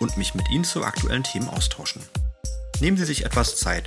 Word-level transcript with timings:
und 0.00 0.16
mich 0.16 0.34
mit 0.34 0.50
Ihnen 0.50 0.64
zu 0.64 0.82
aktuellen 0.84 1.22
Themen 1.22 1.48
austauschen. 1.48 2.02
Nehmen 2.80 2.96
Sie 2.96 3.04
sich 3.04 3.24
etwas 3.24 3.56
Zeit 3.56 3.84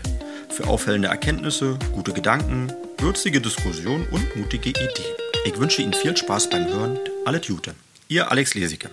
für 0.49 0.67
auffällende 0.67 1.07
Erkenntnisse, 1.07 1.77
gute 1.93 2.11
Gedanken, 2.11 2.71
würzige 2.97 3.39
Diskussion 3.39 4.05
und 4.11 4.35
mutige 4.35 4.69
Ideen. 4.69 4.89
Ich 5.45 5.57
wünsche 5.59 5.81
Ihnen 5.81 5.93
viel 5.93 6.17
Spaß 6.17 6.49
beim 6.49 6.67
Hören. 6.67 6.99
Alle 7.25 7.39
Tute. 7.39 7.75
Ihr 8.07 8.31
Alex 8.31 8.55
Lesicke. 8.55 8.89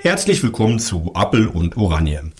Herzlich 0.00 0.42
willkommen 0.42 0.78
zu 0.78 1.12
Appel 1.14 1.46
und 1.46 1.76
Oranje. 1.76 2.32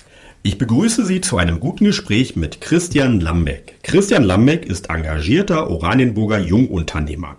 Ich 0.43 0.59
begrüße 0.59 1.07
Sie 1.07 1.23
zu 1.23 1.39
einem 1.39 1.61
guten 1.61 1.87
Gespräch 1.87 2.37
mit 2.37 2.61
Christian 2.61 3.21
Lambeck. 3.21 3.79
Christian 3.83 4.25
Lambeck 4.25 4.67
ist 4.67 4.91
engagierter 4.91 5.71
Oranienburger 5.71 6.39
Jungunternehmer. 6.39 7.39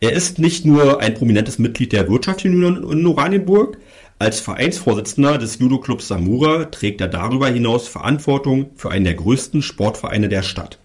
Er 0.00 0.12
ist 0.12 0.38
nicht 0.38 0.66
nur 0.66 1.00
ein 1.00 1.14
prominentes 1.14 1.58
Mitglied 1.58 1.92
der 1.92 2.10
Wirtschaftsunion 2.10 2.92
in 2.92 3.06
Oranienburg, 3.06 3.78
als 4.24 4.40
Vereinsvorsitzender 4.40 5.36
des 5.36 5.58
Judo-Clubs 5.58 6.08
Samura 6.08 6.64
trägt 6.64 7.02
er 7.02 7.08
darüber 7.08 7.48
hinaus 7.48 7.88
Verantwortung 7.88 8.70
für 8.74 8.90
einen 8.90 9.04
der 9.04 9.12
größten 9.12 9.60
Sportvereine 9.60 10.30
der 10.30 10.42
Stadt. 10.42 10.78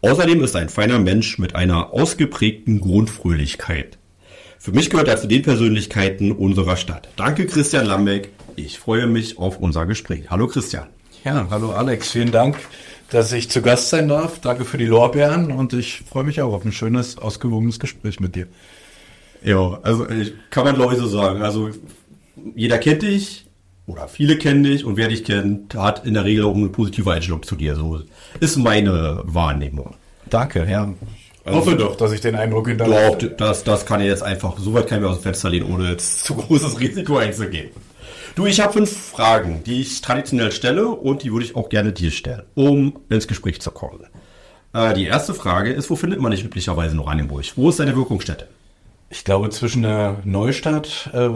Außerdem 0.00 0.42
ist 0.42 0.54
er 0.54 0.62
ein 0.62 0.70
feiner 0.70 0.98
Mensch 0.98 1.38
mit 1.38 1.54
einer 1.54 1.92
ausgeprägten 1.92 2.80
Grundfröhlichkeit. 2.80 3.98
Für 4.58 4.72
mich 4.72 4.88
gehört 4.88 5.08
er 5.08 5.18
zu 5.18 5.26
den 5.26 5.42
Persönlichkeiten 5.42 6.32
unserer 6.32 6.78
Stadt. 6.78 7.10
Danke 7.16 7.44
Christian 7.44 7.84
Lambeck. 7.84 8.30
Ich 8.56 8.78
freue 8.78 9.08
mich 9.08 9.38
auf 9.38 9.58
unser 9.58 9.84
Gespräch. 9.84 10.30
Hallo 10.30 10.46
Christian. 10.46 10.86
Ja, 11.22 11.46
hallo 11.50 11.72
Alex. 11.72 12.12
Vielen 12.12 12.32
Dank, 12.32 12.56
dass 13.10 13.30
ich 13.32 13.50
zu 13.50 13.60
Gast 13.60 13.90
sein 13.90 14.08
darf. 14.08 14.40
Danke 14.40 14.64
für 14.64 14.78
die 14.78 14.86
Lorbeeren 14.86 15.52
und 15.52 15.74
ich 15.74 16.02
freue 16.08 16.24
mich 16.24 16.40
auch 16.40 16.54
auf 16.54 16.64
ein 16.64 16.72
schönes, 16.72 17.18
ausgewogenes 17.18 17.78
Gespräch 17.78 18.20
mit 18.20 18.36
dir. 18.36 18.46
Ja, 19.42 19.78
also 19.82 20.08
ich, 20.08 20.32
kann 20.48 20.64
man 20.64 20.74
glaube 20.74 20.94
ich 20.94 20.98
so 20.98 21.06
sagen. 21.06 21.42
Also 21.42 21.68
jeder 22.54 22.78
kennt 22.78 23.02
dich 23.02 23.46
oder 23.86 24.08
viele 24.08 24.38
kennen 24.38 24.64
dich 24.64 24.84
und 24.84 24.96
wer 24.96 25.08
dich 25.08 25.24
kennt, 25.24 25.74
hat 25.74 26.06
in 26.06 26.14
der 26.14 26.24
Regel 26.24 26.44
auch 26.44 26.54
eine 26.54 26.68
positive 26.68 27.12
Einstellung 27.12 27.42
zu 27.42 27.56
dir. 27.56 27.76
So 27.76 28.00
ist 28.40 28.56
meine 28.56 29.22
Wahrnehmung. 29.24 29.94
Danke, 30.30 30.66
ja. 30.68 30.92
Also, 31.44 31.58
hoffe 31.58 31.76
doch, 31.76 31.96
dass 31.96 32.12
ich 32.12 32.22
den 32.22 32.36
Eindruck 32.36 32.68
hinterlasse. 32.68 33.28
Doch, 33.28 33.36
das, 33.36 33.64
das 33.64 33.84
kann 33.84 34.00
ich 34.00 34.06
jetzt 34.06 34.22
einfach, 34.22 34.58
so 34.58 34.72
weit 34.72 34.86
kann 34.86 34.98
ich 34.98 35.04
mir 35.04 35.10
aus 35.10 35.18
dem 35.18 35.24
Fenster 35.24 35.50
lehnen, 35.50 35.70
ohne 35.70 35.90
jetzt 35.90 36.20
zu 36.24 36.34
großes 36.34 36.80
Risiko 36.80 37.18
einzugehen. 37.18 37.70
Du, 38.34 38.46
ich 38.46 38.60
habe 38.60 38.72
fünf 38.72 38.90
Fragen, 38.90 39.62
die 39.64 39.82
ich 39.82 40.00
traditionell 40.00 40.50
stelle 40.50 40.88
und 40.88 41.22
die 41.22 41.32
würde 41.32 41.44
ich 41.44 41.54
auch 41.54 41.68
gerne 41.68 41.92
dir 41.92 42.10
stellen, 42.10 42.42
um 42.54 42.98
ins 43.08 43.28
Gespräch 43.28 43.60
zu 43.60 43.70
kommen. 43.70 44.00
Äh, 44.72 44.94
die 44.94 45.04
erste 45.04 45.34
Frage 45.34 45.72
ist, 45.72 45.90
wo 45.90 45.96
findet 45.96 46.20
man 46.20 46.32
dich 46.32 46.44
üblicherweise 46.44 46.94
in 46.94 47.00
Oranienburg? 47.00 47.44
Wo 47.56 47.68
ist 47.68 47.78
deine 47.78 47.94
Wirkungsstätte? 47.94 48.48
Ich 49.10 49.22
glaube 49.22 49.50
zwischen 49.50 49.82
der 49.82 50.18
Neustadt, 50.24 51.10
äh, 51.12 51.28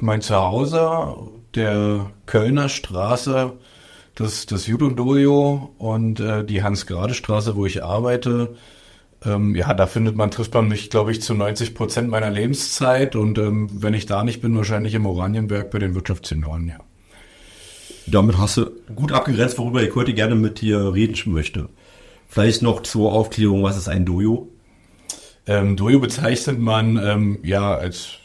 mein 0.00 0.22
Zuhause, 0.22 1.16
der 1.54 2.10
Kölner 2.26 2.68
Straße, 2.68 3.52
das, 4.14 4.46
das 4.46 4.66
Judo-Dojo 4.66 5.74
und 5.78 6.20
äh, 6.20 6.44
die 6.44 6.62
Hans-Grade-Straße, 6.62 7.56
wo 7.56 7.66
ich 7.66 7.84
arbeite. 7.84 8.56
Ähm, 9.24 9.54
ja, 9.54 9.74
da 9.74 9.86
findet 9.86 10.16
man, 10.16 10.30
trifft 10.30 10.54
man 10.54 10.68
mich, 10.68 10.90
glaube 10.90 11.12
ich, 11.12 11.22
zu 11.22 11.34
90 11.34 11.74
Prozent 11.74 12.08
meiner 12.08 12.30
Lebenszeit. 12.30 13.16
Und 13.16 13.38
ähm, 13.38 13.68
wenn 13.72 13.94
ich 13.94 14.06
da 14.06 14.24
nicht 14.24 14.40
bin, 14.40 14.56
wahrscheinlich 14.56 14.94
im 14.94 15.06
Oranienberg 15.06 15.70
bei 15.70 15.78
den 15.78 15.94
Wirtschaftssenioren, 15.94 16.68
ja. 16.68 16.78
Damit 18.06 18.38
hast 18.38 18.56
du 18.56 18.70
gut 18.94 19.12
abgegrenzt, 19.12 19.58
worüber 19.58 19.82
ich 19.82 19.94
heute 19.94 20.14
gerne 20.14 20.34
mit 20.34 20.62
dir 20.62 20.94
reden 20.94 21.32
möchte. 21.32 21.68
Vielleicht 22.26 22.62
noch 22.62 22.82
zur 22.82 23.12
Aufklärung, 23.12 23.62
was 23.62 23.76
ist 23.76 23.88
ein 23.88 24.06
Dojo? 24.06 24.48
Ähm, 25.46 25.76
Dojo 25.76 26.00
bezeichnet 26.00 26.58
man 26.58 26.96
ähm, 26.96 27.38
ja 27.42 27.74
als 27.74 28.18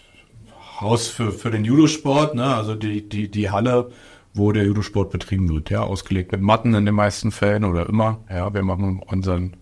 Haus 0.79 1.07
für, 1.07 1.31
für 1.31 1.51
den 1.51 1.65
Judosport, 1.65 2.35
ne? 2.35 2.55
also 2.55 2.75
die, 2.75 3.07
die, 3.07 3.29
die 3.29 3.49
Halle, 3.49 3.91
wo 4.33 4.51
der 4.51 4.65
Judosport 4.65 5.11
betrieben 5.11 5.49
wird, 5.49 5.69
ja, 5.69 5.81
ausgelegt 5.81 6.31
mit 6.31 6.41
Matten 6.41 6.73
in 6.73 6.85
den 6.85 6.95
meisten 6.95 7.31
Fällen 7.31 7.63
oder 7.63 7.87
immer. 7.87 8.19
Ja, 8.29 8.53
wir 8.53 8.63
machen 8.63 9.01
unseren, 9.05 9.55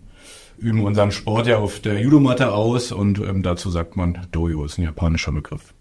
üben 0.58 0.84
unseren 0.84 1.12
Sport 1.12 1.46
ja 1.46 1.58
auf 1.58 1.80
der 1.80 2.00
Judomatte 2.00 2.52
aus 2.52 2.92
und 2.92 3.18
ähm, 3.18 3.42
dazu 3.42 3.70
sagt 3.70 3.96
man 3.96 4.26
Dojo, 4.32 4.64
ist 4.64 4.78
ein 4.78 4.84
japanischer 4.84 5.32
Begriff. 5.32 5.74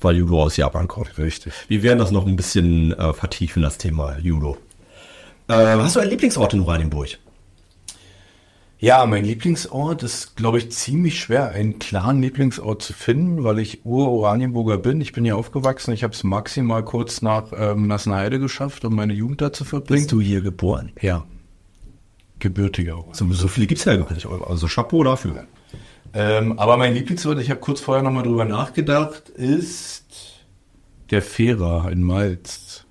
Weil 0.00 0.16
Judo 0.16 0.42
aus 0.42 0.56
Japan 0.56 0.88
kommt. 0.88 1.16
Richtig. 1.16 1.52
Wir 1.68 1.82
werden 1.82 1.98
das 1.98 2.10
noch 2.10 2.26
ein 2.26 2.36
bisschen 2.36 2.92
äh, 2.92 3.12
vertiefen, 3.14 3.62
das 3.62 3.78
Thema 3.78 4.18
Judo. 4.18 4.58
Äh, 5.48 5.54
hast 5.54 5.96
du 5.96 6.00
einen 6.00 6.10
Lieblingsort 6.10 6.52
in 6.54 6.60
Oranienburg? 6.60 7.18
Ja, 8.78 9.06
mein 9.06 9.24
Lieblingsort 9.24 10.02
ist, 10.02 10.36
glaube 10.36 10.58
ich, 10.58 10.70
ziemlich 10.70 11.18
schwer, 11.18 11.48
einen 11.48 11.78
klaren 11.78 12.20
Lieblingsort 12.20 12.82
zu 12.82 12.92
finden, 12.92 13.42
weil 13.42 13.58
ich 13.58 13.86
Ur-Oranienburger 13.86 14.76
bin. 14.76 15.00
Ich 15.00 15.12
bin 15.12 15.24
hier 15.24 15.38
aufgewachsen. 15.38 15.92
Ich 15.94 16.04
habe 16.04 16.12
es 16.12 16.24
maximal 16.24 16.84
kurz 16.84 17.22
nach 17.22 17.52
ähm, 17.56 17.86
Nassenheide 17.86 18.38
geschafft, 18.38 18.84
um 18.84 18.94
meine 18.94 19.14
Jugend 19.14 19.40
da 19.40 19.50
zu 19.50 19.64
verbringen. 19.64 20.02
Bist 20.02 20.12
du 20.12 20.20
hier 20.20 20.42
geboren? 20.42 20.92
Ja. 21.00 21.24
Gebürtiger. 22.38 23.02
So, 23.12 23.32
so 23.32 23.48
viele 23.48 23.66
gibt's 23.66 23.86
ja 23.86 23.96
gar 23.96 24.12
nicht. 24.12 24.26
Also 24.26 24.66
Chapeau 24.66 25.02
dafür. 25.02 25.46
Ähm, 26.12 26.58
aber 26.58 26.76
mein 26.76 26.92
Lieblingsort, 26.92 27.38
ich 27.40 27.48
habe 27.48 27.60
kurz 27.60 27.80
vorher 27.80 28.02
nochmal 28.02 28.24
drüber 28.24 28.44
nachgedacht, 28.44 29.30
ist 29.30 30.04
der 31.10 31.22
Fehrer 31.22 31.90
in 31.90 32.02
Malz. 32.02 32.84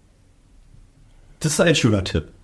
Das 1.39 1.53
ist 1.53 1.61
ein 1.61 1.75
schöner 1.75 2.03
Tipp. 2.03 2.34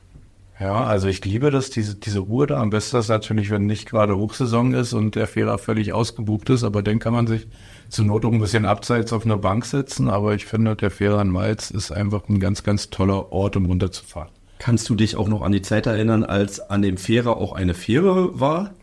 Ja, 0.62 0.84
also 0.84 1.08
ich 1.08 1.26
liebe 1.26 1.50
das, 1.50 1.72
diese, 1.72 1.96
diese 1.96 2.20
Ruhe 2.20 2.46
da. 2.46 2.62
Am 2.62 2.70
besten 2.70 2.98
ist 2.98 3.08
natürlich, 3.08 3.50
wenn 3.50 3.66
nicht 3.66 3.90
gerade 3.90 4.16
Hochsaison 4.16 4.76
ist 4.76 4.94
und 4.94 5.16
der 5.16 5.26
Fehler 5.26 5.58
völlig 5.58 5.92
ausgebucht 5.92 6.52
ist, 6.52 6.64
aber 6.64 6.84
dann 6.84 7.00
kann 7.00 7.14
man 7.14 7.26
sich 7.26 7.48
zur 7.90 8.06
Not 8.06 8.26
auch 8.26 8.32
ein 8.32 8.40
bisschen 8.40 8.66
abseits 8.68 9.12
auf 9.12 9.26
eine 9.26 9.38
Bank 9.38 9.66
setzen. 9.66 10.08
Aber 10.08 10.36
ich 10.36 10.46
finde, 10.46 10.76
der 10.76 10.92
Fehler 10.92 11.20
in 11.20 11.30
Malz 11.30 11.72
ist 11.72 11.92
einfach 11.92 12.30
ein 12.30 12.40
ganz, 12.40 12.62
ganz 12.62 12.92
toller 12.92 13.32
Ort, 13.32 13.56
um 13.56 13.66
runterzufahren. 13.66 14.30
Kannst 14.60 14.88
du 14.88 14.94
dich 14.94 15.16
auch 15.16 15.28
noch 15.28 15.42
an 15.42 15.52
die 15.52 15.64
Zeit 15.64 15.88
erinnern, 15.88 16.24
als 16.24 16.60
an 16.60 16.84
dem 16.84 16.98
Fähre 16.98 17.38
auch 17.38 17.54
eine 17.54 17.74
Fähre 17.74 18.40
war? 18.40 18.76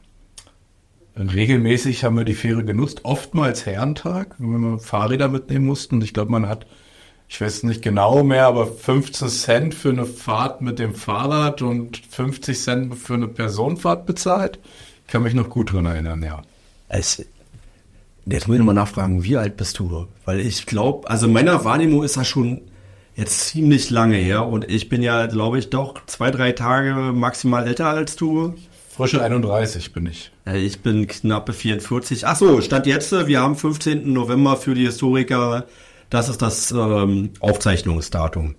Regelmäßig 1.16 2.03
haben 2.03 2.16
wir 2.16 2.25
die 2.25 2.34
Fähre 2.34 2.65
genutzt, 2.65 3.05
oftmals 3.05 3.66
Herrentag, 3.66 4.34
wenn 4.39 4.60
wir 4.60 4.78
Fahrräder 4.81 5.28
mitnehmen 5.28 5.66
mussten. 5.66 6.03
Ich 6.03 6.12
glaube, 6.12 6.33
man 6.33 6.49
hat 6.49 6.66
ich 7.28 7.41
weiß 7.41 7.65
nicht 7.65 7.83
genau 7.83 8.22
mehr, 8.22 8.47
aber 8.47 8.66
15 8.66 9.28
Cent 9.28 9.75
für 9.75 9.91
eine 9.91 10.06
Fahrt 10.06 10.62
mit 10.62 10.78
dem 10.78 10.94
Fahrrad 10.94 11.61
und 11.61 12.00
50 12.11 12.59
Cent 12.59 12.94
für 12.97 13.15
eine 13.15 13.28
Personenfahrt 13.28 14.06
bezahlt. 14.06 14.59
Ich 15.06 15.12
kann 15.12 15.22
mich 15.22 15.34
noch 15.34 15.50
gut 15.50 15.72
dran 15.72 15.87
erinnern, 15.87 16.22
ja. 16.22 16.43
Es, 16.89 17.25
jetzt 18.25 18.49
muss 18.49 18.55
ich 18.55 18.59
nochmal 18.59 18.75
nachfragen, 18.75 19.25
wie 19.25 19.37
alt 19.37 19.59
bist 19.59 19.78
du? 19.78 20.06
Weil 20.25 20.41
ich 20.41 20.65
glaube, 20.65 21.09
also 21.11 21.28
meiner 21.28 21.65
Wahrnehmung 21.65 22.03
ist 22.03 22.16
das 22.16 22.27
schon 22.27 22.62
jetzt 23.15 23.49
ziemlich 23.49 23.91
lange 23.91 24.16
her 24.16 24.47
und 24.47 24.71
ich 24.71 24.89
bin 24.89 25.03
ja, 25.03 25.27
glaube 25.27 25.59
ich, 25.59 25.69
doch 25.69 26.06
zwei, 26.06 26.31
drei 26.31 26.53
Tage 26.53 27.12
maximal 27.12 27.66
älter 27.66 27.89
als 27.89 28.16
du. 28.16 28.55
Frische 28.89 29.22
31 29.22 29.93
bin 29.93 30.06
ich. 30.06 30.31
Ich 30.55 30.81
bin 30.81 31.06
knappe 31.06 31.53
44. 31.53 32.27
Ach 32.27 32.37
so, 32.37 32.60
Stand 32.62 32.87
jetzt, 32.87 33.12
wir 33.12 33.41
haben 33.41 33.55
15. 33.55 34.12
November 34.12 34.56
für 34.56 34.75
die 34.75 34.87
Historiker 34.87 35.66
das 36.11 36.29
ist 36.29 36.43
das 36.43 36.71
ähm, 36.73 37.31
Aufzeichnungsdatum. 37.41 38.55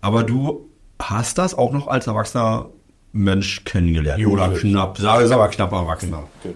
Aber 0.00 0.24
du 0.24 0.68
hast 0.98 1.38
das 1.38 1.54
auch 1.54 1.72
noch 1.72 1.88
als 1.88 2.06
erwachsener 2.06 2.70
Mensch 3.12 3.64
kennengelernt. 3.64 4.24
Oder 4.26 4.50
knapp, 4.50 4.98
sage 4.98 5.24
es 5.24 5.30
aber 5.30 5.48
knapp 5.48 5.72
erwachsener. 5.72 6.24
Genau. 6.42 6.54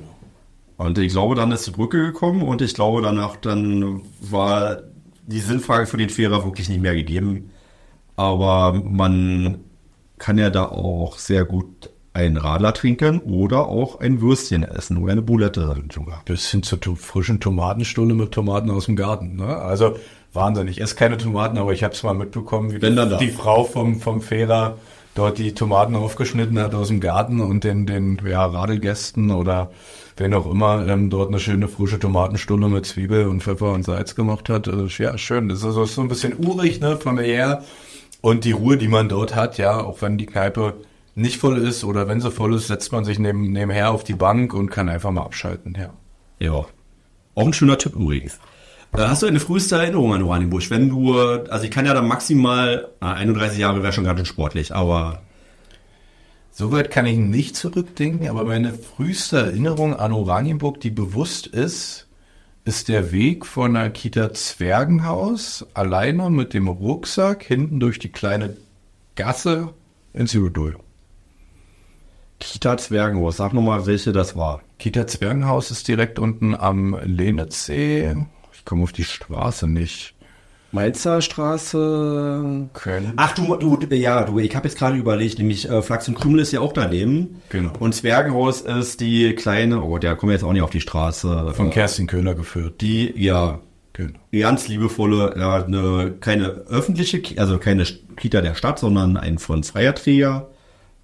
Und 0.76 0.99
ich 0.99 1.12
glaube, 1.12 1.35
dann 1.35 1.53
ist 1.53 1.67
die 1.67 1.71
Brücke 1.71 1.99
gekommen 1.99 2.43
und 2.43 2.61
ich 2.62 2.75
glaube, 2.75 3.03
danach 3.03 3.37
dann 3.37 4.03
war 4.21 4.79
die 5.26 5.41
Sinnfrage 5.41 5.87
für 5.87 5.97
den 5.97 6.11
Fährer 6.11 6.44
wirklich 6.44 6.69
nicht 6.69 6.81
mehr 6.81 6.94
gegeben. 6.94 7.50
Aber 8.17 8.73
man 8.73 9.61
kann 10.19 10.38
ja 10.38 10.50
da 10.50 10.67
auch 10.67 11.19
sehr 11.19 11.44
gut 11.44 11.91
einen 12.14 12.37
Radler 12.37 12.72
trinken 12.72 13.19
oder 13.20 13.66
auch 13.66 14.00
ein 14.00 14.20
Würstchen 14.20 14.62
essen 14.62 14.96
oder 14.99 15.12
eine 15.12 15.22
Boulette 15.22 15.76
sogar. 15.93 16.22
Bis 16.25 16.49
hin 16.50 16.62
zur 16.62 16.78
frischen 16.96 17.40
Tomatenstulle 17.40 18.14
mit 18.14 18.32
Tomaten 18.32 18.70
aus 18.70 18.87
dem 18.87 18.96
Garten. 18.96 19.37
Ne? 19.37 19.56
Also 19.56 19.96
Wahnsinn. 20.32 20.69
Ich 20.69 20.81
esse 20.81 20.94
keine 20.94 21.16
Tomaten, 21.16 21.58
aber 21.58 21.72
ich 21.72 21.84
habe 21.84 21.94
es 21.94 22.02
mal 22.02 22.14
mitbekommen, 22.14 22.72
wie 22.72 22.78
die, 22.78 23.16
die, 23.19 23.31
Frau 23.31 23.64
vom, 23.64 24.00
vom 24.00 24.20
Fehler 24.20 24.78
dort 25.14 25.38
die 25.38 25.55
Tomaten 25.55 25.94
aufgeschnitten 25.94 26.58
hat 26.58 26.75
aus 26.75 26.88
dem 26.88 27.00
Garten 27.00 27.40
und 27.40 27.64
den, 27.64 27.87
den 27.87 28.20
ja, 28.26 28.44
Radelgästen 28.44 29.31
oder 29.31 29.70
wen 30.17 30.34
auch 30.34 30.50
immer 30.50 30.87
ähm, 30.87 31.10
dort 31.10 31.28
eine 31.28 31.38
schöne 31.38 31.69
frische 31.69 31.99
Tomatenstulle 31.99 32.69
mit 32.69 32.87
Zwiebel 32.87 33.28
und 33.28 33.43
Pfeffer 33.43 33.72
und 33.72 33.84
Salz 33.84 34.14
gemacht 34.14 34.49
hat. 34.49 34.69
Also, 34.69 34.87
ja, 35.02 35.17
schön. 35.19 35.49
Das 35.49 35.58
ist, 35.58 35.64
also, 35.64 35.84
so 35.84 36.00
ein 36.00 36.08
bisschen 36.08 36.34
urig, 36.44 36.81
ne, 36.81 36.96
familiär. 36.96 37.62
Und 38.20 38.44
die 38.44 38.52
Ruhe, 38.52 38.76
die 38.76 38.88
man 38.88 39.08
dort 39.08 39.34
hat, 39.34 39.58
ja, 39.58 39.81
auch 39.81 40.02
wenn 40.02 40.19
die 40.19 40.26
Kneipe 40.26 40.75
nicht 41.14 41.38
voll 41.38 41.58
ist 41.58 41.84
oder 41.84 42.08
wenn 42.08 42.20
sie 42.20 42.31
voll 42.31 42.55
ist, 42.55 42.66
setzt 42.66 42.93
man 42.93 43.05
sich 43.05 43.19
neben, 43.19 43.52
nebenher 43.52 43.90
auf 43.90 44.05
die 44.05 44.14
Bank 44.14 44.55
und 44.55 44.70
kann 44.70 44.88
einfach 44.88 45.11
mal 45.11 45.22
abschalten, 45.22 45.76
ja. 45.78 45.93
Ja. 46.38 46.66
Auch 47.37 47.46
ein 47.46 47.52
schöner 47.52 47.78
Tipp 47.78 47.94
übrigens. 47.94 48.38
Äh, 48.93 48.99
Hast 49.02 49.22
du 49.22 49.26
eine 49.26 49.40
früheste 49.40 49.76
Erinnerung 49.76 50.14
an 50.14 50.22
Oranienburg? 50.22 50.69
Wenn 50.70 50.88
du, 50.88 51.14
also 51.19 51.64
ich 51.64 51.70
kann 51.70 51.87
ja 51.87 51.94
dann 51.94 52.08
maximal, 52.08 52.88
ah, 53.00 53.12
31 53.14 53.58
Jahre 53.58 53.82
wäre 53.82 53.93
schon 53.93 54.05
ganz 54.05 54.19
schön 54.19 54.26
sportlich, 54.26 54.75
aber 54.75 55.22
Soweit 56.56 56.93
kann 56.93 57.05
ich 57.05 57.19
nicht 57.19 57.56
zurückdenken, 57.56 58.28
aber 58.28 58.44
meine 58.44 58.75
früheste 58.75 59.38
Erinnerung 59.38 59.96
an 59.96 60.12
Oranienburg, 60.12 60.78
die 60.78 60.90
bewusst 60.93 61.49
ist, 61.49 62.06
ist 62.64 62.87
der 62.87 63.10
Weg 63.10 63.44
von 63.44 63.75
der 63.75 63.90
Kita 63.90 64.32
Zwergenhaus 64.32 65.67
alleine 65.75 66.31
mit 66.31 66.55
dem 66.55 66.69
Rucksack 66.69 67.43
hinten 67.43 67.81
durch 67.81 67.99
die 67.99 68.12
kleine 68.12 68.56
Gasse 69.17 69.75
ins 70.12 70.32
Judodojo. 70.32 70.78
Kita 72.44 72.76
Zwergenhaus, 72.76 73.38
sag 73.38 73.55
nochmal, 73.55 73.87
welche 73.87 74.12
das 74.12 74.37
war. 74.37 74.61
Kita 74.79 75.06
Zwergenhaus 75.06 75.70
ist 75.70 75.88
direkt 75.88 76.19
unten 76.19 76.55
am 76.55 76.96
Lenitzsee. 77.02 78.14
Ich 78.52 78.64
komme 78.64 78.82
auf 78.82 78.93
die 78.93 79.05
Straße 79.05 79.67
nicht. 79.67 80.14
Malzer 80.70 81.23
Straße. 81.23 82.69
Köln. 82.75 83.12
Ach 83.17 83.35
du, 83.35 83.56
du, 83.56 83.79
ja, 83.94 84.25
du, 84.25 84.38
ich 84.41 84.55
habe 84.55 84.69
jetzt 84.69 84.76
gerade 84.76 84.96
überlegt, 84.96 85.38
nämlich 85.38 85.69
äh, 85.70 85.81
Flachs 85.82 86.06
und 86.08 86.17
Krümel 86.17 86.41
ist 86.41 86.52
ja 86.52 86.61
auch 86.61 86.73
daneben. 86.73 87.41
Genau. 87.49 87.73
Und 87.79 87.94
Zwergenhaus 87.94 88.61
ist 88.61 89.00
die 89.00 89.35
kleine, 89.35 89.82
oh, 89.82 89.99
der 89.99 90.17
kommen 90.17 90.31
wir 90.31 90.35
jetzt 90.35 90.44
auch 90.44 90.52
nicht 90.52 90.62
auf 90.62 90.70
die 90.70 90.81
Straße. 90.81 91.52
Von 91.55 91.70
Kerstin 91.70 92.06
Köhler 92.06 92.35
geführt. 92.35 92.81
die, 92.81 93.12
ja, 93.17 93.61
Genau. 93.94 94.19
ganz 94.32 94.67
liebevolle, 94.67 95.35
ja, 95.38 95.64
eine, 95.64 96.14
keine 96.19 96.49
öffentliche, 96.49 97.23
also 97.41 97.58
keine 97.58 97.85
Kita 98.17 98.41
der 98.41 98.56
Stadt, 98.56 98.81
sondern 98.81 99.17
ein 99.17 99.38
von 99.38 99.62
freier 99.62 99.94
Träger. 99.94 100.50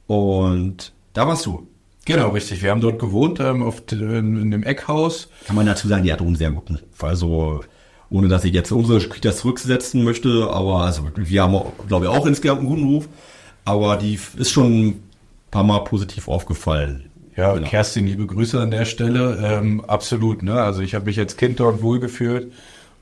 Und 0.08 0.92
da 1.12 1.26
warst 1.26 1.46
du. 1.46 1.66
Genau, 2.06 2.30
richtig. 2.30 2.62
Wir 2.62 2.70
haben 2.70 2.80
dort 2.80 2.98
gewohnt, 2.98 3.40
ähm, 3.40 3.62
auf, 3.62 3.80
d- 3.82 3.96
in 3.96 4.50
dem 4.50 4.62
Eckhaus. 4.62 5.28
Kann 5.46 5.56
man 5.56 5.66
dazu 5.66 5.86
sagen, 5.86 6.02
die 6.04 6.12
hat 6.12 6.20
einen 6.20 6.34
sehr 6.36 6.50
guten. 6.50 6.78
Also, 6.98 7.60
ohne 8.08 8.28
dass 8.28 8.44
ich 8.44 8.52
jetzt 8.54 8.72
unsere 8.72 8.98
Kitas 9.00 9.38
zurücksetzen 9.38 10.02
möchte, 10.02 10.48
aber 10.50 10.82
also 10.82 11.02
wir 11.14 11.42
haben, 11.42 11.60
glaube 11.88 12.06
ich, 12.06 12.10
auch 12.10 12.26
insgesamt 12.26 12.60
einen 12.60 12.68
guten 12.68 12.84
Ruf. 12.84 13.08
Aber 13.64 13.96
die 13.98 14.18
ist 14.36 14.50
schon 14.50 14.86
ein 14.86 15.02
paar 15.50 15.62
Mal 15.64 15.80
positiv 15.80 16.26
aufgefallen. 16.26 17.10
Ja, 17.36 17.54
Genau. 17.54 17.68
Kerstin, 17.68 18.06
liebe 18.06 18.26
Grüße 18.26 18.58
an 18.60 18.70
der 18.70 18.84
Stelle. 18.86 19.38
Ähm, 19.42 19.82
absolut, 19.86 20.42
ne? 20.42 20.54
Also 20.60 20.80
ich 20.80 20.94
habe 20.94 21.04
mich 21.04 21.18
als 21.18 21.36
Kind 21.36 21.60
dort 21.60 21.82
wohlgefühlt 21.82 22.52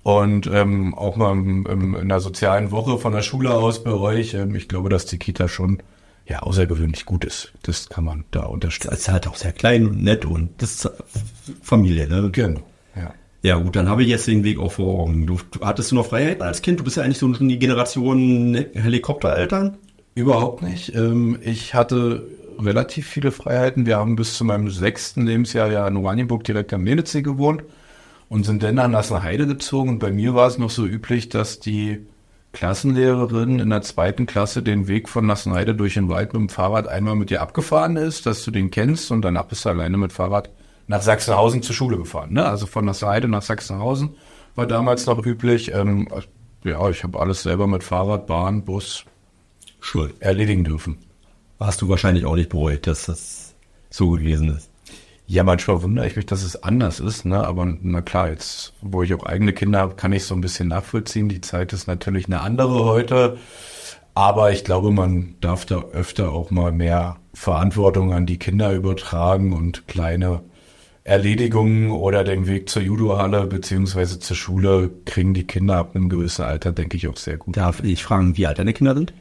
und 0.03 0.47
ähm, 0.53 0.95
auch 0.95 1.17
mal 1.17 1.33
im, 1.33 1.65
im, 1.67 1.95
in 1.95 2.09
der 2.09 2.21
sozialen 2.21 2.71
Woche 2.73 2.99
von 2.99 3.13
der 3.13 3.23
Schule 3.23 3.53
aus 3.55 3.83
bei 3.85 3.93
euch. 3.93 4.35
Ähm, 4.35 4.55
ich 4.57 4.69
glaube, 4.69 4.89
dass 4.91 5.07
die 5.07 5.19
Kita 5.19 5.49
schon 5.49 5.79
ja 6.29 6.41
außergewöhnlich 6.41 7.05
gut 7.07 7.25
ist. 7.25 7.53
Das 7.63 7.89
kann 7.89 8.05
man 8.05 8.25
da 8.31 8.45
unterstellen. 8.45 8.91
Das 8.91 9.01
ist 9.01 9.09
halt 9.09 9.27
auch 9.27 9.37
sehr 9.37 9.53
klein 9.53 9.87
und 9.87 10.03
nett 10.03 10.25
und 10.25 10.51
das 10.59 10.85
ist 10.85 10.91
Familie, 11.63 12.09
ne? 12.09 12.31
Genau. 12.31 12.61
Ja. 12.95 13.15
Ja 13.43 13.57
gut, 13.57 13.77
dann 13.77 13.89
habe 13.89 14.03
ich 14.03 14.09
jetzt 14.09 14.27
den 14.27 14.45
Weg 14.45 14.59
auch 14.59 14.73
vor 14.73 15.01
Augen. 15.01 15.27
Du, 15.27 15.39
hattest 15.61 15.93
du 15.93 15.95
noch 15.95 16.07
Freiheit 16.07 16.43
als 16.43 16.61
Kind? 16.61 16.81
Du 16.81 16.85
bist 16.85 16.97
ja 16.97 17.05
eigentlich 17.05 17.19
so 17.19 17.33
schon 17.33 17.49
die 17.49 17.59
Generation 17.59 18.55
Helikoptereltern. 18.75 19.79
Überhaupt 20.15 20.63
nicht. 20.63 20.95
Ähm, 20.95 21.39
ich 21.43 21.75
hatte 21.75 22.27
relativ 22.59 23.07
viele 23.07 23.31
Freiheiten. 23.31 23.87
Wir 23.87 23.97
haben 23.97 24.17
bis 24.17 24.35
zu 24.35 24.45
meinem 24.45 24.69
sechsten 24.71 25.25
Lebensjahr 25.25 25.71
ja 25.71 25.87
in 25.87 25.97
Oranienburg 25.97 26.43
direkt 26.43 26.73
am 26.73 26.85
Lenitzsee 26.85 27.23
gewohnt 27.23 27.63
und 28.29 28.45
sind 28.45 28.63
dann 28.65 28.75
nach 28.75 28.89
Nassenheide 28.89 29.47
gezogen. 29.47 29.91
Und 29.91 29.99
bei 30.01 30.11
mir 30.11 30.35
war 30.35 30.49
es 30.49 30.59
noch 30.59 30.71
so 30.71 30.85
üblich, 30.85 31.29
dass 31.29 31.61
die 31.61 32.07
Klassenlehrerin 32.59 33.61
in 33.61 33.71
der 33.71 33.83
zweiten 33.83 34.27
Klasse 34.27 34.65
den 34.65 34.89
Weg 34.89 35.09
von 35.09 35.25
Nassenheide 35.25 35.77
durch 35.77 35.95
den 35.95 36.09
Wald 36.09 36.33
mit 36.33 36.41
dem 36.41 36.49
Fahrrad 36.49 36.89
einmal 36.89 37.15
mit 37.15 37.31
dir 37.31 37.41
abgefahren 37.41 37.95
ist, 37.95 38.27
dass 38.27 38.43
du 38.43 38.51
den 38.51 38.73
kennst 38.73 39.13
und 39.13 39.23
danach 39.23 39.45
bist 39.45 39.65
du 39.65 39.69
alleine 39.69 39.97
mit 39.97 40.13
Fahrrad 40.13 40.51
nach 40.89 41.01
Sachsenhausen 41.01 41.63
zur 41.63 41.77
Schule 41.77 41.99
gefahren. 41.99 42.33
Ne? 42.33 42.45
Also 42.45 42.67
von 42.67 42.85
Nassenheide 42.85 43.29
nach 43.29 43.43
Sachsenhausen 43.43 44.17
war 44.57 44.67
damals 44.67 45.07
noch 45.07 45.25
üblich. 45.25 45.73
Ähm, 45.73 46.09
ja, 46.65 46.91
ich 46.91 47.05
habe 47.05 47.21
alles 47.21 47.45
selber 47.45 47.69
mit 47.69 47.85
Fahrrad, 47.85 48.27
Bahn, 48.27 48.65
Bus 48.65 49.05
Schuld. 49.79 50.21
erledigen 50.21 50.65
dürfen. 50.65 50.99
Hast 51.61 51.81
du 51.81 51.89
wahrscheinlich 51.89 52.25
auch 52.25 52.35
nicht 52.35 52.49
bereut, 52.49 52.89
dass 52.89 53.07
das 53.07 53.55
so 53.89 54.11
gewesen 54.11 54.49
ist. 54.57 54.69
Ja, 55.31 55.43
manchmal 55.43 55.83
wundere 55.83 56.07
ich 56.07 56.17
mich, 56.17 56.25
dass 56.25 56.43
es 56.43 56.63
anders 56.63 57.01
ist, 57.01 57.27
ne? 57.27 57.47
Aber 57.47 57.77
na 57.83 58.01
klar, 58.01 58.31
jetzt, 58.31 58.73
wo 58.81 59.03
ich 59.03 59.13
auch 59.13 59.27
eigene 59.27 59.53
Kinder 59.53 59.79
habe, 59.81 59.95
kann 59.95 60.11
ich 60.15 60.25
so 60.25 60.35
ein 60.35 60.41
bisschen 60.41 60.69
nachvollziehen. 60.69 61.29
Die 61.29 61.43
Zeit 61.43 61.75
ist 61.75 61.87
natürlich 61.87 62.27
eine 62.27 62.41
andere 62.41 62.87
heute. 62.87 63.37
Aber 64.15 64.53
ich 64.53 64.65
glaube, 64.65 64.91
man 64.91 65.35
darf 65.43 65.67
da 65.67 65.83
öfter 65.93 66.33
auch 66.33 66.51
mal 66.51 66.73
mehr 66.73 67.19
Verantwortung 67.35 68.15
an 68.15 68.25
die 68.25 68.39
Kinder 68.39 68.73
übertragen 68.73 69.53
und 69.53 69.87
kleine 69.87 70.41
Erledigungen 71.05 71.91
oder 71.91 72.25
den 72.25 72.47
Weg 72.47 72.71
zur 72.71 72.81
Judohalle 72.81 73.47
beziehungsweise 73.47 74.19
zur 74.21 74.37
Schule 74.37 74.91
kriegen 75.05 75.35
die 75.35 75.47
Kinder 75.47 75.77
ab 75.77 75.95
einem 75.95 76.09
gewissen 76.09 76.47
Alter, 76.47 76.73
denke 76.73 76.97
ich, 76.97 77.07
auch 77.07 77.19
sehr 77.19 77.37
gut. 77.37 77.55
Darf 77.55 77.85
ich 77.85 78.03
fragen, 78.03 78.39
wie 78.39 78.47
alt 78.47 78.59
deine 78.59 78.73
Kinder 78.73 78.95
sind? 78.95 79.13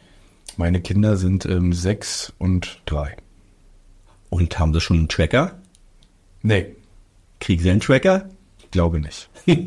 Meine 0.56 0.80
Kinder 0.80 1.18
sind 1.18 1.45
ähm, 1.45 1.74
sechs 1.74 2.31
und 2.38 2.81
drei. 2.86 3.18
Und 4.30 4.57
haben 4.57 4.74
sie 4.74 4.80
schon 4.80 4.98
einen 4.98 5.09
Tracker? 5.09 5.59
Nee, 6.42 6.75
Kriegen 7.39 7.62
sie 7.62 7.69
einen 7.69 7.80
Tracker? 7.80 8.30
glaube 8.72 9.00
nicht. 9.00 9.30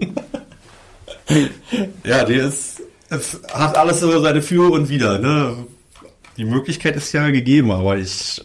Ja, 2.04 2.24
der 2.24 2.48
ist, 2.48 2.82
es 3.08 3.40
hat 3.52 3.78
alles 3.78 4.00
so 4.00 4.20
seine 4.20 4.42
Für 4.42 4.72
und 4.72 4.88
Wider, 4.88 5.20
ne? 5.20 5.64
Die 6.36 6.44
Möglichkeit 6.44 6.96
ist 6.96 7.12
ja 7.12 7.30
gegeben, 7.30 7.70
aber 7.70 7.98
ich 7.98 8.42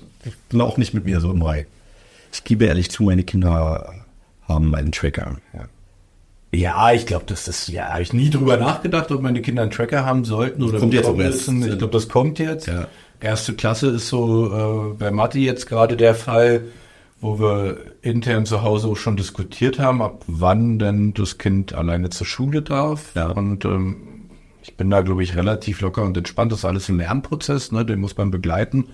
bin 0.50 0.62
auch 0.62 0.78
nicht 0.78 0.94
mit 0.94 1.04
mir 1.06 1.20
so 1.20 1.32
im 1.32 1.42
Reihe. 1.42 1.66
Ich 2.32 2.44
gebe 2.44 2.66
ehrlich 2.66 2.92
zu, 2.92 3.02
meine 3.02 3.24
Kinder 3.24 3.92
haben 4.48 4.76
einen 4.76 4.92
Tracker. 4.92 5.38
Ja. 5.54 5.66
Ja, 6.54 6.92
ich 6.92 7.08
glaube, 7.08 7.26
das 7.28 7.48
ist, 7.48 7.70
ja, 7.70 7.88
habe 7.90 8.04
ich 8.04 8.14
nie 8.14 8.30
drüber 8.30 8.58
nachgedacht, 8.58 9.12
ob 9.12 9.22
meine 9.22 9.42
Kinder 9.42 9.64
einen 9.64 9.72
Tracker 9.72 10.06
haben 10.06 10.24
sollten 10.24 10.62
oder 10.62 10.78
Kommt 10.78 10.94
jetzt 10.94 11.12
müssen. 11.12 11.64
Ich 11.64 11.78
glaube, 11.80 11.94
das 11.94 12.08
kommt 12.08 12.38
jetzt. 12.38 12.68
Ja. 12.68 12.88
Erste 13.20 13.54
Klasse 13.56 13.88
ist 13.88 14.10
so 14.10 14.92
äh, 14.92 14.94
bei 14.94 15.10
Matti 15.10 15.44
jetzt 15.44 15.68
gerade 15.68 15.98
der 15.98 16.14
Fall, 16.14 16.66
wo 17.22 17.40
wir 17.40 17.78
intern 18.02 18.46
zu 18.46 18.62
Hause 18.62 18.88
auch 18.88 18.98
schon 18.98 19.18
diskutiert 19.18 19.80
haben, 19.80 20.02
ab 20.02 20.24
wann 20.28 20.80
denn 20.80 21.14
das 21.14 21.38
Kind 21.38 21.74
alleine 21.74 22.10
zur 22.10 22.28
Schule 22.28 22.62
darf. 22.62 23.16
Ja. 23.16 23.28
Und 23.28 23.66
ähm, 23.66 24.30
ich 24.62 24.76
bin 24.76 24.90
da, 24.90 25.02
glaube 25.02 25.24
ich, 25.24 25.36
relativ 25.36 25.82
locker 25.82 26.04
und 26.04 26.18
entspannt. 26.18 26.52
Das 26.52 26.60
ist 26.60 26.66
alles 26.66 26.90
ein 26.90 26.98
Lernprozess, 26.98 27.72
ne? 27.72 27.86
den 27.86 28.00
muss 28.00 28.18
man 28.18 28.32
begleiten. 28.32 28.86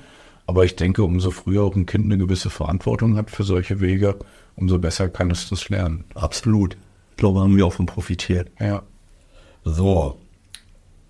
Aber 0.46 0.66
ich 0.66 0.76
denke, 0.76 1.04
umso 1.04 1.32
früher 1.32 1.64
auch 1.64 1.76
ein 1.76 1.86
Kind 1.86 2.06
eine 2.06 2.18
gewisse 2.18 2.50
Verantwortung 2.50 3.16
hat 3.16 3.32
für 3.32 3.44
solche 3.44 3.80
Wege, 3.80 4.20
umso 4.56 4.80
besser 4.80 5.08
kann 5.08 5.32
es 5.32 5.50
das 5.50 5.70
lernen. 5.70 6.04
Absolut. 6.14 6.76
Ich 7.12 7.18
glaube, 7.18 7.40
haben 7.40 7.56
wir 7.56 7.66
auch 7.66 7.74
von 7.74 7.86
profitiert. 7.86 8.50
Ja. 8.60 8.84
So. 9.64 10.18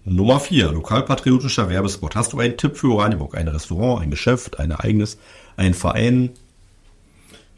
Nummer 0.04 0.40
vier, 0.40 0.72
lokalpatriotischer 0.72 1.70
Werbespot. 1.70 2.16
Hast 2.16 2.34
du 2.34 2.40
einen 2.40 2.58
Tipp 2.58 2.78
für 2.78 2.94
Oranienburg? 2.94 3.36
Ein 3.36 3.48
Restaurant, 3.48 4.02
ein 4.02 4.10
Geschäft, 4.10 4.60
ein 4.60 4.72
Ereignis, 4.72 5.18
ein 5.58 5.74
Verein? 5.74 6.32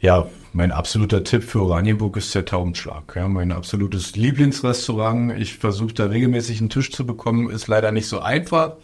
Ja, 0.04 0.28
mein 0.52 0.70
absoluter 0.70 1.24
Tipp 1.24 1.44
für 1.44 1.62
Oranienburg 1.62 2.18
ist 2.18 2.34
der 2.34 2.44
Taubenschlag. 2.44 3.16
Ja, 3.16 3.26
mein 3.26 3.52
absolutes 3.52 4.16
Lieblingsrestaurant. 4.16 5.32
Ich 5.38 5.56
versuche 5.56 5.94
da 5.94 6.04
regelmäßig 6.04 6.60
einen 6.60 6.68
Tisch 6.68 6.92
zu 6.92 7.06
bekommen, 7.06 7.48
ist 7.48 7.68
leider 7.68 7.90
nicht 7.90 8.06
so 8.06 8.20
einfach. 8.20 8.74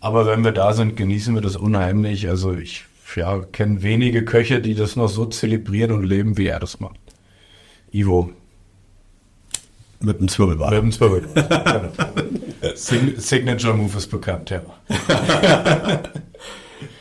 Aber 0.00 0.24
wenn 0.24 0.42
wir 0.42 0.52
da 0.52 0.72
sind, 0.72 0.96
genießen 0.96 1.34
wir 1.34 1.42
das 1.42 1.56
unheimlich. 1.56 2.30
Also 2.30 2.54
ich 2.54 2.86
ja, 3.14 3.40
kenne 3.52 3.82
wenige 3.82 4.24
Köche, 4.24 4.62
die 4.62 4.74
das 4.74 4.96
noch 4.96 5.08
so 5.08 5.26
zelebrieren 5.26 5.92
und 5.92 6.04
leben, 6.04 6.38
wie 6.38 6.46
er 6.46 6.60
das 6.60 6.80
macht. 6.80 6.98
Ivo, 7.92 8.30
Mit 10.00 10.18
einem 10.18 10.28
Zwirbelbart. 10.28 10.70
mit 10.72 10.82
dem 10.82 10.92
Zwirbel. 10.92 11.28
Genau. 11.34 12.74
Sign 12.74 13.12
Signature 13.18 13.74
Move 13.74 13.98
ist 13.98 14.10
bekannt, 14.10 14.48
ja. 14.48 14.62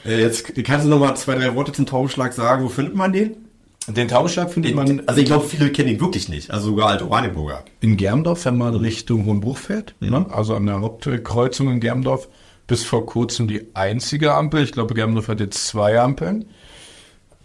Äh, 0.05 0.19
Jetzt 0.19 0.53
kannst 0.65 0.85
du 0.85 0.89
noch 0.89 0.99
mal 0.99 1.15
zwei, 1.15 1.35
drei 1.35 1.55
Worte 1.55 1.71
zum 1.71 1.85
Taubenschlag 1.85 2.33
sagen. 2.33 2.65
Wo 2.65 2.67
findet 2.67 2.93
man 2.93 3.13
den? 3.13 3.42
Den 3.87 4.07
Taubenschlag 4.07 4.51
findet 4.51 4.75
man 4.75 5.01
also 5.07 5.19
ich 5.19 5.25
glaube, 5.25 5.45
viele 5.45 5.69
kennen 5.69 5.89
ihn 5.89 5.99
wirklich 5.99 6.29
nicht. 6.29 6.51
Also 6.51 6.69
sogar 6.69 6.89
alte 6.89 7.05
Oranienburger. 7.05 7.65
in 7.81 7.97
Germdorf, 7.97 8.45
wenn 8.45 8.57
man 8.57 8.75
Richtung 8.75 9.25
Hohenbruch 9.25 9.57
fährt, 9.57 9.95
ne? 9.99 10.25
also 10.29 10.55
an 10.55 10.65
der 10.65 10.79
Hauptkreuzung 10.79 11.69
in 11.69 11.79
Germdorf, 11.81 12.29
bis 12.65 12.83
vor 12.83 13.05
kurzem 13.05 13.47
die 13.47 13.67
einzige 13.73 14.33
Ampel. 14.33 14.63
Ich 14.63 14.71
glaube, 14.71 14.93
Germdorf 14.93 15.27
hat 15.27 15.41
jetzt 15.41 15.67
zwei 15.67 15.99
Ampeln. 15.99 16.45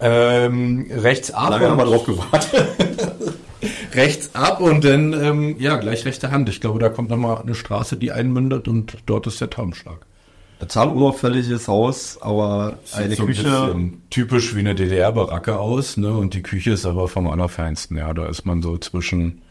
Ähm, 0.01 0.87
rechts 0.91 1.33
ab, 1.33 1.51
Lange 1.51 1.71
haben 1.71 1.79
wir 1.79 1.85
und, 1.87 1.91
drauf 1.91 2.05
gewartet. 2.05 2.67
rechts 3.95 4.35
ab 4.35 4.61
und 4.61 4.85
dann 4.85 5.13
ähm, 5.13 5.57
ja 5.59 5.77
gleich 5.77 6.05
rechte 6.05 6.31
Hand. 6.31 6.49
Ich 6.49 6.61
glaube, 6.61 6.79
da 6.79 6.89
kommt 6.89 7.11
nochmal 7.11 7.43
eine 7.43 7.57
Straße, 7.57 7.97
die 7.97 8.13
einmündet 8.13 8.69
und 8.69 8.99
dort 9.07 9.27
ist 9.27 9.41
der 9.41 9.51
Taubenschlag. 9.51 10.07
Total 10.61 10.89
unauffälliges 10.89 11.69
Haus, 11.69 12.19
aber 12.21 12.79
eine 12.93 13.15
so 13.15 13.23
ein 13.23 13.29
Küche. 13.29 13.43
bisschen 13.45 14.03
typisch 14.11 14.55
wie 14.57 14.61
eine 14.61 14.75
DDR-Baracke 14.75 15.59
aus, 15.59 15.97
ne? 15.97 16.13
Und 16.17 16.35
die 16.35 16.43
Küche 16.43 16.73
ist 16.73 16.85
aber 16.85 17.07
vom 17.09 17.29
allerfeinsten. 17.29 17.97
Ja, 17.97 18.13
da 18.13 18.27
ist 18.27 18.45
man 18.45 18.61
so 18.63 18.77
zwischen 18.79 19.43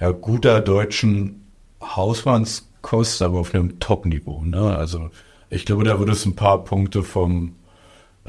ja 0.00 0.10
guter 0.12 0.60
deutschen 0.60 1.42
Hausmannskost, 1.82 3.22
aber 3.22 3.40
auf 3.40 3.54
einem 3.54 3.80
Top-Niveau. 3.80 4.42
Ne? 4.44 4.76
Also 4.76 5.10
Ich 5.50 5.64
glaube, 5.66 5.84
da 5.84 5.98
würde 5.98 6.12
es 6.12 6.24
ein 6.26 6.36
paar 6.36 6.64
Punkte 6.64 7.02
vom 7.02 7.54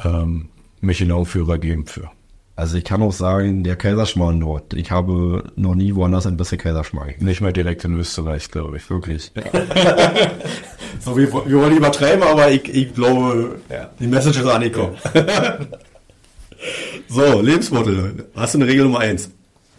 ähm, 0.03 0.49
Michelin-Führer 0.81 1.57
geben 1.59 1.85
für. 1.85 2.09
Also 2.55 2.77
ich 2.77 2.83
kann 2.83 3.01
auch 3.01 3.11
sagen, 3.11 3.63
der 3.63 3.75
Kaiserschmarrn 3.75 4.39
dort. 4.39 4.73
Ich 4.75 4.91
habe 4.91 5.43
noch 5.55 5.73
nie 5.73 5.95
woanders 5.95 6.27
ein 6.27 6.37
bisschen 6.37 6.59
Kaiserschmarrn. 6.59 7.13
Nicht 7.19 7.41
mal 7.41 7.53
direkt 7.53 7.83
in 7.83 7.97
Österreich, 7.97 8.51
glaube 8.51 8.77
ich. 8.77 8.89
Wirklich. 8.89 9.31
so, 11.03 11.17
wir, 11.17 11.31
wir 11.31 11.57
wollen 11.59 11.75
übertreiben, 11.77 12.23
aber 12.23 12.51
ich, 12.51 12.67
ich 12.73 12.93
glaube, 12.93 13.59
Ja. 13.69 13.89
die 13.99 14.07
Message 14.07 14.39
ist 14.39 14.47
angekommen. 14.47 14.95
so, 17.09 17.41
Lebensmittel. 17.41 18.25
Hast 18.35 18.53
du 18.53 18.59
eine 18.59 18.67
Regel 18.67 18.85
Nummer 18.85 18.99
eins? 18.99 19.29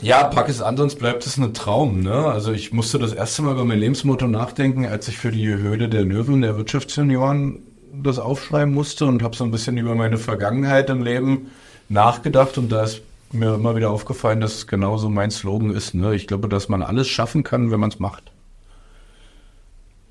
Ja, 0.01 0.25
pack 0.25 0.49
es 0.49 0.61
an, 0.61 0.77
sonst 0.77 0.97
bleibt 0.99 1.25
es 1.27 1.37
ein 1.39 1.55
Traum. 1.55 2.01
Ne? 2.03 2.13
Also 2.13 2.53
ich 2.53 2.73
musste 2.73 2.99
das 2.99 3.13
erste 3.13 3.43
Mal 3.43 3.53
über 3.53 3.65
mein 3.65 3.79
Lebensmotto 3.79 4.27
nachdenken, 4.27 4.87
als 4.87 5.09
ich 5.09 5.17
für 5.17 5.31
die 5.31 5.47
Höhle 5.49 5.89
der 5.89 6.03
Löwen 6.03 6.43
der 6.43 6.57
Wirtschaftsjunioren 6.59 7.61
das 8.03 8.19
aufschreiben 8.19 8.75
musste 8.75 9.07
und 9.07 9.23
habe 9.23 9.37
so 9.37 9.45
ein 9.45 9.51
bisschen 9.53 9.79
über 9.79 9.95
meine 9.95 10.19
Vergangenheit 10.19 10.91
im 10.91 11.03
Leben 11.05 11.51
nachgedacht 11.89 12.59
und 12.59 12.71
da 12.73 12.83
ist 12.85 13.03
mir 13.33 13.55
immer 13.55 13.77
wieder 13.77 13.91
aufgefallen, 13.91 14.41
dass 14.41 14.55
es 14.55 14.67
genauso 14.67 15.09
mein 15.09 15.31
Slogan 15.31 15.71
ist. 15.71 15.95
Ne? 15.95 16.15
Ich 16.15 16.27
glaube, 16.27 16.49
dass 16.49 16.69
man 16.69 16.83
alles 16.83 17.09
schaffen 17.09 17.43
kann, 17.45 17.71
wenn 17.71 17.81
man 17.81 17.91
es 17.91 17.99
macht. 18.01 18.25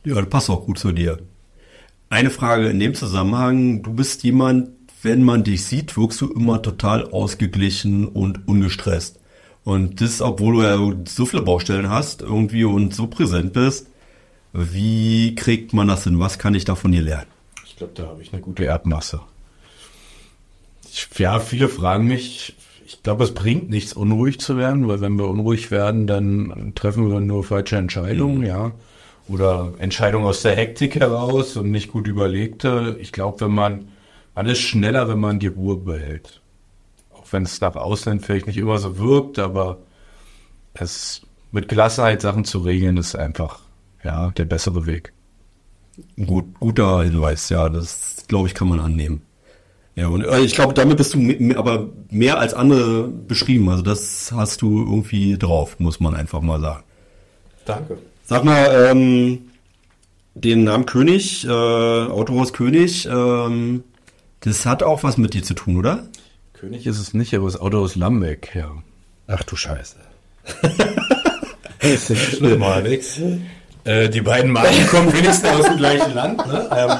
Ja, 0.05 0.15
das 0.15 0.29
passt 0.29 0.49
auch 0.49 0.65
gut 0.65 0.79
zu 0.79 0.91
dir. 0.91 1.19
Eine 2.09 2.29
Frage 2.29 2.67
in 2.67 2.79
dem 2.79 2.93
Zusammenhang. 2.93 3.83
Du 3.83 3.93
bist 3.93 4.23
jemand, 4.23 4.69
wenn 5.01 5.23
man 5.23 5.43
dich 5.43 5.65
sieht, 5.65 5.97
wirkst 5.97 6.21
du 6.21 6.31
immer 6.31 6.61
total 6.61 7.09
ausgeglichen 7.09 8.07
und 8.07 8.47
ungestresst. 8.47 9.19
Und 9.63 10.01
das, 10.01 10.21
obwohl 10.21 10.55
du 10.55 10.61
ja 10.63 10.97
so 11.07 11.25
viele 11.25 11.41
Baustellen 11.41 11.89
hast 11.89 12.21
irgendwie 12.21 12.65
und 12.65 12.93
so 12.93 13.07
präsent 13.07 13.53
bist. 13.53 13.87
Wie 14.51 15.33
kriegt 15.35 15.73
man 15.73 15.87
das 15.87 16.03
hin? 16.03 16.19
Was 16.19 16.37
kann 16.37 16.53
ich 16.53 16.65
da 16.65 16.75
von 16.75 16.91
dir 16.91 17.01
lernen? 17.01 17.27
Ich 17.65 17.77
glaube, 17.77 17.93
da 17.95 18.03
habe 18.03 18.21
ich 18.21 18.31
eine 18.33 18.41
gute 18.41 18.65
Erdmasse. 18.65 19.21
Ich, 20.91 21.07
ja, 21.17 21.39
viele 21.39 21.69
fragen 21.69 22.05
mich, 22.05 22.55
ich 22.85 23.01
glaube, 23.01 23.23
es 23.23 23.33
bringt 23.33 23.69
nichts, 23.69 23.93
unruhig 23.93 24.39
zu 24.39 24.57
werden, 24.57 24.87
weil 24.87 25.01
wenn 25.01 25.17
wir 25.17 25.27
unruhig 25.27 25.71
werden, 25.71 26.05
dann 26.05 26.73
treffen 26.75 27.09
wir 27.09 27.19
nur 27.19 27.43
falsche 27.43 27.77
Entscheidungen, 27.77 28.45
ja. 28.45 28.73
Oder 29.27 29.73
Entscheidungen 29.79 30.25
aus 30.25 30.41
der 30.41 30.55
Hektik 30.55 30.95
heraus 30.95 31.55
und 31.55 31.71
nicht 31.71 31.91
gut 31.91 32.07
überlegte. 32.07 32.97
Ich 32.99 33.11
glaube, 33.11 33.41
wenn 33.41 33.53
man, 33.53 33.87
man 34.35 34.47
ist 34.47 34.59
schneller, 34.59 35.07
wenn 35.07 35.19
man 35.19 35.39
die 35.39 35.47
Ruhe 35.47 35.77
behält. 35.77 36.41
Auch 37.13 37.25
wenn 37.31 37.43
es 37.43 37.61
nach 37.61 37.75
außen 37.75 38.19
vielleicht 38.19 38.47
nicht 38.47 38.57
immer 38.57 38.77
so 38.79 38.97
wirkt, 38.97 39.39
aber 39.39 39.77
es 40.73 41.21
mit 41.51 41.69
Gelassenheit 41.69 42.21
Sachen 42.21 42.43
zu 42.43 42.59
regeln, 42.59 42.97
ist 42.97 43.15
einfach, 43.15 43.59
ja, 44.03 44.31
der 44.31 44.45
bessere 44.45 44.85
Weg. 44.85 45.13
Gut, 46.25 46.45
guter 46.59 47.03
Hinweis, 47.03 47.49
ja, 47.49 47.69
das 47.69 48.25
glaube 48.27 48.47
ich 48.47 48.55
kann 48.55 48.67
man 48.67 48.79
annehmen. 48.79 49.21
Ja, 49.95 50.07
und 50.07 50.23
äh, 50.25 50.39
ich 50.39 50.55
glaube, 50.55 50.73
damit 50.73 50.97
bist 50.97 51.13
du 51.13 51.55
aber 51.55 51.89
mehr 52.09 52.39
als 52.39 52.55
andere 52.55 53.07
beschrieben. 53.07 53.69
Also 53.69 53.83
das 53.83 54.31
hast 54.35 54.63
du 54.63 54.79
irgendwie 54.79 55.37
drauf, 55.37 55.79
muss 55.79 55.99
man 55.99 56.15
einfach 56.15 56.41
mal 56.41 56.59
sagen. 56.59 56.83
Danke. 57.65 57.97
Sag 58.25 58.45
mal, 58.45 58.89
ähm, 58.89 59.51
den 60.33 60.63
Namen 60.63 60.85
König, 60.85 61.45
äh, 61.45 61.49
Autohaus 61.49 62.53
König, 62.53 63.05
ähm, 63.05 63.83
das 64.39 64.65
hat 64.65 64.81
auch 64.81 65.03
was 65.03 65.17
mit 65.17 65.33
dir 65.33 65.43
zu 65.43 65.53
tun, 65.53 65.77
oder? 65.77 66.07
König 66.53 66.87
ist 66.87 66.99
es 66.99 67.13
nicht, 67.13 67.33
aber 67.33 67.45
das 67.45 67.59
Auto 67.59 67.79
aus 67.79 67.95
Lambeck, 67.95 68.55
ja. 68.55 68.71
Ach 69.27 69.43
du 69.43 69.55
Scheiße. 69.55 69.97
ist 71.81 72.09
nicht 72.09 72.37
schlimm, 72.37 72.63
Alex. 72.63 73.19
Äh, 73.83 74.09
die 74.09 74.21
beiden 74.21 74.51
Marken 74.51 74.87
kommen 74.87 75.13
wenigstens 75.13 75.49
aus 75.49 75.65
dem 75.65 75.77
gleichen 75.77 76.13
Land, 76.13 76.45
ne? 76.47 76.69
Ähm, 76.71 76.97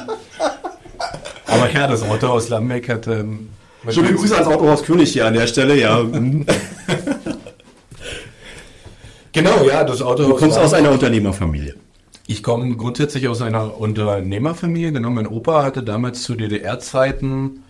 aber 1.47 1.71
ja, 1.71 1.87
das 1.87 2.03
Auto 2.03 2.27
aus 2.27 2.49
Lambeck 2.49 2.89
hat... 2.89 3.07
Ähm, 3.07 3.49
Schöne 3.89 4.13
Grüße 4.13 4.35
ans 4.35 4.47
Autohaus 4.47 4.83
König 4.83 5.11
hier 5.11 5.25
an 5.25 5.33
der 5.33 5.47
Stelle, 5.47 5.79
ja. 5.79 5.99
Genau, 9.33 9.63
ja, 9.67 9.83
das 9.83 10.01
Auto 10.01 10.27
Du 10.27 10.35
kommst 10.35 10.59
aus 10.59 10.73
einer 10.73 10.91
Unternehmerfamilie. 10.91 11.75
Ich 12.27 12.43
komme 12.43 12.75
grundsätzlich 12.77 13.27
aus 13.27 13.41
einer 13.41 13.79
Unternehmerfamilie. 13.79 14.93
Genau, 14.93 15.09
mein 15.09 15.27
Opa 15.27 15.63
hatte 15.63 15.83
damals 15.83 16.21
zu 16.21 16.35
DDR-Zeiten 16.35 17.63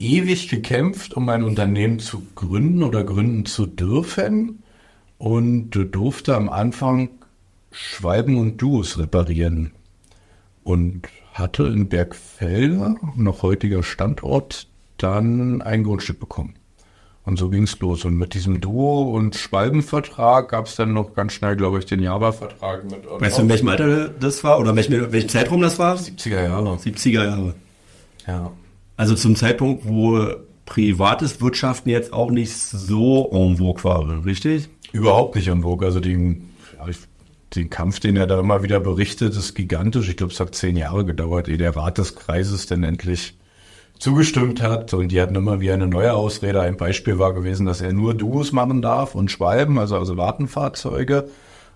ewig 0.00 0.48
gekämpft, 0.48 1.14
um 1.14 1.28
ein 1.28 1.44
Unternehmen 1.44 2.00
zu 2.00 2.22
gründen 2.34 2.82
oder 2.82 3.04
gründen 3.04 3.46
zu 3.46 3.66
dürfen 3.66 4.64
und 5.16 5.70
durfte 5.70 6.34
am 6.34 6.48
Anfang 6.48 7.10
Schwalben 7.70 8.36
und 8.36 8.60
Duos 8.60 8.98
reparieren 8.98 9.72
und 10.64 11.06
hatte 11.32 11.64
in 11.64 11.88
Bergfelder, 11.88 12.96
noch 13.14 13.42
heutiger 13.42 13.84
Standort, 13.84 14.66
dann 14.96 15.62
ein 15.62 15.84
Grundstück 15.84 16.18
bekommen. 16.18 16.54
Und 17.24 17.38
so 17.38 17.50
ging's 17.50 17.78
los. 17.80 18.04
Und 18.04 18.16
mit 18.16 18.34
diesem 18.34 18.60
Duo- 18.60 19.10
und 19.14 19.36
Schwalbenvertrag 19.36 20.48
gab's 20.48 20.76
dann 20.76 20.94
noch 20.94 21.14
ganz 21.14 21.34
schnell, 21.34 21.54
glaube 21.54 21.78
ich, 21.78 21.86
den 21.86 22.02
Java-Vertrag 22.02 22.84
mit 22.84 23.04
Weißt 23.08 23.38
du, 23.38 23.42
in 23.42 23.48
welchem 23.48 23.68
Alter 23.68 24.08
das 24.08 24.42
war 24.42 24.58
oder 24.58 24.74
welchem, 24.74 25.12
welchem 25.12 25.28
Zeitraum 25.28 25.60
das 25.60 25.78
war? 25.78 25.96
70er 25.96 26.42
Jahre. 26.42 26.76
70er 26.76 27.24
Jahre. 27.24 27.54
Ja. 28.26 28.52
Also 28.96 29.14
zum 29.14 29.36
Zeitpunkt, 29.36 29.86
wo 29.86 30.28
privates 30.64 31.40
Wirtschaften 31.40 31.90
jetzt 31.90 32.12
auch 32.12 32.30
nicht 32.30 32.52
so 32.52 33.28
en 33.32 33.58
vogue 33.58 33.84
war, 33.84 34.24
richtig? 34.24 34.68
Überhaupt 34.92 35.34
nicht 35.36 35.48
en 35.48 35.62
vogue. 35.62 35.86
Also 35.86 36.00
den, 36.00 36.50
ja, 36.78 36.88
ich, 36.88 36.98
den 37.54 37.68
Kampf, 37.70 38.00
den 38.00 38.16
er 38.16 38.26
da 38.26 38.40
immer 38.40 38.62
wieder 38.62 38.80
berichtet, 38.80 39.36
ist 39.36 39.54
gigantisch. 39.54 40.08
Ich 40.08 40.16
glaube, 40.16 40.32
es 40.32 40.40
hat 40.40 40.54
zehn 40.54 40.76
Jahre 40.76 41.04
gedauert, 41.04 41.48
ehe 41.48 41.58
der 41.58 41.76
Rat 41.76 41.98
des 41.98 42.14
Kreises 42.14 42.66
denn 42.66 42.84
endlich 42.84 43.34
zugestimmt 44.00 44.60
hat. 44.60 44.92
Und 44.92 45.12
die 45.12 45.20
hatten 45.20 45.36
immer 45.36 45.60
wieder 45.60 45.74
eine 45.74 45.86
neue 45.86 46.14
Ausrede. 46.14 46.60
Ein 46.60 46.76
Beispiel 46.76 47.18
war 47.20 47.32
gewesen, 47.32 47.66
dass 47.66 47.80
er 47.80 47.92
nur 47.92 48.14
Duos 48.14 48.50
machen 48.50 48.82
darf 48.82 49.14
und 49.14 49.30
Schwalben, 49.30 49.78
also, 49.78 49.96
also 49.96 50.16
Wartenfahrzeuge. 50.16 51.28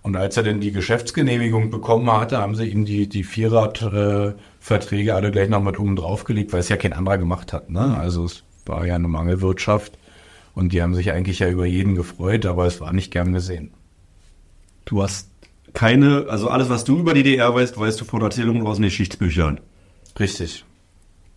Und 0.03 0.17
als 0.17 0.37
er 0.37 0.43
denn 0.43 0.61
die 0.61 0.73
Geschäftsgenehmigung 0.73 1.71
bekommen 1.71 2.11
hatte, 2.11 2.39
haben 2.39 2.57
sie 2.57 2.67
ihm 2.67 2.85
die, 2.85 3.09
die 3.09 3.25
Vierrad-Verträge 3.25 5.15
alle 5.15 5.31
gleich 5.31 5.49
noch 5.49 5.63
mit 5.63 5.79
oben 5.79 5.97
draufgelegt, 5.97 6.53
weil 6.53 6.61
es 6.61 6.69
ja 6.69 6.77
kein 6.77 6.93
anderer 6.93 7.17
gemacht 7.17 7.53
hat. 7.53 7.71
Ne? 7.71 7.97
Also 7.97 8.25
es 8.25 8.43
war 8.67 8.85
ja 8.87 8.97
eine 8.97 9.09
Mangelwirtschaft. 9.09 9.97
Und 10.55 10.73
die 10.73 10.83
haben 10.83 10.95
sich 10.95 11.11
eigentlich 11.11 11.41
ja 11.41 11.49
über 11.49 11.67
jeden 11.67 11.95
gefreut, 11.95 12.47
aber 12.47 12.67
es 12.67 12.81
war 12.81 12.93
nicht 12.93 13.11
gern 13.11 13.33
gesehen. 13.33 13.71
Du 14.85 15.03
hast 15.03 15.31
keine, 15.73 16.27
also 16.29 16.49
alles, 16.49 16.69
was 16.69 16.85
du 16.85 16.99
über 16.99 17.15
die 17.15 17.25
DDR 17.25 17.55
weißt, 17.55 17.79
weißt 17.79 18.01
du 18.01 18.05
von 18.05 18.23
Erzählungen 18.23 18.65
aus 18.67 18.77
den 18.77 18.85
Geschichtsbüchern. 18.85 19.59
Richtig. 20.19 20.65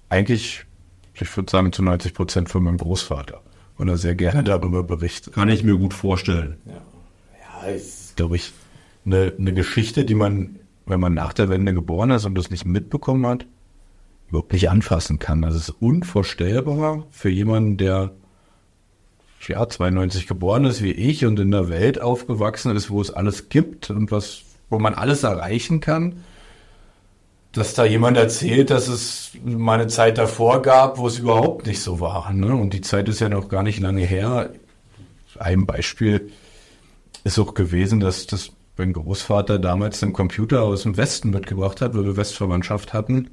Eigentlich, 0.10 0.67
ich 1.22 1.36
würde 1.36 1.52
sagen, 1.52 1.72
zu 1.72 1.84
90 1.84 2.14
Prozent 2.14 2.50
von 2.50 2.64
meinem 2.64 2.78
Großvater. 2.78 3.42
Und 3.78 3.90
er 3.90 3.98
sehr 3.98 4.16
gerne 4.16 4.44
darüber 4.44 4.84
berichtet. 4.84 5.34
Kann 5.34 5.50
ich 5.50 5.64
mir 5.64 5.78
gut 5.78 5.94
vorstellen. 5.94 6.58
Ja, 6.66 7.68
ist, 7.68 8.16
glaube 8.16 8.36
ich, 8.36 8.54
eine, 9.06 9.34
eine 9.38 9.54
Geschichte, 9.54 10.04
die 10.04 10.16
man, 10.16 10.60
wenn 10.86 11.00
man 11.00 11.14
nach 11.14 11.34
der 11.34 11.50
Wende 11.50 11.74
geboren 11.74 12.12
ist 12.12 12.26
und 12.26 12.36
das 12.36 12.50
nicht 12.50 12.66
mitbekommen 12.66 13.26
hat, 13.28 13.46
überhaupt 14.30 14.54
nicht 14.54 14.70
anfassen 14.70 15.20
kann. 15.20 15.44
Also 15.44 15.58
es 15.58 15.70
ist 15.70 15.76
unvorstellbar 15.80 17.06
für 17.12 17.30
jemanden, 17.30 17.78
der 17.78 18.12
ja 19.48 19.68
92 19.68 20.28
geboren 20.28 20.66
ist 20.66 20.84
wie 20.84 20.92
ich 20.92 21.26
und 21.26 21.40
in 21.40 21.52
der 21.52 21.70
Welt 21.70 22.02
aufgewachsen 22.02 22.76
ist, 22.76 22.90
wo 22.90 23.00
es 23.00 23.12
alles 23.12 23.50
gibt 23.50 23.90
und 23.90 24.12
was, 24.12 24.44
wo 24.70 24.80
man 24.80 24.94
alles 24.94 25.24
erreichen 25.24 25.80
kann, 25.80 26.24
dass 27.58 27.74
da 27.74 27.86
jemand 27.86 28.18
erzählt, 28.18 28.70
dass 28.70 28.88
es 28.88 29.32
mal 29.44 29.80
eine 29.80 29.88
Zeit 29.88 30.18
davor 30.18 30.62
gab, 30.62 30.98
wo 30.98 31.08
es 31.08 31.20
überhaupt 31.20 31.66
nicht 31.66 31.82
so 31.82 32.00
war. 32.00 32.32
Ne? 32.32 32.54
Und 32.56 32.74
die 32.74 32.82
Zeit 32.82 33.10
ist 33.10 33.20
ja 33.20 33.30
noch 33.30 33.50
gar 33.50 33.64
nicht 33.64 33.80
lange 33.80 34.06
her. 34.06 34.52
Ein 35.40 35.66
Beispiel 35.66 36.32
ist 37.24 37.40
auch 37.40 37.54
gewesen, 37.54 38.00
dass 38.00 38.28
das 38.28 38.52
mein 38.78 38.94
Großvater 38.94 39.58
damals 39.58 40.04
einen 40.04 40.14
Computer 40.14 40.62
aus 40.62 40.84
dem 40.84 40.98
Westen 40.98 41.32
mitgebracht 41.32 41.82
hat, 41.82 41.96
weil 41.96 42.06
wir 42.06 42.16
Westverwandtschaft 42.16 42.94
hatten. 42.94 43.32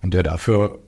Und 0.00 0.14
der 0.14 0.22
dafür 0.22 0.78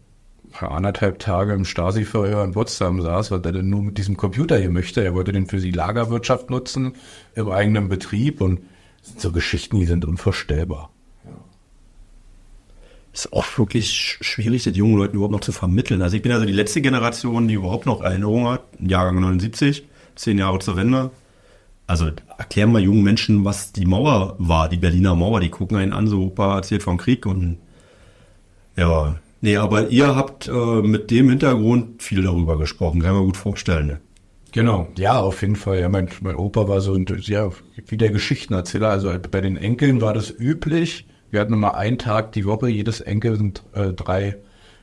für 0.50 0.70
anderthalb 0.70 1.18
Tage 1.18 1.52
im 1.52 1.64
Stasi-Verhör 1.64 2.44
in 2.44 2.52
Potsdam 2.52 3.02
saß, 3.02 3.32
weil 3.32 3.44
er 3.44 3.52
denn 3.52 3.70
nur 3.70 3.82
mit 3.82 3.98
diesem 3.98 4.16
Computer 4.16 4.56
hier 4.56 4.70
möchte. 4.70 5.04
Er 5.04 5.14
wollte 5.14 5.32
den 5.32 5.46
für 5.46 5.58
die 5.58 5.72
Lagerwirtschaft 5.72 6.48
nutzen, 6.48 6.94
im 7.34 7.50
eigenen 7.50 7.88
Betrieb. 7.88 8.40
Und 8.40 8.60
so 9.16 9.32
Geschichten, 9.32 9.80
die 9.80 9.86
sind 9.86 10.04
unvorstellbar. 10.04 10.93
Ist 13.14 13.32
auch 13.32 13.46
wirklich 13.58 13.86
sch- 13.90 14.22
schwierig, 14.22 14.64
das 14.64 14.76
jungen 14.76 14.96
Leuten 14.98 15.14
überhaupt 15.14 15.32
noch 15.32 15.40
zu 15.40 15.52
vermitteln. 15.52 16.02
Also 16.02 16.16
ich 16.16 16.22
bin 16.22 16.32
also 16.32 16.44
die 16.44 16.52
letzte 16.52 16.82
Generation, 16.82 17.48
die 17.48 17.54
überhaupt 17.54 17.86
noch 17.86 18.02
Erinnerungen 18.02 18.48
hat. 18.48 18.62
Jahrgang 18.80 19.20
79, 19.20 19.84
zehn 20.16 20.36
Jahre 20.38 20.58
zur 20.58 20.76
Wende. 20.76 21.10
Also 21.86 22.10
erklären 22.38 22.72
mal 22.72 22.82
jungen 22.82 23.02
Menschen, 23.04 23.44
was 23.44 23.72
die 23.72 23.86
Mauer 23.86 24.34
war, 24.38 24.68
die 24.68 24.78
Berliner 24.78 25.14
Mauer. 25.14 25.40
Die 25.40 25.48
gucken 25.50 25.76
einen 25.76 25.92
an, 25.92 26.08
so 26.08 26.24
Opa 26.24 26.56
erzählt 26.56 26.82
vom 26.82 26.96
Krieg 26.98 27.24
und 27.24 27.58
ja, 28.76 29.16
nee, 29.40 29.56
aber 29.56 29.88
ihr 29.90 30.16
habt 30.16 30.48
äh, 30.48 30.52
mit 30.82 31.10
dem 31.10 31.28
Hintergrund 31.28 32.02
viel 32.02 32.22
darüber 32.22 32.58
gesprochen, 32.58 33.00
kann 33.00 33.14
mir 33.14 33.22
gut 33.24 33.36
vorstellen. 33.36 33.86
Ne? 33.86 34.00
Genau, 34.52 34.88
ja, 34.96 35.20
auf 35.20 35.42
jeden 35.42 35.56
Fall. 35.56 35.80
Ja, 35.80 35.88
mein, 35.88 36.08
mein 36.20 36.36
Opa 36.36 36.66
war 36.68 36.80
so 36.80 36.94
ein, 36.94 37.06
ja, 37.22 37.50
wie 37.88 37.96
der 37.96 38.10
Geschichtenerzähler. 38.10 38.88
Also 38.88 39.12
bei 39.30 39.40
den 39.40 39.56
Enkeln 39.56 40.00
war 40.00 40.14
das 40.14 40.30
üblich, 40.36 41.06
Wir 41.34 41.40
hatten 41.40 41.52
immer 41.52 41.74
einen 41.74 41.98
Tag 41.98 42.30
die 42.30 42.44
Woche, 42.44 42.68
jedes 42.68 43.00
Enkel 43.00 43.36
sind 43.36 43.64
äh, 43.72 43.92
drei 43.92 44.36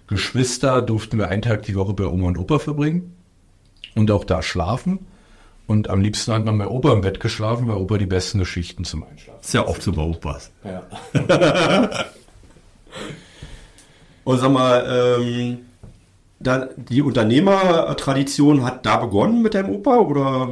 Geschwister, 0.08 0.82
durften 0.82 1.18
wir 1.18 1.30
einen 1.30 1.42
Tag 1.42 1.62
die 1.64 1.76
Woche 1.76 1.94
bei 1.94 2.06
Oma 2.06 2.28
und 2.28 2.38
Opa 2.38 2.60
verbringen 2.60 3.16
und 3.96 4.12
auch 4.12 4.26
da 4.26 4.44
schlafen. 4.44 5.08
Und 5.66 5.90
am 5.90 6.02
liebsten 6.02 6.34
hat 6.34 6.44
man 6.44 6.58
bei 6.58 6.68
Opa 6.68 6.92
im 6.92 7.00
Bett 7.00 7.22
geschlafen, 7.22 7.70
weil 7.70 7.78
Opa 7.78 7.98
die 7.98 8.06
besten 8.06 8.40
Geschichten 8.40 8.84
zum 8.84 9.06
Einschlafen. 9.06 9.40
Ist 9.40 9.54
ja 9.54 9.66
oft 9.66 9.82
so 9.82 9.94
bei 9.94 10.02
Opas. 10.02 10.52
Ja. 10.66 10.84
Und 14.26 14.38
sag 14.38 14.52
mal, 14.52 15.20
ähm, 15.22 15.60
da, 16.42 16.68
die 16.76 17.02
Unternehmertradition 17.02 18.66
hat 18.66 18.86
da 18.86 18.98
begonnen 18.98 19.42
mit 19.42 19.54
deinem 19.54 19.70
Opa 19.70 20.00
oder? 20.00 20.50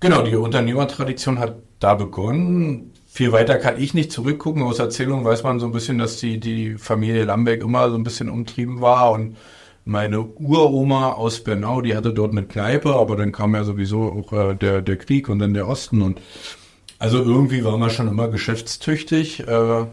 Genau, 0.00 0.22
die 0.22 0.34
Unternehmertradition 0.34 1.38
hat 1.38 1.54
da 1.78 1.94
begonnen. 1.94 2.90
Viel 3.12 3.32
weiter 3.32 3.56
kann 3.56 3.80
ich 3.80 3.92
nicht 3.92 4.12
zurückgucken. 4.12 4.62
Aus 4.62 4.78
Erzählungen 4.78 5.24
weiß 5.24 5.42
man 5.42 5.58
so 5.58 5.66
ein 5.66 5.72
bisschen, 5.72 5.98
dass 5.98 6.18
die, 6.18 6.38
die 6.38 6.78
Familie 6.78 7.24
Lambeck 7.24 7.62
immer 7.62 7.90
so 7.90 7.96
ein 7.96 8.04
bisschen 8.04 8.28
umtrieben 8.28 8.80
war 8.80 9.10
und 9.10 9.36
meine 9.84 10.20
Uroma 10.20 11.12
aus 11.14 11.42
Bernau, 11.42 11.80
die 11.80 11.96
hatte 11.96 12.12
dort 12.14 12.30
eine 12.30 12.44
Kneipe, 12.44 12.94
aber 12.94 13.16
dann 13.16 13.32
kam 13.32 13.54
ja 13.56 13.64
sowieso 13.64 14.12
auch 14.12 14.32
äh, 14.32 14.54
der, 14.54 14.80
der 14.80 14.96
Krieg 14.96 15.28
und 15.28 15.40
dann 15.40 15.54
der 15.54 15.66
Osten 15.66 16.02
und 16.02 16.20
also 17.00 17.18
irgendwie 17.18 17.64
war 17.64 17.78
man 17.78 17.90
schon 17.90 18.06
immer 18.06 18.28
geschäftstüchtig. 18.28 19.48
Äh, 19.48 19.86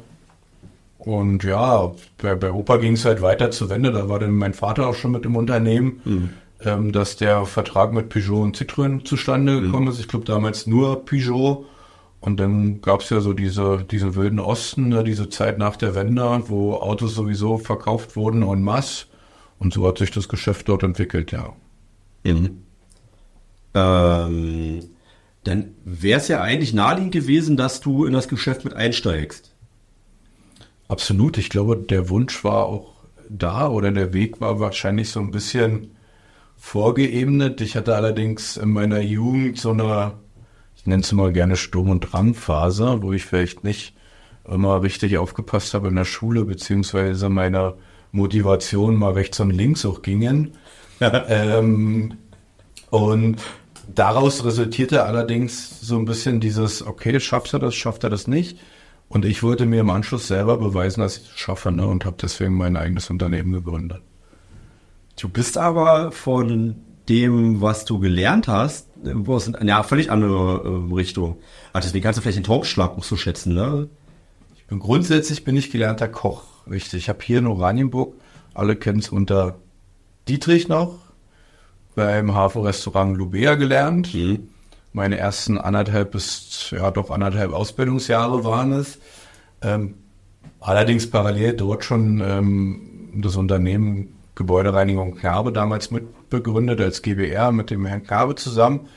und 0.99 1.43
ja, 1.43 1.93
bei, 2.21 2.35
bei 2.35 2.51
Opa 2.51 2.77
ging 2.77 2.93
es 2.93 3.05
halt 3.05 3.21
weiter 3.23 3.49
zur 3.49 3.69
Wende. 3.69 3.91
Da 3.91 4.09
war 4.09 4.19
dann 4.19 4.35
mein 4.35 4.53
Vater 4.53 4.87
auch 4.87 4.95
schon 4.95 5.11
mit 5.11 5.25
im 5.25 5.37
Unternehmen, 5.37 6.01
mhm. 6.05 6.29
ähm, 6.63 6.91
dass 6.91 7.15
der 7.15 7.45
Vertrag 7.45 7.93
mit 7.93 8.09
Peugeot 8.09 8.43
und 8.43 8.57
Citroën 8.57 9.05
zustande 9.05 9.61
gekommen 9.61 9.87
ist. 9.87 9.99
Ich 9.99 10.07
glaube 10.07 10.25
damals 10.25 10.67
nur 10.67 11.03
Peugeot. 11.03 11.65
Und 12.19 12.39
dann 12.39 12.81
gab 12.81 13.01
es 13.01 13.09
ja 13.09 13.21
so 13.21 13.33
diese, 13.33 13.85
diesen 13.89 14.15
wilden 14.15 14.39
Osten, 14.39 14.89
ne, 14.89 15.03
diese 15.03 15.29
Zeit 15.29 15.57
nach 15.57 15.75
der 15.75 15.95
Wende, 15.95 16.43
wo 16.47 16.73
Autos 16.73 17.13
sowieso 17.15 17.57
verkauft 17.57 18.15
wurden 18.15 18.41
en 18.43 18.63
masse. 18.63 19.05
Und 19.59 19.73
so 19.73 19.87
hat 19.87 19.97
sich 19.97 20.11
das 20.11 20.27
Geschäft 20.27 20.67
dort 20.69 20.83
entwickelt, 20.83 21.31
ja. 21.31 21.53
Mhm. 22.23 22.63
Ähm, 23.73 24.83
dann 25.43 25.75
wäre 25.85 26.19
es 26.19 26.27
ja 26.27 26.41
eigentlich 26.41 26.73
naheliegend 26.73 27.13
gewesen, 27.13 27.55
dass 27.55 27.79
du 27.79 28.05
in 28.05 28.13
das 28.13 28.27
Geschäft 28.27 28.65
mit 28.65 28.73
einsteigst. 28.73 29.53
Absolut. 30.87 31.37
Ich 31.37 31.49
glaube, 31.49 31.77
der 31.77 32.09
Wunsch 32.09 32.43
war 32.43 32.65
auch 32.65 32.93
da 33.29 33.69
oder 33.69 33.91
der 33.91 34.13
Weg 34.13 34.41
war 34.41 34.59
wahrscheinlich 34.59 35.09
so 35.09 35.19
ein 35.19 35.31
bisschen 35.31 35.91
vorgeebnet. 36.57 37.61
Ich 37.61 37.75
hatte 37.75 37.95
allerdings 37.95 38.57
in 38.57 38.69
meiner 38.71 38.99
Jugend 38.99 39.57
so 39.57 39.71
eine, 39.71 40.13
nenne 40.87 41.03
es 41.03 41.11
mal 41.11 41.31
gerne 41.31 41.55
Sturm- 41.55 41.89
und 41.89 42.01
Drangphase, 42.01 43.01
wo 43.01 43.13
ich 43.13 43.25
vielleicht 43.25 43.63
nicht 43.63 43.93
immer 44.47 44.81
richtig 44.81 45.17
aufgepasst 45.17 45.73
habe 45.73 45.89
in 45.89 45.95
der 45.95 46.05
Schule, 46.05 46.45
beziehungsweise 46.45 47.29
meine 47.29 47.75
Motivation 48.11 48.95
mal 48.95 49.13
rechts 49.13 49.39
und 49.39 49.51
links 49.51 49.85
auch 49.85 50.01
gingen. 50.01 50.53
ähm, 50.99 52.13
und 52.89 53.41
daraus 53.93 54.45
resultierte 54.45 55.03
allerdings 55.03 55.81
so 55.81 55.97
ein 55.97 56.05
bisschen 56.05 56.39
dieses, 56.39 56.85
okay, 56.85 57.19
schafft 57.19 57.53
er 57.53 57.59
das, 57.59 57.75
schafft 57.75 58.03
er 58.03 58.09
das 58.09 58.27
nicht? 58.27 58.57
Und 59.09 59.25
ich 59.25 59.43
wollte 59.43 59.65
mir 59.65 59.81
im 59.81 59.89
Anschluss 59.89 60.27
selber 60.27 60.57
beweisen, 60.57 61.01
dass 61.01 61.17
ich 61.17 61.23
es 61.29 61.39
schaffe 61.39 61.71
ne? 61.71 61.87
und 61.87 62.05
habe 62.05 62.17
deswegen 62.21 62.55
mein 62.55 62.75
eigenes 62.75 63.09
Unternehmen 63.09 63.53
gegründet. 63.53 64.01
Du 65.19 65.29
bist 65.29 65.57
aber 65.57 66.11
von 66.11 66.75
dem, 67.07 67.61
was 67.61 67.85
du 67.85 67.99
gelernt 67.99 68.47
hast, 68.47 68.86
wo 69.03 69.37
es 69.37 69.47
in 69.47 69.67
ja 69.67 69.83
völlig 69.83 70.11
andere 70.11 70.63
äh, 70.63 70.93
Richtung. 70.93 71.37
Also 71.73 71.87
deswegen 71.87 72.03
kannst 72.03 72.17
du 72.17 72.21
vielleicht 72.21 72.37
den 72.37 72.43
Torfschlag 72.43 72.97
auch 72.97 73.03
so 73.03 73.15
schätzen, 73.15 73.53
ne? 73.53 73.89
Ich 74.55 74.65
bin 74.65 74.79
grundsätzlich 74.79 75.43
bin 75.43 75.55
ich 75.55 75.71
gelernter 75.71 76.07
Koch, 76.07 76.43
richtig. 76.69 77.03
Ich 77.03 77.09
habe 77.09 77.19
hier 77.21 77.39
in 77.39 77.47
Oranienburg, 77.47 78.15
alle 78.53 78.75
kennen 78.75 78.99
es 78.99 79.09
unter 79.09 79.55
Dietrich 80.27 80.67
noch, 80.67 80.95
beim 81.95 82.33
Hafen-Restaurant 82.35 83.17
Lubea 83.17 83.55
gelernt. 83.55 84.13
Mhm. 84.13 84.49
Meine 84.93 85.17
ersten 85.17 85.57
anderthalb 85.57 86.11
bis, 86.11 86.71
ja 86.71 86.91
doch 86.91 87.11
anderthalb 87.11 87.53
Ausbildungsjahre 87.53 88.43
waren 88.43 88.73
es. 88.73 88.99
Ähm, 89.61 89.95
allerdings 90.59 91.09
parallel 91.09 91.53
dort 91.53 91.83
schon 91.83 92.21
ähm, 92.21 93.21
das 93.21 93.35
Unternehmen 93.35 94.15
Gebäudereinigung 94.35 95.15
Kerbe 95.15 95.51
damals 95.51 95.91
mitbegründet 96.27 96.81
als 96.81 97.01
GBR 97.01 97.51
mit 97.51 97.69
dem 97.69 97.85
Herrn 97.85 98.03
Kerbe 98.03 98.35
zusammen 98.35 98.87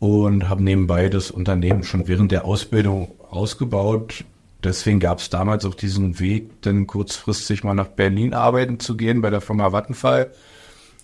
und 0.00 0.48
habe 0.48 0.62
nebenbei 0.62 1.08
das 1.08 1.30
Unternehmen 1.30 1.84
schon 1.84 2.08
während 2.08 2.32
der 2.32 2.44
Ausbildung 2.44 3.12
ausgebaut. 3.30 4.24
Deswegen 4.64 4.98
gab 4.98 5.18
es 5.18 5.30
damals 5.30 5.64
auch 5.64 5.74
diesen 5.74 6.18
Weg, 6.18 6.62
dann 6.62 6.88
kurzfristig 6.88 7.62
mal 7.62 7.74
nach 7.74 7.88
Berlin 7.88 8.34
arbeiten 8.34 8.80
zu 8.80 8.96
gehen 8.96 9.20
bei 9.20 9.30
der 9.30 9.40
Firma 9.40 9.72
Vattenfall. 9.72 10.32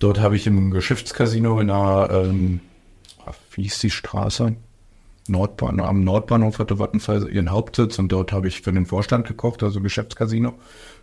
Dort 0.01 0.19
habe 0.19 0.35
ich 0.35 0.47
im 0.47 0.73
Geschäftscasino 0.73 1.61
in 1.61 1.71
einer 1.71 2.11
ähm, 2.11 2.61
wie 3.53 3.63
hieß 3.63 3.79
die 3.79 3.91
Straße? 3.91 4.57
Nordbahn, 5.27 5.81
am 5.81 6.05
Nordbahnhof 6.05 6.59
hatte 6.59 6.79
Vattenfall 6.79 7.33
ihren 7.33 7.51
Hauptsitz 7.51 7.99
und 7.99 8.13
dort 8.13 8.33
habe 8.33 8.47
ich 8.49 8.61
für 8.61 8.73
den 8.73 8.85
Vorstand 8.85 9.27
gekocht, 9.27 9.63
also 9.63 9.81
Geschäftscasino, 9.81 10.53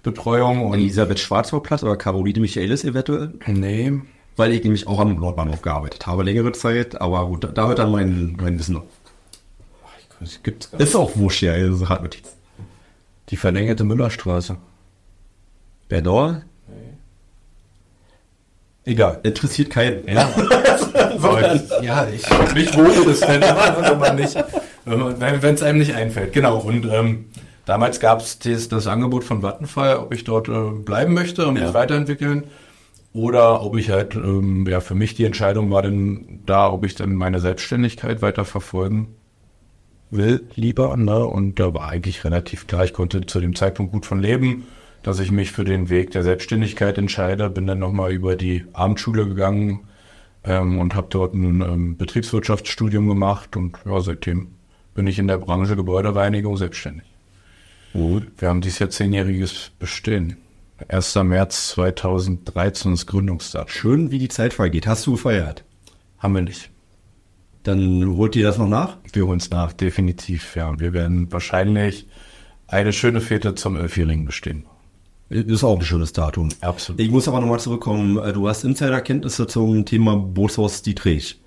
Betreuung. 0.03 0.67
Und 0.67 0.75
Elisabeth 0.75 1.19
Schwarzwaldplatz 1.19 1.81
oder 1.81 1.95
Caroline 1.95 2.41
Michaelis 2.41 2.83
eventuell? 2.83 3.33
Nee. 3.47 3.93
Weil 4.41 4.53
ich 4.53 4.63
nämlich 4.63 4.87
auch 4.87 4.99
am 4.99 5.13
Nordbahnhof 5.17 5.61
gearbeitet 5.61 6.07
habe, 6.07 6.23
längere 6.23 6.51
Zeit, 6.51 6.99
aber 6.99 7.27
gut, 7.27 7.47
da 7.53 7.67
hört 7.67 7.77
dann 7.77 7.91
mein, 7.91 8.35
mein 8.41 8.57
Wissen 8.57 8.73
noch. 8.73 8.85
Das 10.19 10.41
gibt's 10.41 10.71
gar 10.71 10.79
nicht. 10.79 10.87
Ist 10.87 10.95
auch 10.95 11.15
wurscht, 11.15 11.43
ja, 11.43 11.55
das 11.59 11.87
hat 11.87 12.01
Notiz. 12.01 12.23
Die 13.29 13.37
verlängerte 13.37 13.83
Müllerstraße. 13.83 14.57
Bernauer? 15.89 16.41
Egal. 18.83 19.19
Interessiert 19.21 19.69
keinen. 19.69 20.07
Ja, 20.07 20.27
ja 21.83 22.07
ich, 22.07 22.27
mich 22.55 22.75
wurde 22.75 23.05
das 23.05 23.21
wenn 23.21 23.99
man 24.01 24.15
nicht, 24.15 24.35
wenn 24.85 25.53
es 25.53 25.61
einem 25.61 25.77
nicht 25.77 25.93
einfällt. 25.93 26.33
Genau. 26.33 26.57
Und 26.57 26.87
ähm, 26.91 27.25
damals 27.67 27.99
gab 27.99 28.21
es 28.21 28.39
das, 28.39 28.69
das, 28.69 28.87
Angebot 28.87 29.23
von 29.23 29.43
Vattenfall, 29.43 29.97
ob 29.97 30.11
ich 30.11 30.23
dort 30.23 30.49
äh, 30.49 30.71
bleiben 30.83 31.13
möchte 31.13 31.45
und 31.45 31.57
ja. 31.57 31.65
mich 31.65 31.75
weiterentwickeln. 31.75 32.45
Oder 33.13 33.61
ob 33.63 33.77
ich 33.77 33.89
halt, 33.89 34.15
ähm, 34.15 34.65
ja, 34.67 34.79
für 34.79 34.95
mich 34.95 35.15
die 35.15 35.25
Entscheidung 35.25 35.69
war 35.69 35.81
dann 35.81 36.39
da, 36.45 36.71
ob 36.71 36.85
ich 36.85 36.95
dann 36.95 37.13
meine 37.15 37.39
Selbstständigkeit 37.39 38.21
weiter 38.21 38.45
verfolgen 38.45 39.15
will, 40.11 40.43
lieber. 40.55 40.95
Ne? 40.95 41.25
Und 41.25 41.59
da 41.59 41.73
war 41.73 41.89
eigentlich 41.89 42.23
relativ 42.23 42.67
klar, 42.67 42.85
ich 42.85 42.93
konnte 42.93 43.25
zu 43.25 43.41
dem 43.41 43.55
Zeitpunkt 43.55 43.91
gut 43.91 44.05
von 44.05 44.21
leben 44.21 44.65
dass 45.03 45.19
ich 45.19 45.31
mich 45.31 45.51
für 45.51 45.63
den 45.63 45.89
Weg 45.89 46.11
der 46.11 46.23
Selbstständigkeit 46.23 46.97
entscheide. 46.97 47.49
Bin 47.49 47.67
dann 47.67 47.79
nochmal 47.79 48.11
über 48.11 48.35
die 48.35 48.65
Abendschule 48.73 49.27
gegangen 49.27 49.81
ähm, 50.43 50.79
und 50.79 50.95
habe 50.95 51.07
dort 51.09 51.33
ein 51.33 51.61
ähm, 51.61 51.97
Betriebswirtschaftsstudium 51.97 53.07
gemacht 53.07 53.55
und 53.55 53.77
ja, 53.85 53.99
seitdem 53.99 54.49
bin 54.93 55.07
ich 55.07 55.19
in 55.19 55.27
der 55.27 55.37
Branche 55.37 55.75
Gebäudereinigung 55.75 56.57
selbstständig. 56.57 57.07
Gut. 57.93 58.27
Wir 58.37 58.49
haben 58.49 58.61
dieses 58.61 58.79
Jahr 58.79 58.89
zehnjähriges 58.89 59.71
Bestehen. 59.79 60.37
1. 60.87 61.15
März 61.15 61.69
2013 61.69 62.93
ist 62.93 63.05
Gründungsstart. 63.05 63.69
Schön, 63.69 64.11
wie 64.11 64.19
die 64.19 64.29
Zeit 64.29 64.53
vergeht. 64.53 64.87
Hast 64.87 65.05
du 65.05 65.11
gefeiert? 65.11 65.63
Haben 66.17 66.35
wir 66.35 66.41
nicht. 66.41 66.69
Dann 67.63 68.15
holt 68.15 68.35
ihr 68.35 68.43
das 68.43 68.57
noch 68.57 68.67
nach? 68.67 68.97
Wir 69.13 69.27
holen 69.27 69.39
es 69.39 69.49
nach, 69.49 69.73
definitiv, 69.73 70.55
ja. 70.55 70.79
Wir 70.79 70.93
werden 70.93 71.31
wahrscheinlich 71.31 72.07
eine 72.67 72.93
schöne 72.93 73.21
Fete 73.21 73.55
zum 73.55 73.75
Elfjährigen 73.75 74.25
bestehen. 74.25 74.65
Ist 75.29 75.63
auch 75.63 75.77
ein 75.77 75.85
schönes 75.85 76.11
Datum. 76.11 76.49
Absolut. 76.59 76.99
Ich 76.99 77.09
muss 77.09 77.27
aber 77.27 77.39
nochmal 77.39 77.59
zurückkommen. 77.59 78.17
Äh, 78.17 78.33
du 78.33 78.49
hast 78.49 78.63
Insiderkenntnisse 78.63 79.47
zum 79.47 79.85
Thema 79.85 80.15
Bootshaus 80.17 80.81
Dietrich. 80.81 81.39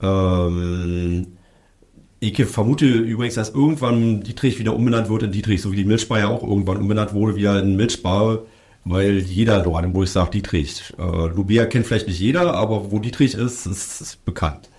Ähm, 0.00 1.26
ich 2.18 2.42
vermute 2.46 2.86
übrigens, 2.86 3.34
dass 3.34 3.50
irgendwann 3.50 4.22
Dietrich 4.22 4.58
wieder 4.58 4.74
umbenannt 4.74 5.10
wird 5.10 5.24
in 5.24 5.32
Dietrich, 5.32 5.60
so 5.60 5.72
wie 5.72 5.76
die 5.76 5.84
Milchbar 5.84 6.20
ja 6.20 6.28
auch 6.28 6.42
irgendwann 6.42 6.78
umbenannt 6.78 7.12
wurde, 7.12 7.36
wieder 7.36 7.62
in 7.62 7.76
Milchbar, 7.76 8.40
weil 8.86 9.18
jeder 9.18 9.64
im 9.64 9.92
Bus 9.92 10.12
sagt 10.12 10.34
Dietrich. 10.34 10.94
Äh, 10.98 11.26
Lubia 11.28 11.66
kennt 11.66 11.86
vielleicht 11.86 12.08
nicht 12.08 12.20
jeder, 12.20 12.54
aber 12.54 12.90
wo 12.90 12.98
Dietrich 12.98 13.34
ist, 13.34 13.66
ist, 13.66 14.00
ist 14.00 14.24
bekannt. 14.24 14.70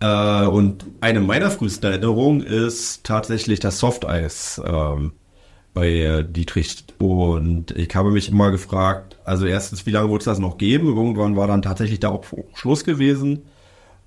Äh, 0.00 0.46
und 0.46 0.84
eine 1.00 1.20
meiner 1.20 1.50
frühesten 1.50 1.86
Erinnerungen 1.86 2.42
ist 2.42 3.04
tatsächlich 3.04 3.58
das 3.60 3.78
Softeis. 3.78 4.60
Ähm, 4.64 5.12
bei 5.78 6.24
Dietrich. 6.28 6.84
Und 6.98 7.70
ich 7.72 7.94
habe 7.94 8.10
mich 8.10 8.28
immer 8.28 8.50
gefragt, 8.50 9.16
also 9.24 9.46
erstens, 9.46 9.86
wie 9.86 9.90
lange 9.90 10.10
wird 10.10 10.22
es 10.22 10.26
das 10.26 10.38
noch 10.38 10.58
geben? 10.58 10.88
Irgendwann 10.88 11.36
war 11.36 11.46
dann 11.46 11.62
tatsächlich 11.62 12.00
da 12.00 12.08
auch 12.08 12.24
Schluss 12.54 12.84
gewesen. 12.84 13.42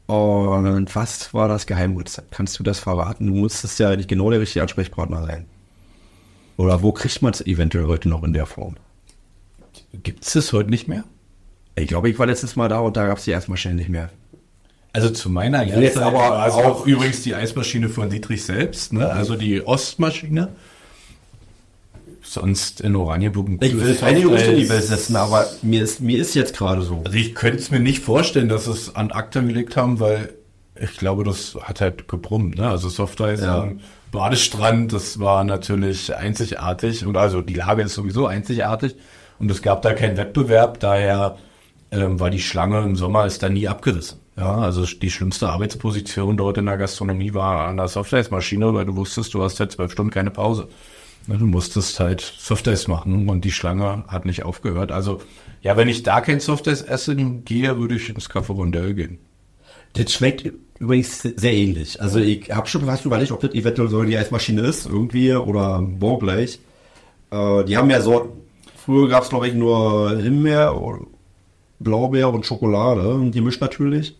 Und 0.08 0.90
fast 0.90 1.34
war 1.34 1.48
das 1.48 1.68
Geheimrezept. 1.68 2.32
Kannst 2.32 2.60
du 2.60 2.64
das 2.64 2.80
verraten? 2.80 3.28
Du 3.28 3.34
musstest 3.34 3.80
ja 3.80 3.96
nicht 3.96 4.10
genau 4.10 4.30
der 4.30 4.42
richtige 4.42 4.64
Ansprechpartner 4.64 5.26
sein. 5.26 5.46
Oder 6.58 6.84
wo 6.84 6.92
kriegt 6.92 7.22
man 7.22 7.32
es 7.32 7.46
eventuell 7.46 7.88
heute 7.88 8.10
noch 8.10 8.24
in 8.24 8.34
der 8.34 8.46
Form? 8.46 8.76
Gibt 10.04 10.26
es 10.26 10.34
das 10.34 10.54
heute 10.54 10.70
nicht 10.70 10.88
mehr? 10.88 11.04
Ich 11.76 11.88
glaube, 11.88 12.10
ich 12.10 12.20
war 12.20 12.26
letztes 12.26 12.56
Mal 12.56 12.68
da 12.70 12.80
und 12.80 12.98
da 12.98 13.08
gab 13.08 13.18
es 13.18 13.24
die 13.26 13.34
Eismaschine 13.34 13.76
nicht 13.76 13.90
mehr. 13.90 14.10
Also 14.94 15.10
zu 15.10 15.30
meiner 15.30 15.64
Jetzt 15.64 15.98
aber 15.98 16.34
also 16.40 16.60
auch 16.60 16.86
übrigens 16.86 17.22
die 17.24 17.34
Eismaschine 17.34 17.88
von 17.88 18.10
Dietrich 18.10 18.44
selbst, 18.44 18.92
ne? 18.92 19.10
also 19.10 19.36
die 19.36 19.66
Ostmaschine 19.66 20.50
sonst 22.24 22.82
in 22.82 22.96
Oranienburg 22.96 23.48
ein 23.48 23.60
Ich 23.62 23.76
will 23.76 23.96
keine 23.96 24.22
Gerüchte 24.22 24.52
in 24.52 24.58
die 24.58 24.70
Welt 24.70 24.84
setzen, 24.84 25.16
aber 25.16 25.48
mir 25.62 25.84
ist, 25.84 26.02
mir 26.02 26.20
ist 26.20 26.34
jetzt 26.34 26.56
gerade 26.56 26.82
so. 26.82 27.02
Also 27.06 27.18
ich 27.18 27.36
könnte 27.36 27.60
es 27.60 27.72
mir 27.72 27.80
nicht 27.80 28.02
vorstellen, 28.02 28.50
dass 28.50 28.68
es 28.68 28.96
an 28.96 29.12
Akta 29.12 29.42
gelegt 29.42 29.76
haben, 29.76 30.00
weil 30.00 30.34
ich 30.80 30.98
glaube, 30.98 31.24
das 31.24 31.56
hat 31.62 31.82
halt 31.82 32.08
gebrummt. 32.08 32.58
Ne? 32.58 32.70
Also 32.70 32.90
Softeis 32.90 33.42
Ja. 33.42 33.62
am 33.62 33.80
Badestrand, 34.12 34.94
das 34.94 35.20
war 35.20 35.44
natürlich 35.44 36.16
einzigartig 36.16 37.06
und 37.06 37.18
also 37.18 37.42
die 37.42 37.54
Lage 37.54 37.84
ist 37.84 37.94
sowieso 37.94 38.28
einzigartig 38.28 38.96
und 39.42 39.52
es 39.52 39.62
gab 39.62 39.82
da 39.82 39.94
keinen 39.94 40.18
Wettbewerb, 40.18 40.80
daher 40.80 41.38
ähm, 41.92 42.20
war 42.20 42.30
die 42.30 42.40
Schlange 42.40 42.82
im 42.82 42.96
Sommer 42.96 43.26
ist 43.26 43.44
da 43.44 43.50
nie 43.50 43.68
abgerissen. 43.68 44.20
Ja, 44.38 44.56
also 44.56 44.86
die 44.86 45.12
schlimmste 45.12 45.50
Arbeitsposition 45.50 46.38
dort 46.38 46.58
in 46.58 46.66
der 46.66 46.78
Gastronomie 46.78 47.34
war 47.34 47.68
an 47.68 47.78
der 47.78 47.88
Softeis-Maschine, 47.88 48.74
weil 48.74 48.86
du 48.86 48.96
wusstest, 48.96 49.34
du 49.34 49.44
hast 49.44 49.60
halt 49.60 49.74
zwölf 49.74 49.92
Stunden 49.92 50.12
keine 50.12 50.32
Pause. 50.32 50.70
Du 51.28 51.46
musstest 51.46 52.00
halt 52.00 52.22
Softeis 52.22 52.88
machen 52.88 53.30
und 53.30 53.46
die 53.46 53.52
Schlange 53.52 54.04
hat 54.08 54.26
nicht 54.26 54.44
aufgehört. 54.44 54.92
Also 54.92 55.22
ja, 55.62 55.78
wenn 55.78 55.88
ich 55.88 56.02
da 56.02 56.22
kein 56.22 56.40
Softeis 56.40 56.82
essen 56.82 57.46
gehe, 57.46 57.78
würde 57.78 57.96
ich 57.96 58.10
ins 58.10 58.30
Café 58.30 58.54
Rondell 58.54 58.94
gehen. 58.94 59.20
Das 59.94 60.12
schmeckt 60.12 60.52
übrigens 60.80 61.22
sehr 61.22 61.54
ähnlich. 61.54 62.02
Also 62.02 62.20
ich 62.20 62.50
habe 62.52 62.68
schon 62.68 62.86
fast 62.86 63.06
überlegt, 63.06 63.32
ob 63.32 63.42
das 63.42 63.54
eventuell 63.54 63.90
so 63.90 64.04
die 64.04 64.18
Eismaschine 64.18 64.62
ist, 64.62 64.88
irgendwie, 64.88 65.34
oder 65.34 65.82
baugleich. 65.82 66.60
Äh, 67.30 67.64
die 67.66 67.78
haben 67.78 67.90
ja 67.90 68.02
so, 68.02 68.38
früher 68.92 69.08
gab 69.08 69.24
es 69.24 69.30
glaube 69.30 69.48
ich 69.48 69.54
nur 69.54 70.18
Himbeer, 70.18 70.76
Blaubeer 71.80 72.34
und 72.34 72.46
Schokolade, 72.46 73.08
und 73.08 73.32
die 73.32 73.42
mischt 73.42 73.62
natürlich. 73.62 74.18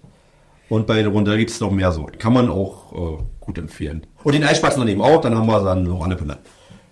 Und 0.70 0.88
bei 0.88 1.02
der 1.02 1.10
Rondell 1.10 1.38
gibt 1.38 1.52
es 1.52 1.60
noch 1.60 1.72
mehr 1.72 1.92
so. 1.92 2.08
Kann 2.18 2.32
man 2.32 2.50
auch 2.50 2.94
äh, 2.94 3.24
gut 3.42 3.58
empfehlen. 3.58 4.08
Und 4.24 4.34
den 4.34 4.46
Eisspatz 4.46 4.78
nehmen 4.78 5.02
auch, 5.02 5.20
dann 5.20 5.36
haben 5.36 5.48
wir 5.48 5.62
dann 5.62 5.84
noch 5.84 6.06
eine 6.06 6.16
Pille. 6.16 6.38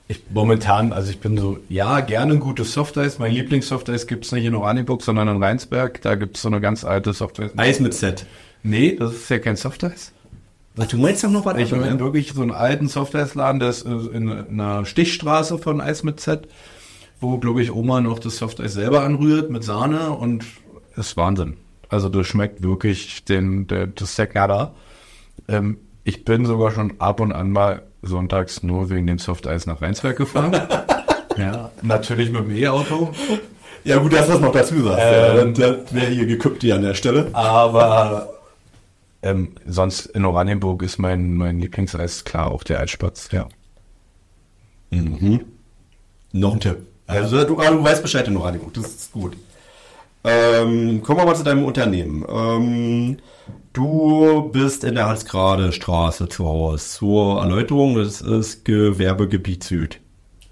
Ich 0.09 0.21
momentan, 0.33 0.91
also 0.91 1.11
ich 1.11 1.19
bin 1.19 1.37
so, 1.37 1.59
ja, 1.69 2.01
gerne 2.01 2.33
ein 2.33 2.39
gutes 2.41 2.73
Softeis. 2.73 3.19
Mein 3.19 3.31
Lieblings-Softeis 3.31 4.05
gibt's 4.05 4.33
nicht 4.33 4.43
in 4.43 4.55
Oranienburg, 4.55 5.01
sondern 5.01 5.29
in 5.29 5.41
Rheinsberg. 5.41 6.01
Da 6.01 6.15
gibt's 6.15 6.41
so 6.41 6.49
eine 6.49 6.59
ganz 6.59 6.83
alte 6.83 7.13
Softeis. 7.13 7.51
Eis 7.55 7.79
mit 7.79 7.93
Z. 7.93 8.25
Nee, 8.63 8.97
das 8.99 9.13
ist 9.13 9.29
ja 9.29 9.39
kein 9.39 9.55
Softeis. 9.55 10.11
Was, 10.75 10.87
du 10.87 10.97
meinst 10.97 11.23
doch 11.23 11.29
noch 11.29 11.45
was 11.45 11.57
Ich 11.57 11.71
meine 11.71 11.99
wirklich 11.99 12.33
so 12.33 12.41
einen 12.41 12.51
alten 12.51 12.87
Softwareladen, 12.87 13.59
der 13.59 13.69
ist 13.69 13.85
äh, 13.85 13.89
in 13.89 14.29
einer 14.29 14.85
Stichstraße 14.85 15.57
von 15.57 15.81
Eis 15.81 16.03
mit 16.03 16.19
Z, 16.19 16.47
wo, 17.19 17.37
glaube 17.37 17.61
ich, 17.61 17.71
Oma 17.71 18.01
noch 18.01 18.19
das 18.19 18.37
Softeis 18.37 18.73
selber 18.73 19.03
anrührt 19.03 19.49
mit 19.49 19.63
Sahne 19.63 20.11
und 20.11 20.45
ist 20.95 21.17
Wahnsinn. 21.17 21.57
Also 21.89 22.09
das 22.09 22.27
schmeckt 22.27 22.61
wirklich 22.63 23.25
den, 23.25 23.67
der, 23.67 23.87
das 23.87 24.15
Seknada. 24.15 24.73
Ähm, 25.47 25.77
ich 26.03 26.25
bin 26.25 26.45
sogar 26.45 26.71
schon 26.71 26.93
ab 26.99 27.19
und 27.19 27.31
an 27.31 27.51
mal 27.51 27.83
sonntags 28.01 28.63
nur 28.63 28.89
wegen 28.89 29.07
dem 29.07 29.19
Softeis 29.19 29.65
nach 29.65 29.81
Rheinsberg 29.81 30.17
gefahren. 30.17 30.53
ja, 31.37 31.71
natürlich 31.81 32.31
mit 32.31 32.45
dem 32.45 32.55
E-Auto. 32.55 33.11
Ja 33.83 33.97
gut, 33.97 34.13
dass 34.13 34.27
du 34.27 34.33
das 34.33 34.41
noch 34.41 34.51
dazu 34.51 34.81
sagst. 34.81 34.99
ja, 34.99 35.41
Ähm, 35.41 35.53
dann 35.53 35.53
dann 35.53 35.77
wäre 35.91 36.11
hier 36.11 36.25
geküppt 36.25 36.61
hier 36.61 36.75
an 36.75 36.81
der 36.81 36.93
Stelle. 36.93 37.29
Aber 37.33 38.33
ähm, 39.21 39.53
sonst 39.65 40.05
in 40.05 40.25
Oranienburg 40.25 40.83
ist 40.83 40.97
mein, 40.97 41.35
mein 41.35 41.59
Lieblingseis 41.59 42.23
klar 42.23 42.51
auch 42.51 42.63
der 42.63 42.79
Eisspatz, 42.79 43.29
ja. 43.31 43.47
Noch 46.31 46.53
ein 46.53 46.59
Tipp. 46.59 46.77
Also 47.09 47.43
du, 47.43 47.55
du 47.55 47.83
weißt 47.83 48.03
Bescheid 48.03 48.27
in 48.27 48.37
Oranienburg, 48.37 48.75
das 48.75 48.85
ist 48.85 49.11
gut. 49.11 49.35
Ähm, 50.23 51.01
kommen 51.01 51.19
wir 51.19 51.25
mal 51.25 51.35
zu 51.35 51.43
deinem 51.43 51.65
Unternehmen. 51.65 52.23
Ähm, 52.29 53.17
du 53.73 54.49
bist 54.51 54.83
in 54.83 54.93
der 54.93 55.07
Halsgrade 55.07 55.71
Straße 55.71 56.29
zu 56.29 56.45
Hause. 56.45 56.77
Zur 56.77 57.41
Erläuterung, 57.41 57.95
das 57.95 58.21
ist 58.21 58.63
Gewerbegebiet 58.63 59.63
Süd. 59.63 59.99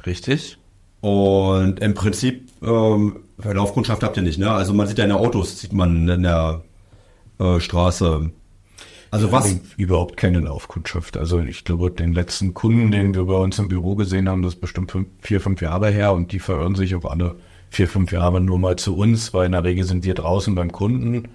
Richtig? 0.08 0.58
Und 1.02 1.80
im 1.80 1.93
Prinzip, 1.93 2.50
ähm, 2.63 3.17
Laufkundschaft 3.38 4.02
habt 4.02 4.17
ihr 4.17 4.24
nicht, 4.24 4.39
ne? 4.39 4.50
Also 4.50 4.74
man 4.74 4.88
sieht 4.88 4.98
deine 4.98 5.17
Autos, 5.17 5.60
sieht 5.60 5.74
man 5.74 6.10
in 6.10 6.24
der 6.24 6.63
äh, 7.39 7.60
Straße. 7.60 8.32
Also 9.12 9.32
was? 9.32 9.58
Überhaupt 9.78 10.17
keine 10.17 10.39
Laufkundschaft. 10.39 11.17
Also 11.17 11.39
ich 11.39 11.63
glaube, 11.63 11.91
den 11.91 12.13
letzten 12.13 12.54
Kunden, 12.54 12.91
den 12.91 13.15
wir 13.15 13.26
bei 13.26 13.36
uns 13.36 13.60
im 13.60 13.67
Büro 13.67 13.96
gesehen 13.96 14.28
haben, 14.28 14.41
das 14.41 14.56
ist 14.56 14.62
bestimmt 14.62 14.91
fünf, 14.91 15.08
vier, 15.22 15.41
fünf 15.41 15.62
Jahre 15.62 15.89
her 15.89 16.13
und 16.13 16.32
die 16.32 16.39
verirren 16.39 16.76
sich 16.76 16.96
auch 16.96 17.06
alle 17.06 17.36
vier, 17.70 17.88
fünf 17.88 18.12
Jahre 18.12 18.41
nur 18.41 18.60
mal 18.60 18.76
zu 18.76 18.96
uns, 18.96 19.34
weil 19.34 19.46
in 19.46 19.52
der 19.54 19.63
Regel 19.63 19.84
sind 19.84 20.06
wir 20.06 20.13
draußen 20.13 20.56
beim 20.56 20.72
Kunden. 20.72 21.28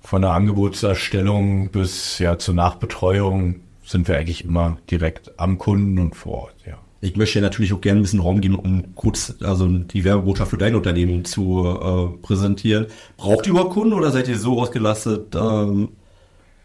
Von 0.00 0.22
der 0.22 0.32
Angebotserstellung 0.32 1.70
bis 1.70 2.18
ja 2.18 2.38
zur 2.38 2.54
Nachbetreuung 2.54 3.56
sind 3.84 4.08
wir 4.08 4.16
eigentlich 4.16 4.44
immer 4.44 4.78
direkt 4.90 5.38
am 5.38 5.58
Kunden 5.58 5.98
und 5.98 6.14
vor 6.14 6.34
Ort, 6.44 6.54
ja. 6.66 6.78
Ich 7.02 7.14
möchte 7.14 7.38
ja 7.38 7.42
natürlich 7.42 7.72
auch 7.72 7.80
gerne 7.80 8.00
ein 8.00 8.02
bisschen 8.02 8.20
Raum 8.20 8.40
geben, 8.40 8.56
um 8.56 8.94
kurz 8.94 9.34
also 9.42 9.68
die 9.68 10.02
Werbebotschaft 10.02 10.50
für 10.50 10.56
dein 10.56 10.74
Unternehmen 10.74 11.24
zu 11.24 11.64
äh, 11.64 12.18
präsentieren. 12.22 12.86
Braucht 13.16 13.46
ihr 13.46 13.52
überhaupt 13.52 13.74
Kunden 13.74 13.92
oder 13.92 14.10
seid 14.10 14.28
ihr 14.28 14.38
so 14.38 14.60
ausgelastet, 14.60 15.34
ähm, 15.36 15.90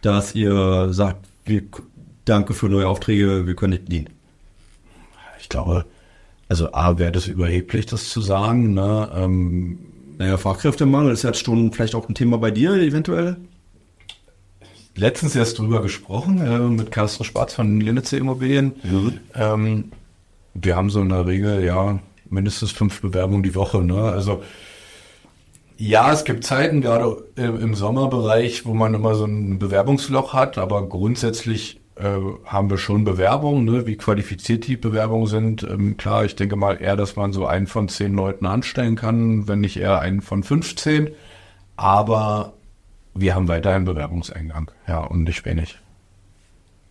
dass 0.02 0.36
ihr 0.36 0.92
sagt, 0.94 1.26
wir, 1.46 1.64
danke 2.26 2.54
für 2.54 2.68
neue 2.70 2.88
Aufträge, 2.88 3.48
wir 3.48 3.56
können 3.56 3.74
nicht 3.74 3.92
dienen? 3.92 4.10
Ich 5.40 5.50
glaube, 5.50 5.86
also 6.50 6.74
A 6.74 6.98
wäre 6.98 7.12
das 7.12 7.28
überheblich, 7.28 7.86
das 7.86 8.10
zu 8.10 8.22
sagen, 8.22 8.74
ne? 8.74 9.10
Ähm, 9.16 9.80
Naja, 10.18 10.38
Fachkräftemangel 10.38 11.14
ist 11.14 11.24
jetzt 11.24 11.44
schon 11.44 11.72
vielleicht 11.72 11.96
auch 11.96 12.08
ein 12.08 12.14
Thema 12.16 12.38
bei 12.38 12.52
dir 12.52 12.74
eventuell. 12.74 13.38
letztens 14.96 15.36
erst 15.36 15.58
drüber 15.58 15.82
gesprochen 15.82 16.40
äh, 16.46 16.60
mit 16.60 16.92
Carsten 16.92 17.24
Schwarz 17.24 17.54
von 17.54 17.80
Linitze 17.80 18.18
Immobilien. 18.18 18.74
Ähm, 19.36 19.92
wir 20.54 20.76
haben 20.76 20.90
so 20.90 21.02
in 21.02 21.10
der 21.10 21.26
Regel 21.26 21.64
ja 21.64 22.00
mindestens 22.30 22.72
fünf 22.72 23.02
Bewerbungen 23.02 23.42
die 23.44 23.56
Woche. 23.56 23.84
Ne? 23.84 24.02
Also 24.02 24.44
ja, 25.82 26.14
es 26.14 26.26
gibt 26.26 26.44
Zeiten, 26.44 26.82
gerade 26.82 27.26
im, 27.36 27.74
Sommerbereich, 27.74 28.68
wo 28.68 28.74
man 28.76 28.94
immer 28.94 29.16
so 29.16 29.26
ein 29.26 29.58
Bewerbungsloch 29.58 30.32
hat, 30.32 30.60
aber 30.60 30.88
grundsätzlich 30.88 31.82
äh, 31.96 32.20
haben 32.46 32.70
wir 32.70 32.78
schon 32.78 33.04
Bewerbungen, 33.04 33.66
ne? 33.66 33.88
wie 33.88 33.98
qualifiziert 33.98 34.68
die 34.68 34.78
Bewerbungen 34.78 35.26
sind. 35.26 35.64
Ähm, 35.64 35.98
klar, 35.98 36.24
ich 36.24 36.36
denke 36.36 36.56
mal 36.56 36.80
eher, 36.80 36.96
dass 36.96 37.16
man 37.16 37.34
so 37.34 37.48
einen 37.48 37.66
von 37.66 37.90
zehn 37.90 38.14
Leuten 38.14 38.46
anstellen 38.46 38.96
kann, 38.96 39.48
wenn 39.48 39.60
nicht 39.60 39.78
eher 39.78 40.00
einen 40.00 40.22
von 40.22 40.44
15. 40.44 41.10
Aber 41.78 42.54
wir 43.16 43.34
haben 43.34 43.48
weiterhin 43.48 43.86
Bewerbungseingang, 43.86 44.70
ja, 44.88 45.00
und 45.00 45.24
nicht 45.24 45.46
wenig. 45.46 45.80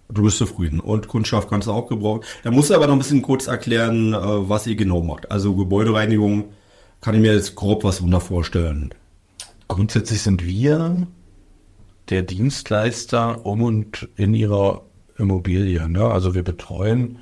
Du 0.09 0.25
bist 0.25 0.39
zufrieden 0.39 0.81
und 0.81 1.07
Kundschaft 1.07 1.49
kannst 1.49 1.69
du 1.69 1.73
auch 1.73 1.87
gebrauchen. 1.87 2.23
Da 2.43 2.51
musst 2.51 2.71
du 2.71 2.75
aber 2.75 2.89
noch 2.89 2.95
ein 2.95 2.99
bisschen 2.99 3.23
kurz 3.23 3.47
erklären, 3.47 4.15
äh, 4.15 4.19
was 4.19 4.67
ihr 4.67 4.75
genau 4.75 5.01
macht. 5.01 5.31
Also 5.31 5.55
Gebäudereinigung 5.55 6.47
kann 7.01 7.15
ich 7.15 7.21
mir 7.21 7.35
jetzt 7.35 7.55
grob 7.55 7.85
was 7.85 7.99
drunter 7.99 8.21
vorstellen. 8.21 8.95
Grundsätzlich 9.69 10.21
sind 10.23 10.45
wir 10.45 11.07
der 12.11 12.23
Dienstleister 12.23 13.47
um 13.47 13.63
und 13.63 14.09
in 14.17 14.35
ihrer 14.35 14.83
Immobilie. 15.17 15.89
Ne? 15.89 16.05
Also 16.05 16.35
wir 16.35 16.43
betreuen 16.43 17.19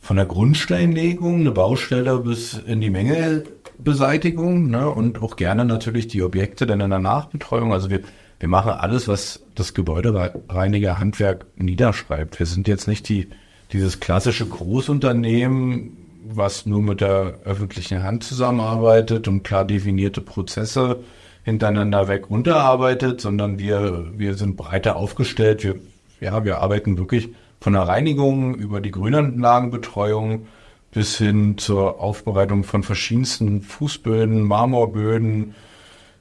von 0.00 0.16
der 0.16 0.26
Grundsteinlegung 0.26 1.40
eine 1.40 1.50
Baustelle 1.50 2.18
bis 2.20 2.54
in 2.54 2.80
die 2.80 2.90
Mängelbeseitigung 2.90 4.70
ne? 4.70 4.88
und 4.88 5.20
auch 5.22 5.36
gerne 5.36 5.64
natürlich 5.64 6.06
die 6.08 6.22
Objekte 6.22 6.66
dann 6.66 6.80
in 6.80 6.90
der 6.90 7.00
Nachbetreuung. 7.00 7.72
Also 7.72 7.90
wir, 7.90 8.00
wir 8.38 8.48
machen 8.48 8.70
alles, 8.70 9.08
was 9.08 9.42
das 9.54 9.74
Gebäudereiniger 9.74 10.98
Handwerk 10.98 11.46
niederschreibt. 11.56 12.38
Wir 12.38 12.46
sind 12.46 12.68
jetzt 12.68 12.86
nicht 12.86 13.08
die, 13.08 13.28
dieses 13.72 14.00
klassische 14.00 14.46
Großunternehmen, 14.46 16.07
was 16.24 16.66
nur 16.66 16.82
mit 16.82 17.00
der 17.00 17.38
öffentlichen 17.44 18.02
Hand 18.02 18.24
zusammenarbeitet 18.24 19.28
und 19.28 19.42
klar 19.42 19.64
definierte 19.64 20.20
Prozesse 20.20 21.00
hintereinander 21.44 22.08
weg 22.08 22.28
runterarbeitet, 22.30 23.20
sondern 23.20 23.58
wir, 23.58 24.06
wir 24.16 24.34
sind 24.34 24.56
breiter 24.56 24.96
aufgestellt. 24.96 25.64
Wir, 25.64 25.76
ja, 26.20 26.44
wir 26.44 26.58
arbeiten 26.58 26.98
wirklich 26.98 27.30
von 27.60 27.72
der 27.72 27.82
Reinigung 27.82 28.54
über 28.54 28.80
die 28.80 28.90
Grünanlagenbetreuung 28.90 30.46
bis 30.92 31.18
hin 31.18 31.58
zur 31.58 32.00
Aufbereitung 32.00 32.64
von 32.64 32.82
verschiedensten 32.82 33.62
Fußböden, 33.62 34.42
Marmorböden, 34.42 35.54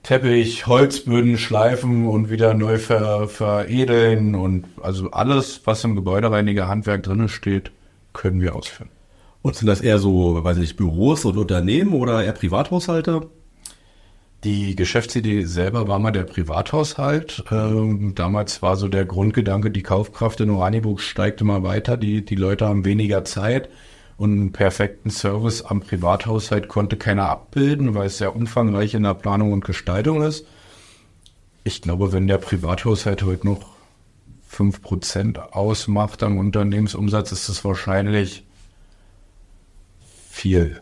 Teppich, 0.04 0.68
Holzböden 0.68 1.38
schleifen 1.38 2.08
und 2.08 2.30
wieder 2.30 2.54
neu 2.54 2.78
ver, 2.78 3.28
veredeln 3.28 4.36
und 4.36 4.66
also 4.82 5.12
alles, 5.12 5.62
was 5.66 5.84
im 5.84 5.96
Gebäudereiniger-Handwerk 5.96 7.04
drin 7.04 7.28
steht, 7.28 7.72
können 8.14 8.40
wir 8.40 8.56
ausführen. 8.56 8.90
Und 9.48 9.56
sind 9.56 9.68
das 9.68 9.80
eher 9.80 9.98
so, 9.98 10.44
weiß 10.44 10.58
ich 10.58 10.62
nicht, 10.62 10.76
Büros 10.76 11.24
und 11.24 11.38
Unternehmen 11.38 11.94
oder 11.94 12.22
eher 12.22 12.34
Privathaushalte? 12.34 13.30
Die 14.44 14.76
Geschäftsidee 14.76 15.46
selber 15.46 15.88
war 15.88 16.00
mal 16.00 16.12
der 16.12 16.26
Privathaushalt. 16.26 17.46
Ähm, 17.50 18.14
damals 18.14 18.62
war 18.62 18.76
so 18.76 18.90
der 18.90 19.06
Grundgedanke, 19.06 19.72
die 19.72 19.84
Kaufkraft 19.84 20.42
in 20.42 20.50
Oranienburg 20.50 21.00
steigt 21.00 21.40
immer 21.40 21.64
weiter, 21.64 21.96
die, 21.96 22.26
die 22.26 22.36
Leute 22.36 22.68
haben 22.68 22.84
weniger 22.84 23.24
Zeit 23.24 23.70
und 24.18 24.34
einen 24.34 24.52
perfekten 24.52 25.12
Service 25.12 25.62
am 25.62 25.80
Privathaushalt 25.80 26.68
konnte 26.68 26.98
keiner 26.98 27.30
abbilden, 27.30 27.96
weil 27.96 28.08
es 28.08 28.18
sehr 28.18 28.36
umfangreich 28.36 28.96
in 28.96 29.04
der 29.04 29.14
Planung 29.14 29.54
und 29.54 29.64
Gestaltung 29.64 30.24
ist. 30.24 30.46
Ich 31.64 31.82
glaube, 31.82 32.12
wenn 32.12 32.28
der 32.28 32.40
Privathaushalt 32.40 33.24
heute 33.24 33.48
noch 33.48 33.62
fünf 34.46 34.82
Prozent 34.82 35.40
ausmacht 35.54 36.22
am 36.22 36.38
Unternehmensumsatz, 36.38 37.32
ist 37.32 37.48
es 37.48 37.64
wahrscheinlich 37.64 38.44
viel. 40.38 40.82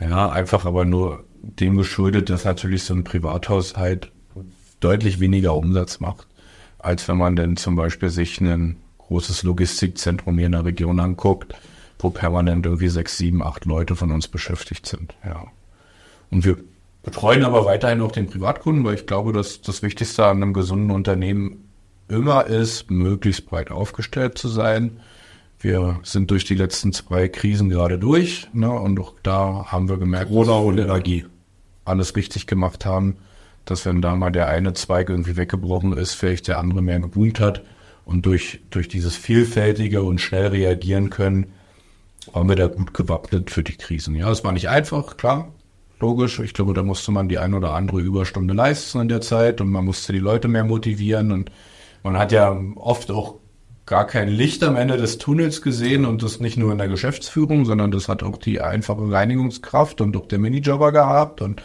Ja, 0.00 0.30
einfach 0.30 0.64
aber 0.64 0.84
nur 0.84 1.24
dem 1.42 1.76
geschuldet, 1.76 2.30
dass 2.30 2.44
natürlich 2.44 2.84
so 2.84 2.94
ein 2.94 3.04
Privathaushalt 3.04 4.10
deutlich 4.80 5.20
weniger 5.20 5.54
Umsatz 5.54 6.00
macht, 6.00 6.26
als 6.78 7.06
wenn 7.08 7.18
man 7.18 7.36
denn 7.36 7.56
zum 7.56 7.76
Beispiel 7.76 8.10
sich 8.10 8.40
ein 8.40 8.76
großes 8.98 9.42
Logistikzentrum 9.42 10.36
hier 10.36 10.46
in 10.46 10.52
der 10.52 10.64
Region 10.64 11.00
anguckt, 11.00 11.54
wo 11.98 12.10
permanent 12.10 12.66
irgendwie 12.66 12.88
sechs, 12.88 13.16
sieben, 13.16 13.42
acht 13.42 13.64
Leute 13.66 13.96
von 13.96 14.10
uns 14.10 14.28
beschäftigt 14.28 14.86
sind. 14.86 15.14
Ja. 15.24 15.46
Und 16.30 16.44
wir 16.44 16.56
betreuen 17.02 17.44
aber 17.44 17.64
weiterhin 17.66 18.00
auch 18.00 18.12
den 18.12 18.26
Privatkunden, 18.26 18.84
weil 18.84 18.94
ich 18.94 19.06
glaube, 19.06 19.32
dass 19.32 19.60
das 19.60 19.82
Wichtigste 19.82 20.24
an 20.24 20.42
einem 20.42 20.52
gesunden 20.54 20.90
Unternehmen 20.90 21.68
immer 22.08 22.46
ist, 22.46 22.90
möglichst 22.90 23.46
breit 23.46 23.70
aufgestellt 23.70 24.38
zu 24.38 24.48
sein. 24.48 25.00
Wir 25.64 25.98
sind 26.02 26.30
durch 26.30 26.44
die 26.44 26.56
letzten 26.56 26.92
zwei 26.92 27.26
Krisen 27.26 27.70
gerade 27.70 27.98
durch, 27.98 28.48
ne, 28.52 28.70
und 28.70 29.00
auch 29.00 29.14
da 29.22 29.64
haben 29.68 29.88
wir 29.88 29.96
gemerkt, 29.96 30.28
Corona 30.28 30.58
und 30.58 30.76
Energie. 30.76 31.24
alles 31.86 32.14
richtig 32.16 32.46
gemacht 32.46 32.84
haben, 32.84 33.16
dass 33.64 33.86
wenn 33.86 34.02
da 34.02 34.14
mal 34.14 34.30
der 34.30 34.48
eine 34.48 34.74
Zweig 34.74 35.08
irgendwie 35.08 35.38
weggebrochen 35.38 35.94
ist, 35.94 36.12
vielleicht 36.12 36.48
der 36.48 36.58
andere 36.58 36.82
mehr 36.82 37.00
geboomt 37.00 37.40
hat 37.40 37.62
und 38.04 38.26
durch, 38.26 38.60
durch 38.68 38.88
dieses 38.88 39.16
vielfältige 39.16 40.02
und 40.02 40.20
schnell 40.20 40.48
reagieren 40.48 41.08
können, 41.08 41.46
waren 42.30 42.46
wir 42.46 42.56
da 42.56 42.66
gut 42.66 42.92
gewappnet 42.92 43.50
für 43.50 43.62
die 43.62 43.78
Krisen. 43.78 44.14
Ja, 44.16 44.30
es 44.30 44.44
war 44.44 44.52
nicht 44.52 44.68
einfach, 44.68 45.16
klar, 45.16 45.48
logisch. 45.98 46.40
Ich 46.40 46.52
glaube, 46.52 46.74
da 46.74 46.82
musste 46.82 47.10
man 47.10 47.30
die 47.30 47.38
ein 47.38 47.54
oder 47.54 47.72
andere 47.72 48.02
Überstunde 48.02 48.52
leisten 48.52 49.00
in 49.00 49.08
der 49.08 49.22
Zeit 49.22 49.62
und 49.62 49.70
man 49.70 49.86
musste 49.86 50.12
die 50.12 50.18
Leute 50.18 50.46
mehr 50.46 50.64
motivieren 50.64 51.32
und 51.32 51.50
man 52.02 52.18
hat 52.18 52.32
ja 52.32 52.54
oft 52.76 53.10
auch 53.10 53.36
gar 53.86 54.06
kein 54.06 54.28
Licht 54.28 54.62
am 54.64 54.76
Ende 54.76 54.96
des 54.96 55.18
Tunnels 55.18 55.60
gesehen 55.60 56.04
und 56.04 56.22
das 56.22 56.40
nicht 56.40 56.56
nur 56.56 56.72
in 56.72 56.78
der 56.78 56.88
Geschäftsführung, 56.88 57.64
sondern 57.64 57.90
das 57.90 58.08
hat 58.08 58.22
auch 58.22 58.38
die 58.38 58.60
einfache 58.60 59.10
Reinigungskraft 59.10 60.00
und 60.00 60.16
auch 60.16 60.26
der 60.26 60.38
Minijobber 60.38 60.92
gehabt 60.92 61.42
und 61.42 61.62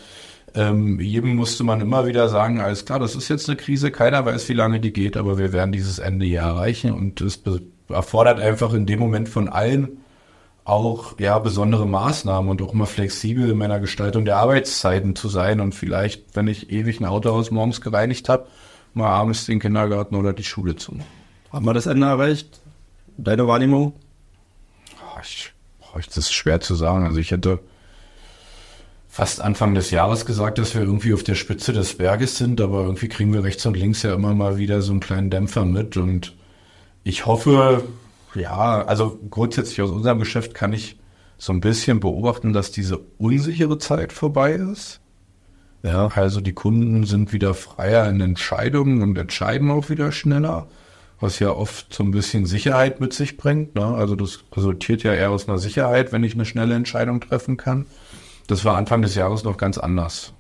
ähm, 0.56 1.00
jedem 1.00 1.36
musste 1.36 1.64
man 1.64 1.80
immer 1.80 2.08
wieder 2.08 2.28
sagen, 2.28 2.60
alles 2.60 2.86
klar, 2.86 3.00
das 3.00 3.16
ist 3.16 3.30
jetzt 3.30 3.48
eine 3.48 3.56
Krise, 3.56 3.92
keiner 3.92 4.26
weiß, 4.26 4.50
wie 4.50 4.54
lange 4.54 4.80
die 4.80 4.92
geht, 4.92 5.16
aber 5.16 5.38
wir 5.38 5.54
werden 5.54 5.72
dieses 5.72 6.00
Ende 6.00 6.26
hier 6.26 6.42
erreichen 6.42 6.92
und 6.92 7.22
es 7.22 7.42
erfordert 7.88 8.40
einfach 8.40 8.74
in 8.74 8.86
dem 8.86 9.00
Moment 9.00 9.30
von 9.30 9.48
allen 9.48 10.00
auch 10.66 11.20
ja 11.20 11.40
besondere 11.40 11.88
Maßnahmen 11.88 12.50
und 12.50 12.62
auch 12.62 12.74
immer 12.74 12.86
flexibel 12.86 13.50
in 13.50 13.58
meiner 13.58 13.80
Gestaltung 13.80 14.26
der 14.26 14.38
Arbeitszeiten 14.38 15.16
zu 15.16 15.28
sein 15.28 15.60
und 15.62 15.74
vielleicht, 15.74 16.36
wenn 16.36 16.48
ich 16.48 16.72
ewig 16.72 17.00
ein 17.00 17.06
Autohaus 17.06 17.50
morgens 17.50 17.82
gereinigt 17.82 18.30
habe, 18.30 18.48
mal 18.94 19.10
abends 19.10 19.46
den 19.46 19.60
Kindergarten 19.60 20.16
oder 20.16 20.34
die 20.34 20.44
Schule 20.44 20.76
zu 20.76 20.96
machen. 20.96 21.19
Haben 21.52 21.66
wir 21.66 21.74
das 21.74 21.88
Ende 21.88 22.08
erreicht? 22.08 22.60
Deine 23.18 23.48
Wahrnehmung? 23.48 23.94
Ah, 25.02 25.20
Ich, 25.24 25.52
boah, 25.80 26.00
das 26.00 26.18
ist 26.18 26.34
schwer 26.34 26.62
zu 26.62 26.76
sagen. 26.76 27.06
Also 27.06 27.20
ich 27.20 27.32
hätte 27.32 27.60
fast 29.08 29.42
Anfang 29.42 29.74
des 29.74 29.92
Jahres 29.92 30.26
gesagt, 30.26 30.60
dass 30.60 30.76
wir 30.76 30.82
irgendwie 30.82 31.14
auf 31.14 31.24
der 31.24 31.36
Spitze 31.36 31.74
des 31.74 31.98
Berges 31.98 32.38
sind, 32.38 32.62
aber 32.62 32.84
irgendwie 32.84 33.10
kriegen 33.10 33.34
wir 33.34 33.44
rechts 33.44 33.66
und 33.66 33.76
links 33.76 34.04
ja 34.04 34.14
immer 34.14 34.34
mal 34.36 34.58
wieder 34.58 34.82
so 34.82 34.92
einen 34.92 35.00
kleinen 35.00 35.30
Dämpfer 35.30 35.66
mit 35.66 35.98
und 35.98 36.36
ich 37.04 37.26
hoffe, 37.26 37.84
ja, 38.36 38.84
also 38.86 39.20
grundsätzlich 39.30 39.82
aus 39.82 39.90
unserem 39.90 40.20
Geschäft 40.20 40.54
kann 40.54 40.74
ich 40.74 40.98
so 41.38 41.52
ein 41.54 41.62
bisschen 41.62 42.00
beobachten, 42.00 42.54
dass 42.54 42.72
diese 42.72 43.00
unsichere 43.18 43.78
Zeit 43.80 44.14
vorbei 44.14 44.54
ist. 44.54 45.00
Ja, 45.82 46.08
also 46.08 46.42
die 46.42 46.54
Kunden 46.54 47.06
sind 47.06 47.34
wieder 47.34 47.54
freier 47.54 48.08
in 48.10 48.22
Entscheidungen 48.22 49.02
und 49.02 49.18
entscheiden 49.18 49.72
auch 49.72 49.90
wieder 49.90 50.12
schneller, 50.12 50.68
was 51.20 51.40
ja 51.40 51.52
oft 51.52 51.94
so 51.94 52.04
ein 52.04 52.12
bisschen 52.12 52.46
Sicherheit 52.46 53.02
mit 53.02 53.14
sich 53.14 53.38
bringt. 53.38 53.76
Ne? 53.76 53.86
Also 53.86 54.16
das 54.16 54.44
resultiert 54.56 55.04
ja 55.04 55.14
eher 55.14 55.32
aus 55.32 55.48
einer 55.48 55.58
Sicherheit, 55.58 56.12
wenn 56.12 56.24
ich 56.24 56.34
eine 56.34 56.46
schnelle 56.46 56.76
Entscheidung 56.76 57.20
treffen 57.20 57.58
kann. 57.58 57.86
Das 58.48 58.66
war 58.66 58.78
Anfang 58.78 59.02
des 59.02 59.16
Jahres 59.16 59.44
noch 59.44 59.58
ganz 59.58 59.78
anders. 59.78 60.34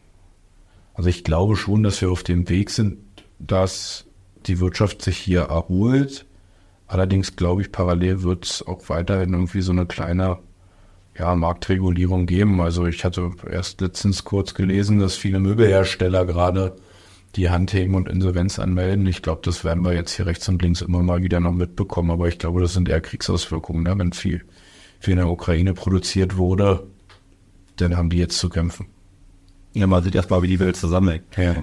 Also 0.94 1.10
ich 1.10 1.24
glaube 1.24 1.56
schon, 1.56 1.84
dass 1.84 2.02
wir 2.02 2.12
auf 2.12 2.24
dem 2.24 2.50
Weg 2.50 2.70
sind, 2.70 2.98
dass 3.40 4.06
die 4.46 4.60
Wirtschaft 4.60 5.02
sich 5.02 5.18
hier 5.18 5.42
erholt. 5.42 6.26
Allerdings 6.88 7.36
glaube 7.36 7.62
ich, 7.62 7.72
parallel 7.72 8.24
wird 8.24 8.46
es 8.46 8.66
auch 8.66 8.90
weiterhin 8.90 9.34
irgendwie 9.34 9.62
so 9.62 9.72
eine 9.72 9.86
kleine 9.86 10.40
ja, 11.18 11.36
Marktregulierung 11.36 12.26
geben. 12.26 12.62
Also 12.62 12.88
ich 12.88 13.04
hatte 13.04 13.32
erst 13.52 13.82
letztens 13.82 14.24
kurz 14.24 14.54
gelesen, 14.54 15.00
dass 15.00 15.16
viele 15.16 15.40
Möbelhersteller 15.40 16.26
gerade 16.26 16.76
die 17.36 17.50
Hand 17.50 17.74
heben 17.74 17.96
und 17.96 18.10
Insolvenz 18.10 18.60
anmelden. 18.60 19.06
Ich 19.08 19.22
glaube, 19.22 19.42
das 19.44 19.64
werden 19.64 19.84
wir 19.84 19.94
jetzt 19.94 20.14
hier 20.14 20.26
rechts 20.26 20.50
und 20.50 20.62
links 20.62 20.82
immer 20.82 21.04
mal 21.04 21.22
wieder 21.22 21.40
noch 21.40 21.54
mitbekommen. 21.54 22.12
Aber 22.12 22.28
ich 22.28 22.40
glaube, 22.40 22.62
das 22.62 22.74
sind 22.74 22.90
eher 22.90 23.02
Kriegsauswirkungen. 23.02 23.84
Ne? 23.84 23.98
Wenn 23.98 24.14
viel, 24.14 24.44
viel 25.00 25.14
in 25.14 25.18
der 25.18 25.30
Ukraine 25.30 25.74
produziert 25.74 26.38
wurde, 26.38 26.88
dann 27.78 27.96
haben 27.96 28.10
die 28.10 28.18
jetzt 28.18 28.38
zu 28.38 28.50
kämpfen. 28.50 28.88
Ja, 29.74 29.86
man 29.88 30.04
sieht 30.04 30.16
erstmal, 30.16 30.42
wie 30.42 30.48
die 30.48 30.60
Welt 30.60 30.76
zusammenhängt. 30.76 31.26
Ja. 31.38 31.56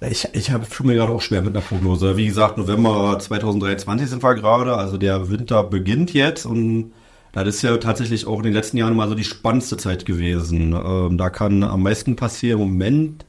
Ich, 0.00 0.28
ich 0.32 0.52
habe 0.52 0.64
schon 0.70 0.86
mir 0.86 0.94
gerade 0.94 1.12
auch 1.12 1.20
schwer 1.20 1.42
mit 1.42 1.56
einer 1.56 1.64
Prognose. 1.64 2.16
Wie 2.16 2.26
gesagt, 2.26 2.56
November 2.56 3.18
2023 3.18 4.08
sind 4.08 4.22
wir 4.22 4.34
gerade, 4.36 4.76
also 4.76 4.96
der 4.96 5.28
Winter 5.28 5.64
beginnt 5.64 6.14
jetzt 6.14 6.46
und 6.46 6.92
das 7.32 7.48
ist 7.48 7.62
ja 7.62 7.76
tatsächlich 7.78 8.26
auch 8.26 8.38
in 8.38 8.44
den 8.44 8.52
letzten 8.52 8.76
Jahren 8.76 8.94
mal 8.94 9.08
so 9.08 9.16
die 9.16 9.24
spannendste 9.24 9.76
Zeit 9.76 10.06
gewesen. 10.06 10.72
Ähm, 10.72 11.18
da 11.18 11.30
kann 11.30 11.64
am 11.64 11.82
meisten 11.82 12.14
passieren. 12.14 12.60
Im 12.60 12.68
Moment 12.68 13.26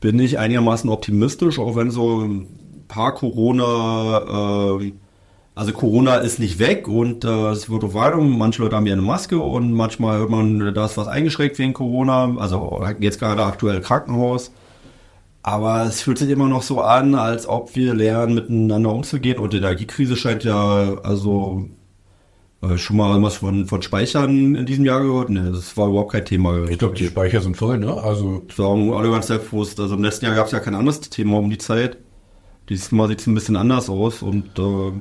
bin 0.00 0.18
ich 0.18 0.38
einigermaßen 0.38 0.90
optimistisch, 0.90 1.58
auch 1.58 1.76
wenn 1.76 1.90
so 1.90 2.20
ein 2.20 2.46
paar 2.88 3.14
Corona, 3.14 4.78
äh, 4.78 4.92
also 5.54 5.72
Corona 5.72 6.16
ist 6.16 6.38
nicht 6.38 6.58
weg 6.58 6.86
und 6.86 7.24
äh, 7.24 7.50
es 7.50 7.70
wird 7.70 7.82
auch 7.84 7.94
weiter. 7.94 8.18
Manche 8.18 8.62
Leute 8.62 8.76
haben 8.76 8.86
ja 8.86 8.92
eine 8.92 9.02
Maske 9.02 9.38
und 9.38 9.72
manchmal 9.72 10.18
hört 10.18 10.30
man, 10.30 10.74
da 10.74 10.84
ist 10.84 10.96
was 10.98 11.08
eingeschränkt 11.08 11.58
wegen 11.58 11.72
Corona. 11.72 12.36
Also 12.38 12.84
jetzt 13.00 13.18
gerade 13.18 13.44
aktuell 13.44 13.80
Krankenhaus. 13.80 14.52
Aber 15.42 15.84
es 15.84 16.02
fühlt 16.02 16.18
sich 16.18 16.28
immer 16.28 16.48
noch 16.48 16.62
so 16.62 16.80
an, 16.80 17.14
als 17.14 17.46
ob 17.48 17.76
wir 17.76 17.94
lernen, 17.94 18.34
miteinander 18.34 18.92
umzugehen. 18.92 19.38
Und 19.38 19.52
die 19.52 19.58
Energiekrise 19.58 20.16
scheint 20.16 20.42
ja, 20.42 20.98
also 21.04 21.68
schon 22.76 22.96
mal 22.96 23.22
was 23.22 23.36
von, 23.36 23.66
von 23.66 23.82
Speichern 23.82 24.54
in 24.54 24.66
diesem 24.66 24.84
Jahr 24.84 25.02
gehört. 25.02 25.30
Ne, 25.30 25.52
das 25.52 25.76
war 25.76 25.88
überhaupt 25.88 26.12
kein 26.12 26.24
Thema. 26.24 26.64
Ich 26.68 26.78
glaube, 26.78 26.94
die 26.94 27.06
Speicher 27.06 27.40
sind 27.40 27.56
voll, 27.56 27.78
ne? 27.78 27.92
Also 27.92 28.42
sagen 28.54 28.92
alle 28.92 29.10
ganz 29.10 29.28
selbstbewusst. 29.28 29.78
Also 29.78 29.94
im 29.94 30.02
letzten 30.02 30.24
Jahr 30.24 30.34
gab 30.34 30.46
es 30.46 30.52
ja 30.52 30.60
kein 30.60 30.74
anderes 30.74 31.00
Thema 31.00 31.38
um 31.38 31.50
die 31.50 31.58
Zeit. 31.58 31.98
Diesmal 32.68 33.08
sieht 33.08 33.20
es 33.20 33.26
ein 33.26 33.34
bisschen 33.34 33.56
anders 33.56 33.88
aus 33.88 34.22
und 34.22 34.58
äh, 34.58 34.92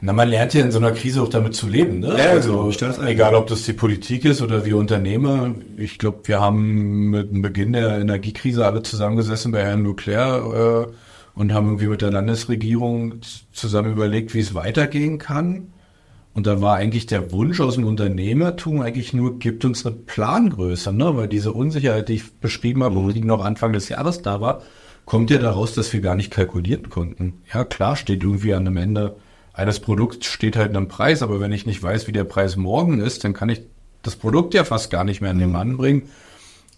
Na, 0.00 0.12
man 0.12 0.28
lernt 0.28 0.54
ja 0.54 0.62
in 0.62 0.70
so 0.70 0.78
einer 0.78 0.92
Krise 0.92 1.22
auch 1.22 1.28
damit 1.28 1.54
zu 1.54 1.68
leben, 1.68 2.00
ne? 2.00 2.16
Ja, 2.16 2.30
also, 2.30 2.70
genau. 2.78 3.02
Egal, 3.02 3.34
ob 3.34 3.48
das 3.48 3.64
die 3.64 3.74
Politik 3.74 4.24
ist 4.24 4.40
oder 4.40 4.64
wir 4.64 4.76
Unternehmer. 4.76 5.54
Ich 5.76 5.98
glaube, 5.98 6.20
wir 6.24 6.40
haben 6.40 7.10
mit 7.10 7.30
dem 7.30 7.42
Beginn 7.42 7.72
der 7.72 7.98
Energiekrise 7.98 8.64
alle 8.64 8.82
zusammengesessen 8.82 9.52
bei 9.52 9.62
Herrn 9.62 9.84
Leclerc 9.84 10.86
äh, 10.88 10.92
und 11.34 11.52
haben 11.52 11.66
irgendwie 11.66 11.88
mit 11.88 12.00
der 12.00 12.12
Landesregierung 12.12 13.16
zusammen 13.52 13.92
überlegt, 13.92 14.32
wie 14.32 14.40
es 14.40 14.54
weitergehen 14.54 15.18
kann. 15.18 15.72
Und 16.36 16.46
da 16.46 16.60
war 16.60 16.76
eigentlich 16.76 17.06
der 17.06 17.32
Wunsch 17.32 17.60
aus 17.60 17.76
dem 17.76 17.86
Unternehmertum 17.86 18.82
eigentlich 18.82 19.14
nur, 19.14 19.38
gibt 19.38 19.64
uns 19.64 19.86
eine 19.86 19.94
Plangröße, 19.96 20.92
ne? 20.92 21.16
Weil 21.16 21.28
diese 21.28 21.52
Unsicherheit, 21.52 22.10
die 22.10 22.16
ich 22.16 22.30
beschrieben 22.34 22.84
habe, 22.84 23.12
die 23.14 23.22
noch 23.22 23.42
Anfang 23.42 23.72
des 23.72 23.88
Jahres 23.88 24.20
da 24.20 24.42
war, 24.42 24.60
kommt 25.06 25.30
ja 25.30 25.38
daraus, 25.38 25.72
dass 25.72 25.94
wir 25.94 26.02
gar 26.02 26.14
nicht 26.14 26.30
kalkulieren 26.30 26.90
konnten. 26.90 27.40
Ja, 27.52 27.64
klar 27.64 27.96
steht 27.96 28.22
irgendwie 28.22 28.52
an 28.52 28.66
einem 28.66 28.76
Ende 28.76 29.16
eines 29.54 29.80
Produkts 29.80 30.26
steht 30.26 30.56
halt 30.56 30.76
ein 30.76 30.88
Preis, 30.88 31.22
aber 31.22 31.40
wenn 31.40 31.52
ich 31.52 31.64
nicht 31.64 31.82
weiß, 31.82 32.06
wie 32.06 32.12
der 32.12 32.24
Preis 32.24 32.56
morgen 32.56 33.00
ist, 33.00 33.24
dann 33.24 33.32
kann 33.32 33.48
ich 33.48 33.62
das 34.02 34.14
Produkt 34.14 34.52
ja 34.52 34.64
fast 34.64 34.90
gar 34.90 35.04
nicht 35.04 35.22
mehr 35.22 35.30
an 35.30 35.38
den 35.38 35.50
Mann 35.50 35.78
bringen. 35.78 36.10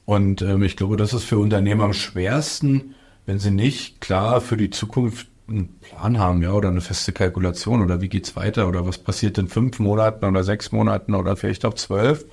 Und 0.05 0.41
ähm, 0.41 0.63
ich 0.63 0.77
glaube, 0.77 0.97
das 0.97 1.13
ist 1.13 1.25
für 1.25 1.39
Unternehmer 1.39 1.83
am 1.83 1.93
schwersten, 1.93 2.95
wenn 3.27 3.41
sie 3.41 3.51
nicht 3.51 4.01
klar 4.01 4.41
für 4.41 4.57
die 4.57 4.71
Zukunft 4.71 5.27
einen 5.49 5.79
Plan 5.81 6.19
haben, 6.19 6.43
ja, 6.43 6.53
oder 6.53 6.69
eine 6.69 6.81
feste 6.81 7.13
Kalkulation 7.13 7.83
oder 7.83 8.01
wie 8.01 8.09
geht's 8.09 8.37
weiter 8.37 8.69
oder 8.69 8.87
was 8.87 8.99
passiert 8.99 9.39
in 9.39 9.49
fünf 9.49 9.79
Monaten 9.79 10.25
oder 10.25 10.45
sechs 10.45 10.73
Monaten 10.73 11.15
oder 11.15 11.37
vielleicht 11.37 11.65
auch 11.65 11.75
zwölf. 11.75 12.27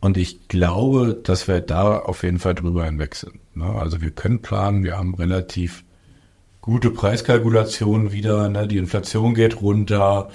Und 0.00 0.16
ich 0.16 0.48
glaube, 0.48 1.14
dass 1.22 1.48
wir 1.48 1.60
da 1.60 1.98
auf 1.98 2.24
jeden 2.24 2.38
Fall 2.38 2.54
drüber 2.54 2.84
hinweg 2.84 3.14
sind. 3.14 3.38
Ne? 3.56 3.64
Also 3.64 4.00
wir 4.00 4.10
können 4.10 4.42
planen, 4.42 4.84
wir 4.84 4.98
haben 4.98 5.14
relativ 5.14 5.84
gute 6.60 6.90
Preiskalkulationen 6.90 8.12
wieder, 8.12 8.48
ne? 8.48 8.66
die 8.66 8.78
Inflation 8.78 9.34
geht 9.34 9.62
runter. 9.62 10.30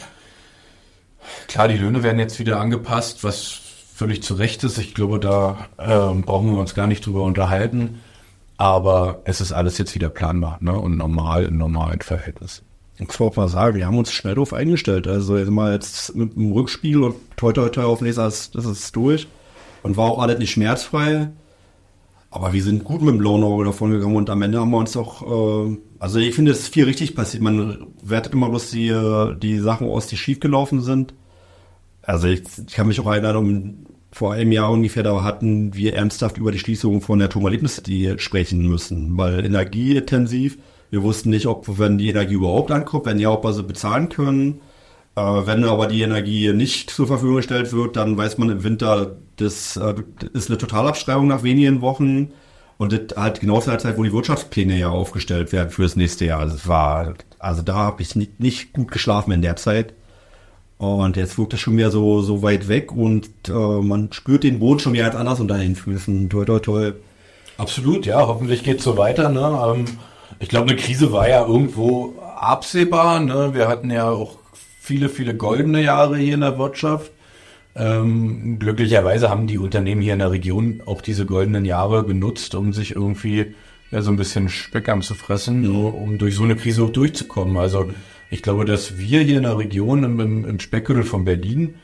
Klar, 1.48 1.68
die 1.68 1.78
Löhne 1.78 2.02
werden 2.02 2.20
jetzt 2.20 2.40
wieder 2.40 2.60
angepasst, 2.60 3.24
was 3.24 3.60
völlig 3.94 4.24
zu 4.24 4.36
Recht 4.36 4.64
ist. 4.64 4.78
Ich 4.78 4.96
glaube, 4.96 5.20
da 5.20 5.68
ähm, 5.78 6.22
brauchen 6.22 6.54
wir 6.54 6.60
uns 6.60 6.74
gar 6.74 6.88
nicht 6.88 7.06
drüber 7.06 7.24
unterhalten. 7.24 8.00
Aber 8.58 9.22
es 9.24 9.40
ist 9.40 9.52
alles 9.52 9.78
jetzt 9.78 9.94
wieder 9.96 10.10
planbar 10.10 10.58
ne? 10.62 10.78
und 10.78 10.98
normal 10.98 11.46
in 11.46 11.58
normalen 11.58 12.02
Verhältnissen. 12.02 12.66
Ich 13.00 13.20
wollte 13.20 13.40
mal 13.40 13.48
sagen, 13.48 13.76
wir 13.76 13.86
haben 13.86 13.98
uns 13.98 14.12
schnell 14.12 14.34
darauf 14.34 14.54
eingestellt. 14.54 15.08
Also 15.08 15.38
jetzt 15.38 15.52
mal 15.52 15.74
jetzt 15.74 16.16
mit 16.16 16.36
dem 16.36 16.52
Rückspiel 16.52 17.04
und 17.04 17.16
toi 17.36 17.54
toi 17.54 17.70
toi 17.70 17.84
hoffentlich 17.84 18.18
ist 18.18 18.56
das 18.56 18.66
ist 18.66 18.96
durch. 18.96 19.28
Und 19.84 19.98
war 19.98 20.06
auch 20.06 20.20
alles 20.20 20.40
nicht 20.40 20.52
schmerzfrei. 20.52 21.30
Aber 22.32 22.54
wir 22.54 22.64
sind 22.64 22.84
gut 22.84 23.02
mit 23.02 23.14
dem 23.14 23.20
blauen 23.20 23.44
Auge 23.44 23.66
davon 23.66 23.92
gegangen 23.92 24.16
und 24.16 24.30
am 24.30 24.42
Ende 24.42 24.60
haben 24.60 24.72
wir 24.72 24.78
uns 24.78 24.98
auch, 24.98 25.22
äh, 25.70 25.78
also 26.00 26.20
ich 26.20 26.36
finde, 26.36 26.52
es 26.52 26.60
ist 26.60 26.74
viel 26.74 26.84
richtig 26.84 27.16
passiert. 27.16 27.42
Man 27.42 27.88
wertet 28.04 28.34
immer 28.34 28.50
bloß 28.50 28.72
die, 28.72 28.90
äh, 28.90 29.36
die 29.36 29.60
Sachen 29.60 29.88
aus, 29.88 30.08
die 30.08 30.18
schiefgelaufen 30.18 30.82
sind. 30.82 31.14
Also 32.02 32.28
ich, 32.28 32.42
ich 32.68 32.74
kann 32.74 32.88
mich 32.88 33.00
auch 33.00 33.08
erinnern, 33.08 33.38
um 33.38 33.86
vor 34.18 34.34
einem 34.34 34.52
Jahr 34.52 34.72
ungefähr, 34.72 35.04
da 35.04 35.24
hatten 35.24 35.76
wir 35.76 35.94
ernsthaft 35.94 36.38
über 36.38 36.52
die 36.52 36.58
Schließung 36.58 37.02
von 37.02 37.20
der 37.20 37.30
Turmalebnis.de 37.30 38.18
sprechen 38.18 38.68
müssen, 38.68 39.16
weil 39.16 39.46
energieintensiv, 39.46 40.58
wir 40.90 41.04
wussten 41.04 41.30
nicht, 41.30 41.46
ob 41.46 41.78
wenn 41.78 42.00
die 42.00 42.10
Energie 42.10 42.34
überhaupt 42.34 42.72
ankommt, 42.72 43.06
wenn 43.06 43.20
ja, 43.20 43.30
ob 43.30 43.44
wir 43.44 43.54
sie 43.54 43.62
bezahlen 43.62 44.10
können. 44.10 44.62
Äh, 45.16 45.22
wenn 45.22 45.64
aber 45.66 45.86
die 45.86 46.02
Energie 46.02 46.52
nicht 46.52 46.90
zur 46.90 47.06
Verfügung 47.06 47.36
gestellt 47.36 47.72
wird, 47.74 47.96
dann 47.96 48.18
weiß 48.18 48.40
man 48.40 48.50
im 48.50 48.64
Winter, 48.64 49.18
das, 49.36 49.78
äh, 49.78 49.94
das 50.20 50.30
ist 50.34 50.50
eine 50.50 50.58
Totalabschreibung 50.58 51.28
nach 51.28 51.44
wenigen 51.44 51.82
Wochen. 51.82 52.32
Und 52.80 52.94
das 52.94 53.16
halt 53.16 53.40
genau 53.40 53.60
zu 53.60 53.70
der 53.70 53.80
Zeit, 53.80 54.00
wo 54.00 54.04
die 54.04 54.14
Wirtschaftspläne 54.14 54.80
ja 54.80 54.90
aufgestellt 54.90 55.52
werden 55.52 55.70
für 55.70 55.84
das 55.84 55.96
nächste 55.96 56.26
Jahr. 56.26 56.44
Es 56.44 56.68
war, 56.68 57.14
also 57.38 57.62
da 57.62 57.76
habe 57.76 58.02
ich 58.02 58.16
nicht, 58.16 58.40
nicht 58.40 58.74
gut 58.74 58.90
geschlafen 58.90 59.32
in 59.32 59.44
der 59.44 59.58
Zeit. 59.58 59.94
Und 60.78 61.18
jetzt 61.18 61.38
wirkt 61.38 61.54
das 61.54 61.60
schon 61.60 61.76
wieder 61.76 61.90
so, 61.90 62.22
so 62.22 62.44
weit 62.44 62.68
weg 62.68 62.92
und 62.92 63.30
äh, 63.48 63.52
man 63.52 64.14
spürt 64.14 64.44
den 64.44 64.60
Boden 64.60 64.80
schon 64.80 64.94
wieder 64.94 65.06
ganz 65.06 65.16
anders 65.16 65.40
unter 65.40 65.58
den 65.58 65.76
Füßen. 65.76 66.30
Toll, 66.30 66.46
toll, 66.46 66.62
toll. 66.62 67.00
Absolut, 67.58 68.06
ja. 68.06 68.28
Hoffentlich 68.28 68.64
geht's 68.64 68.84
so 68.84 68.96
weiter. 68.96 69.30
Ne? 69.30 69.60
Ähm, 69.66 69.86
ich 70.40 70.50
glaube, 70.50 70.70
eine 70.70 70.80
Krise 70.80 71.12
war 71.12 71.28
ja 71.28 71.46
irgendwo 71.46 72.14
absehbar. 72.20 73.20
Ne? 73.20 73.56
Wir 73.56 73.68
hatten 73.68 73.90
ja 73.90 74.12
auch 74.12 74.38
viele, 74.80 75.10
viele 75.10 75.36
goldene 75.36 75.84
Jahre 75.84 76.18
hier 76.18 76.36
in 76.36 76.42
der 76.42 76.60
Wirtschaft. 76.60 77.12
Ähm, 77.76 78.58
glücklicherweise 78.60 79.30
haben 79.30 79.48
die 79.48 79.58
Unternehmen 79.58 80.02
hier 80.02 80.14
in 80.14 80.20
der 80.20 80.32
Region 80.32 80.82
auch 80.86 81.02
diese 81.02 81.26
goldenen 81.26 81.66
Jahre 81.66 82.04
genutzt, 82.04 82.56
um 82.56 82.74
sich 82.74 82.96
irgendwie 82.96 83.56
ja, 83.92 84.02
so 84.02 84.12
ein 84.12 84.18
bisschen 84.18 84.50
Speck 84.50 84.90
am 84.90 85.02
zu 85.02 85.16
fressen, 85.16 85.62
mhm. 85.62 85.86
um 85.86 86.18
durch 86.18 86.36
so 86.36 86.44
eine 86.44 86.56
Krise 86.56 86.84
auch 86.84 86.92
durchzukommen. 86.92 87.58
Also 87.58 87.90
ich 88.30 88.42
glaube, 88.42 88.66
dass 88.66 88.98
wir 88.98 89.22
hier 89.22 89.38
in 89.38 89.44
der 89.44 89.58
Region 89.58 90.04
im, 90.04 90.20
im, 90.20 90.46
im 90.46 90.60
Speckgürtel 90.60 91.04
von 91.04 91.26
Berlin, 91.26 91.76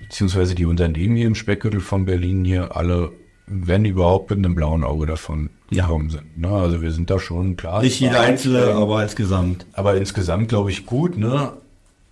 beziehungsweise 0.00 0.54
die 0.54 0.64
Unternehmen 0.64 1.16
hier 1.16 1.26
im 1.26 1.34
Speckgürtel 1.34 1.80
von 1.80 2.04
Berlin 2.04 2.44
hier 2.44 2.76
alle, 2.76 3.12
wenn 3.46 3.84
überhaupt, 3.84 4.30
mit 4.30 4.38
einem 4.38 4.54
blauen 4.54 4.84
Auge 4.84 5.06
davon 5.06 5.50
ja. 5.70 5.84
gekommen 5.84 6.10
sind. 6.10 6.38
Ne? 6.38 6.48
Also 6.48 6.80
wir 6.80 6.92
sind 6.92 7.10
da 7.10 7.18
schon 7.18 7.56
klar. 7.56 7.82
Nicht 7.82 8.00
jeder 8.00 8.20
Einzelne, 8.20 8.72
aber 8.74 9.02
insgesamt. 9.02 9.66
Aber 9.72 9.96
insgesamt 9.96 10.48
glaube 10.48 10.70
ich 10.70 10.86
gut, 10.86 11.18
ne? 11.18 11.52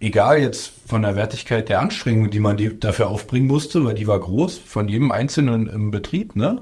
Egal 0.01 0.41
jetzt 0.41 0.73
von 0.87 1.03
der 1.03 1.15
Wertigkeit 1.15 1.69
der 1.69 1.81
Anstrengung, 1.81 2.29
die 2.31 2.41
man 2.41 2.57
die 2.57 2.79
dafür 2.79 3.09
aufbringen 3.09 3.47
musste, 3.47 3.85
weil 3.85 3.95
die 3.95 4.09
war 4.09 4.19
groß, 4.19 4.59
von 4.59 4.89
jedem 4.89 5.13
Einzelnen 5.13 5.69
im 5.69 5.93
Betrieb, 5.93 6.35
ne? 6.35 6.61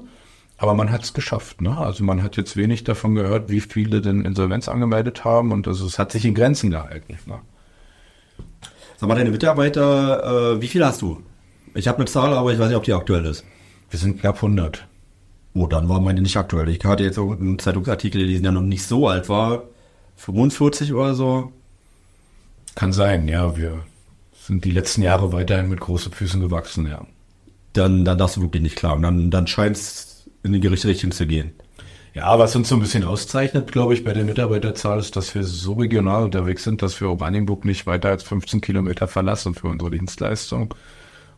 Aber 0.61 0.75
man 0.75 0.91
hat 0.91 1.03
es 1.03 1.15
geschafft. 1.15 1.59
Ne? 1.59 1.75
Also 1.75 2.03
man 2.03 2.21
hat 2.21 2.37
jetzt 2.37 2.55
wenig 2.55 2.83
davon 2.83 3.15
gehört, 3.15 3.49
wie 3.49 3.61
viele 3.61 3.99
denn 3.99 4.25
Insolvenz 4.25 4.69
angemeldet 4.69 5.25
haben 5.25 5.51
und 5.51 5.67
also 5.67 5.87
es 5.87 5.97
hat 5.97 6.11
sich 6.11 6.23
in 6.23 6.35
Grenzen 6.35 6.69
gehalten. 6.69 7.17
Ne? 7.25 7.39
Sag 8.97 9.09
mal, 9.09 9.15
deine 9.15 9.31
Mitarbeiter, 9.31 10.53
äh, 10.53 10.61
wie 10.61 10.67
viele 10.67 10.85
hast 10.85 11.01
du? 11.01 11.23
Ich 11.73 11.87
habe 11.87 11.97
eine 11.97 12.05
Zahl, 12.05 12.35
aber 12.35 12.53
ich 12.53 12.59
weiß 12.59 12.67
nicht, 12.67 12.77
ob 12.77 12.83
die 12.83 12.93
aktuell 12.93 13.25
ist. 13.25 13.43
Wir 13.89 13.97
sind 13.97 14.19
knapp 14.19 14.35
100. 14.35 14.85
Oh, 15.55 15.65
dann 15.65 15.89
war 15.89 15.99
meine 15.99 16.21
nicht 16.21 16.37
aktuell. 16.37 16.69
Ich 16.69 16.85
hatte 16.85 17.05
jetzt 17.05 17.15
so 17.15 17.31
einen 17.31 17.57
Zeitungsartikel, 17.57 18.27
die 18.27 18.37
ja 18.37 18.51
noch 18.51 18.61
nicht 18.61 18.85
so 18.85 19.07
alt 19.07 19.29
war. 19.29 19.63
45 20.17 20.93
oder 20.93 21.15
so. 21.15 21.51
Kann 22.75 22.93
sein, 22.93 23.27
ja. 23.27 23.57
Wir 23.57 23.79
sind 24.39 24.63
die 24.63 24.71
letzten 24.71 25.01
Jahre 25.01 25.33
weiterhin 25.33 25.69
mit 25.69 25.79
großen 25.79 26.11
Füßen 26.11 26.39
gewachsen, 26.39 26.85
ja. 26.85 27.03
Dann, 27.73 28.05
dann 28.05 28.19
darfst 28.19 28.37
du 28.37 28.41
wirklich 28.43 28.61
nicht 28.61 28.75
klar. 28.75 28.95
Und 28.95 29.01
dann, 29.01 29.31
dann 29.31 29.47
scheint 29.47 29.77
es 29.77 30.10
in 30.43 30.53
die 30.53 30.67
richtige 30.67 30.93
Richtung 30.93 31.11
zu 31.11 31.27
gehen. 31.27 31.53
Ja, 32.13 32.37
was 32.37 32.55
uns 32.57 32.67
so 32.67 32.75
ein 32.75 32.81
bisschen 32.81 33.05
auszeichnet, 33.05 33.71
glaube 33.71 33.93
ich, 33.93 34.03
bei 34.03 34.11
der 34.11 34.25
Mitarbeiterzahl 34.25 34.99
ist, 34.99 35.15
dass 35.15 35.33
wir 35.33 35.43
so 35.43 35.73
regional 35.73 36.23
unterwegs 36.25 36.63
sind, 36.63 36.81
dass 36.81 36.99
wir 36.99 37.09
Oranienburg 37.09 37.63
nicht 37.63 37.87
weiter 37.87 38.09
als 38.09 38.23
15 38.23 38.59
Kilometer 38.59 39.07
verlassen 39.07 39.55
für 39.55 39.67
unsere 39.67 39.91
Dienstleistung. 39.91 40.73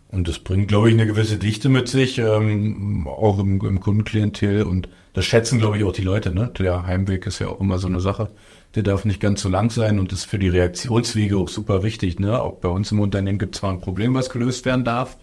Und 0.07 0.27
das 0.27 0.39
bringt, 0.39 0.67
glaube 0.67 0.89
ich, 0.89 0.95
eine 0.95 1.05
gewisse 1.05 1.37
Dichte 1.37 1.69
mit 1.69 1.87
sich, 1.87 2.17
ähm, 2.17 3.07
auch 3.07 3.39
im, 3.39 3.59
im 3.61 3.79
Kundenklientel. 3.79 4.63
Und 4.63 4.89
das 5.13 5.25
schätzen, 5.25 5.59
glaube 5.59 5.77
ich, 5.77 5.83
auch 5.83 5.91
die 5.91 6.03
Leute. 6.03 6.33
Ne? 6.33 6.51
Der 6.57 6.85
Heimweg 6.85 7.25
ist 7.27 7.39
ja 7.39 7.47
auch 7.47 7.59
immer 7.59 7.77
so 7.77 7.87
eine 7.87 7.99
Sache. 7.99 8.29
Der 8.75 8.83
darf 8.83 9.05
nicht 9.05 9.19
ganz 9.19 9.41
so 9.41 9.49
lang 9.49 9.71
sein 9.71 9.99
und 9.99 10.11
ist 10.11 10.25
für 10.25 10.39
die 10.39 10.49
Reaktionswege 10.49 11.37
auch 11.37 11.49
super 11.49 11.83
wichtig. 11.83 12.19
Ne? 12.19 12.39
Auch 12.39 12.57
bei 12.57 12.69
uns 12.69 12.91
im 12.91 12.99
Unternehmen 12.99 13.39
gibt 13.39 13.55
es 13.55 13.61
zwar 13.61 13.71
ein 13.71 13.81
Problem, 13.81 14.13
was 14.13 14.29
gelöst 14.29 14.65
werden 14.65 14.85
darf. 14.85 15.17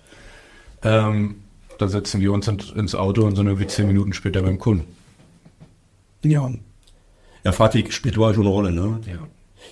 Ähm, 0.83 1.37
da 1.81 1.89
setzen 1.89 2.21
wir 2.21 2.33
uns 2.33 2.47
ins 2.49 2.95
Auto 2.95 3.25
und 3.25 3.37
sind 3.37 3.47
irgendwie 3.47 3.67
zehn 3.67 3.87
Minuten 3.87 4.13
später 4.13 4.43
beim 4.43 4.59
Kunden. 4.59 4.85
Ja. 6.23 6.51
Ja, 7.45 7.53
Fahrtweg 7.53 7.93
spielt 7.93 8.17
überall 8.17 8.35
schon 8.35 8.45
eine 8.45 8.53
Rolle, 8.53 8.73
ne? 8.73 9.01
Ja. 9.07 9.19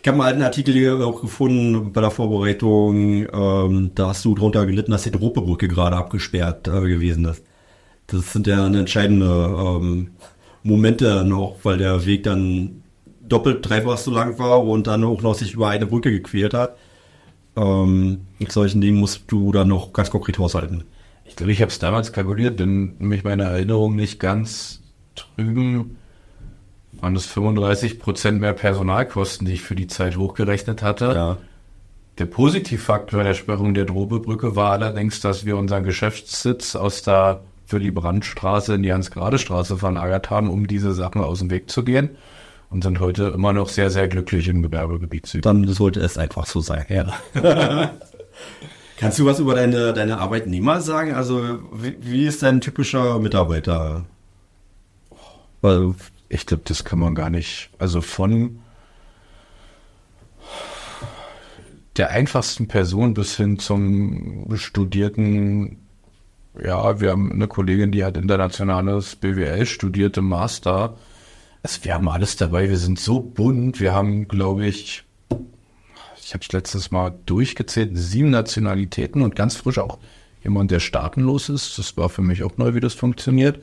Ich 0.03 0.07
habe 0.09 0.15
einen 0.17 0.21
alten 0.21 0.43
Artikel 0.43 0.75
hier 0.75 1.07
auch 1.07 1.21
gefunden 1.21 1.93
bei 1.93 2.01
der 2.01 2.11
Vorbereitung, 2.11 3.27
ähm, 3.33 3.91
da 3.95 4.09
hast 4.09 4.25
du 4.25 4.35
drunter 4.35 4.65
gelitten, 4.65 4.93
dass 4.93 5.03
die 5.03 5.11
Dropebrücke 5.11 5.67
gerade 5.67 5.97
abgesperrt 5.97 6.69
äh, 6.69 6.81
gewesen 6.83 7.25
ist. 7.25 7.43
Das 8.07 8.33
sind 8.33 8.47
ja 8.47 8.65
eine 8.65 8.81
entscheidende 8.81 9.27
ähm, 9.27 10.11
Momente 10.63 11.25
noch, 11.25 11.57
weil 11.63 11.79
der 11.79 12.07
Weg 12.07 12.23
dann 12.23 12.83
doppelt, 13.21 13.69
dreifach 13.69 13.99
so 13.99 14.11
lang 14.11 14.39
war 14.39 14.65
und 14.65 14.87
dann 14.87 15.05
auch 15.05 15.21
noch 15.21 15.35
sich 15.35 15.55
über 15.55 15.69
eine 15.69 15.87
Brücke 15.87 16.11
gequält 16.11 16.55
hat. 16.55 16.77
Ähm, 17.57 18.21
mit 18.39 18.53
solchen 18.53 18.81
Dingen 18.81 18.99
musst 18.99 19.25
du 19.29 19.53
dann 19.53 19.69
noch 19.69 19.93
ganz 19.93 20.11
konkret 20.11 20.39
haushalten. 20.39 20.85
Ich 21.29 21.37
glaube, 21.37 21.53
ich 21.53 21.61
habe 21.61 21.71
es 21.71 21.79
damals 21.79 22.13
kalkuliert, 22.13 22.59
denn 22.59 22.97
mich 22.99 23.23
meine 23.23 23.45
Erinnerung 23.45 23.95
nicht 23.95 24.19
ganz 24.19 24.81
trügen, 25.15 25.97
waren 26.93 27.15
es 27.15 27.27
35 27.27 28.01
Prozent 28.01 28.41
mehr 28.41 28.55
Personalkosten, 28.55 29.47
die 29.47 29.53
ich 29.53 29.63
für 29.63 29.75
die 29.75 29.87
Zeit 29.87 30.17
hochgerechnet 30.17 30.83
hatte. 30.83 31.05
Ja. 31.15 31.37
Der 32.19 32.27
Positivfaktor 32.27 33.23
der 33.23 33.35
Sperrung 33.35 33.75
der 33.75 33.85
Drobebrücke 33.85 34.57
war 34.57 34.73
allerdings, 34.73 35.21
dass 35.21 35.45
wir 35.45 35.57
unseren 35.57 35.85
Geschäftssitz 35.85 36.75
aus 36.75 37.03
der 37.03 37.43
für 37.69 37.79
die 37.79 37.91
Brandstraße 37.91 38.75
in 38.75 38.83
die 38.83 38.93
Hans-Grade-Straße 38.93 39.77
verlagert 39.77 40.31
haben, 40.31 40.49
um 40.49 40.67
diese 40.67 40.95
Sachen 40.95 41.23
aus 41.23 41.41
dem 41.41 41.51
Weg 41.51 41.71
zu 41.71 41.85
gehen. 41.85 42.17
Und 42.71 42.83
sind 42.83 42.99
heute 42.99 43.29
immer 43.29 43.53
noch 43.53 43.69
sehr, 43.69 43.91
sehr 43.91 44.09
glücklich 44.09 44.49
im 44.49 44.63
Gewerbegebiet. 44.63 45.39
Dann 45.43 45.67
sollte 45.69 46.01
es 46.01 46.19
einfach 46.19 46.47
so 46.47 46.61
sein. 46.61 46.87
Ja. 46.89 47.13
Kannst 48.99 49.19
du 49.21 49.27
was 49.27 49.39
über 49.39 49.55
deine, 49.55 49.93
deine 49.93 50.19
Arbeitnehmer 50.19 50.81
sagen? 50.81 51.15
Also, 51.15 51.61
wie, 51.73 51.97
wie 52.01 52.27
ist 52.27 52.43
dein 52.43 52.61
typischer 52.61 53.21
Mitarbeiter? 53.21 54.05
Ich 56.29 56.47
glaube, 56.47 56.65
das 56.67 56.85
kann 56.85 56.99
man 56.99 57.15
gar 57.15 57.31
nicht. 57.31 57.71
Also 57.79 58.01
von 58.01 58.59
der 61.97 62.11
einfachsten 62.11 62.67
Person 62.69 63.15
bis 63.15 63.37
hin 63.37 63.59
zum 63.59 64.57
studierten, 64.57 65.79
ja, 66.61 67.01
wir 67.01 67.11
haben 67.11 67.33
eine 67.33 67.47
Kollegin, 67.47 67.93
die 67.93 68.05
hat 68.05 68.17
internationales 68.17 69.17
BWL 69.17 69.65
studierte 69.67 70.23
Master. 70.23 70.97
Also 71.63 71.85
wir 71.85 71.95
haben 71.95 72.09
alles 72.09 72.37
dabei, 72.37 72.69
wir 72.69 72.79
sind 72.79 72.99
so 72.99 73.21
bunt, 73.21 73.81
wir 73.81 73.95
haben, 73.95 74.27
glaube 74.27 74.67
ich, 74.67 75.05
ich 76.29 76.35
habe 76.35 76.45
es 76.45 76.53
letztes 76.53 76.91
Mal 76.91 77.15
durchgezählt, 77.25 77.93
sieben 77.95 78.29
Nationalitäten 78.29 79.23
und 79.23 79.35
ganz 79.35 79.57
frisch 79.57 79.79
auch 79.79 79.97
jemand, 80.45 80.71
der 80.71 80.79
staatenlos 80.79 81.49
ist. 81.49 81.79
Das 81.79 81.97
war 81.97 82.11
für 82.11 82.21
mich 82.21 82.43
auch 82.43 82.59
neu, 82.59 82.75
wie 82.75 82.81
das 82.81 82.93
funktioniert. 82.93 83.63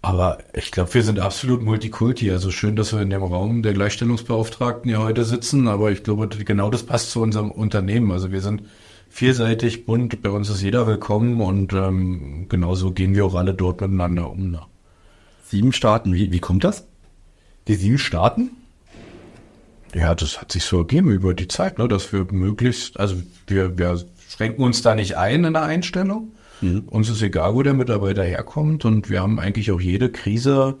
Aber 0.00 0.38
ich 0.54 0.70
glaube, 0.70 0.94
wir 0.94 1.02
sind 1.02 1.20
absolut 1.20 1.62
Multikulti. 1.62 2.30
Also 2.30 2.50
schön, 2.50 2.74
dass 2.74 2.94
wir 2.94 3.02
in 3.02 3.10
dem 3.10 3.22
Raum 3.22 3.62
der 3.62 3.74
Gleichstellungsbeauftragten 3.74 4.88
hier 4.88 5.02
heute 5.02 5.26
sitzen. 5.26 5.68
Aber 5.68 5.92
ich 5.92 6.02
glaube, 6.02 6.26
genau 6.28 6.70
das 6.70 6.84
passt 6.84 7.10
zu 7.10 7.20
unserem 7.20 7.50
Unternehmen. 7.50 8.12
Also 8.12 8.32
wir 8.32 8.40
sind 8.40 8.62
vielseitig, 9.10 9.84
bunt. 9.84 10.22
Bei 10.22 10.30
uns 10.30 10.48
ist 10.48 10.62
jeder 10.62 10.86
willkommen 10.86 11.42
und 11.42 11.74
ähm, 11.74 12.46
genauso 12.48 12.92
gehen 12.92 13.14
wir 13.14 13.26
auch 13.26 13.34
alle 13.34 13.52
dort 13.52 13.82
miteinander 13.82 14.30
um. 14.30 14.52
Ne? 14.52 14.62
Sieben 15.48 15.74
Staaten, 15.74 16.14
wie, 16.14 16.32
wie 16.32 16.40
kommt 16.40 16.64
das? 16.64 16.86
Die 17.68 17.74
sieben 17.74 17.98
Staaten? 17.98 18.52
Ja, 19.94 20.14
das 20.14 20.40
hat 20.40 20.50
sich 20.50 20.64
so 20.64 20.78
ergeben 20.78 21.10
über 21.10 21.34
die 21.34 21.48
Zeit, 21.48 21.78
ne, 21.78 21.86
dass 21.86 22.12
wir 22.12 22.26
möglichst, 22.30 22.98
also 22.98 23.16
wir, 23.46 23.78
wir 23.78 24.04
schränken 24.28 24.64
uns 24.64 24.82
da 24.82 24.94
nicht 24.94 25.16
ein 25.16 25.44
in 25.44 25.52
der 25.52 25.62
Einstellung. 25.62 26.32
Mhm. 26.60 26.84
Uns 26.86 27.08
ist 27.08 27.22
egal, 27.22 27.54
wo 27.54 27.62
der 27.62 27.74
Mitarbeiter 27.74 28.24
herkommt 28.24 28.84
und 28.84 29.08
wir 29.08 29.22
haben 29.22 29.38
eigentlich 29.38 29.70
auch 29.70 29.80
jede 29.80 30.10
Krise 30.10 30.76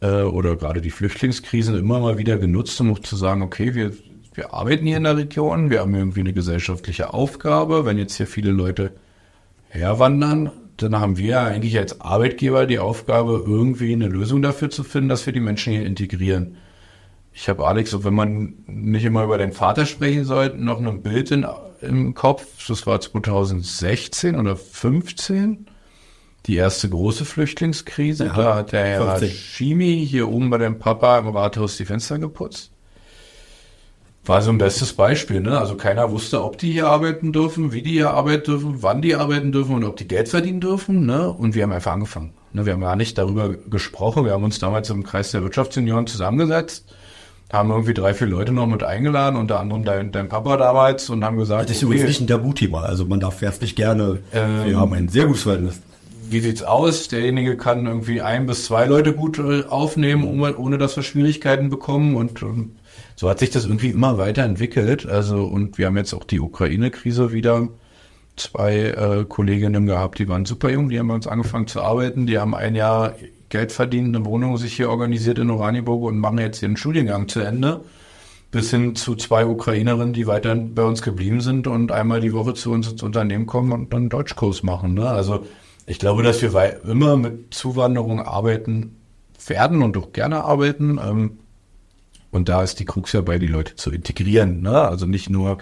äh, 0.00 0.22
oder 0.22 0.56
gerade 0.56 0.80
die 0.80 0.90
Flüchtlingskrisen 0.90 1.78
immer 1.78 2.00
mal 2.00 2.18
wieder 2.18 2.38
genutzt, 2.38 2.80
um 2.80 2.92
auch 2.92 2.98
zu 2.98 3.14
sagen, 3.14 3.42
okay, 3.42 3.74
wir, 3.74 3.92
wir 4.34 4.52
arbeiten 4.54 4.86
hier 4.86 4.96
in 4.96 5.04
der 5.04 5.16
Region, 5.16 5.70
wir 5.70 5.80
haben 5.80 5.94
irgendwie 5.94 6.20
eine 6.20 6.32
gesellschaftliche 6.32 7.14
Aufgabe. 7.14 7.84
Wenn 7.84 7.98
jetzt 7.98 8.16
hier 8.16 8.26
viele 8.26 8.50
Leute 8.50 8.92
herwandern, 9.68 10.50
dann 10.78 10.98
haben 10.98 11.16
wir 11.16 11.40
eigentlich 11.40 11.78
als 11.78 12.00
Arbeitgeber 12.00 12.66
die 12.66 12.80
Aufgabe, 12.80 13.44
irgendwie 13.46 13.92
eine 13.92 14.08
Lösung 14.08 14.42
dafür 14.42 14.70
zu 14.70 14.82
finden, 14.82 15.08
dass 15.08 15.26
wir 15.26 15.32
die 15.32 15.40
Menschen 15.40 15.72
hier 15.72 15.86
integrieren. 15.86 16.56
Ich 17.32 17.48
habe 17.48 17.66
Alex, 17.66 17.90
so 17.90 18.04
wenn 18.04 18.14
man 18.14 18.54
nicht 18.66 19.04
immer 19.04 19.24
über 19.24 19.38
den 19.38 19.52
Vater 19.52 19.86
sprechen 19.86 20.24
sollte, 20.24 20.56
noch 20.58 20.78
ein 20.78 21.02
Bild 21.02 21.30
in, 21.30 21.46
im 21.80 22.14
Kopf. 22.14 22.66
Das 22.66 22.86
war 22.86 23.00
2016 23.00 24.38
oder 24.38 24.56
15 24.56 25.66
die 26.46 26.56
erste 26.56 26.88
große 26.88 27.24
Flüchtlingskrise. 27.24 28.26
Ja, 28.26 28.36
da 28.36 28.54
hat 28.56 28.72
der 28.72 28.84
Herr 28.84 29.22
Shimi 29.22 30.06
hier 30.06 30.28
oben 30.28 30.50
bei 30.50 30.58
dem 30.58 30.78
Papa 30.78 31.18
im 31.18 31.28
Rathaus 31.28 31.76
die 31.76 31.84
Fenster 31.84 32.18
geputzt. 32.18 32.72
war 34.24 34.40
so 34.42 34.50
ein 34.50 34.58
bestes 34.58 34.94
Beispiel. 34.94 35.40
Ne? 35.40 35.58
Also 35.58 35.76
keiner 35.76 36.10
wusste, 36.10 36.42
ob 36.42 36.58
die 36.58 36.72
hier 36.72 36.88
arbeiten 36.88 37.32
dürfen, 37.32 37.72
wie 37.72 37.82
die 37.82 37.92
hier 37.92 38.10
arbeiten 38.10 38.44
dürfen, 38.44 38.82
wann 38.82 39.02
die 39.02 39.14
arbeiten 39.14 39.52
dürfen 39.52 39.74
und 39.74 39.84
ob 39.84 39.96
die 39.96 40.08
Geld 40.08 40.28
verdienen 40.28 40.60
dürfen. 40.60 41.04
Ne? 41.04 41.30
Und 41.30 41.54
wir 41.54 41.62
haben 41.62 41.72
einfach 41.72 41.92
angefangen. 41.92 42.32
Ne? 42.52 42.64
Wir 42.64 42.72
haben 42.72 42.80
gar 42.80 42.96
nicht 42.96 43.18
darüber 43.18 43.50
gesprochen. 43.50 44.24
Wir 44.24 44.32
haben 44.32 44.44
uns 44.44 44.58
damals 44.58 44.88
im 44.90 45.04
Kreis 45.04 45.32
der 45.32 45.42
Wirtschaftssenioren 45.42 46.06
zusammengesetzt, 46.06 46.94
haben 47.52 47.70
irgendwie 47.70 47.94
drei, 47.94 48.14
vier 48.14 48.28
Leute 48.28 48.52
noch 48.52 48.66
mit 48.66 48.82
eingeladen, 48.82 49.36
unter 49.36 49.58
anderem 49.58 49.84
dein, 49.84 50.12
dein 50.12 50.28
Papa 50.28 50.56
damals 50.56 51.10
und 51.10 51.24
haben 51.24 51.36
gesagt, 51.36 51.68
das 51.68 51.76
ist 51.76 51.82
übrigens 51.82 52.06
nicht 52.06 52.20
ein 52.20 52.26
Tabuthema. 52.26 52.82
Also 52.82 53.06
man 53.06 53.20
darf 53.20 53.40
herzlich 53.40 53.74
gerne. 53.74 54.20
Ähm, 54.32 54.66
wir 54.66 54.78
haben 54.78 54.92
ein 54.92 55.08
sehr 55.08 55.26
gutes 55.26 55.42
Verhältnis. 55.42 55.80
Wie 56.28 56.40
sieht's 56.40 56.62
aus? 56.62 57.08
Derjenige 57.08 57.56
kann 57.56 57.86
irgendwie 57.86 58.22
ein 58.22 58.46
bis 58.46 58.66
zwei 58.66 58.86
Leute 58.86 59.12
gut 59.14 59.38
äh, 59.40 59.64
aufnehmen, 59.64 60.40
ohne 60.40 60.78
dass 60.78 60.94
wir 60.94 61.02
Schwierigkeiten 61.02 61.70
bekommen 61.70 62.14
und, 62.14 62.42
und 62.44 62.76
so 63.16 63.28
hat 63.28 63.40
sich 63.40 63.50
das 63.50 63.64
irgendwie 63.64 63.90
immer 63.90 64.16
weiterentwickelt. 64.16 65.06
Also, 65.06 65.44
und 65.44 65.76
wir 65.76 65.86
haben 65.86 65.96
jetzt 65.96 66.14
auch 66.14 66.24
die 66.24 66.40
Ukraine-Krise 66.40 67.32
wieder. 67.32 67.68
Zwei 68.36 68.76
äh, 68.76 69.24
Kolleginnen 69.28 69.86
gehabt, 69.86 70.18
die 70.20 70.28
waren 70.28 70.46
super 70.46 70.70
jung, 70.70 70.88
die 70.88 70.98
haben 70.98 71.08
bei 71.08 71.14
uns 71.14 71.26
angefangen 71.26 71.66
zu 71.66 71.82
arbeiten, 71.82 72.26
die 72.26 72.38
haben 72.38 72.54
ein 72.54 72.74
Jahr 72.74 73.12
Geld 73.50 73.72
verdient, 73.72 74.16
eine 74.16 74.24
Wohnung 74.24 74.56
sich 74.56 74.74
hier 74.74 74.88
organisiert 74.88 75.38
in 75.38 75.50
Oranienburg 75.50 76.04
und 76.04 76.18
machen 76.18 76.38
jetzt 76.38 76.62
ihren 76.62 76.76
Studiengang 76.76 77.28
zu 77.28 77.40
Ende. 77.40 77.80
Bis 78.52 78.70
hin 78.70 78.96
zu 78.96 79.14
zwei 79.14 79.46
Ukrainerinnen, 79.46 80.12
die 80.12 80.26
weiter 80.26 80.56
bei 80.56 80.82
uns 80.82 81.02
geblieben 81.02 81.40
sind 81.40 81.68
und 81.68 81.92
einmal 81.92 82.20
die 82.20 82.32
Woche 82.32 82.54
zu 82.54 82.72
uns 82.72 82.90
ins 82.90 83.02
Unternehmen 83.02 83.46
kommen 83.46 83.70
und 83.70 83.92
dann 83.92 84.08
Deutschkurs 84.08 84.62
machen. 84.64 84.94
Ne? 84.94 85.08
Also 85.08 85.46
ich 85.86 85.98
glaube, 85.98 86.22
dass 86.22 86.42
wir 86.42 86.80
immer 86.84 87.16
mit 87.16 87.52
Zuwanderung 87.54 88.20
arbeiten 88.20 88.96
werden 89.46 89.82
und 89.82 89.96
auch 89.96 90.12
gerne 90.12 90.44
arbeiten. 90.44 90.98
Ähm, 90.98 91.38
und 92.30 92.48
da 92.48 92.62
ist 92.62 92.80
die 92.80 92.84
Krux 92.84 93.12
ja 93.12 93.20
bei, 93.20 93.38
die 93.38 93.46
Leute 93.46 93.76
zu 93.76 93.90
integrieren. 93.90 94.62
Ne? 94.62 94.80
Also 94.80 95.06
nicht 95.06 95.30
nur 95.30 95.58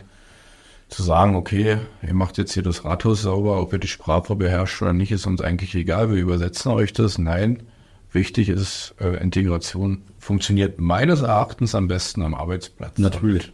zu 0.89 1.03
sagen, 1.03 1.36
okay, 1.36 1.78
ihr 2.03 2.14
macht 2.14 2.39
jetzt 2.39 2.53
hier 2.53 2.62
das 2.62 2.84
Rathaus 2.84 3.22
sauber, 3.22 3.61
ob 3.61 3.72
ihr 3.72 3.78
die 3.78 3.89
Sprache 3.89 4.34
beherrscht 4.34 4.80
oder 4.80 4.93
nicht, 4.93 5.12
ist 5.12 5.26
uns 5.26 5.41
eigentlich 5.41 5.74
egal, 5.74 6.11
wir 6.11 6.16
übersetzen 6.16 6.72
euch 6.72 6.93
das. 6.95 7.18
Nein, 7.18 7.62
wichtig 8.12 8.48
ist, 8.48 8.94
äh, 9.00 9.22
Integration 9.22 10.02
funktioniert 10.18 10.80
meines 10.80 11.22
Erachtens 11.22 11.74
am 11.74 11.88
besten 11.88 12.22
am 12.22 12.34
Arbeitsplatz. 12.34 12.98
Natürlich. 12.98 13.52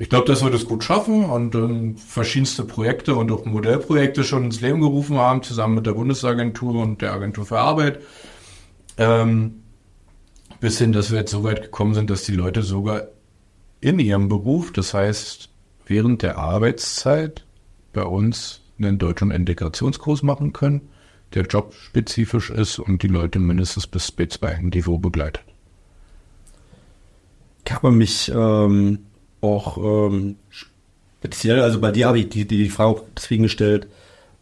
Ich 0.00 0.08
glaube, 0.08 0.26
dass 0.26 0.44
wir 0.44 0.50
das 0.50 0.64
gut 0.64 0.84
schaffen 0.84 1.24
und 1.24 1.54
äh, 1.56 1.98
verschiedenste 1.98 2.64
Projekte 2.64 3.16
und 3.16 3.32
auch 3.32 3.44
Modellprojekte 3.44 4.22
schon 4.22 4.44
ins 4.44 4.60
Leben 4.60 4.80
gerufen 4.80 5.18
haben, 5.18 5.42
zusammen 5.42 5.74
mit 5.74 5.86
der 5.86 5.92
Bundesagentur 5.92 6.80
und 6.80 7.02
der 7.02 7.12
Agentur 7.12 7.44
für 7.44 7.58
Arbeit. 7.58 8.00
Ähm, 8.96 9.62
bis 10.60 10.78
hin, 10.78 10.92
dass 10.92 11.10
wir 11.10 11.18
jetzt 11.18 11.32
so 11.32 11.42
weit 11.42 11.62
gekommen 11.62 11.94
sind, 11.94 12.10
dass 12.10 12.22
die 12.22 12.34
Leute 12.34 12.62
sogar 12.62 13.08
in 13.80 13.98
ihrem 13.98 14.28
Beruf, 14.28 14.72
das 14.72 14.94
heißt 14.94 15.50
während 15.86 16.22
der 16.22 16.38
Arbeitszeit, 16.38 17.44
bei 17.92 18.02
uns 18.02 18.60
einen 18.78 18.98
Deutsch- 18.98 19.22
und 19.22 19.30
Integrationskurs 19.30 20.22
machen 20.22 20.52
können, 20.52 20.88
der 21.34 21.44
jobspezifisch 21.44 22.50
ist 22.50 22.78
und 22.78 23.02
die 23.02 23.08
Leute 23.08 23.38
mindestens 23.38 23.86
bis 23.86 24.10
B2-Niveau 24.12 24.98
begleitet. 24.98 25.44
Ich 27.66 27.72
habe 27.72 27.90
mich 27.90 28.32
ähm, 28.34 29.00
auch 29.40 29.76
ähm, 30.10 30.36
speziell, 31.20 31.60
also 31.60 31.80
bei 31.80 31.92
dir 31.92 32.06
habe 32.08 32.18
ich 32.20 32.30
die, 32.30 32.46
die 32.46 32.68
Frage 32.70 33.02
deswegen 33.16 33.42
gestellt, 33.42 33.88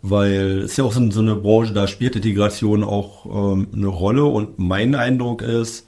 weil 0.02 0.60
es 0.60 0.76
ja 0.76 0.84
auch 0.84 0.92
so, 0.92 1.10
so 1.10 1.20
eine 1.20 1.34
Branche, 1.34 1.72
da 1.72 1.88
spielt 1.88 2.14
Integration 2.14 2.84
auch 2.84 3.26
ähm, 3.26 3.68
eine 3.74 3.88
Rolle 3.88 4.24
und 4.24 4.58
mein 4.58 4.94
Eindruck 4.94 5.42
ist, 5.42 5.86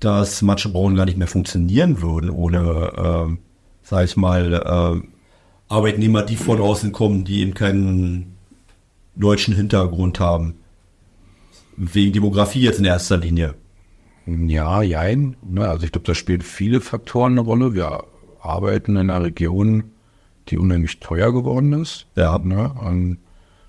dass 0.00 0.42
manche 0.42 0.70
Branchen 0.70 0.96
gar 0.96 1.04
nicht 1.04 1.18
mehr 1.18 1.28
funktionieren 1.28 2.02
würden 2.02 2.30
ohne, 2.30 3.28
äh, 3.28 3.36
sag 3.82 4.04
ich 4.04 4.16
mal, 4.16 4.52
äh, 4.54 5.06
Arbeitnehmer, 5.68 6.22
die 6.22 6.36
von 6.36 6.60
außen 6.60 6.90
kommen, 6.90 7.24
die 7.24 7.40
eben 7.40 7.54
keinen 7.54 8.36
deutschen 9.16 9.54
Hintergrund 9.54 10.20
haben. 10.20 10.56
Wegen 11.76 12.12
Demografie 12.12 12.60
jetzt 12.60 12.78
in 12.78 12.84
erster 12.84 13.16
Linie. 13.16 13.54
Ja, 14.26 14.82
jein. 14.82 15.36
Ne, 15.42 15.68
also 15.68 15.84
ich 15.84 15.92
glaube, 15.92 16.06
da 16.06 16.14
spielen 16.14 16.42
viele 16.42 16.80
Faktoren 16.80 17.32
eine 17.32 17.40
Rolle. 17.40 17.74
Wir 17.74 18.04
arbeiten 18.40 18.92
in 18.92 19.10
einer 19.10 19.24
Region, 19.24 19.84
die 20.48 20.58
unheimlich 20.58 21.00
teuer 21.00 21.32
geworden 21.32 21.72
ist. 21.72 22.06
Ja. 22.16 22.38
Ne? 22.38 22.72
Und 22.72 23.18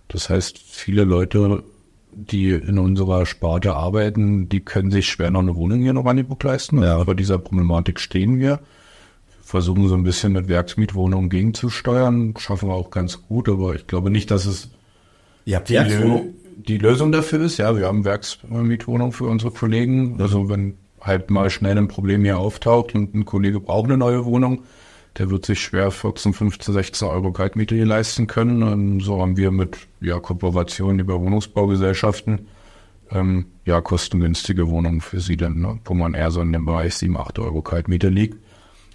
das 0.09 0.29
heißt, 0.29 0.57
viele 0.57 1.03
Leute 1.03 1.63
die 2.13 2.49
in 2.49 2.77
unserer 2.77 3.25
Sparte 3.25 3.73
arbeiten, 3.73 4.49
die 4.49 4.59
können 4.59 4.91
sich 4.91 5.07
schwer 5.07 5.31
noch 5.31 5.41
eine 5.41 5.55
Wohnung 5.55 5.79
hier 5.79 5.91
in 5.91 5.97
Oranienburg 5.97 6.43
leisten. 6.43 6.81
Ja. 6.83 7.03
Bei 7.03 7.13
dieser 7.13 7.37
Problematik 7.37 7.99
stehen 7.99 8.39
wir. 8.39 8.59
Versuchen 9.41 9.87
so 9.87 9.95
ein 9.95 10.03
bisschen 10.03 10.33
mit 10.33 10.47
Werksmietwohnungen 10.47 11.29
gegenzusteuern. 11.29 12.33
Schaffen 12.37 12.69
wir 12.69 12.75
auch 12.75 12.89
ganz 12.89 13.21
gut, 13.27 13.49
aber 13.49 13.75
ich 13.75 13.87
glaube 13.87 14.09
nicht, 14.09 14.31
dass 14.31 14.45
es 14.45 14.69
Ihr 15.51 15.57
habt 15.57 15.69
die, 15.69 16.33
die 16.67 16.77
Lösung 16.77 17.11
dafür 17.11 17.41
ist. 17.41 17.57
Ja, 17.57 17.75
wir 17.75 17.87
haben 17.87 18.05
Werksmietwohnungen 18.05 19.11
für 19.11 19.25
unsere 19.25 19.51
Kollegen. 19.51 20.15
Also 20.21 20.49
wenn 20.49 20.77
halt 21.01 21.29
mal 21.29 21.49
schnell 21.49 21.77
ein 21.77 21.89
Problem 21.89 22.23
hier 22.23 22.39
auftaucht 22.39 22.95
und 22.95 23.13
ein 23.13 23.25
Kollege 23.25 23.59
braucht 23.59 23.85
eine 23.85 23.97
neue 23.97 24.23
Wohnung, 24.23 24.63
der 25.17 25.29
wird 25.29 25.45
sich 25.45 25.59
schwer 25.59 25.91
14, 25.91 26.33
15, 26.33 26.73
16 26.73 27.07
Euro 27.09 27.33
Kaltmiete 27.33 27.75
hier 27.75 27.85
leisten 27.85 28.27
können. 28.27 28.63
Und 28.63 29.01
so 29.01 29.21
haben 29.21 29.35
wir 29.35 29.51
mit 29.51 29.77
ja, 29.99 30.19
Kooperationen 30.19 30.99
über 30.99 31.19
Wohnungsbaugesellschaften 31.19 32.47
ähm, 33.11 33.47
ja 33.65 33.81
kostengünstige 33.81 34.69
Wohnungen 34.69 35.01
für 35.01 35.19
sie 35.19 35.35
dann, 35.35 35.59
ne? 35.59 35.79
wo 35.83 35.93
man 35.93 36.13
eher 36.13 36.31
so 36.31 36.39
in 36.39 36.53
dem 36.53 36.65
Bereich 36.65 36.95
7, 36.95 37.17
8 37.17 37.39
Euro 37.39 37.61
Kaltmiete 37.61 38.07
liegt, 38.07 38.37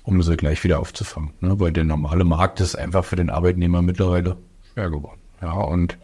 um 0.05 0.23
sie 0.23 0.39
gleich 0.39 0.65
wieder 0.65 0.81
aufzufangen. 0.81 1.33
Ne? 1.41 1.61
Weil 1.61 1.73
der 1.73 1.85
normale 1.85 2.25
Markt 2.25 2.61
ist 2.61 2.77
einfach 2.77 3.05
für 3.05 3.17
den 3.17 3.29
Arbeitnehmer 3.29 3.83
mittlerweile 3.83 4.39
schwer 4.73 4.89
geworden. 4.89 5.21
Ja, 5.43 5.53
und 5.53 5.99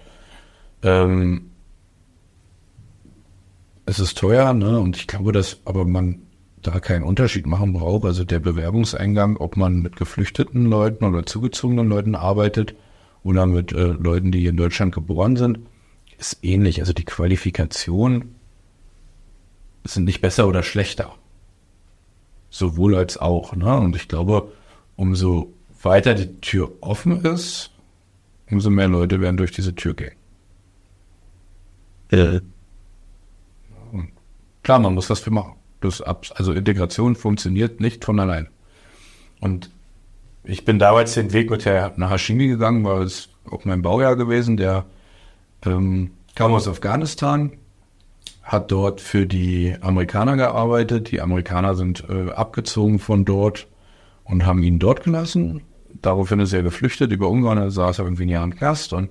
ähm, 0.83 1.51
es 3.87 3.99
ist 3.99 4.19
teuer, 4.19 4.53
ne? 4.55 4.79
Und 4.79 4.97
ich 4.97 5.07
glaube, 5.07 5.33
dass 5.33 5.61
aber 5.65 5.85
man 5.85 6.23
da 6.63 6.79
keinen 6.81 7.03
Unterschied 7.03 7.47
machen 7.47 7.73
braucht. 7.73 8.05
Also 8.05 8.25
der 8.25 8.39
Bewerbungseingang, 8.39 9.37
ob 9.37 9.57
man 9.57 9.83
mit 9.83 9.97
geflüchteten 9.97 10.67
Leuten 10.67 11.05
oder 11.05 11.27
zugezogenen 11.27 11.89
Leuten 11.89 12.15
arbeitet 12.15 12.75
oder 13.25 13.47
mit 13.47 13.73
äh, 13.73 13.87
Leuten, 13.87 14.33
die 14.33 14.41
hier 14.41 14.51
in 14.51 14.57
Deutschland 14.57 14.95
geboren 14.95 15.37
sind, 15.37 15.61
ist 16.19 16.39
ähnlich. 16.43 16.81
Also 16.81 16.93
die 16.93 17.05
Qualifikation 17.05 18.37
sind 19.85 20.05
nicht 20.05 20.21
besser 20.21 20.47
oder 20.47 20.63
schlechter. 20.63 21.15
Sowohl 22.51 22.95
als 22.95 23.19
auch. 23.19 23.57
Ne? 23.57 23.77
Und 23.79 23.97
ich 23.97 24.09
glaube, 24.09 24.53
umso 24.97 25.53
weiter 25.83 26.15
die 26.15 26.41
Tür 26.41 26.73
offen 26.81 27.25
ist, 27.25 27.71
umso 28.51 28.71
mehr 28.71 28.89
Leute 28.89 29.21
werden 29.21 29.37
durch 29.37 29.51
diese 29.51 29.75
Tür 29.75 29.95
gehen. 29.95 30.22
Äh. 32.13 32.41
Klar, 34.63 34.79
man 34.79 34.95
muss 34.95 35.11
was 35.11 35.21
für 35.21 35.33
machen. 35.33 35.55
Das, 35.81 36.01
also 36.01 36.53
Integration 36.53 37.17
funktioniert 37.17 37.81
nicht 37.81 38.05
von 38.05 38.21
allein. 38.21 38.49
Und 39.41 39.71
ich 40.45 40.65
bin 40.65 40.79
damals 40.79 41.15
den 41.15 41.33
Weg 41.33 41.51
mit 41.51 41.65
der 41.65 41.93
nach 41.97 42.11
Hashimi 42.11 42.47
gegangen, 42.47 42.85
war 42.85 43.01
es 43.01 43.31
auch 43.51 43.65
mein 43.65 43.83
Baujahr 43.83 44.15
gewesen. 44.15 44.57
Der 44.57 44.85
ähm, 45.67 46.13
kam 46.37 46.53
aus 46.53 46.69
Afghanistan, 46.69 47.53
hat 48.45 48.71
dort 48.71 49.01
für 49.01 49.27
die 49.27 49.77
Amerikaner 49.81 50.37
gearbeitet. 50.37 51.11
Die 51.11 51.21
Amerikaner 51.21 51.75
sind 51.75 52.05
äh, 52.09 52.31
abgezogen 52.31 53.01
von 53.01 53.25
dort 53.25 53.67
und 54.23 54.47
haben 54.47 54.63
ihn 54.63 54.79
dort 54.79 55.03
gelassen. 55.03 55.63
Daraufhin 56.01 56.39
ist 56.41 56.53
er 56.53 56.63
geflüchtet 56.63 57.11
über 57.11 57.29
Ungarn, 57.29 57.59
er 57.59 57.71
saß 57.71 57.99
irgendwie 57.99 58.25
ein 58.25 58.29
Jahr 58.29 58.45
im 58.45 58.55
Gast 58.55 58.93
und 58.93 59.11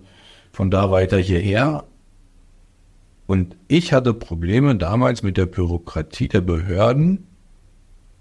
von 0.53 0.71
da 0.71 0.91
weiter 0.91 1.17
hierher 1.17 1.85
und 3.31 3.55
ich 3.69 3.93
hatte 3.93 4.13
Probleme 4.13 4.75
damals 4.75 5.23
mit 5.23 5.37
der 5.37 5.45
Bürokratie 5.45 6.27
der 6.27 6.41
Behörden. 6.41 7.27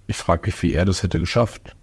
Ich 0.07 0.15
frage 0.15 0.43
mich, 0.47 0.63
wie 0.63 0.73
er 0.73 0.85
das 0.85 1.03
hätte 1.03 1.19
geschafft. 1.19 1.75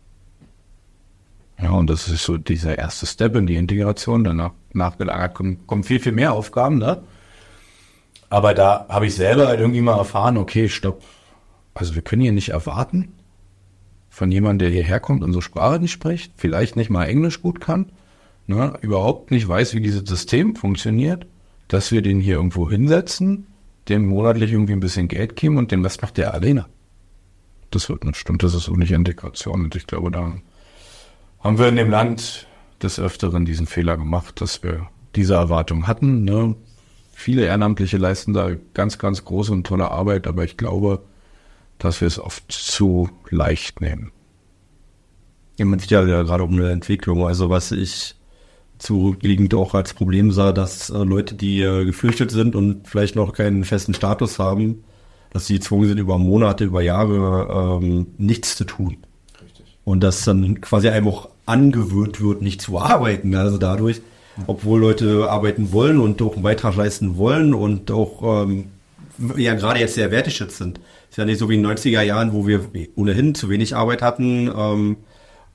Ja, 1.61 1.71
und 1.71 1.89
das 1.89 2.07
ist 2.07 2.23
so 2.23 2.37
dieser 2.37 2.77
erste 2.77 3.05
Step 3.05 3.35
in 3.35 3.45
die 3.45 3.57
Integration. 3.57 4.23
Danach 4.23 4.51
nachgelagert 4.71 5.35
kommen, 5.35 5.67
kommen 5.67 5.83
viel, 5.83 5.99
viel 5.99 6.13
mehr 6.13 6.31
Aufgaben, 6.31 6.77
ne? 6.77 7.03
Aber 8.29 8.53
da 8.53 8.85
habe 8.87 9.07
ich 9.07 9.15
selber 9.15 9.47
halt 9.47 9.59
irgendwie 9.59 9.81
mal 9.81 9.97
erfahren, 9.97 10.37
okay, 10.37 10.69
stopp. 10.69 11.03
Also 11.73 11.95
wir 11.95 12.03
können 12.03 12.21
hier 12.21 12.31
nicht 12.31 12.51
erwarten 12.51 13.11
von 14.09 14.31
jemandem, 14.31 14.69
der 14.69 14.73
hierher 14.73 15.01
kommt 15.01 15.21
und 15.21 15.33
so 15.33 15.41
Sprache 15.41 15.81
nicht 15.81 15.91
spricht, 15.91 16.31
vielleicht 16.37 16.77
nicht 16.77 16.89
mal 16.89 17.03
Englisch 17.03 17.41
gut 17.41 17.59
kann, 17.59 17.91
ne, 18.45 18.79
überhaupt 18.79 19.31
nicht 19.31 19.49
weiß, 19.49 19.73
wie 19.73 19.81
dieses 19.81 20.07
System 20.07 20.55
funktioniert 20.55 21.27
dass 21.67 21.91
wir 21.91 22.01
den 22.01 22.19
hier 22.19 22.35
irgendwo 22.35 22.69
hinsetzen, 22.69 23.47
dem 23.89 24.07
monatlich 24.07 24.51
irgendwie 24.51 24.73
ein 24.73 24.79
bisschen 24.79 25.07
Geld 25.07 25.35
geben 25.35 25.57
und 25.57 25.71
den 25.71 25.83
Rest 25.83 26.01
macht 26.01 26.17
der 26.17 26.33
alleine. 26.33 26.65
Das 27.71 27.89
wird 27.89 28.03
nicht 28.05 28.17
stimmt, 28.17 28.43
das 28.43 28.53
ist 28.53 28.69
auch 28.69 28.77
nicht 28.77 28.91
Integration. 28.91 29.65
Und 29.65 29.75
ich 29.75 29.87
glaube, 29.87 30.11
da 30.11 30.33
haben 31.39 31.57
wir 31.57 31.67
in 31.67 31.75
dem 31.75 31.89
Land 31.89 32.47
des 32.81 32.99
Öfteren 32.99 33.45
diesen 33.45 33.65
Fehler 33.65 33.97
gemacht, 33.97 34.41
dass 34.41 34.63
wir 34.63 34.87
diese 35.15 35.35
Erwartung 35.35 35.87
hatten. 35.87 36.23
Ne? 36.23 36.55
Viele 37.13 37.45
Ehrenamtliche 37.45 37.97
leisten 37.97 38.33
da 38.33 38.51
ganz, 38.73 38.97
ganz 38.97 39.25
große 39.25 39.51
und 39.51 39.65
tolle 39.65 39.91
Arbeit, 39.91 40.27
aber 40.27 40.43
ich 40.43 40.57
glaube, 40.57 41.03
dass 41.79 42.01
wir 42.01 42.07
es 42.07 42.19
oft 42.19 42.51
zu 42.51 43.09
leicht 43.29 43.81
nehmen. 43.81 44.11
Ja, 45.57 45.65
man 45.65 45.79
sieht 45.79 45.91
ja 45.91 46.03
gerade 46.03 46.43
um 46.43 46.53
eine 46.53 46.69
Entwicklung. 46.71 47.25
Also 47.25 47.49
was 47.49 47.71
ich 47.71 48.16
zurückliegend 48.79 49.53
auch 49.53 49.73
als 49.73 49.93
Problem 49.93 50.31
sah, 50.31 50.51
dass 50.51 50.89
äh, 50.89 50.97
Leute, 50.97 51.35
die 51.35 51.61
äh, 51.61 51.85
geflüchtet 51.85 52.31
sind 52.31 52.55
und 52.55 52.87
vielleicht 52.87 53.15
noch 53.15 53.33
keinen 53.33 53.63
festen 53.63 53.93
Status 53.93 54.39
haben, 54.39 54.83
dass 55.31 55.47
sie 55.47 55.55
gezwungen 55.55 55.87
sind, 55.87 55.97
über 55.97 56.17
Monate, 56.17 56.65
über 56.65 56.81
Jahre 56.81 57.79
ähm, 57.81 58.07
nichts 58.17 58.55
zu 58.55 58.65
tun. 58.65 58.97
Richtig. 59.43 59.65
Und 59.83 60.01
dass 60.01 60.23
dann 60.25 60.61
quasi 60.61 60.89
einem 60.89 61.07
auch 61.07 61.29
angewöhnt 61.45 62.21
wird, 62.21 62.41
nicht 62.41 62.61
zu 62.61 62.77
arbeiten. 62.79 63.35
Also 63.35 63.57
dadurch, 63.57 64.01
obwohl 64.45 64.79
Leute 64.79 65.29
arbeiten 65.29 65.71
wollen 65.71 65.99
und 65.99 66.21
auch 66.21 66.33
einen 66.33 66.43
Beitrag 66.43 66.75
leisten 66.75 67.17
wollen 67.17 67.53
und 67.53 67.89
auch 67.89 68.43
ähm, 68.43 68.65
ja 69.37 69.55
gerade 69.55 69.79
jetzt 69.79 69.95
sehr 69.95 70.11
wertgeschätzt 70.11 70.57
sind. 70.57 70.79
Ist 71.09 71.17
ja 71.17 71.25
nicht 71.25 71.39
so 71.39 71.49
wie 71.49 71.55
in 71.55 71.63
den 71.63 71.71
90er 71.71 72.01
Jahren, 72.01 72.33
wo 72.33 72.45
wir 72.45 72.67
ohnehin 72.95 73.33
zu 73.33 73.49
wenig 73.49 73.75
Arbeit 73.75 74.01
hatten 74.01 74.51
ähm, 74.55 74.97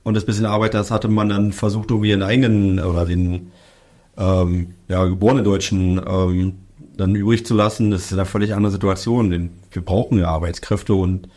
und 0.03 0.15
das 0.15 0.25
bisschen 0.25 0.45
Arbeit, 0.45 0.73
das 0.73 0.91
hatte 0.91 1.07
man 1.07 1.29
dann 1.29 1.51
versucht, 1.51 1.89
irgendwie 1.89 2.09
den 2.09 2.23
eigenen 2.23 2.79
oder 2.79 3.05
den 3.05 3.51
ähm, 4.17 4.75
ja, 4.87 5.05
geborenen 5.05 5.43
Deutschen 5.43 6.01
ähm, 6.05 6.55
dann 6.97 7.15
übrig 7.15 7.45
zu 7.45 7.55
lassen. 7.55 7.91
Das 7.91 8.05
ist 8.05 8.13
eine 8.13 8.25
völlig 8.25 8.53
andere 8.53 8.71
Situation. 8.71 9.31
Denn 9.31 9.51
wir 9.71 9.81
brauchen 9.81 10.19
ja 10.19 10.27
Arbeitskräfte 10.27 10.93
und 10.93 11.29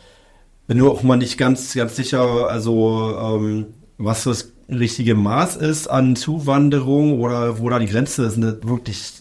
bin 0.67 0.77
nur 0.77 0.91
auch 0.91 1.03
mal 1.03 1.17
nicht 1.17 1.37
ganz, 1.37 1.73
ganz 1.73 1.95
sicher, 1.95 2.49
also 2.49 3.17
ähm, 3.17 3.67
was 3.97 4.25
das 4.25 4.53
richtige 4.69 5.15
Maß 5.15 5.55
ist 5.55 5.87
an 5.87 6.17
Zuwanderung 6.17 7.21
oder 7.21 7.59
wo 7.59 7.69
da 7.69 7.79
die 7.79 7.87
Grenze 7.87 8.25
ist, 8.25 8.35
eine, 8.35 8.59
wirklich 8.63 9.13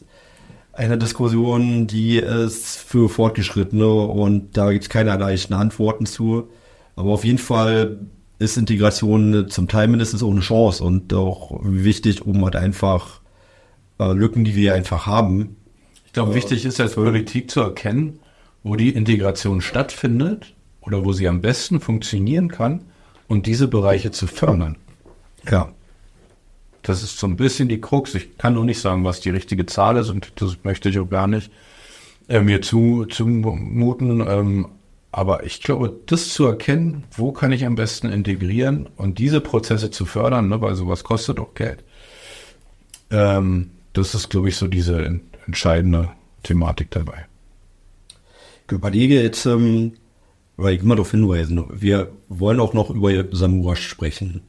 eine 0.73 0.99
Diskussion, 0.99 1.87
die 1.87 2.19
ist 2.19 2.77
für 2.77 3.09
Fortgeschrittene 3.09 3.89
und 3.89 4.57
da 4.57 4.73
gibt 4.73 4.85
es 4.85 4.91
keine 4.91 5.17
leichten 5.17 5.55
Antworten 5.55 6.05
zu. 6.05 6.51
Aber 6.97 7.11
auf 7.13 7.25
jeden 7.25 7.39
Fall 7.39 8.01
ist 8.39 8.57
Integration 8.57 9.49
zum 9.49 9.69
Teil 9.69 9.89
mindestens 9.89 10.23
auch 10.23 10.31
eine 10.31 10.41
Chance 10.41 10.85
und 10.85 11.13
auch 11.15 11.59
wichtig, 11.63 12.27
um 12.27 12.45
halt 12.45 12.57
einfach 12.57 13.21
äh, 13.99 14.13
Lücken, 14.13 14.45
die 14.45 14.55
wir 14.55 14.75
einfach 14.75 15.07
haben. 15.07 15.57
Ich 16.05 16.13
glaube, 16.13 16.33
äh, 16.33 16.35
wichtig 16.35 16.65
ist 16.65 16.81
als 16.81 16.95
Politik 16.95 17.51
zu 17.51 17.61
erkennen, 17.61 18.19
wo 18.63 18.77
die 18.77 18.91
Integration 18.91 19.61
stattfindet 19.61 20.55
oder 20.81 21.05
wo 21.05 21.13
sie 21.13 21.29
am 21.29 21.41
besten 21.41 21.81
funktionieren 21.81 22.49
kann 22.49 22.83
und 23.29 23.47
diese 23.47 23.69
Bereiche 23.69 24.11
zu 24.11 24.27
fördern. 24.27 24.77
Ja. 25.51 25.73
Das 26.83 27.03
ist 27.03 27.19
so 27.19 27.27
ein 27.27 27.37
bisschen 27.37 27.69
die 27.69 27.81
Krux. 27.81 28.15
Ich 28.15 28.39
kann 28.39 28.55
nur 28.55 28.65
nicht 28.65 28.81
sagen, 28.81 29.03
was 29.03 29.21
die 29.21 29.31
richtige 29.31 29.67
Zahl 29.67 29.97
ist 29.97 30.11
und 30.11 30.33
das 30.37 30.59
möchte 30.63 30.89
ich 30.89 30.99
auch 30.99 31.09
gar 31.09 31.27
nicht 31.27 31.51
äh, 32.29 32.41
mir 32.41 32.63
zu, 32.63 33.07
zumuten. 33.07 34.21
Ähm, 34.21 34.69
aber 35.17 35.45
ich 35.45 35.63
glaube, 35.63 35.99
das 36.05 36.35
zu 36.35 36.45
erkennen, 36.45 37.05
wo 37.11 37.33
kann 37.33 37.51
ich 37.51 37.65
am 37.65 37.75
besten 37.75 38.11
integrieren 38.11 38.87
und 38.99 39.19
diese 39.19 39.41
Prozesse 39.41 39.91
zu 39.91 40.05
fördern, 40.05 40.51
ne, 40.51 40.61
weil 40.61 40.75
sowas 40.75 41.05
kostet 41.05 41.41
auch 41.41 41.55
Geld. 41.55 41.83
Ähm, 43.11 43.71
das 43.95 44.15
ist, 44.15 44.29
glaube 44.29 44.51
ich, 44.51 44.57
so 44.57 44.67
diese 44.67 45.21
entscheidende 45.47 46.11
Thematik 46.43 46.91
dabei. 46.91 47.25
Ich 48.67 48.73
überlege 48.73 49.23
jetzt, 49.23 49.47
ähm, 49.47 49.95
weil 50.59 50.75
ich 50.75 50.83
immer 50.83 50.97
darauf 50.97 51.13
hinweisen, 51.13 51.65
wir 51.71 52.13
wollen 52.29 52.61
auch 52.61 52.75
noch 52.75 52.91
über 52.91 53.25
Samura 53.35 53.75
sprechen. 53.75 54.43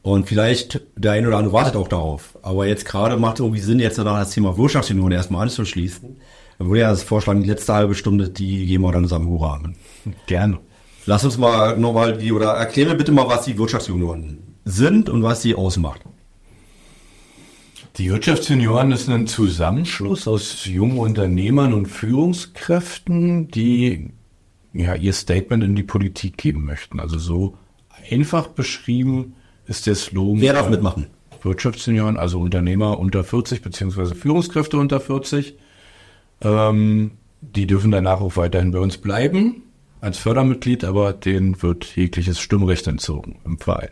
Und 0.00 0.26
vielleicht 0.26 0.80
der 0.96 1.12
eine 1.12 1.28
oder 1.28 1.36
andere 1.36 1.52
wartet 1.52 1.76
auch 1.76 1.88
darauf. 1.88 2.38
Aber 2.40 2.66
jetzt 2.66 2.86
gerade 2.86 3.18
macht 3.18 3.34
es 3.34 3.40
irgendwie 3.40 3.60
Sinn, 3.60 3.78
jetzt 3.78 3.98
das 3.98 4.30
Thema 4.30 4.56
Wirtschaftsunion 4.56 5.12
erstmal 5.12 5.42
anzuschließen. 5.42 6.16
Dann 6.58 6.68
würde 6.68 6.80
ja 6.80 6.90
das 6.90 7.02
vorschlagen, 7.02 7.42
die 7.42 7.48
letzte 7.48 7.74
halbe 7.74 7.94
Stunde, 7.94 8.28
die 8.28 8.66
gehen 8.66 8.82
wir 8.82 8.92
dann 8.92 9.04
zusammen 9.04 9.36
Rahmen. 9.36 9.76
Gerne. 10.26 10.58
Lass 11.06 11.24
uns 11.24 11.38
mal 11.38 11.78
nochmal 11.78 12.18
die, 12.18 12.32
oder 12.32 12.52
erklär 12.52 12.86
mir 12.86 12.96
bitte 12.96 13.12
mal, 13.12 13.28
was 13.28 13.44
die 13.44 13.56
Wirtschaftsunion 13.56 14.38
sind 14.64 15.08
und 15.08 15.22
was 15.22 15.42
sie 15.42 15.54
ausmacht. 15.54 16.02
Die 17.96 18.10
Wirtschaftsunion 18.10 18.92
ist 18.92 19.08
ein 19.08 19.26
Zusammenschluss 19.26 20.28
aus 20.28 20.66
jungen 20.66 20.98
Unternehmern 20.98 21.72
und 21.72 21.86
Führungskräften, 21.86 23.48
die 23.48 24.10
ja 24.72 24.94
ihr 24.94 25.12
Statement 25.12 25.64
in 25.64 25.74
die 25.74 25.82
Politik 25.82 26.36
geben 26.36 26.64
möchten. 26.64 27.00
Also 27.00 27.18
so 27.18 27.56
einfach 28.10 28.48
beschrieben 28.48 29.34
ist 29.66 29.86
der 29.86 29.94
Slogan. 29.94 30.40
Wer 30.40 30.52
darf 30.52 30.68
mitmachen? 30.68 31.06
Wirtschaftsunion, 31.42 32.16
also 32.16 32.40
Unternehmer 32.40 32.98
unter 32.98 33.24
40 33.24 33.62
beziehungsweise 33.62 34.14
Führungskräfte 34.14 34.76
unter 34.76 35.00
40. 35.00 35.56
Ähm, 36.40 37.12
die 37.40 37.66
dürfen 37.66 37.90
danach 37.90 38.20
auch 38.20 38.36
weiterhin 38.36 38.72
bei 38.72 38.78
uns 38.78 38.98
bleiben 38.98 39.62
als 40.00 40.18
Fördermitglied, 40.18 40.84
aber 40.84 41.12
denen 41.12 41.60
wird 41.62 41.96
jegliches 41.96 42.38
Stimmrecht 42.38 42.86
entzogen 42.86 43.40
im 43.44 43.58
Verein. 43.58 43.90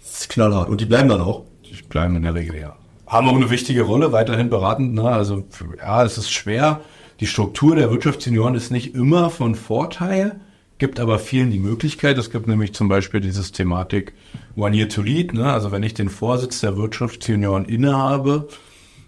Das 0.00 0.20
ist 0.20 0.28
knallhart. 0.30 0.68
Und 0.68 0.80
die 0.80 0.86
bleiben 0.86 1.08
dann 1.08 1.20
auch? 1.20 1.44
Die 1.64 1.80
bleiben 1.82 2.16
in 2.16 2.22
der 2.22 2.34
Regel, 2.34 2.58
ja. 2.58 2.76
Haben 3.06 3.28
auch 3.28 3.36
eine 3.36 3.50
wichtige 3.50 3.82
Rolle, 3.82 4.12
weiterhin 4.12 4.50
beratend. 4.50 4.94
Ne? 4.94 5.04
Also 5.04 5.44
ja, 5.78 6.04
es 6.04 6.18
ist 6.18 6.30
schwer. 6.30 6.80
Die 7.20 7.26
Struktur 7.26 7.74
der 7.74 7.90
Wirtschaftsunion 7.90 8.54
ist 8.54 8.70
nicht 8.70 8.94
immer 8.94 9.30
von 9.30 9.54
Vorteil, 9.54 10.40
gibt 10.78 11.00
aber 11.00 11.18
vielen 11.18 11.50
die 11.50 11.58
Möglichkeit. 11.58 12.18
Es 12.18 12.30
gibt 12.30 12.46
nämlich 12.46 12.74
zum 12.74 12.88
Beispiel 12.88 13.20
dieses 13.20 13.50
Thematik 13.52 14.12
One 14.56 14.76
Year 14.76 14.88
to 14.88 15.02
Lead. 15.02 15.32
Ne? 15.32 15.50
Also 15.50 15.72
wenn 15.72 15.82
ich 15.82 15.94
den 15.94 16.10
Vorsitz 16.10 16.60
der 16.60 16.76
Wirtschaftsunion 16.76 17.64
innehabe, 17.64 18.48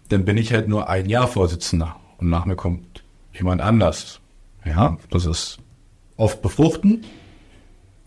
dann 0.09 0.24
bin 0.24 0.39
ich 0.39 0.53
halt 0.53 0.66
nur 0.66 0.89
ein 0.89 1.09
Jahr 1.09 1.28
Vorsitzender 1.28 1.99
und 2.20 2.28
nach 2.28 2.46
mir 2.46 2.56
kommt 2.56 3.02
jemand 3.32 3.60
anders. 3.60 4.20
Ja, 4.64 4.98
das 5.10 5.26
ist 5.26 5.58
oft 6.16 6.42
befruchten, 6.42 7.04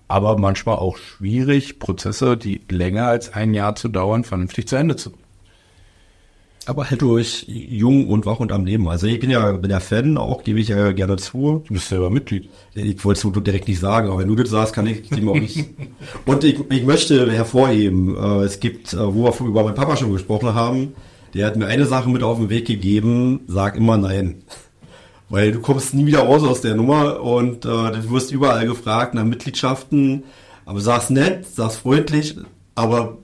aber 0.08 0.38
manchmal 0.38 0.76
auch 0.76 0.98
schwierig, 0.98 1.80
Prozesse, 1.80 2.38
die 2.38 2.62
länger 2.70 3.08
als 3.08 3.34
ein 3.34 3.54
Jahr 3.54 3.76
zu 3.76 3.90
dauern, 3.90 4.24
vernünftig 4.24 4.68
zu 4.68 4.76
Ende 4.76 4.96
zu 4.96 5.10
bringen. 5.10 5.24
Aber 6.66 6.90
halt 6.90 7.02
durch 7.02 7.46
jung 7.48 8.08
und 8.08 8.26
wach 8.26 8.40
und 8.40 8.54
am 8.54 8.66
Leben. 8.66 8.88
Also 8.88 9.06
ich 9.06 9.20
bin 9.20 9.30
ja, 9.30 9.52
bin 9.52 9.70
ja 9.70 9.82
Fan, 9.82 10.18
auch 10.18 10.46
gebe 10.46 10.62
ich 10.62 10.70
ja 10.70 10.94
gerne 10.94 11.18
zu. 11.18 11.62
Du 11.68 11.74
bist 11.74 11.90
selber 11.90 12.10
Mitglied. 12.10 12.50
Ich 12.74 13.04
wollte 13.04 13.28
es 13.28 13.44
direkt 13.44 13.68
nicht 13.68 13.82
sagen, 13.82 14.08
aber 14.08 14.20
wenn 14.20 14.30
du 14.30 14.36
das 14.36 14.50
sagst, 14.50 14.74
kann 14.74 14.88
ich 14.88 15.10
dem 15.10 15.28
auch 15.28 15.36
nicht. 15.36 15.66
und 16.26 16.44
ich, 16.46 16.58
ich 16.72 16.86
möchte 16.86 17.30
hervorheben, 17.30 18.16
äh, 18.16 18.44
es 18.44 18.62
gibt, 18.62 18.94
äh, 18.94 19.14
wo 19.14 19.26
wir 19.26 19.46
über 19.46 19.66
meinen 19.66 19.76
Papa 19.76 19.98
schon 19.98 20.14
gesprochen 20.14 20.54
haben, 20.54 20.94
der 21.34 21.48
hat 21.48 21.56
mir 21.56 21.68
eine 21.68 21.86
Sache 21.86 22.10
mit 22.10 22.24
auf 22.24 22.38
den 22.38 22.50
Weg 22.50 22.66
gegeben, 22.66 23.42
sag 23.48 23.76
immer 23.76 23.98
nein. 23.98 24.44
Weil 25.30 25.52
du 25.52 25.62
kommst 25.62 25.94
nie 25.94 26.06
wieder 26.06 26.20
raus 26.20 26.44
aus 26.44 26.62
der 26.62 26.76
Nummer 26.76 27.22
und 27.22 27.66
äh, 27.66 27.92
du 27.92 28.12
wirst 28.12 28.32
überall 28.32 28.68
gefragt 28.68 29.16
nach 29.16 29.24
Mitgliedschaften. 29.24 30.24
Aber 30.66 30.80
sag's 30.80 31.10
nett, 31.10 31.46
sag's 31.52 31.78
freundlich, 31.78 32.38
aber 32.76 33.18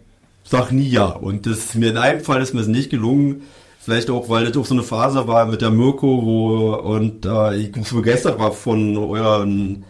sag 0.43 0.72
nie 0.72 0.89
ja. 0.89 1.05
Und 1.05 1.45
das 1.45 1.60
ist 1.60 1.76
mir 1.76 1.91
in 1.91 1.97
einem 1.97 2.22
Fall 2.22 2.41
ist 2.41 2.53
mir 2.53 2.62
es 2.62 2.68
nicht 2.68 2.89
gelungen. 2.89 3.43
Vielleicht 3.80 4.10
auch, 4.10 4.28
weil 4.30 4.45
das 4.45 4.57
auch 4.57 4.66
so 4.66 4.74
eine 4.74 4.84
Phase 4.84 5.28
war 5.28 5.45
mit 5.45 5.62
der 5.62 5.70
Mirko, 5.70 6.24
wo 6.24 6.74
und 6.76 7.26
äh, 7.26 7.55
ich 7.57 7.72
so 7.86 7.97
begeistert 7.97 8.39
war 8.39 8.51
von 8.51 8.97
euren, 8.97 9.84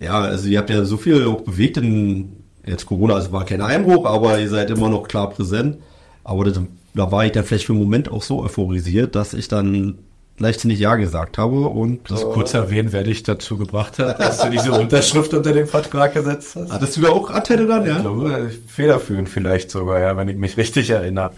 ja, 0.00 0.20
also 0.20 0.48
ihr 0.48 0.58
habt 0.58 0.70
ja 0.70 0.84
so 0.84 0.96
viel 0.96 1.26
auch 1.26 1.42
bewegt 1.42 1.76
in 1.76 2.44
jetzt 2.64 2.86
Corona, 2.86 3.14
also 3.14 3.32
war 3.32 3.44
kein 3.44 3.60
Einbruch, 3.60 4.06
aber 4.06 4.40
ihr 4.40 4.48
seid 4.48 4.70
immer 4.70 4.88
noch 4.88 5.06
klar 5.06 5.30
präsent. 5.30 5.78
Aber 6.24 6.44
das 6.44 6.60
da 6.94 7.12
war 7.12 7.24
ich 7.24 7.32
dann 7.32 7.44
vielleicht 7.44 7.66
für 7.66 7.72
einen 7.72 7.82
Moment 7.82 8.10
auch 8.10 8.22
so 8.22 8.42
euphorisiert, 8.42 9.14
dass 9.14 9.34
ich 9.34 9.48
dann 9.48 9.98
leichtsinnig 10.40 10.78
Ja 10.78 10.96
gesagt 10.96 11.38
habe 11.38 11.68
und 11.68 12.10
das 12.10 12.22
äh, 12.22 12.26
kurz 12.26 12.54
erwähnen, 12.54 12.92
wer 12.92 13.02
dich 13.02 13.22
dazu 13.22 13.56
gebracht 13.58 13.98
hat, 13.98 14.18
dass 14.18 14.40
du 14.40 14.50
diese 14.50 14.72
Unterschrift 14.72 15.34
unter 15.34 15.52
den 15.52 15.66
Vertrag 15.66 16.14
gesetzt 16.14 16.56
hast. 16.56 16.72
Hattest 16.72 16.96
du 16.96 17.02
da 17.02 17.10
auch 17.10 17.30
Anteile 17.30 17.66
dann, 17.66 17.86
ja? 17.86 17.96
Ich 17.96 18.02
glaube, 18.02 18.50
federführend 18.66 19.28
vielleicht 19.28 19.70
sogar, 19.70 20.00
ja, 20.00 20.16
wenn 20.16 20.28
ich 20.28 20.36
mich 20.36 20.56
richtig 20.56 20.90
erinnere. 20.90 21.32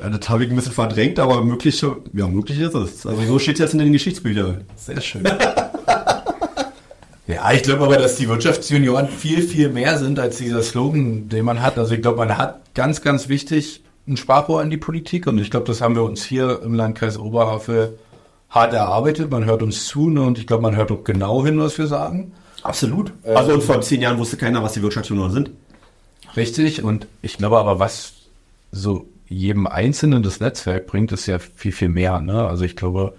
Ja, 0.00 0.08
das 0.08 0.28
habe 0.28 0.44
ich 0.44 0.50
ein 0.50 0.56
bisschen 0.56 0.72
verdrängt, 0.72 1.18
aber 1.18 1.42
möglich, 1.44 1.80
ja, 1.80 2.26
möglich 2.26 2.58
ist 2.60 2.74
es. 2.74 3.06
Also 3.06 3.22
so 3.22 3.38
steht 3.38 3.54
es 3.56 3.60
jetzt 3.60 3.72
in 3.74 3.78
den 3.78 3.92
Geschichtsbüchern. 3.92 4.64
Sehr 4.76 5.00
schön. 5.00 5.22
ja, 7.26 7.52
ich 7.52 7.62
glaube 7.62 7.84
aber, 7.84 7.96
dass 7.96 8.16
die 8.16 8.28
Wirtschaftsjunioren 8.28 9.08
viel, 9.08 9.42
viel 9.42 9.68
mehr 9.68 9.98
sind 9.98 10.18
als 10.18 10.38
dieser 10.38 10.62
Slogan, 10.62 11.28
den 11.28 11.44
man 11.44 11.62
hat. 11.62 11.78
Also 11.78 11.94
ich 11.94 12.02
glaube, 12.02 12.18
man 12.18 12.36
hat 12.38 12.74
ganz, 12.74 13.02
ganz 13.02 13.28
wichtig 13.28 13.82
ein 14.06 14.16
Sprachrohr 14.16 14.62
in 14.62 14.70
die 14.70 14.76
Politik 14.76 15.26
und 15.26 15.38
ich 15.38 15.50
glaube, 15.50 15.66
das 15.66 15.80
haben 15.80 15.94
wir 15.94 16.02
uns 16.02 16.24
hier 16.24 16.60
im 16.62 16.74
Landkreis 16.74 17.18
Oberhavel 17.18 17.98
hart 18.50 18.74
erarbeitet. 18.74 19.30
Man 19.30 19.44
hört 19.44 19.62
uns 19.62 19.86
zu 19.86 20.10
ne, 20.10 20.22
und 20.22 20.38
ich 20.38 20.46
glaube, 20.46 20.62
man 20.62 20.76
hört 20.76 20.90
auch 20.90 21.04
genau 21.04 21.44
hin, 21.44 21.58
was 21.58 21.78
wir 21.78 21.86
sagen. 21.86 22.32
Absolut. 22.62 23.12
Ähm, 23.24 23.36
also 23.36 23.54
und 23.54 23.62
vor 23.62 23.80
zehn 23.80 24.00
Jahren 24.00 24.18
wusste 24.18 24.36
keiner, 24.36 24.62
was 24.62 24.72
die 24.72 24.82
Wirtschaftsunion 24.82 25.30
sind. 25.30 25.50
Richtig 26.36 26.82
und 26.82 27.06
ich 27.22 27.38
glaube 27.38 27.58
aber, 27.58 27.78
was 27.78 28.14
so 28.72 29.06
jedem 29.28 29.66
Einzelnen 29.66 30.22
das 30.22 30.40
Netzwerk 30.40 30.86
bringt, 30.86 31.12
ist 31.12 31.26
ja 31.26 31.38
viel, 31.38 31.72
viel 31.72 31.88
mehr. 31.88 32.20
Ne? 32.20 32.46
Also 32.46 32.64
ich 32.64 32.76
glaube, 32.76 33.14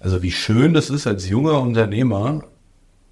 also 0.00 0.22
wie 0.22 0.32
schön 0.32 0.74
das 0.74 0.90
ist, 0.90 1.06
als 1.06 1.28
junger 1.28 1.60
Unternehmer 1.60 2.44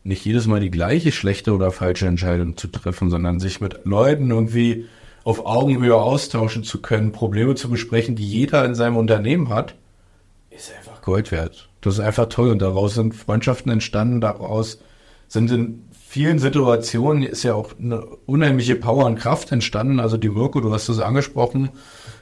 nicht 0.04 0.24
jedes 0.24 0.46
Mal 0.46 0.60
die 0.60 0.70
gleiche 0.70 1.10
schlechte 1.10 1.52
oder 1.52 1.72
falsche 1.72 2.06
Entscheidung 2.06 2.56
zu 2.56 2.68
treffen, 2.68 3.10
sondern 3.10 3.40
sich 3.40 3.60
mit 3.60 3.84
Leuten 3.84 4.30
irgendwie 4.30 4.86
auf 5.26 5.44
Augenhöhe 5.44 5.96
austauschen 5.96 6.62
zu 6.62 6.80
können, 6.80 7.10
Probleme 7.10 7.56
zu 7.56 7.68
besprechen, 7.68 8.14
die 8.14 8.24
jeder 8.24 8.64
in 8.64 8.76
seinem 8.76 8.96
Unternehmen 8.96 9.48
hat, 9.48 9.74
ist 10.50 10.72
einfach 10.72 11.02
Gold 11.02 11.32
wert. 11.32 11.68
Das 11.80 11.94
ist 11.94 12.00
einfach 12.00 12.28
toll 12.28 12.50
und 12.50 12.62
daraus 12.62 12.94
sind 12.94 13.12
Freundschaften 13.12 13.72
entstanden, 13.72 14.20
daraus 14.20 14.78
sind 15.26 15.50
in 15.50 15.88
vielen 15.90 16.38
Situationen 16.38 17.24
ist 17.24 17.42
ja 17.42 17.54
auch 17.54 17.72
eine 17.76 18.06
unheimliche 18.26 18.76
Power 18.76 19.06
und 19.06 19.16
Kraft 19.16 19.50
entstanden. 19.50 19.98
Also 19.98 20.16
die 20.16 20.28
Mirko, 20.28 20.60
du 20.60 20.72
hast 20.72 20.88
es 20.88 21.00
angesprochen, 21.00 21.70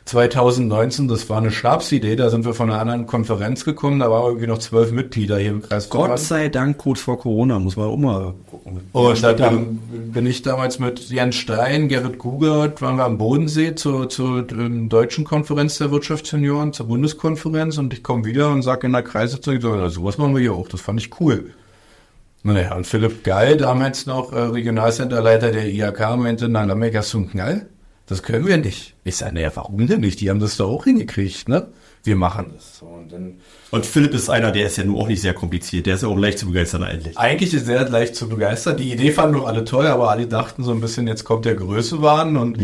2019, 0.06 1.08
das 1.08 1.30
war 1.30 1.38
eine 1.38 1.50
Stabsidee, 1.50 2.14
da 2.14 2.28
sind 2.28 2.44
wir 2.44 2.52
von 2.52 2.70
einer 2.70 2.78
anderen 2.78 3.06
Konferenz 3.06 3.64
gekommen, 3.64 4.00
da 4.00 4.10
waren 4.10 4.26
irgendwie 4.26 4.46
noch 4.46 4.58
zwölf 4.58 4.92
Mitglieder 4.92 5.38
hier 5.38 5.50
im 5.50 5.62
Kreis. 5.62 5.88
Gott 5.88 6.18
sei 6.18 6.50
Dank 6.50 6.76
kurz 6.76 7.00
vor 7.00 7.18
Corona, 7.18 7.58
muss 7.58 7.76
man 7.76 7.86
auch 7.86 7.96
mal 7.96 8.34
gucken. 8.50 8.80
Und 8.92 9.22
da 9.22 9.50
bin 9.90 10.26
ich 10.26 10.42
damals 10.42 10.78
mit 10.78 11.08
Jens 11.08 11.36
Stein, 11.36 11.88
Gerrit 11.88 12.18
Gugert, 12.18 12.82
waren 12.82 12.96
wir 12.96 13.04
am 13.04 13.16
Bodensee 13.16 13.74
zur, 13.76 14.10
zur 14.10 14.46
ähm, 14.52 14.90
deutschen 14.90 15.24
Konferenz 15.24 15.78
der 15.78 15.90
Wirtschaftssenioren, 15.90 16.74
zur 16.74 16.86
Bundeskonferenz 16.88 17.78
und 17.78 17.94
ich 17.94 18.02
komme 18.02 18.26
wieder 18.26 18.50
und 18.50 18.60
sage 18.60 18.86
in 18.86 18.92
der 18.92 19.02
Kreisitzung, 19.02 19.58
so, 19.62 19.88
sowas 19.88 20.18
machen 20.18 20.34
wir 20.34 20.42
hier 20.42 20.52
auch, 20.52 20.68
das 20.68 20.82
fand 20.82 21.00
ich 21.00 21.18
cool. 21.18 21.52
Naja, 22.42 22.74
und 22.74 22.86
Philipp 22.86 23.24
Geil, 23.24 23.56
damals 23.56 24.04
noch 24.04 24.34
äh, 24.34 24.38
Regionalcenterleiter 24.38 25.50
der 25.50 25.66
IHK, 25.66 26.18
meinte, 26.18 26.50
nein, 26.50 26.68
da 26.68 26.98
hast 26.98 27.14
du 27.14 27.18
einen 27.18 27.30
Knall. 27.30 27.66
Das 28.06 28.22
können 28.22 28.46
wir 28.46 28.58
nicht. 28.58 28.94
Ich 29.04 29.16
sage, 29.16 29.34
naja, 29.34 29.50
warum 29.54 29.86
denn 29.86 30.00
nicht? 30.00 30.20
Die 30.20 30.28
haben 30.28 30.40
das 30.40 30.58
doch 30.58 30.68
auch 30.68 30.84
hingekriegt, 30.84 31.48
ne? 31.48 31.68
Wir 32.02 32.16
machen 32.16 32.52
das. 32.54 32.82
Und, 32.82 33.12
dann, 33.12 33.36
und 33.70 33.86
Philipp 33.86 34.12
ist 34.12 34.28
einer, 34.28 34.52
der 34.52 34.66
ist 34.66 34.76
ja 34.76 34.84
nun 34.84 35.00
auch 35.00 35.08
nicht 35.08 35.22
sehr 35.22 35.32
kompliziert. 35.32 35.86
Der 35.86 35.94
ist 35.94 36.02
ja 36.02 36.08
auch 36.08 36.18
leicht 36.18 36.38
zu 36.38 36.46
begeistern 36.46 36.82
eigentlich. 36.82 37.16
Eigentlich 37.16 37.54
ist 37.54 37.66
er 37.66 37.88
leicht 37.88 38.14
zu 38.14 38.28
begeistern. 38.28 38.76
Die 38.76 38.92
Idee 38.92 39.10
fanden 39.10 39.36
doch 39.36 39.46
alle 39.46 39.64
toll, 39.64 39.86
aber 39.86 40.10
alle 40.10 40.26
dachten 40.26 40.62
so 40.64 40.72
ein 40.72 40.82
bisschen, 40.82 41.06
jetzt 41.06 41.24
kommt 41.24 41.46
der 41.46 41.54
Größewahn 41.54 42.36
und 42.36 42.58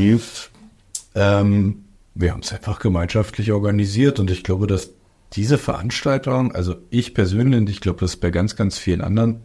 ähm, 1.15 1.85
wir 2.15 2.33
haben 2.33 2.41
es 2.41 2.53
einfach 2.53 2.79
gemeinschaftlich 2.81 3.51
organisiert 3.53 4.21
und 4.21 4.31
ich 4.31 4.45
glaube, 4.45 4.67
dass 4.67 4.91
diese 5.33 5.57
Veranstaltung, 5.57 6.53
also 6.55 6.75
ich 6.91 7.15
persönlich, 7.15 7.71
ich 7.71 7.81
glaube, 7.81 8.01
das 8.01 8.15
ist 8.15 8.21
bei 8.21 8.31
ganz, 8.31 8.57
ganz 8.57 8.79
vielen 8.79 9.01
anderen 9.01 9.41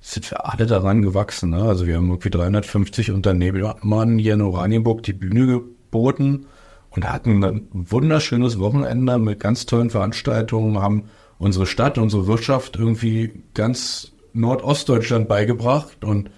sind 0.00 0.30
wir 0.30 0.50
alle 0.50 0.66
daran 0.66 1.02
gewachsen. 1.02 1.50
Ne? 1.50 1.62
Also 1.62 1.86
wir 1.86 1.96
haben 1.96 2.08
irgendwie 2.08 2.30
350 2.30 3.10
Unternehmern 3.10 4.18
hier 4.18 4.34
in 4.34 4.42
Oranienburg 4.42 5.02
die 5.02 5.12
Bühne 5.12 5.46
geboten 5.46 6.46
und 6.90 7.10
hatten 7.10 7.44
ein 7.44 7.68
wunderschönes 7.72 8.58
Wochenende 8.58 9.18
mit 9.18 9.40
ganz 9.40 9.66
tollen 9.66 9.90
Veranstaltungen, 9.90 10.80
haben 10.80 11.04
unsere 11.38 11.66
Stadt, 11.66 11.98
unsere 11.98 12.26
Wirtschaft 12.26 12.76
irgendwie 12.76 13.42
ganz 13.54 14.12
Nordostdeutschland 14.32 15.28
beigebracht 15.28 16.04
und 16.04 16.30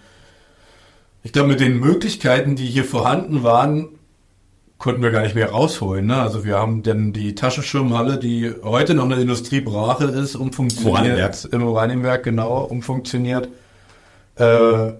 ich 1.24 1.32
glaube, 1.32 1.50
mit 1.50 1.60
den 1.60 1.78
Möglichkeiten, 1.78 2.56
die 2.56 2.66
hier 2.66 2.84
vorhanden 2.84 3.44
waren, 3.44 3.90
konnten 4.82 5.00
wir 5.00 5.12
gar 5.12 5.22
nicht 5.22 5.36
mehr 5.36 5.50
rausholen. 5.50 6.06
Ne? 6.06 6.16
Also 6.16 6.44
wir 6.44 6.58
haben 6.58 6.82
denn 6.82 7.12
die 7.12 7.36
Taschenschirmhalle, 7.36 8.18
die 8.18 8.52
heute 8.64 8.94
noch 8.94 9.04
eine 9.04 9.14
Industriebrache 9.14 10.06
ist, 10.06 10.34
umfunktioniert. 10.34 11.44
Im 11.52 11.62
Oranienwerk, 11.62 12.24
genau, 12.24 12.64
umfunktioniert. 12.64 13.48
Äh, 14.34 14.92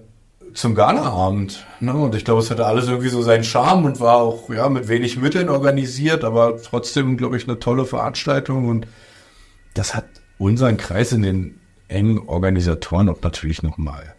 zum 0.53 0.75
Ghana-Abend. 0.75 1.65
Ne? 1.81 1.93
Und 1.93 2.15
ich 2.15 2.23
glaube, 2.23 2.39
es 2.39 2.49
hatte 2.49 2.65
alles 2.65 2.87
irgendwie 2.87 3.09
so 3.09 3.21
seinen 3.21 3.43
Charme 3.43 3.83
und 3.83 3.99
war 3.99 4.19
auch 4.19 4.49
ja 4.49 4.69
mit 4.69 4.87
wenig 4.87 5.17
Mitteln 5.17 5.49
organisiert, 5.49 6.23
aber 6.23 6.61
trotzdem, 6.61 7.17
glaube 7.17 7.35
ich, 7.35 7.49
eine 7.49 7.59
tolle 7.59 7.83
Veranstaltung. 7.83 8.69
Und 8.69 8.87
das 9.73 9.95
hat 9.95 10.05
unseren 10.37 10.77
Kreis 10.77 11.11
in 11.11 11.23
den 11.23 11.59
engen 11.89 12.19
Organisatoren 12.29 13.09
auch 13.09 13.21
natürlich 13.21 13.63
nochmal 13.63 14.15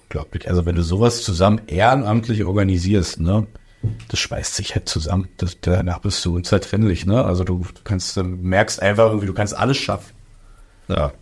unglaublich. 0.00 0.48
Also 0.48 0.64
wenn 0.64 0.76
du 0.76 0.82
sowas 0.84 1.24
zusammen 1.24 1.60
ehrenamtlich 1.66 2.44
organisierst, 2.44 3.18
ne? 3.18 3.48
Das 4.08 4.20
schweißt 4.20 4.54
sich 4.54 4.74
halt 4.74 4.88
zusammen. 4.88 5.28
Das, 5.38 5.58
danach 5.60 6.00
bist 6.00 6.24
du 6.24 6.36
unzertrennlich, 6.36 7.06
ne? 7.06 7.24
Also 7.24 7.44
du 7.44 7.62
kannst, 7.84 8.16
du 8.16 8.22
merkst 8.22 8.80
einfach 8.80 9.06
irgendwie, 9.06 9.26
du 9.26 9.34
kannst 9.34 9.56
alles 9.56 9.76
schaffen. 9.76 10.12
Ja. 10.88 11.12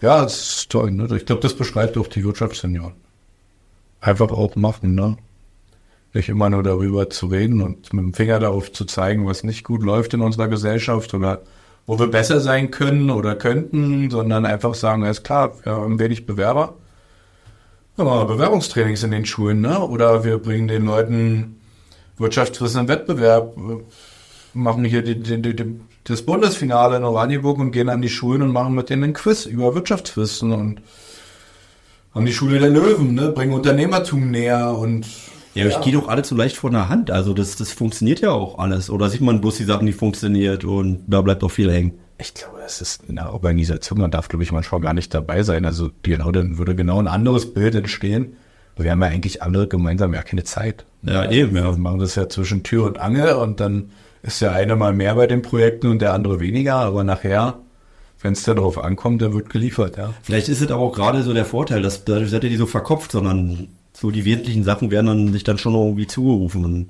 Ja, 0.00 0.22
das 0.22 0.38
ist 0.38 0.70
toll, 0.70 0.90
ne? 0.90 1.08
Ich 1.16 1.26
glaube, 1.26 1.42
das 1.42 1.54
beschreibt 1.54 1.96
auch 1.98 2.06
die 2.06 2.24
Wirtschaftssenioren. 2.24 2.94
Einfach 4.00 4.30
auch 4.30 4.56
machen, 4.56 4.94
ne? 4.94 5.16
Nicht 6.14 6.28
immer 6.28 6.48
nur 6.50 6.62
darüber 6.62 7.10
zu 7.10 7.26
reden 7.26 7.60
und 7.60 7.92
mit 7.92 8.02
dem 8.02 8.14
Finger 8.14 8.38
darauf 8.38 8.72
zu 8.72 8.84
zeigen, 8.84 9.26
was 9.26 9.44
nicht 9.44 9.64
gut 9.64 9.82
läuft 9.82 10.14
in 10.14 10.20
unserer 10.20 10.48
Gesellschaft 10.48 11.12
oder 11.14 11.42
wo 11.86 11.98
wir 11.98 12.08
besser 12.08 12.40
sein 12.40 12.70
können 12.70 13.10
oder 13.10 13.34
könnten, 13.34 14.10
sondern 14.10 14.46
einfach 14.46 14.74
sagen, 14.74 15.04
ist 15.04 15.24
klar, 15.24 15.52
wir 15.64 15.72
haben 15.72 15.98
wenig 15.98 16.26
Bewerber 16.26 16.74
ja, 17.98 18.24
Bewerbungstrainings 18.24 19.02
in 19.02 19.10
den 19.10 19.26
Schulen, 19.26 19.60
ne? 19.60 19.80
Oder 19.80 20.24
wir 20.24 20.38
bringen 20.38 20.68
den 20.68 20.86
Leuten 20.86 21.56
Wirtschaftswissen 22.16 22.82
im 22.82 22.88
Wettbewerb, 22.88 23.56
machen 24.54 24.84
hier 24.84 25.02
die, 25.02 25.20
die, 25.20 25.40
die, 25.40 25.80
das 26.04 26.22
Bundesfinale 26.22 26.96
in 26.96 27.04
Oranienburg 27.04 27.58
und 27.58 27.72
gehen 27.72 27.88
an 27.88 28.02
die 28.02 28.08
Schulen 28.08 28.42
und 28.42 28.52
machen 28.52 28.74
mit 28.74 28.90
denen 28.90 29.04
einen 29.04 29.12
Quiz 29.12 29.46
über 29.46 29.74
Wirtschaftswissen 29.74 30.52
und 30.52 30.80
haben 32.14 32.26
die 32.26 32.32
Schule 32.32 32.58
der 32.58 32.70
Löwen, 32.70 33.14
ne? 33.14 33.28
Bringen 33.30 33.52
Unternehmertum 33.52 34.30
näher 34.30 34.76
und 34.76 35.06
ja, 35.54 35.64
ja. 35.64 35.70
ich 35.70 35.80
gehe 35.80 35.92
doch 35.92 36.08
alle 36.08 36.22
zu 36.22 36.36
leicht 36.36 36.56
von 36.56 36.72
der 36.72 36.88
Hand. 36.88 37.10
Also 37.10 37.34
das, 37.34 37.56
das 37.56 37.72
funktioniert 37.72 38.20
ja 38.20 38.30
auch 38.30 38.58
alles. 38.58 38.90
Oder 38.90 39.08
sieht 39.08 39.20
man 39.20 39.40
bloß 39.40 39.56
die 39.56 39.64
Sachen, 39.64 39.86
die 39.86 39.92
funktioniert 39.92 40.64
und 40.64 41.02
da 41.08 41.20
bleibt 41.20 41.42
doch 41.42 41.50
viel 41.50 41.70
hängen. 41.72 41.98
Ich 42.20 42.34
glaube, 42.34 42.58
es 42.66 42.80
ist 42.80 43.04
in 43.08 43.16
der 43.16 43.32
Organisation, 43.32 44.00
man 44.00 44.10
darf, 44.10 44.28
glaube 44.28 44.42
ich, 44.42 44.50
manchmal 44.50 44.80
gar 44.80 44.92
nicht 44.92 45.14
dabei 45.14 45.44
sein. 45.44 45.64
Also 45.64 45.90
genau, 46.02 46.32
dann 46.32 46.58
würde 46.58 46.74
genau 46.74 46.98
ein 46.98 47.06
anderes 47.06 47.54
Bild 47.54 47.76
entstehen. 47.76 48.36
Wir 48.76 48.90
haben 48.90 49.02
ja 49.02 49.08
eigentlich 49.08 49.42
alle 49.42 49.66
gemeinsam 49.66 50.14
ja 50.14 50.22
keine 50.22 50.44
Zeit. 50.44 50.84
Ja, 51.02 51.30
eben, 51.30 51.56
ja. 51.56 51.72
Wir 51.72 51.78
machen 51.78 51.98
das 51.98 52.14
ja 52.14 52.28
zwischen 52.28 52.62
Tür 52.62 52.84
und 52.86 52.98
Angel 52.98 53.34
und 53.34 53.60
dann 53.60 53.90
ist 54.22 54.40
der 54.40 54.52
eine 54.52 54.76
mal 54.76 54.92
mehr 54.92 55.14
bei 55.14 55.26
den 55.26 55.42
Projekten 55.42 55.88
und 55.88 56.00
der 56.00 56.12
andere 56.12 56.40
weniger, 56.40 56.76
aber 56.76 57.04
nachher, 57.04 57.58
wenn 58.20 58.32
es 58.32 58.42
darauf 58.44 58.78
ankommt, 58.78 59.22
dann 59.22 59.32
wird 59.32 59.50
geliefert, 59.50 59.96
ja. 59.96 60.12
Vielleicht 60.22 60.48
ist 60.48 60.60
es 60.60 60.70
aber 60.70 60.82
auch 60.82 60.92
gerade 60.92 61.22
so 61.22 61.32
der 61.32 61.44
Vorteil, 61.44 61.82
dass 61.82 62.04
dadurch 62.04 62.30
seid 62.30 62.44
ihr 62.44 62.50
nicht 62.50 62.58
so 62.58 62.66
verkopft, 62.66 63.12
sondern 63.12 63.68
so 63.92 64.10
die 64.10 64.24
wesentlichen 64.24 64.64
Sachen 64.64 64.90
werden 64.90 65.06
dann 65.06 65.32
sich 65.32 65.44
dann 65.44 65.58
schon 65.58 65.74
irgendwie 65.74 66.06
zugerufen. 66.06 66.88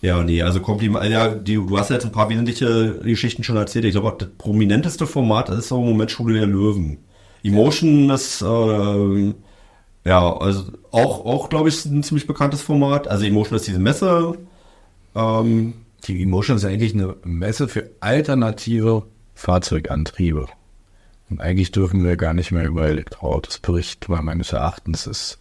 Ja, 0.00 0.22
nee, 0.22 0.42
also 0.42 0.60
Kompliment, 0.60 1.04
ja, 1.06 1.34
die, 1.34 1.54
du 1.54 1.76
hast 1.76 1.90
ja 1.90 1.96
jetzt 1.96 2.04
ein 2.04 2.12
paar 2.12 2.28
wesentliche 2.28 3.00
Geschichten 3.02 3.42
schon 3.42 3.56
erzählt. 3.56 3.84
Ich 3.84 3.92
glaube, 3.92 4.14
das 4.16 4.28
prominenteste 4.38 5.06
Format 5.06 5.48
ist 5.48 5.72
im 5.72 5.78
Moment 5.78 6.10
Schule 6.10 6.38
der 6.38 6.46
Löwen. 6.46 6.98
Emotion 7.42 8.08
ist, 8.10 8.42
äh, 8.42 9.34
ja, 10.04 10.36
also 10.36 10.64
auch, 10.92 11.24
auch 11.24 11.48
glaube 11.48 11.68
ich, 11.68 11.84
ein 11.84 12.02
ziemlich 12.02 12.26
bekanntes 12.26 12.62
Format. 12.62 13.08
Also 13.08 13.24
Emotion 13.24 13.56
ist 13.56 13.66
diese 13.66 13.80
Messe. 13.80 14.38
Ähm, 15.16 15.74
die 16.04 16.22
Emotion 16.22 16.56
ist 16.56 16.64
eigentlich 16.64 16.94
eine 16.94 17.16
Messe 17.24 17.66
für 17.66 17.90
alternative 18.00 19.04
Fahrzeugantriebe. 19.34 20.46
Und 21.28 21.40
eigentlich 21.40 21.72
dürfen 21.72 22.04
wir 22.04 22.16
gar 22.16 22.34
nicht 22.34 22.52
mehr 22.52 22.66
über 22.66 22.86
Elektroautos 22.86 23.58
berichten, 23.58 24.12
weil 24.12 24.22
meines 24.22 24.52
Erachtens 24.52 25.06
ist 25.06 25.38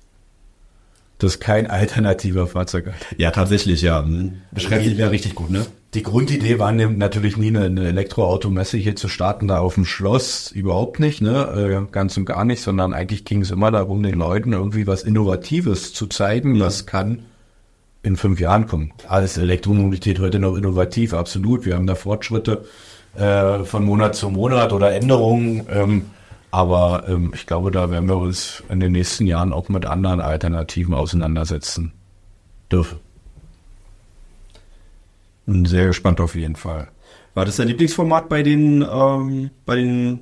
das 1.20 1.36
ist 1.36 1.40
kein 1.40 1.68
alternativer 1.68 2.48
Fahrzeug. 2.48 2.94
Ja, 3.18 3.32
tatsächlich, 3.32 3.82
ja. 3.82 4.04
Hm. 4.04 4.42
Beschreibt 4.52 4.84
sich 4.84 4.98
ja 4.98 5.08
richtig 5.08 5.36
gut, 5.36 5.50
ne? 5.50 5.66
Die 5.94 6.04
Grundidee 6.04 6.60
war 6.60 6.72
natürlich 6.72 7.38
nie 7.38 7.48
eine, 7.48 7.64
eine 7.64 7.88
Elektroautomesse 7.88 8.78
hier 8.78 8.96
zu 8.96 9.08
starten, 9.08 9.48
da 9.48 9.60
auf 9.60 9.76
dem 9.76 9.86
Schloss 9.86 10.52
überhaupt 10.52 11.00
nicht, 11.00 11.22
ne? 11.22 11.86
Äh, 11.88 11.92
ganz 11.92 12.18
und 12.18 12.26
gar 12.26 12.46
nicht, 12.46 12.62
sondern 12.62 12.94
eigentlich 12.94 13.26
ging 13.26 13.42
es 13.42 13.52
immer 13.52 13.72
darum, 13.72 14.04
den 14.04 14.16
Leuten 14.16 14.54
irgendwie 14.54 14.86
was 14.86 15.04
Innovatives 15.04 15.94
zu 15.94 16.06
zeigen, 16.08 16.56
ja. 16.56 16.66
das 16.66 16.86
kann 16.86 17.24
in 18.04 18.16
fünf 18.16 18.40
Jahren 18.40 18.68
kommen. 18.68 18.94
Alles 19.08 19.38
Elektromobilität 19.38 20.20
heute 20.20 20.40
noch 20.40 20.56
innovativ, 20.56 21.14
absolut. 21.14 21.66
Wir 21.66 21.76
haben 21.76 21.88
da 21.88 21.96
Fortschritte 21.96 22.66
äh, 23.16 23.64
von 23.64 23.84
Monat 23.84 24.16
zu 24.16 24.30
Monat 24.30 24.74
oder 24.74 24.94
Änderungen. 24.94 25.66
Ähm, 25.72 26.06
aber 26.52 27.06
ähm, 27.08 27.32
ich 27.34 27.46
glaube, 27.46 27.72
da 27.72 27.92
werden 27.92 28.08
wir 28.08 28.18
uns 28.18 28.64
in 28.70 28.80
den 28.80 28.94
nächsten 28.94 29.28
Jahren 29.28 29.54
auch 29.54 29.70
mit 29.70 29.86
anderen 29.86 30.22
Alternativen 30.22 30.94
auseinandersetzen 30.94 31.94
dürfen. 32.72 33.00
Bin 35.46 35.66
sehr 35.66 35.88
gespannt 35.88 36.20
auf 36.20 36.36
jeden 36.36 36.56
Fall. 36.56 36.90
War 37.34 37.46
das 37.46 37.58
dein 37.58 37.68
Lieblingsformat 37.68 38.30
bei 38.30 38.44
den, 38.44 38.86
ähm, 38.90 39.52
bei 39.66 39.76
den 39.76 40.20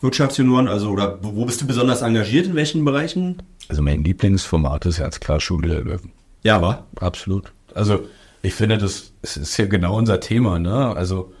Wirtschaftsjunioren? 0.00 0.68
Also, 0.68 0.90
oder 0.90 1.18
wo 1.22 1.44
bist 1.44 1.60
du 1.60 1.66
besonders 1.66 2.02
engagiert? 2.02 2.46
In 2.46 2.54
welchen 2.54 2.84
Bereichen? 2.84 3.42
Also, 3.68 3.82
mein 3.82 4.04
Lieblingsformat 4.04 4.86
ist 4.86 5.00
ganz 5.00 5.20
klar 5.20 5.40
Schule 5.40 5.68
der 5.68 5.82
Löwen. 5.82 6.12
Ja, 6.44 6.62
war? 6.62 6.86
Absolut. 7.00 7.52
Also, 7.74 8.00
ich 8.42 8.54
finde, 8.54 8.78
das, 8.78 9.12
das 9.20 9.36
ist 9.36 9.56
ja 9.56 9.66
genau 9.66 9.96
unser 9.96 10.20
Thema, 10.20 10.58
ne? 10.58 10.94
Also, 10.94 11.32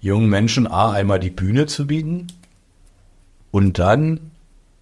jungen 0.00 0.28
Menschen 0.28 0.66
A, 0.66 0.92
einmal 0.92 1.18
die 1.18 1.30
Bühne 1.30 1.66
zu 1.66 1.86
bieten, 1.86 2.28
und 3.54 3.78
dann 3.78 4.32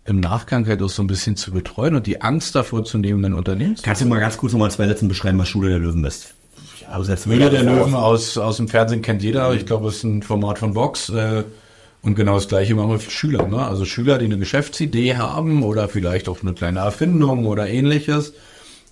im 0.06 0.18
Nachgang 0.18 0.66
halt 0.66 0.80
auch 0.80 0.88
so 0.88 1.02
ein 1.02 1.06
bisschen 1.06 1.36
zu 1.36 1.52
betreuen 1.52 1.94
und 1.94 2.06
die 2.06 2.22
Angst 2.22 2.54
davor 2.54 2.86
zu 2.86 2.96
nehmen, 2.96 3.22
ein 3.22 3.34
Unternehmen 3.34 3.76
zu 3.76 3.82
Kannst 3.82 4.00
du 4.00 4.06
mal 4.06 4.18
ganz 4.18 4.38
kurz 4.38 4.54
nochmal 4.54 4.70
zwei 4.70 4.86
Sätzen 4.86 5.08
beschreiben, 5.08 5.38
was 5.38 5.50
Schule 5.50 5.68
der 5.68 5.78
Löwen 5.78 6.02
ist? 6.04 6.32
Ja, 6.80 6.88
also 6.88 7.14
Schule 7.14 7.50
der 7.50 7.64
Löwen 7.64 7.94
aus, 7.94 8.38
aus 8.38 8.56
dem 8.56 8.68
Fernsehen 8.68 9.02
kennt 9.02 9.22
jeder. 9.22 9.52
Ich 9.52 9.66
glaube, 9.66 9.88
es 9.88 9.96
ist 9.96 10.04
ein 10.04 10.22
Format 10.22 10.58
von 10.58 10.74
Vox. 10.74 11.10
Äh, 11.10 11.44
und 12.00 12.14
genau 12.14 12.36
das 12.36 12.48
Gleiche 12.48 12.74
machen 12.74 12.88
wir 12.92 12.98
für 12.98 13.10
Schüler. 13.10 13.46
Ne? 13.46 13.58
Also 13.58 13.84
Schüler, 13.84 14.16
die 14.16 14.24
eine 14.24 14.38
Geschäftsidee 14.38 15.16
haben 15.16 15.64
oder 15.64 15.90
vielleicht 15.90 16.30
auch 16.30 16.40
eine 16.40 16.54
kleine 16.54 16.78
Erfindung 16.78 17.44
oder 17.44 17.68
ähnliches. 17.68 18.32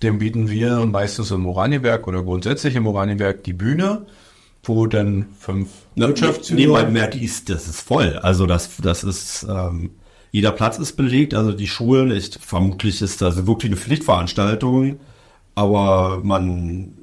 Dem 0.03 0.19
bieten 0.19 0.47
wir 0.51 0.85
meistens 0.85 1.31
im 1.31 1.47
Oranienwerk 1.47 2.07
oder 2.07 2.21
grundsätzlich 2.21 2.75
im 2.75 2.85
Oranienwerk 2.85 3.43
die 3.43 3.53
Bühne 3.53 4.05
wo 4.63 4.85
dann 4.87 5.27
fünf 5.39 5.69
Wirtschaftsjunioren... 5.95 6.93
Nee, 6.93 7.09
die 7.09 7.25
ist, 7.25 7.49
das 7.49 7.67
ist 7.67 7.81
voll. 7.81 8.17
Also 8.21 8.45
das, 8.45 8.69
das 8.81 9.03
ist, 9.03 9.45
ähm, 9.49 9.91
jeder 10.31 10.51
Platz 10.51 10.77
ist 10.77 10.93
belegt, 10.93 11.33
also 11.33 11.51
die 11.51 11.67
Schulen, 11.67 12.11
ich, 12.11 12.37
vermutlich 12.39 13.01
ist 13.01 13.21
das 13.21 13.47
wirklich 13.47 13.71
eine 13.71 13.77
Pflichtveranstaltung, 13.77 14.99
aber 15.55 16.21
man, 16.23 16.93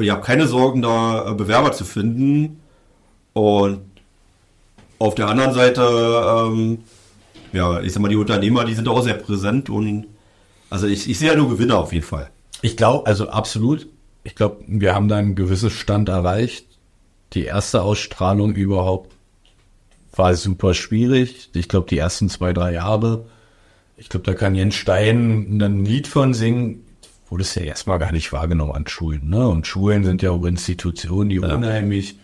ich 0.00 0.10
habe 0.10 0.22
keine 0.22 0.46
Sorgen, 0.46 0.82
da 0.82 1.32
Bewerber 1.32 1.72
zu 1.72 1.84
finden. 1.84 2.60
Und 3.32 3.80
auf 4.98 5.14
der 5.14 5.28
anderen 5.28 5.54
Seite, 5.54 5.82
ähm, 5.82 6.78
ja, 7.52 7.80
ich 7.80 7.92
sag 7.92 8.02
mal, 8.02 8.08
die 8.08 8.16
Unternehmer, 8.16 8.64
die 8.64 8.74
sind 8.74 8.88
auch 8.88 9.02
sehr 9.02 9.14
präsent 9.14 9.70
und 9.70 10.06
also 10.70 10.86
ich, 10.86 11.08
ich 11.08 11.18
sehe 11.18 11.30
ja 11.30 11.36
nur 11.36 11.48
Gewinner 11.48 11.78
auf 11.78 11.92
jeden 11.92 12.04
Fall. 12.04 12.30
Ich 12.62 12.76
glaube, 12.76 13.06
also 13.06 13.28
absolut. 13.28 13.86
Ich 14.24 14.34
glaube, 14.34 14.64
wir 14.66 14.94
haben 14.94 15.08
da 15.08 15.16
ein 15.16 15.34
gewisses 15.34 15.72
Stand 15.72 16.08
erreicht. 16.08 16.66
Die 17.34 17.44
erste 17.44 17.82
Ausstrahlung 17.82 18.54
überhaupt 18.54 19.12
war 20.12 20.34
super 20.34 20.74
schwierig. 20.74 21.50
Ich 21.54 21.68
glaube, 21.68 21.88
die 21.88 21.98
ersten 21.98 22.28
zwei, 22.28 22.52
drei 22.52 22.72
Jahre, 22.72 23.26
ich 23.96 24.08
glaube, 24.08 24.24
da 24.24 24.34
kann 24.34 24.54
Jens 24.54 24.76
Stein 24.76 25.60
ein 25.60 25.84
Lied 25.84 26.06
von 26.06 26.34
singen, 26.34 26.84
wurde 27.28 27.42
es 27.42 27.54
ja 27.56 27.62
erstmal 27.62 27.98
gar 27.98 28.12
nicht 28.12 28.32
wahrgenommen 28.32 28.72
an 28.72 28.86
Schulen. 28.86 29.28
Ne? 29.28 29.48
Und 29.48 29.66
Schulen 29.66 30.04
sind 30.04 30.22
ja 30.22 30.30
auch 30.30 30.44
Institutionen, 30.44 31.30
die 31.30 31.36
ja. 31.36 31.54
unheimlich 31.54 32.16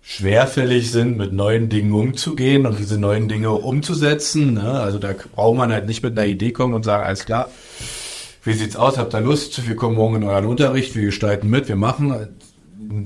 schwerfällig 0.00 0.90
sind, 0.90 1.16
mit 1.16 1.32
neuen 1.32 1.68
Dingen 1.68 1.92
umzugehen 1.92 2.66
und 2.66 2.80
diese 2.80 2.98
neuen 2.98 3.28
Dinge 3.28 3.52
umzusetzen. 3.52 4.54
Ne? 4.54 4.72
Also 4.80 4.98
da 4.98 5.14
braucht 5.34 5.56
man 5.56 5.72
halt 5.72 5.86
nicht 5.86 6.02
mit 6.02 6.18
einer 6.18 6.26
Idee 6.26 6.50
kommen 6.50 6.74
und 6.74 6.84
sagen, 6.84 7.04
alles 7.04 7.24
klar, 7.24 7.48
wie 8.42 8.54
sieht's 8.54 8.74
aus, 8.74 8.98
habt 8.98 9.14
ihr 9.14 9.20
Lust, 9.20 9.68
wir 9.68 9.76
kommen 9.76 9.94
morgen 9.94 10.16
in 10.16 10.24
euren 10.24 10.46
Unterricht, 10.46 10.96
wir 10.96 11.04
gestalten 11.04 11.48
mit, 11.48 11.68
wir 11.68 11.76
machen, 11.76 12.12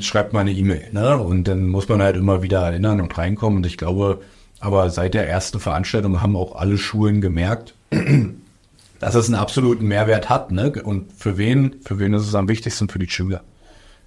schreibt 0.00 0.32
mal 0.32 0.40
eine 0.40 0.52
E-Mail. 0.52 0.88
Ne? 0.92 1.18
Und 1.18 1.48
dann 1.48 1.68
muss 1.68 1.88
man 1.88 2.02
halt 2.02 2.16
immer 2.16 2.42
wieder 2.42 2.60
erinnern 2.60 3.00
und 3.00 3.16
reinkommen. 3.16 3.58
Und 3.58 3.66
ich 3.66 3.76
glaube, 3.76 4.20
aber 4.60 4.90
seit 4.90 5.14
der 5.14 5.28
ersten 5.28 5.60
Veranstaltung 5.60 6.22
haben 6.22 6.36
auch 6.36 6.56
alle 6.56 6.78
Schulen 6.78 7.20
gemerkt, 7.20 7.74
dass 9.00 9.14
es 9.14 9.26
einen 9.26 9.34
absoluten 9.34 9.86
Mehrwert 9.86 10.28
hat. 10.28 10.50
Ne? 10.50 10.72
Und 10.82 11.12
für 11.12 11.38
wen, 11.38 11.76
für 11.84 11.98
wen 11.98 12.14
ist 12.14 12.26
es 12.26 12.34
am 12.34 12.48
wichtigsten? 12.48 12.88
Für 12.88 12.98
die 12.98 13.08
Schüler. 13.08 13.42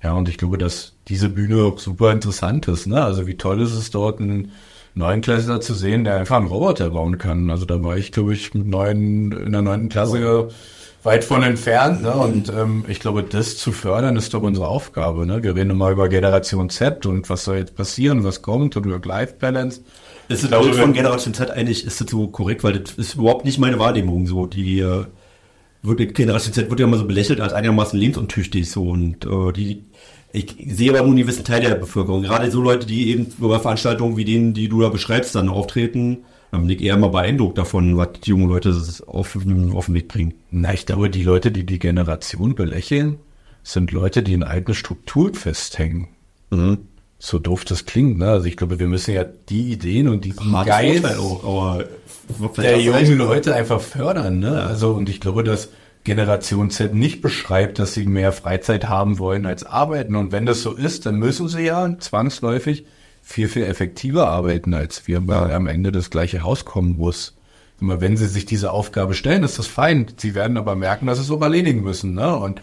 Ja, 0.04 0.14
und 0.14 0.30
ich 0.30 0.38
glaube, 0.38 0.58
dass 0.58 0.94
diese 1.08 1.30
Bühne 1.30 1.64
auch 1.64 1.80
super 1.80 2.12
interessant 2.12 2.68
ist. 2.68 2.88
Ne? 2.88 3.04
Also 3.04 3.28
wie 3.28 3.36
toll 3.36 3.62
ist 3.62 3.74
es 3.74 3.92
dort, 3.92 4.20
einen 4.20 4.52
Neunklässler 4.96 5.62
zu 5.62 5.74
sehen, 5.74 6.04
der 6.04 6.16
einfach 6.16 6.38
einen 6.38 6.48
Roboter 6.48 6.90
bauen 6.92 7.18
kann. 7.18 7.50
Also 7.50 7.66
da 7.66 7.84
war 7.84 7.98
ich, 7.98 8.12
glaube 8.12 8.34
ich, 8.34 8.54
mit 8.54 8.68
neun, 8.68 9.32
in 9.32 9.52
der 9.52 9.62
neunten 9.62 9.90
Klasse 9.90 10.50
weit 11.04 11.24
von 11.24 11.44
entfernt. 11.44 12.04
Ne? 12.04 12.12
Und 12.12 12.50
ähm, 12.50 12.86
ich 12.88 13.00
glaube, 13.00 13.24
das 13.24 13.58
zu 13.58 13.72
fördern, 13.72 14.16
ist 14.18 14.34
doch 14.34 14.42
unsere 14.42 14.68
Aufgabe. 14.68 15.26
Ne? 15.26 15.44
Wir 15.44 15.56
reden 15.56 15.72
immer 15.72 15.92
über 15.92 16.10
Generation 16.10 16.70
Z 16.70 17.06
und 17.06 17.30
was 17.30 17.46
soll 17.46 17.58
jetzt 17.58 17.76
passieren, 17.76 18.24
was 18.24 18.42
kommt 18.42 18.76
und 18.76 18.86
über 18.86 19.00
Life 19.00 19.36
Balance. 19.40 19.82
Ist 20.28 20.44
das 20.44 20.62
Bild 20.62 20.76
von 20.76 20.94
Generation 20.94 21.34
Z 21.34 21.52
eigentlich, 21.52 21.86
ist 21.86 22.02
das 22.02 22.10
so 22.10 22.28
korrekt, 22.28 22.64
weil 22.64 22.80
das 22.80 22.94
ist 22.94 23.16
überhaupt 23.16 23.46
nicht 23.46 23.58
meine 23.58 23.80
Wahrnehmung 23.80 24.28
so, 24.28 24.46
die 24.46 24.80
äh, 24.80 25.06
wird, 25.82 26.14
Generation 26.14 26.54
Z 26.54 26.70
wird 26.70 26.80
ja 26.80 26.86
immer 26.86 26.98
so 26.98 27.06
belächelt 27.06 27.42
als 27.42 27.54
einigermaßen 27.54 27.98
lebensuntüchtig 27.98 28.70
so 28.70 28.90
und 28.90 29.26
äh, 29.26 29.52
die 29.54 29.86
ich 30.32 30.56
sehe 30.68 30.92
aber 30.92 31.00
nur 31.00 31.08
einen 31.08 31.18
gewissen 31.18 31.44
Teil 31.44 31.62
der 31.62 31.74
Bevölkerung, 31.74 32.22
gerade 32.22 32.52
so 32.52 32.62
Leute, 32.62 32.86
die 32.86 33.10
eben 33.10 33.34
über 33.40 33.60
Veranstaltungen 33.60 34.16
wie 34.16 34.26
denen, 34.26 34.54
die 34.54 34.70
du 34.70 34.80
da 34.80 34.90
beschreibst, 34.90 35.34
dann 35.34 35.50
auftreten, 35.50 36.20
dann 36.52 36.62
bin 36.62 36.70
ich 36.78 36.82
eher 36.82 36.98
mal 36.98 37.10
beeindruckt 37.10 37.58
davon, 37.58 37.98
was 37.98 38.10
die 38.24 38.32
jungen 38.32 38.50
Leute 38.50 38.70
auf, 39.08 39.36
auf 39.36 39.86
den 39.86 39.94
Weg 39.94 40.08
bringen. 40.08 40.34
Na, 40.52 40.74
ich 40.74 40.86
glaube, 40.86 41.10
die 41.10 41.24
Leute, 41.24 41.52
die 41.52 41.66
die 41.66 41.80
Generation 41.80 42.56
belächeln, 42.56 43.20
sind 43.64 43.92
Leute, 43.92 44.24
die 44.24 44.34
in 44.34 44.44
alten 44.44 44.74
Strukturen 44.74 45.36
festhängen. 45.36 46.08
Mhm. 46.50 46.80
So 47.20 47.38
doof 47.38 47.66
das 47.66 47.86
klingt, 47.86 48.18
ne? 48.18 48.30
Also 48.30 48.46
ich 48.48 48.56
glaube, 48.56 48.80
wir 48.80 48.88
müssen 48.88 49.14
ja 49.14 49.26
die 49.26 49.74
Ideen 49.74 50.08
und 50.08 50.24
die 50.24 50.34
Geist 50.34 51.06
auch, 51.20 51.44
aber 51.44 51.86
der 52.58 52.80
jungen 52.80 53.18
Leute 53.18 53.54
einfach 53.54 53.82
fördern, 53.82 54.40
ne? 54.40 54.64
Also 54.64 54.92
und 54.92 55.10
ich 55.10 55.20
glaube, 55.20 55.44
dass 55.44 55.70
Generation 56.06 56.70
Z 56.70 56.96
nicht 56.96 57.22
beschreibt, 57.22 57.78
dass 57.78 57.94
sie 57.94 58.06
mehr 58.06 58.32
Freizeit 58.32 58.88
haben 58.88 59.20
wollen 59.20 59.46
als 59.46 59.66
arbeiten. 59.66 60.16
Und 60.16 60.32
wenn 60.32 60.46
das 60.46 60.62
so 60.62 60.74
ist, 60.74 61.06
dann 61.06 61.16
müssen 61.16 61.50
sie 61.50 61.64
ja 61.64 61.98
zwangsläufig 62.00 62.86
viel, 63.30 63.48
viel 63.48 63.64
effektiver 63.64 64.28
arbeiten, 64.28 64.74
als 64.74 65.08
wir 65.08 65.26
weil 65.28 65.52
am 65.52 65.68
Ende 65.68 65.92
das 65.92 66.10
gleiche 66.10 66.42
rauskommen 66.42 66.98
muss. 66.98 67.36
Immer 67.80 68.02
wenn 68.02 68.18
sie 68.18 68.26
sich 68.26 68.48
diese 68.48 68.72
Aufgabe 68.72 69.14
stellen, 69.14 69.44
ist 69.44 69.60
das 69.60 69.68
fein. 69.68 70.08
Sie 70.18 70.34
werden 70.34 70.58
aber 70.58 70.76
merken, 70.76 71.06
dass 71.06 71.20
sie 71.20 71.26
es 71.26 71.32
auch 71.32 71.42
erledigen 71.42 71.84
müssen. 71.84 72.16
Ne? 72.16 72.36
Und 72.36 72.60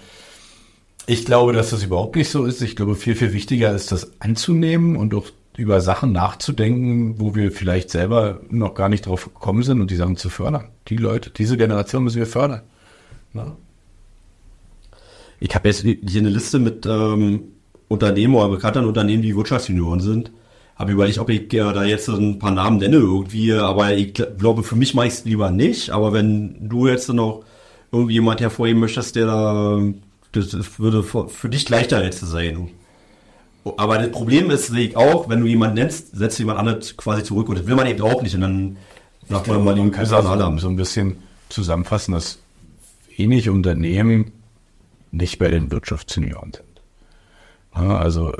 ich 1.07 1.25
glaube, 1.25 1.53
dass 1.53 1.71
das 1.71 1.85
überhaupt 1.85 2.17
nicht 2.17 2.31
so 2.31 2.45
ist. 2.45 2.61
Ich 2.63 2.75
glaube, 2.75 2.97
viel, 2.97 3.15
viel 3.15 3.33
wichtiger 3.33 3.73
ist, 3.73 3.93
das 3.93 4.21
anzunehmen 4.21 4.97
und 4.97 5.15
auch 5.15 5.27
über 5.57 5.81
Sachen 5.81 6.11
nachzudenken, 6.11 7.21
wo 7.21 7.37
wir 7.37 7.53
vielleicht 7.53 7.91
selber 7.91 8.41
noch 8.51 8.75
gar 8.75 8.89
nicht 8.89 9.07
drauf 9.07 9.25
gekommen 9.25 9.63
sind 9.63 9.81
und 9.81 9.93
die 9.93 9.97
Sachen 9.97 10.17
zu 10.17 10.31
fördern. 10.31 10.71
Die 10.89 10.97
Leute, 10.97 11.31
diese 11.31 11.57
Generation 11.57 12.03
müssen 12.03 12.19
wir 12.19 12.27
fördern. 12.27 12.63
Ne? 13.33 13.53
Ich 15.39 15.55
habe 15.55 15.69
jetzt 15.69 15.83
hier 15.83 16.21
eine 16.21 16.29
Liste 16.29 16.59
mit 16.59 16.87
ähm, 16.87 17.53
Unternehmen 17.87 18.35
oder 18.35 18.49
bekannten 18.49 18.85
Unternehmen, 18.85 19.23
die 19.23 19.37
Wirtschaftsjunioren 19.37 20.01
sind. 20.01 20.33
Habe 20.77 20.93
überlegt, 20.93 21.19
ob 21.19 21.31
ich 21.31 21.53
äh, 21.55 21.73
da 21.73 21.85
jetzt 21.85 22.09
ein 22.09 22.39
paar 22.39 22.51
Namen 22.51 22.79
nenne 22.79 22.97
irgendwie, 22.97 23.53
aber 23.55 23.95
ich 23.95 24.13
glaube, 24.13 24.63
für 24.63 24.77
mich 24.77 24.93
mache 24.95 25.07
ich 25.07 25.15
es 25.15 25.25
lieber 25.25 25.51
nicht. 25.51 25.91
Aber 25.91 26.13
wenn 26.13 26.69
du 26.69 26.87
jetzt 26.87 27.09
noch 27.09 27.45
irgendwie 27.91 28.15
jemand 28.15 28.41
hervorheben 28.41 28.81
möchtest, 28.81 29.17
der 29.17 29.27
da, 29.27 29.81
das, 30.33 30.79
würde 30.79 31.03
für, 31.03 31.29
für 31.29 31.49
dich 31.49 31.69
leichter 31.69 32.05
jetzt 32.05 32.21
sein. 32.21 32.71
Aber 33.79 33.99
das 33.99 34.11
Problem 34.11 34.51
ist, 34.51 34.69
sehe 34.69 34.89
ich 34.89 34.97
auch, 34.97 35.29
wenn 35.29 35.41
du 35.41 35.47
jemanden 35.47 35.77
nennst, 35.77 36.15
setzt 36.15 36.39
jemand 36.39 36.59
anderes 36.59 36.97
quasi 36.97 37.25
zurück 37.25 37.49
und 37.49 37.59
das 37.59 37.67
will 37.67 37.75
man 37.75 37.87
eben 37.87 38.03
auch 38.03 38.23
nicht. 38.23 38.35
Und 38.35 38.43
dann 38.43 38.77
sagt 39.29 39.49
man 39.49 39.65
mal 39.65 39.75
den 39.75 39.91
Personal 39.91 40.59
So 40.59 40.69
ein 40.69 40.77
bisschen 40.77 41.17
zusammenfassen, 41.49 42.13
dass 42.13 42.39
wenig 43.17 43.49
Unternehmen 43.49 44.33
nicht 45.11 45.39
bei 45.39 45.49
den 45.49 45.71
Wirtschaftssenioren 45.71 46.53
sind. 46.53 46.67
Ja, 47.75 47.99
also 47.99 48.33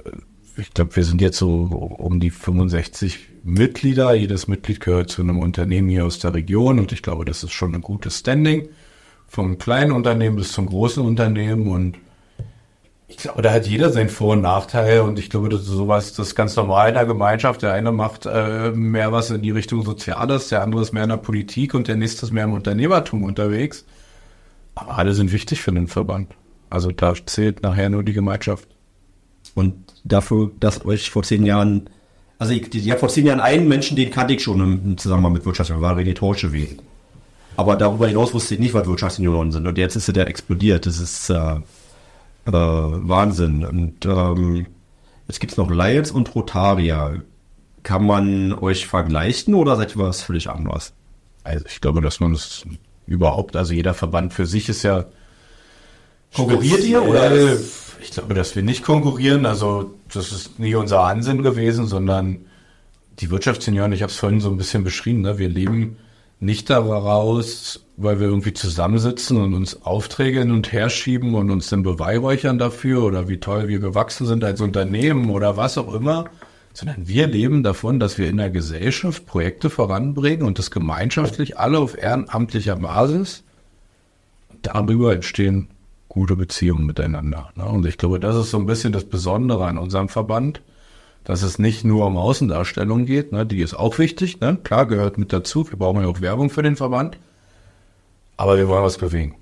ich 0.59 0.73
glaube, 0.73 0.97
wir 0.97 1.05
sind 1.05 1.21
jetzt 1.21 1.39
so 1.39 1.65
um 1.99 2.21
die 2.21 2.31
65 2.31 3.29
Mitglieder. 3.45 4.15
Jedes 4.15 4.49
Mitglied 4.49 4.81
gehört 4.81 5.11
zu 5.11 5.23
einem 5.23 5.39
Unternehmen 5.39 5.89
hier 5.89 6.05
aus 6.05 6.19
der 6.19 6.35
Region 6.35 6.79
und 6.79 6.93
ich 6.93 7.03
glaube, 7.03 7.25
das 7.25 7.43
ist 7.43 7.53
schon 7.53 7.75
ein 7.75 7.83
gutes 7.83 8.19
Standing. 8.19 8.69
Vom 9.29 9.59
kleinen 9.59 9.93
Unternehmen 9.93 10.37
bis 10.37 10.53
zum 10.53 10.67
großen 10.67 11.05
Unternehmen 11.05 11.69
und 11.69 11.99
ich 13.09 13.19
glaube, 13.19 13.43
da 13.43 13.53
hat 13.53 13.67
jeder 13.67 13.91
seinen 13.91 14.09
Vor- 14.09 14.33
und 14.33 14.41
Nachteil 14.41 15.01
und 15.01 15.19
ich 15.19 15.31
glaube, 15.31 15.49
das 15.49 15.61
ist 15.61 15.69
sowas, 15.69 16.15
das 16.15 16.29
ist 16.29 16.35
ganz 16.35 16.57
normal 16.57 16.89
in 16.89 16.95
der 16.95 17.07
Gemeinschaft. 17.07 17.63
Der 17.63 17.73
eine 17.73 17.93
macht 17.93 18.27
äh, 18.27 18.73
mehr 18.73 19.13
was 19.13 19.31
in 19.31 19.43
die 19.43 19.53
Richtung 19.53 19.85
Soziales, 19.85 20.49
der 20.49 20.63
andere 20.63 20.83
ist 20.83 20.93
mehr 20.93 21.05
in 21.05 21.11
der 21.11 21.17
Politik 21.17 21.75
und 21.75 21.87
der 21.87 21.97
nächste 21.97 22.27
ist 22.27 22.33
mehr 22.33 22.45
im 22.45 22.53
Unternehmertum 22.53 23.23
unterwegs. 23.23 23.85
Aber 24.75 24.99
alle 24.99 25.15
sind 25.15 25.33
wichtig 25.33 25.61
für 25.61 25.73
den 25.73 25.87
Verband. 25.87 26.35
Also 26.69 26.91
da 26.91 27.15
zählt 27.27 27.63
nachher 27.63 27.91
nur 27.91 28.03
die 28.03 28.13
Gemeinschaft. 28.13 28.69
Und 29.55 29.86
dafür, 30.07 30.51
dass 30.61 30.85
euch 30.85 31.11
vor 31.11 31.23
zehn 31.23 31.45
Jahren, 31.45 31.89
also 32.39 32.53
ich, 32.53 32.75
ich 32.75 32.91
habe 32.91 33.01
vor 33.01 33.09
zehn 33.09 33.27
Jahren 33.27 33.41
einen 33.41 33.69
Menschen, 33.69 33.97
den 33.97 34.11
kannte 34.11 34.35
ich 34.35 34.43
schon 34.43 34.61
im 34.61 34.99
Zusammenhang 34.99 35.33
mit 35.33 35.45
Wirtschaft, 35.45 35.71
war 35.81 35.97
René 35.97 36.15
Torschewe. 36.15 36.77
Aber 37.57 37.77
darüber 37.77 38.07
hinaus 38.07 38.35
wusste 38.35 38.55
ich 38.55 38.61
nicht, 38.61 38.75
was 38.75 38.87
Wirtschaftsunionen 38.87 39.51
sind. 39.51 39.67
Und 39.67 39.79
jetzt 39.79 39.97
ist 39.97 40.15
der 40.15 40.27
explodiert. 40.29 40.85
Das 40.85 40.99
ist 40.99 41.31
äh, 41.31 41.35
äh, 41.35 42.53
Wahnsinn. 42.53 43.65
Und 43.65 44.05
ähm, 44.05 44.67
jetzt 45.27 45.41
gibt's 45.41 45.57
noch 45.57 45.71
Lions 45.71 46.11
und 46.11 46.35
Rotaria. 46.35 47.15
Kann 47.83 48.05
man 48.05 48.53
euch 48.53 48.87
vergleichen 48.87 49.55
oder 49.55 49.77
seid 49.77 49.97
ihr 49.97 50.03
was 50.03 50.23
völlig 50.23 50.51
anderes? 50.51 50.93
Also 51.45 51.65
ich 51.67 51.81
glaube, 51.81 52.03
dass 52.03 52.21
man 52.21 52.33
das 52.33 52.65
überhaupt, 53.07 53.57
also 53.57 53.73
jeder 53.73 53.95
Verband 53.95 54.35
für 54.35 54.47
sich 54.47 54.69
ist 54.69 54.83
ja. 54.83 55.07
Konkurriert 56.35 56.85
ihr 56.85 57.03
oder? 57.03 57.31
Äh, 57.31 57.57
ich 58.07 58.13
glaube, 58.13 58.35
dass 58.35 58.55
wir 58.55 58.63
nicht 58.63 58.85
konkurrieren. 58.85 59.47
Also 59.47 59.95
das 60.13 60.31
ist 60.31 60.61
nie 60.61 60.75
unser 60.77 61.01
Ansinn 61.01 61.43
gewesen, 61.43 61.87
sondern 61.87 62.39
die 63.19 63.31
Wirtschaftssenioren, 63.31 63.93
ich 63.93 64.03
habe 64.03 64.13
es 64.13 64.19
vorhin 64.19 64.41
so 64.41 64.49
ein 64.49 64.57
bisschen 64.57 64.85
beschrieben, 64.85 65.23
ne? 65.23 65.39
wir 65.39 65.49
leben 65.49 65.97
nicht 66.39 66.71
daraus, 66.71 67.85
weil 67.97 68.21
wir 68.21 68.29
irgendwie 68.29 68.53
zusammensitzen 68.53 69.39
und 69.39 69.55
uns 69.55 69.83
Aufträge 69.83 70.41
hin 70.41 70.53
und 70.53 70.71
her 70.71 70.89
schieben 70.89 71.35
und 71.35 71.51
uns 71.51 71.69
dann 71.69 71.83
beweihräuchern 71.83 72.59
dafür 72.59 73.03
oder 73.03 73.29
wie 73.29 73.41
toll 73.41 73.69
wir 73.69 73.81
gewachsen 73.81 74.27
sind 74.27 74.45
als 74.45 74.61
Unternehmen 74.61 75.31
oder 75.31 75.57
was 75.57 75.77
auch 75.77 75.93
immer, 75.93 76.27
sondern 76.75 77.09
wir 77.09 77.27
leben 77.27 77.63
davon, 77.63 77.99
dass 77.99 78.19
wir 78.19 78.29
in 78.29 78.37
der 78.37 78.51
Gesellschaft 78.51 79.27
Projekte 79.27 79.69
voranbringen 79.69 80.47
und 80.47 80.59
das 80.59 80.71
gemeinschaftlich 80.71 81.59
alle 81.59 81.79
auf 81.79 81.99
ehrenamtlicher 81.99 82.77
Basis. 82.77 83.43
Darüber 84.63 85.15
entstehen 85.15 85.69
gute 86.17 86.35
Beziehungen 86.35 86.87
miteinander. 86.87 87.51
Ne? 87.57 87.67
Und 87.67 87.85
ich 87.85 87.99
glaube, 87.99 88.19
das 88.19 88.35
ist 88.37 88.51
so 88.51 88.59
ein 88.59 88.65
bisschen 88.65 88.91
das 88.91 89.05
Besondere 89.05 89.67
an 89.67 89.77
unserem 89.77 90.09
Verband, 90.09 90.63
dass 91.25 91.43
es 91.43 91.59
nicht 91.59 91.85
nur 91.85 92.07
um 92.07 92.17
Außendarstellung 92.17 93.05
geht, 93.05 93.33
ne? 93.33 93.45
die 93.45 93.61
ist 93.61 93.75
auch 93.75 93.99
wichtig, 93.99 94.41
ne? 94.41 94.57
klar 94.65 94.87
gehört 94.87 95.19
mit 95.19 95.35
dazu, 95.35 95.71
wir 95.71 95.79
brauchen 95.79 96.01
ja 96.01 96.09
auch 96.09 96.23
Werbung 96.23 96.49
für 96.49 96.63
den 96.63 96.77
Verband, 96.77 97.19
aber 98.39 98.57
wir 98.57 98.67
wollen 98.67 98.83
was 98.83 98.97
bewegen. 98.97 99.35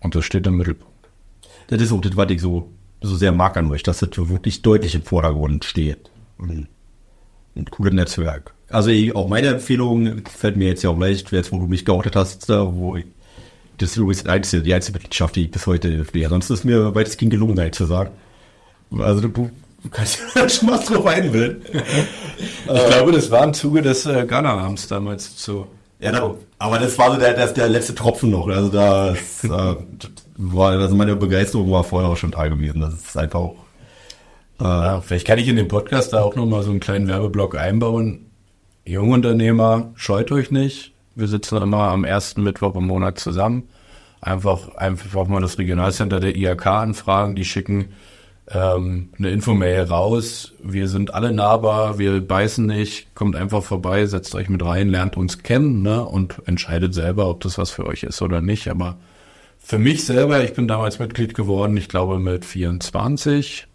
Und 0.00 0.14
das 0.14 0.24
steht 0.24 0.46
im 0.46 0.58
Mittelpunkt. 0.58 0.94
Das 1.66 1.82
ist 1.82 1.90
auch 1.90 2.00
das, 2.00 2.16
was 2.16 2.30
ich 2.30 2.40
so, 2.40 2.70
so 3.02 3.16
sehr 3.16 3.32
mag 3.32 3.56
an 3.56 3.68
euch, 3.72 3.82
dass 3.82 3.98
das 3.98 4.10
wirklich 4.16 4.62
deutlich 4.62 4.94
im 4.94 5.02
Vordergrund 5.02 5.64
steht 5.64 6.08
ein, 6.38 6.68
cooles 7.72 7.94
Netzwerk. 7.94 8.54
Also 8.68 8.90
ich, 8.90 9.16
auch 9.16 9.26
meine 9.26 9.48
Empfehlung 9.48 10.22
fällt 10.26 10.56
mir 10.56 10.68
jetzt 10.68 10.84
ja 10.84 10.90
auch 10.90 10.98
leicht, 10.98 11.32
jetzt 11.32 11.50
wo 11.50 11.58
du 11.58 11.66
mich 11.66 11.84
geoutet 11.84 12.14
hast, 12.14 12.48
wo 12.48 12.94
ich, 12.94 13.06
das 13.78 13.90
ist 13.90 13.96
übrigens 13.96 14.22
die 14.22 14.28
einzige, 14.30 14.62
die 14.62 14.74
einzige 14.74 14.94
Mitgliedschaft, 14.94 15.36
die 15.36 15.44
ich 15.44 15.50
bis 15.50 15.66
heute 15.66 16.04
pflege. 16.04 16.28
Sonst 16.28 16.50
ist 16.50 16.64
mir 16.64 16.94
weitestgehend 16.94 17.32
gelungen, 17.32 17.58
ehrlich 17.58 17.74
zu 17.74 17.86
sagen. 17.86 18.10
Also 18.98 19.20
du, 19.22 19.28
du 19.28 19.50
kannst 19.90 20.20
ja 20.34 20.48
schon 20.48 20.70
was 20.70 20.84
drauf 20.86 21.06
einbilden. 21.06 21.62
ich 21.72 22.86
glaube, 22.86 23.12
das 23.12 23.30
war 23.30 23.44
im 23.44 23.54
Zuge 23.54 23.82
des 23.82 24.06
äh, 24.06 24.24
Ghana-Abends 24.26 24.88
damals 24.88 25.42
so. 25.42 25.66
Ja, 26.00 26.12
da, 26.12 26.34
aber 26.58 26.78
das 26.78 26.98
war 26.98 27.12
so 27.12 27.18
der, 27.18 27.34
der, 27.34 27.46
der 27.48 27.68
letzte 27.68 27.94
Tropfen 27.94 28.30
noch. 28.30 28.48
Also 28.48 28.68
das, 28.68 29.44
äh, 29.44 29.76
war, 30.36 30.72
also 30.72 30.94
meine 30.94 31.16
Begeisterung 31.16 31.70
war 31.70 31.84
vorher 31.84 32.10
auch 32.10 32.16
schon 32.16 32.32
da 32.32 32.46
gewesen. 32.48 32.80
Das 32.80 32.94
ist 32.94 33.16
einfach 33.16 33.40
auch. 33.40 33.56
Äh, 34.60 34.64
ja, 34.64 35.00
vielleicht 35.00 35.26
kann 35.26 35.38
ich 35.38 35.48
in 35.48 35.56
den 35.56 35.68
Podcast 35.68 36.12
da 36.12 36.22
auch 36.22 36.36
nochmal 36.36 36.62
so 36.62 36.70
einen 36.70 36.80
kleinen 36.80 37.08
Werbeblock 37.08 37.56
einbauen. 37.56 38.30
Jungunternehmer, 38.84 39.92
scheut 39.94 40.30
euch 40.30 40.50
nicht. 40.50 40.93
Wir 41.14 41.28
sitzen 41.28 41.60
immer 41.62 41.90
am 41.90 42.04
ersten 42.04 42.42
Mittwoch 42.42 42.74
im 42.74 42.86
Monat 42.86 43.18
zusammen. 43.18 43.68
Einfach, 44.20 44.74
einfach 44.76 45.28
mal 45.28 45.40
das 45.40 45.58
Regionalcenter 45.58 46.20
der 46.20 46.34
IHK 46.34 46.66
anfragen. 46.66 47.34
Die 47.34 47.44
schicken 47.44 47.90
ähm, 48.50 49.10
eine 49.18 49.30
Infomail 49.30 49.82
raus. 49.82 50.52
Wir 50.62 50.88
sind 50.88 51.14
alle 51.14 51.32
nahbar, 51.32 51.98
wir 51.98 52.20
beißen 52.20 52.66
nicht. 52.66 53.14
Kommt 53.14 53.36
einfach 53.36 53.62
vorbei, 53.62 54.06
setzt 54.06 54.34
euch 54.34 54.48
mit 54.48 54.64
rein, 54.64 54.88
lernt 54.88 55.16
uns 55.16 55.42
kennen 55.42 55.82
ne, 55.82 56.04
und 56.04 56.42
entscheidet 56.46 56.94
selber, 56.94 57.28
ob 57.28 57.40
das 57.40 57.58
was 57.58 57.70
für 57.70 57.86
euch 57.86 58.02
ist 58.02 58.20
oder 58.22 58.40
nicht. 58.40 58.68
Aber 58.68 58.98
für 59.58 59.78
mich 59.78 60.04
selber, 60.04 60.44
ich 60.44 60.52
bin 60.52 60.68
damals 60.68 60.98
Mitglied 60.98 61.34
geworden, 61.34 61.76
ich 61.76 61.88
glaube 61.88 62.18
mit 62.18 62.44
24, 62.44 63.66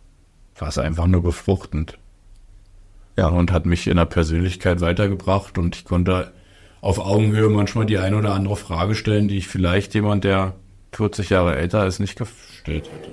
war 0.58 0.68
es 0.68 0.78
einfach 0.78 1.08
nur 1.08 1.24
befruchtend. 1.24 1.98
Ja, 3.18 3.28
und 3.28 3.52
hat 3.52 3.66
mich 3.66 3.88
in 3.88 3.98
der 3.98 4.06
Persönlichkeit 4.06 4.82
weitergebracht 4.82 5.58
und 5.58 5.76
ich 5.76 5.86
konnte 5.86 6.32
auf 6.82 7.00
Augenhöhe 7.00 7.50
manchmal 7.50 7.86
die 7.86 7.98
eine 7.98 8.18
oder 8.18 8.34
andere 8.34 8.56
Frage 8.56 8.96
stellen, 8.96 9.28
die 9.28 9.38
ich 9.38 9.48
vielleicht 9.48 9.94
jemand, 9.94 10.24
der 10.24 10.54
40 10.94 11.30
Jahre 11.30 11.56
älter 11.56 11.86
ist, 11.86 12.00
nicht 12.00 12.18
gestellt 12.18 12.90
hätte. 12.92 13.12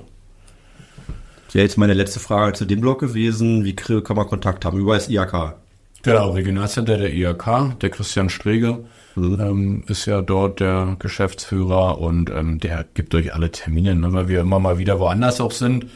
Ja, 1.52 1.62
jetzt 1.62 1.78
meine 1.78 1.94
letzte 1.94 2.20
Frage 2.20 2.52
zu 2.52 2.64
dem 2.64 2.80
Blog 2.80 3.00
gewesen. 3.00 3.64
Wie 3.64 3.74
kann 3.74 4.16
man 4.16 4.26
Kontakt 4.26 4.64
haben? 4.64 4.78
Über 4.78 4.94
das 4.94 5.08
IAK? 5.08 5.56
Genau, 6.02 6.30
Regionalcenter 6.30 6.98
der 6.98 7.12
IAK, 7.12 7.80
der 7.80 7.90
Christian 7.90 8.28
Strege, 8.28 8.84
mhm. 9.16 9.40
ähm, 9.40 9.84
ist 9.88 10.06
ja 10.06 10.22
dort 10.22 10.60
der 10.60 10.96
Geschäftsführer 11.00 11.98
und 11.98 12.30
ähm, 12.30 12.60
der 12.60 12.84
gibt 12.94 13.14
euch 13.14 13.34
alle 13.34 13.50
Termine, 13.50 13.96
ne, 13.96 14.12
weil 14.12 14.28
wir 14.28 14.40
immer 14.42 14.60
mal 14.60 14.78
wieder 14.78 15.00
woanders 15.00 15.40
auch 15.40 15.50
sind. 15.50 15.86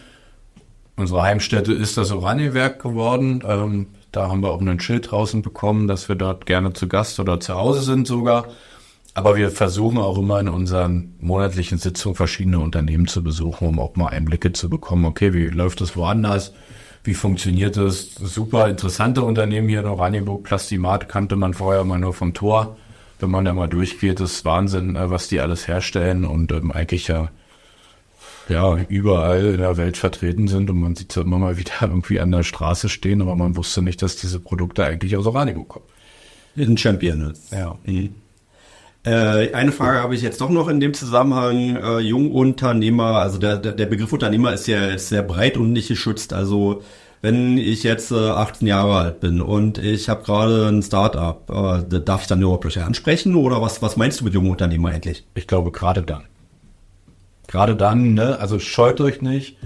Unsere 0.97 1.23
Heimstätte 1.23 1.73
ist 1.73 1.97
das 1.97 2.11
Oranienwerk 2.11 2.83
geworden. 2.83 3.43
Ähm, 3.47 3.87
da 4.13 4.29
haben 4.29 4.43
wir 4.43 4.51
auch 4.51 4.61
einen 4.61 4.81
Schild 4.81 5.11
draußen 5.11 5.43
bekommen, 5.43 5.87
dass 5.87 6.09
wir 6.09 6.17
dort 6.17 6.47
gerne 6.47 6.73
zu 6.73 6.89
Gast 6.89 7.21
oder 7.21 7.41
zu 7.41 7.55
Hause 7.55 7.83
sind 7.83 8.07
sogar. 8.07 8.49
Aber 9.15 9.37
wir 9.37 9.51
versuchen 9.51 9.99
auch 9.99 10.19
immer 10.19 10.39
in 10.41 10.49
unseren 10.49 11.15
monatlichen 11.21 11.79
Sitzungen 11.79 12.15
verschiedene 12.15 12.61
Unternehmen 12.61 13.09
zu 13.09 13.23
besuchen, 13.23 13.67
um 13.67 13.79
auch 13.81 13.97
mal 13.97 14.09
Einblicke 14.09 14.53
zu 14.53 14.71
bekommen. 14.71 15.05
Okay, 15.05 15.33
wie 15.35 15.49
läuft 15.49 15.81
das 15.81 15.97
woanders? 15.97 16.53
Wie 17.03 17.15
funktioniert 17.15 17.77
das? 17.77 18.15
Super 18.15 18.69
interessante 18.69 19.23
Unternehmen 19.23 19.69
hier 19.69 19.81
in 19.81 19.87
Oranienburg. 19.87 20.45
Plastimat 20.45 21.09
kannte 21.09 21.35
man 21.35 21.55
vorher 21.55 21.85
mal 21.85 21.99
nur 21.99 22.15
vom 22.15 22.35
Tor. 22.35 22.77
Wenn 23.19 23.31
man 23.31 23.45
da 23.45 23.53
mal 23.53 23.69
durchgeht, 23.69 24.21
ist 24.21 24.45
Wahnsinn, 24.45 24.97
äh, 24.97 25.11
was 25.11 25.29
die 25.29 25.41
alles 25.41 25.67
herstellen 25.67 26.25
und 26.25 26.53
ähm, 26.53 26.73
eigentlich 26.73 27.09
ja 27.09 27.31
ja, 28.51 28.77
überall 28.89 29.47
in 29.47 29.59
der 29.59 29.77
Welt 29.77 29.97
vertreten 29.97 30.49
sind 30.49 30.69
und 30.71 30.81
man 30.81 30.97
sieht 30.97 31.13
sie 31.13 31.21
immer 31.21 31.39
mal 31.39 31.57
wieder 31.57 31.73
irgendwie 31.81 32.21
an 32.21 32.33
der 32.33 32.43
Straße 32.43 32.89
stehen, 32.89 33.23
aber 33.23 33.37
man 33.37 33.57
wusste 33.57 33.83
nicht, 33.83 34.03
dass 34.03 34.17
diese 34.17 34.41
Produkte 34.41 34.85
eigentlich 34.85 35.17
aus 35.17 35.27
Oranienburg 35.27 35.69
kommen. 35.69 35.87
Ein 36.57 36.77
Champion. 36.77 37.33
Ja. 37.51 37.79
Mhm. 37.85 38.15
Äh, 39.03 39.55
eine 39.55 39.73
Frage 39.73 40.01
habe 40.01 40.15
ich 40.15 40.21
jetzt 40.21 40.41
doch 40.41 40.51
noch 40.51 40.69
in 40.69 40.81
dem 40.81 40.93
Zusammenhang. 40.93 41.77
Äh, 41.77 41.99
Jungunternehmer, 42.01 43.17
also 43.17 43.39
der, 43.39 43.57
der, 43.57 43.87
Begriff 43.87 44.13
Unternehmer 44.13 44.53
ist 44.53 44.67
ja 44.67 44.97
sehr 44.99 45.23
breit 45.23 45.57
und 45.57 45.73
nicht 45.73 45.89
geschützt. 45.89 46.35
Also 46.35 46.83
wenn 47.23 47.57
ich 47.57 47.83
jetzt 47.83 48.11
äh, 48.11 48.29
18 48.29 48.67
Jahre 48.67 48.97
alt 48.97 49.21
bin 49.21 49.41
und 49.41 49.79
ich 49.79 50.09
habe 50.11 50.23
gerade 50.23 50.69
ein 50.69 50.83
Start-up, 50.83 51.51
äh, 51.51 52.01
darf 52.01 52.23
ich 52.23 52.27
dann 52.27 52.43
überhaupt 52.43 52.77
ansprechen 52.77 53.37
oder 53.37 53.63
was, 53.63 53.81
was 53.81 53.97
meinst 53.97 54.21
du 54.21 54.25
mit 54.25 54.35
jungen 54.35 54.51
Unternehmer 54.51 54.93
endlich? 54.93 55.25
Ich 55.35 55.47
glaube 55.47 55.71
gerade 55.71 56.03
dann. 56.03 56.25
Gerade 57.51 57.75
dann, 57.75 58.15
ne? 58.15 58.39
also 58.39 58.61
scheut 58.61 59.01
euch 59.01 59.23
nicht. 59.23 59.57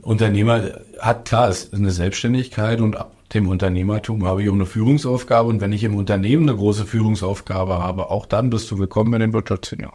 Unternehmer 0.00 0.60
hat 0.98 1.24
klar, 1.24 1.48
es 1.48 1.66
ist 1.66 1.74
eine 1.74 1.92
Selbstständigkeit 1.92 2.80
und 2.80 2.96
dem 3.32 3.48
Unternehmertum 3.48 4.26
habe 4.26 4.42
ich 4.42 4.50
auch 4.50 4.54
eine 4.54 4.66
Führungsaufgabe 4.66 5.48
und 5.48 5.60
wenn 5.60 5.72
ich 5.72 5.84
im 5.84 5.94
Unternehmen 5.94 6.48
eine 6.48 6.58
große 6.58 6.84
Führungsaufgabe 6.84 7.78
habe, 7.78 8.10
auch 8.10 8.26
dann 8.26 8.50
bist 8.50 8.68
du 8.72 8.78
willkommen 8.80 9.14
in 9.14 9.20
den 9.20 9.32
Wirtschaftssenioren. 9.32 9.94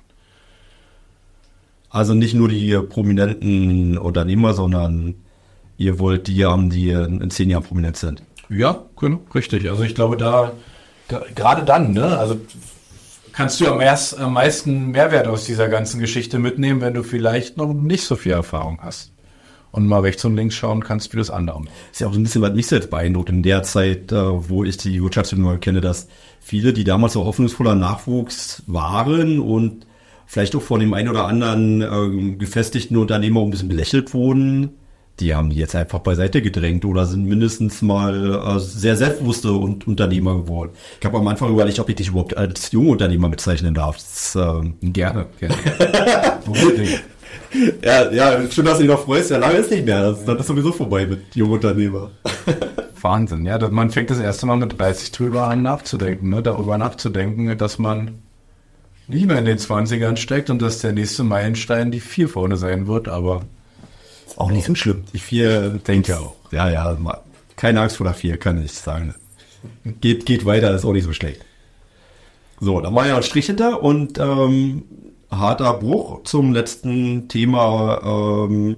Also 1.89 2.13
nicht 2.13 2.33
nur 2.33 2.47
die 2.47 2.77
prominenten 2.77 3.97
Unternehmer, 3.97 4.53
sondern 4.53 5.15
ihr 5.77 5.99
wollt 5.99 6.27
die 6.27 6.45
haben, 6.45 6.69
die 6.69 6.91
in 6.91 7.29
zehn 7.29 7.49
Jahren 7.49 7.63
prominent 7.63 7.97
sind. 7.97 8.23
Ja, 8.47 8.85
genau, 8.97 9.19
richtig. 9.35 9.69
Also 9.69 9.83
ich 9.83 9.95
glaube, 9.95 10.15
da 10.15 10.53
gerade 11.35 11.65
dann, 11.65 11.91
ne, 11.91 12.17
also 12.17 12.39
kannst 13.37 13.61
du 13.61 13.67
am, 13.67 13.79
erst, 13.79 14.17
am 14.17 14.33
meisten 14.33 14.87
Mehrwert 14.87 15.27
aus 15.27 15.45
dieser 15.45 15.69
ganzen 15.69 15.99
Geschichte 15.99 16.39
mitnehmen, 16.39 16.81
wenn 16.81 16.95
du 16.95 17.03
vielleicht 17.03 17.55
noch 17.55 17.71
nicht 17.71 18.03
so 18.03 18.15
viel 18.15 18.31
Erfahrung 18.31 18.79
hast 18.81 19.13
und 19.71 19.85
mal 19.85 19.99
rechts 19.99 20.25
und 20.25 20.35
links 20.35 20.55
schauen 20.55 20.83
kannst, 20.83 21.13
wie 21.13 21.17
das 21.17 21.29
andere. 21.29 21.61
Ist 21.91 22.01
ja 22.01 22.07
auch 22.07 22.13
so 22.13 22.19
ein 22.19 22.23
bisschen, 22.23 22.41
was 22.41 22.53
mich 22.53 22.65
selbst 22.65 22.89
beeindruckt 22.89 23.29
in 23.29 23.43
der 23.43 23.61
Zeit, 23.61 24.11
äh, 24.11 24.49
wo 24.49 24.63
ich 24.63 24.77
die 24.77 25.03
Wirtschaftsunion 25.03 25.59
kenne, 25.59 25.81
dass 25.81 26.07
viele, 26.39 26.73
die 26.73 26.83
damals 26.83 27.13
so 27.13 27.25
hoffnungsvoller 27.25 27.75
Nachwuchs 27.75 28.63
waren 28.65 29.39
und 29.39 29.85
vielleicht 30.25 30.55
auch 30.55 30.63
von 30.63 30.79
dem 30.79 30.95
einen 30.95 31.09
oder 31.09 31.25
anderen 31.25 31.81
äh, 31.81 32.35
gefestigten 32.37 32.97
Unternehmer 32.97 33.41
ein 33.41 33.51
bisschen 33.51 33.69
belächelt 33.69 34.15
wurden, 34.15 34.71
die 35.19 35.33
haben 35.33 35.49
die 35.49 35.55
jetzt 35.55 35.75
einfach 35.75 35.99
beiseite 35.99 36.41
gedrängt 36.41 36.85
oder 36.85 37.05
sind 37.05 37.25
mindestens 37.25 37.81
mal 37.81 38.35
äh, 38.35 38.59
sehr 38.59 38.95
selbstbewusste 38.95 39.51
und 39.51 39.87
Unternehmer 39.87 40.35
geworden. 40.35 40.71
Ich 40.99 41.05
habe 41.05 41.17
am 41.17 41.27
Anfang 41.27 41.51
überlegt, 41.51 41.79
ob 41.79 41.89
ich 41.89 41.95
dich 41.95 42.09
überhaupt 42.09 42.37
als 42.37 42.71
Jungunternehmer 42.71 43.29
bezeichnen 43.29 43.73
darf. 43.73 43.97
Das, 43.97 44.35
äh, 44.35 44.69
gerne, 44.81 45.25
gerne. 45.39 45.55
ja, 47.83 48.11
ja, 48.11 48.51
schön, 48.51 48.65
dass 48.65 48.77
du 48.77 48.83
dich 48.83 48.91
noch 48.91 49.03
freust. 49.03 49.31
Ja, 49.31 49.37
lange 49.37 49.57
ist 49.57 49.71
nicht 49.71 49.85
mehr. 49.85 50.01
Das, 50.01 50.23
das 50.23 50.41
ist 50.41 50.47
sowieso 50.47 50.71
vorbei 50.71 51.05
mit 51.05 51.35
Jungunternehmer. 51.35 52.11
Wahnsinn, 53.01 53.45
ja. 53.45 53.57
Man 53.69 53.89
fängt 53.89 54.09
das 54.09 54.19
erste 54.19 54.45
Mal 54.45 54.57
mit 54.57 54.79
30 54.79 55.11
drüber 55.11 55.47
an 55.47 55.61
nachzudenken, 55.61 56.29
ne? 56.29 56.41
darüber 56.41 56.77
nachzudenken, 56.77 57.57
dass 57.57 57.79
man 57.79 58.19
nicht 59.07 59.25
mehr 59.25 59.39
in 59.39 59.45
den 59.45 59.57
20ern 59.57 60.17
steckt 60.17 60.49
und 60.49 60.61
dass 60.61 60.79
der 60.79 60.91
nächste 60.91 61.23
Meilenstein 61.23 61.91
die 61.91 62.01
vier 62.01 62.27
vorne 62.27 62.57
sein 62.57 62.87
wird, 62.87 63.07
aber 63.07 63.43
auch 64.37 64.51
nicht 64.51 64.65
so 64.65 64.75
schlimm. 64.75 65.03
Die 65.13 65.19
vier 65.19 65.69
denke 65.87 66.17
auch. 66.19 66.35
Ja, 66.51 66.69
ja, 66.69 66.97
keine 67.55 67.81
Angst 67.81 67.97
vor 67.97 68.05
der 68.05 68.13
vier, 68.13 68.37
kann 68.37 68.63
ich 68.63 68.71
sagen. 68.71 69.15
Geht, 69.83 70.25
geht 70.25 70.45
weiter, 70.45 70.73
ist 70.73 70.85
auch 70.85 70.93
nicht 70.93 71.05
so 71.05 71.13
schlecht. 71.13 71.43
So, 72.59 72.79
da 72.81 72.93
war 72.93 73.07
ja 73.07 73.17
ein 73.17 73.23
Strich 73.23 73.47
hinter 73.47 73.83
und 73.83 74.17
ähm, 74.19 74.83
harter 75.29 75.73
Bruch 75.73 76.23
zum 76.23 76.53
letzten 76.53 77.27
Thema. 77.27 78.47
Ähm, 78.49 78.77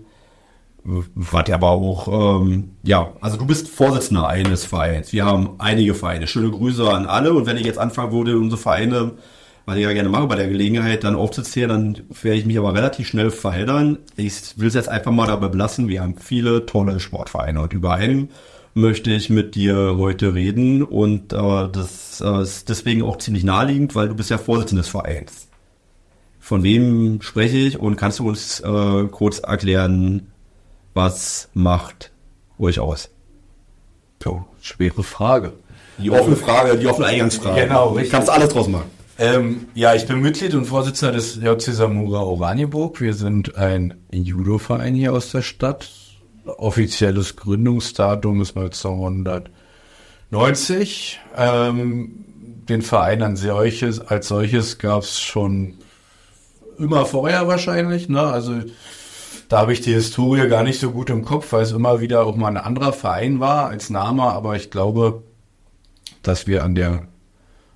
was 0.83 1.47
ja 1.47 1.55
aber 1.55 1.69
auch, 1.71 2.41
ähm, 2.41 2.71
ja, 2.83 3.13
also 3.21 3.37
du 3.37 3.45
bist 3.45 3.67
Vorsitzender 3.67 4.27
eines 4.27 4.65
Vereins. 4.65 5.11
Wir 5.13 5.25
haben 5.25 5.51
einige 5.59 5.93
Vereine. 5.93 6.25
Schöne 6.25 6.49
Grüße 6.49 6.89
an 6.89 7.05
alle. 7.05 7.33
Und 7.33 7.45
wenn 7.45 7.57
ich 7.57 7.65
jetzt 7.65 7.77
anfangen 7.77 8.11
würde, 8.11 8.37
unsere 8.37 8.59
Vereine, 8.59 9.11
was 9.69 9.77
ich 9.77 9.83
ja 9.83 9.93
gerne 9.93 10.09
mache 10.09 10.25
bei 10.25 10.35
der 10.35 10.47
Gelegenheit, 10.47 11.03
dann 11.03 11.15
aufzuzählen, 11.15 11.69
dann 11.69 11.97
werde 12.23 12.39
ich 12.39 12.45
mich 12.47 12.57
aber 12.57 12.73
relativ 12.73 13.07
schnell 13.07 13.29
verheddern. 13.29 13.99
Ich 14.15 14.57
will 14.57 14.67
es 14.67 14.73
jetzt 14.73 14.89
einfach 14.89 15.11
mal 15.11 15.27
dabei 15.27 15.47
belassen. 15.47 15.87
Wir 15.87 16.01
haben 16.01 16.15
viele 16.17 16.65
tolle 16.65 16.99
Sportvereine 16.99 17.61
und 17.61 17.71
über 17.73 17.93
einen 17.93 18.29
möchte 18.73 19.11
ich 19.11 19.29
mit 19.29 19.53
dir 19.53 19.95
heute 19.97 20.33
reden 20.33 20.81
und 20.81 21.33
äh, 21.33 21.69
das 21.71 22.19
äh, 22.25 22.41
ist 22.41 22.67
deswegen 22.69 23.03
auch 23.03 23.17
ziemlich 23.17 23.43
naheliegend, 23.43 23.93
weil 23.93 24.07
du 24.07 24.15
bist 24.15 24.31
ja 24.31 24.39
Vorsitzender 24.39 24.81
des 24.81 24.89
Vereins. 24.89 25.47
Von 26.39 26.63
wem 26.63 27.21
spreche 27.21 27.57
ich 27.57 27.79
und 27.79 27.95
kannst 27.95 28.17
du 28.17 28.27
uns 28.27 28.61
äh, 28.61 29.03
kurz 29.11 29.37
erklären, 29.37 30.31
was 30.95 31.49
macht 31.53 32.11
euch 32.57 32.79
aus? 32.79 33.11
Oh, 34.25 34.41
schwere 34.61 35.03
Frage. 35.03 35.53
Die 35.99 36.09
offene 36.09 36.35
Frage, 36.37 36.75
die 36.75 36.87
offene 36.87 37.05
Eingangsfrage. 37.05 37.61
Genau, 37.61 37.89
richtig. 37.89 38.11
Kannst 38.11 38.31
alles 38.31 38.49
draus 38.49 38.67
machen. 38.67 38.98
Ähm, 39.19 39.67
ja, 39.75 39.93
ich 39.95 40.07
bin 40.07 40.21
Mitglied 40.21 40.55
und 40.55 40.63
Vorsitzender 40.63 41.13
des 41.13 41.35
JC 41.35 41.73
Samura 41.73 42.21
Oranienburg. 42.21 43.01
Wir 43.01 43.13
sind 43.13 43.57
ein 43.57 43.95
Judo-Verein 44.13 44.95
hier 44.95 45.11
aus 45.11 45.31
der 45.31 45.41
Stadt. 45.41 45.89
Offizielles 46.45 47.35
Gründungsdatum 47.35 48.41
ist 48.41 48.55
1990. 48.55 51.19
Ähm, 51.35 52.23
den 52.69 52.81
Verein 52.81 53.21
an 53.21 53.35
solches, 53.35 53.99
als 53.99 54.29
solches 54.29 54.77
gab 54.77 55.03
es 55.03 55.19
schon 55.19 55.73
immer 56.77 57.05
vorher 57.05 57.45
wahrscheinlich. 57.45 58.07
Ne? 58.07 58.21
Also 58.21 58.61
da 59.49 59.57
habe 59.57 59.73
ich 59.73 59.81
die 59.81 59.91
Historie 59.91 60.47
gar 60.47 60.63
nicht 60.63 60.79
so 60.79 60.91
gut 60.91 61.09
im 61.09 61.25
Kopf, 61.25 61.51
weil 61.51 61.63
es 61.63 61.73
immer 61.73 61.99
wieder 61.99 62.25
auch 62.25 62.37
mal 62.37 62.47
ein 62.47 62.55
anderer 62.55 62.93
Verein 62.93 63.41
war 63.41 63.67
als 63.67 63.89
Name. 63.89 64.23
Aber 64.23 64.55
ich 64.55 64.71
glaube, 64.71 65.23
dass 66.23 66.47
wir 66.47 66.63
an 66.63 66.73
der 66.73 67.08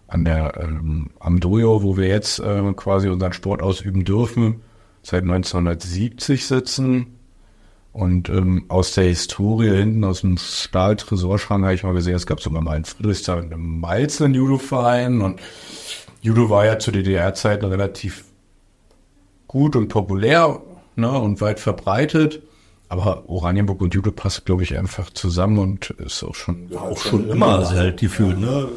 an 0.08 0.26
der 0.26 0.60
ähm, 0.62 1.10
am 1.20 1.40
Dojo, 1.40 1.84
wo 1.84 1.98
wir 1.98 2.08
jetzt 2.08 2.40
äh, 2.40 2.74
quasi 2.76 3.10
unseren 3.10 3.34
Sport 3.34 3.62
ausüben 3.62 4.04
dürfen, 4.06 4.62
seit 5.02 5.24
1970 5.24 6.46
sitzen. 6.46 7.20
Und 7.92 8.28
ähm, 8.30 8.66
aus 8.70 8.94
der 8.94 9.04
Historie 9.06 9.70
hinten, 9.70 10.04
aus 10.04 10.22
dem 10.22 10.38
Stahltresorschrank 10.38 11.64
habe 11.64 11.76
ich 11.76 11.84
mal 11.84 11.94
gesehen, 11.94 12.16
es 12.16 12.26
gab 12.26 12.42
sogar 12.42 12.62
mal 12.62 12.76
in 12.76 12.86
Friedrichsthal 12.86 13.44
einen 13.44 13.80
Malzen 13.80 14.34
Judo-Verein. 14.34 15.22
Und 15.22 15.40
Judo 16.22 16.50
war 16.50 16.66
ja 16.66 16.80
zu 16.80 16.92
DDR-Zeiten 16.92 17.66
relativ 17.66 18.26
gut 19.48 19.76
und 19.76 19.90
populär 19.90 20.60
ne, 20.96 21.12
und 21.12 21.40
weit 21.42 21.60
verbreitet. 21.60 22.42
Aber 22.90 23.30
Oranienburg 23.30 23.82
und 23.82 23.94
Judo 23.94 24.12
passt, 24.12 24.46
glaube 24.46 24.64
ich, 24.64 24.78
einfach 24.78 25.12
zusammen 25.12 25.60
und 25.60 25.92
ist 25.92 26.24
auch 26.24 26.36
schon 26.36 26.70
ja, 26.70 26.80
auch 26.80 26.98
schon 26.98 27.30
immer 27.30 27.60
also 27.60 27.76
halt 27.76 28.00
gefühlt. 28.00 28.40
Ne? 28.40 28.70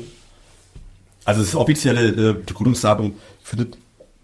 Also 1.27 1.43
das 1.43 1.55
offizielle 1.55 2.31
äh, 2.31 2.35
Gründungsdatum 2.53 3.14
findet 3.43 3.77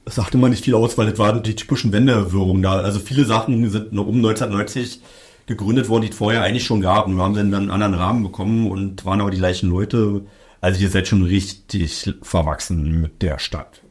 sagte 0.06 0.38
man 0.38 0.50
nicht 0.50 0.64
viel 0.64 0.74
aus, 0.74 0.98
weil 0.98 1.10
das 1.10 1.18
waren 1.18 1.42
die 1.42 1.54
typischen 1.54 1.92
Wendewirrungen 1.92 2.62
da. 2.62 2.72
Also 2.72 2.98
viele 2.98 3.24
Sachen 3.24 3.70
sind 3.70 3.92
noch 3.92 4.06
um 4.06 4.16
1990 4.16 5.00
gegründet 5.46 5.88
worden, 5.88 6.02
die 6.02 6.08
es 6.08 6.16
vorher 6.16 6.42
eigentlich 6.42 6.64
schon 6.64 6.80
gab. 6.80 7.06
Und 7.06 7.16
wir 7.16 7.22
haben 7.22 7.34
dann 7.34 7.54
einen 7.54 7.70
anderen 7.70 7.94
Rahmen 7.94 8.22
bekommen 8.22 8.70
und 8.70 9.04
waren 9.04 9.20
aber 9.20 9.30
die 9.30 9.38
gleichen 9.38 9.68
Leute. 9.68 10.22
Also 10.60 10.80
ihr 10.80 10.90
seid 10.90 11.08
schon 11.08 11.22
richtig 11.22 12.14
verwachsen 12.22 13.00
mit 13.00 13.22
der 13.22 13.38
Stadt. 13.38 13.82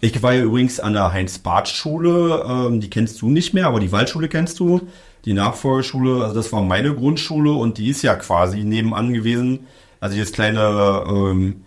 Ich 0.00 0.22
war 0.22 0.34
ja 0.34 0.42
übrigens 0.42 0.80
an 0.80 0.92
der 0.92 1.12
Heinz-Barth-Schule, 1.12 2.44
ähm, 2.46 2.80
die 2.80 2.90
kennst 2.90 3.22
du 3.22 3.30
nicht 3.30 3.54
mehr, 3.54 3.66
aber 3.66 3.80
die 3.80 3.90
Waldschule 3.90 4.28
kennst 4.28 4.60
du. 4.60 4.82
Die 5.24 5.32
Nachfolgeschule, 5.32 6.22
also 6.22 6.34
das 6.34 6.52
war 6.52 6.60
meine 6.60 6.94
Grundschule 6.94 7.52
und 7.52 7.78
die 7.78 7.88
ist 7.88 8.02
ja 8.02 8.14
quasi 8.14 8.64
nebenan 8.64 9.14
gewesen. 9.14 9.60
Also 10.00 10.18
das 10.18 10.32
kleine 10.32 11.04
ähm, 11.08 11.63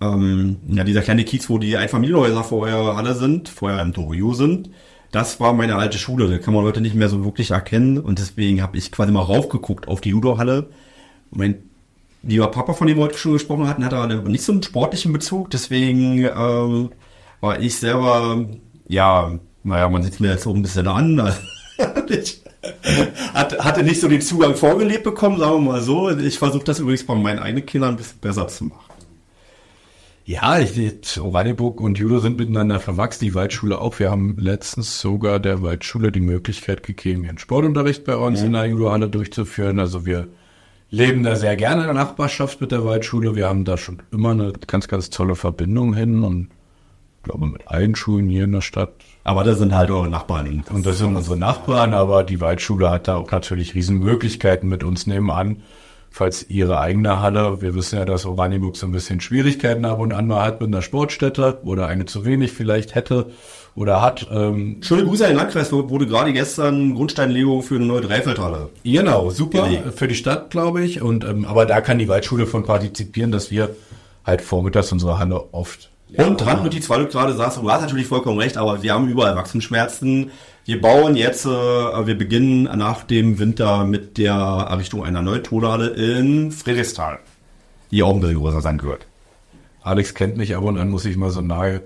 ähm, 0.00 0.56
ja, 0.68 0.84
dieser 0.84 1.02
kleine 1.02 1.24
Kiez, 1.24 1.48
wo 1.50 1.58
die 1.58 1.76
Einfamilienhäuser 1.76 2.44
vorher 2.44 2.76
alle 2.76 3.14
sind, 3.14 3.48
vorher 3.48 3.82
im 3.82 3.92
Torio 3.92 4.32
sind, 4.32 4.70
das 5.12 5.40
war 5.40 5.52
meine 5.52 5.76
alte 5.76 5.98
Schule. 5.98 6.28
Da 6.28 6.38
kann 6.38 6.54
man 6.54 6.64
Leute 6.64 6.80
nicht 6.80 6.94
mehr 6.94 7.08
so 7.08 7.24
wirklich 7.24 7.50
erkennen. 7.50 7.98
Und 7.98 8.18
deswegen 8.18 8.62
habe 8.62 8.78
ich 8.78 8.92
quasi 8.92 9.12
mal 9.12 9.22
raufgeguckt 9.22 9.88
auf 9.88 10.00
die 10.00 10.10
Judo-Halle. 10.10 10.68
Mein 11.30 11.62
lieber 12.22 12.48
Papa, 12.48 12.74
von 12.74 12.86
dem 12.86 12.96
wir 12.96 13.04
heute 13.04 13.18
schon 13.18 13.32
gesprochen 13.32 13.68
hatten, 13.68 13.84
hat 13.84 13.92
aber 13.92 14.06
nicht 14.06 14.44
so 14.44 14.52
einen 14.52 14.62
sportlichen 14.62 15.12
Bezug. 15.12 15.50
Deswegen 15.50 16.24
ähm, 16.24 16.90
war 17.40 17.60
ich 17.60 17.76
selber, 17.76 18.46
ja, 18.86 19.38
naja, 19.64 19.88
man 19.88 20.02
sieht 20.02 20.20
mir 20.20 20.30
jetzt 20.30 20.44
so 20.44 20.54
ein 20.54 20.62
bisschen 20.62 20.86
an. 20.86 21.32
ich 22.08 22.42
hatte 23.24 23.82
nicht 23.82 24.00
so 24.00 24.08
den 24.08 24.20
Zugang 24.20 24.54
vorgelebt 24.54 25.04
bekommen, 25.04 25.38
sagen 25.38 25.64
wir 25.64 25.72
mal 25.72 25.80
so. 25.80 26.10
Ich 26.10 26.38
versuche 26.38 26.64
das 26.64 26.78
übrigens 26.78 27.04
bei 27.04 27.14
meinen 27.14 27.38
eigenen 27.40 27.66
Kindern 27.66 27.90
ein 27.90 27.96
bisschen 27.96 28.20
besser 28.20 28.46
zu 28.48 28.64
machen. 28.64 28.89
Ja, 30.30 30.60
ich, 30.60 31.20
Oranienburg 31.20 31.80
und 31.80 31.98
Judo 31.98 32.20
sind 32.20 32.38
miteinander 32.38 32.78
verwachsen, 32.78 33.24
die 33.24 33.34
Waldschule 33.34 33.80
auch. 33.80 33.98
Wir 33.98 34.12
haben 34.12 34.36
letztens 34.38 35.00
sogar 35.00 35.40
der 35.40 35.60
Waldschule 35.60 36.12
die 36.12 36.20
Möglichkeit 36.20 36.84
gegeben, 36.84 37.24
ihren 37.24 37.38
Sportunterricht 37.38 38.04
bei 38.04 38.14
uns 38.14 38.38
ja. 38.38 38.46
in 38.46 38.52
der 38.52 38.66
Judohalle 38.66 39.08
durchzuführen. 39.08 39.80
Also 39.80 40.06
wir 40.06 40.28
leben 40.88 41.24
da 41.24 41.34
sehr 41.34 41.56
gerne 41.56 41.80
in 41.80 41.88
der 41.88 41.94
Nachbarschaft 41.94 42.60
mit 42.60 42.70
der 42.70 42.84
Waldschule. 42.84 43.34
Wir 43.34 43.48
haben 43.48 43.64
da 43.64 43.76
schon 43.76 44.02
immer 44.12 44.30
eine 44.30 44.52
ganz, 44.68 44.86
ganz 44.86 45.10
tolle 45.10 45.34
Verbindung 45.34 45.94
hin 45.94 46.22
und 46.22 46.50
ich 47.16 47.24
glaube 47.24 47.48
mit 47.48 47.66
allen 47.66 47.96
Schulen 47.96 48.28
hier 48.28 48.44
in 48.44 48.52
der 48.52 48.60
Stadt. 48.60 48.92
Aber 49.24 49.42
das 49.42 49.58
sind 49.58 49.74
halt 49.74 49.90
eure 49.90 50.08
Nachbarn. 50.08 50.62
Und 50.70 50.86
das 50.86 50.98
sind 50.98 51.16
unsere 51.16 51.38
Nachbarn, 51.38 51.92
aber 51.92 52.22
die 52.22 52.40
Waldschule 52.40 52.88
hat 52.88 53.08
da 53.08 53.16
auch 53.16 53.32
natürlich 53.32 53.74
Riesenmöglichkeiten 53.74 54.68
mit 54.68 54.84
uns 54.84 55.08
nebenan 55.08 55.56
falls 56.10 56.48
ihre 56.48 56.80
eigene 56.80 57.20
Halle, 57.20 57.62
wir 57.62 57.74
wissen 57.74 57.98
ja, 57.98 58.04
dass 58.04 58.26
Oranienburg 58.26 58.76
so 58.76 58.86
ein 58.86 58.92
bisschen 58.92 59.20
Schwierigkeiten 59.20 59.84
ab 59.84 60.00
und 60.00 60.12
an 60.12 60.26
mal 60.26 60.44
hat 60.44 60.60
mit 60.60 60.68
einer 60.68 60.82
Sportstätte 60.82 61.60
oder 61.64 61.86
eine 61.86 62.04
zu 62.04 62.24
wenig 62.24 62.52
vielleicht 62.52 62.94
hätte 62.94 63.26
oder 63.74 64.02
hat. 64.02 64.26
Ähm, 64.30 64.78
Schöne 64.82 65.04
Grüße 65.04 65.24
an 65.24 65.30
den 65.30 65.38
Landkreis, 65.38 65.72
wurde 65.72 66.06
gerade 66.06 66.32
gestern 66.32 66.94
Grundsteinlegung 66.94 67.62
für 67.62 67.76
eine 67.76 67.86
neue 67.86 68.00
Dreifeldhalle. 68.00 68.70
Genau, 68.84 69.30
super 69.30 69.64
gelegt. 69.64 69.94
für 69.94 70.08
die 70.08 70.16
Stadt, 70.16 70.50
glaube 70.50 70.82
ich. 70.82 71.00
Und 71.00 71.24
ähm, 71.24 71.44
aber 71.44 71.66
da 71.66 71.80
kann 71.80 71.98
die 71.98 72.08
Waldschule 72.08 72.46
von 72.46 72.64
partizipieren, 72.64 73.30
dass 73.30 73.50
wir 73.50 73.74
halt 74.26 74.42
vormittags 74.42 74.92
unsere 74.92 75.18
Halle 75.18 75.54
oft 75.54 75.90
und 76.16 76.44
Randnotiz, 76.44 76.90
weil 76.90 77.04
du 77.04 77.06
gerade 77.06 77.34
sagst, 77.34 77.58
du 77.58 77.70
hast 77.70 77.82
natürlich 77.82 78.06
vollkommen 78.06 78.38
recht, 78.38 78.56
aber 78.56 78.82
wir 78.82 78.92
haben 78.92 79.08
überall 79.08 79.36
Wachstumsschmerzen. 79.36 80.30
Wir 80.64 80.80
bauen 80.80 81.16
jetzt, 81.16 81.46
äh, 81.46 81.48
wir 81.48 82.16
beginnen 82.16 82.64
nach 82.64 83.04
dem 83.04 83.38
Winter 83.38 83.84
mit 83.84 84.18
der 84.18 84.34
Errichtung 84.34 85.04
einer 85.04 85.22
neuen 85.22 85.42
Tonhalle 85.42 85.88
in 85.88 86.52
Friedrichsthal, 86.52 87.18
die 87.90 88.02
auch 88.02 88.14
ein 88.14 88.20
bisschen 88.20 88.38
größer 88.38 88.60
sein 88.60 88.82
wird. 88.82 89.06
Alex 89.82 90.14
kennt 90.14 90.36
mich 90.36 90.54
aber 90.54 90.66
und 90.66 90.76
dann 90.76 90.90
muss 90.90 91.04
ich 91.06 91.16
mal 91.16 91.30
so 91.30 91.40
nahe 91.40 91.82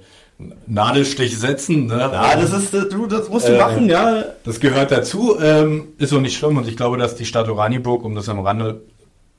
Nadelstich 0.66 1.38
setzen. 1.38 1.86
Ne? 1.86 1.98
Ja, 1.98 2.36
das 2.36 2.52
ist, 2.52 2.74
du, 2.74 3.06
das 3.06 3.28
musst 3.28 3.46
du 3.46 3.52
äh, 3.52 3.58
machen, 3.58 3.88
ja. 3.88 4.24
Das 4.44 4.58
gehört 4.58 4.90
dazu, 4.90 5.38
ähm, 5.40 5.88
ist 5.98 6.12
auch 6.12 6.20
nicht 6.20 6.36
schlimm 6.36 6.56
und 6.56 6.66
ich 6.66 6.76
glaube, 6.76 6.98
dass 6.98 7.14
die 7.14 7.24
Stadt 7.24 7.48
Oranienburg, 7.48 8.04
um 8.04 8.14
das 8.14 8.28
am 8.28 8.40
Rande, 8.40 8.82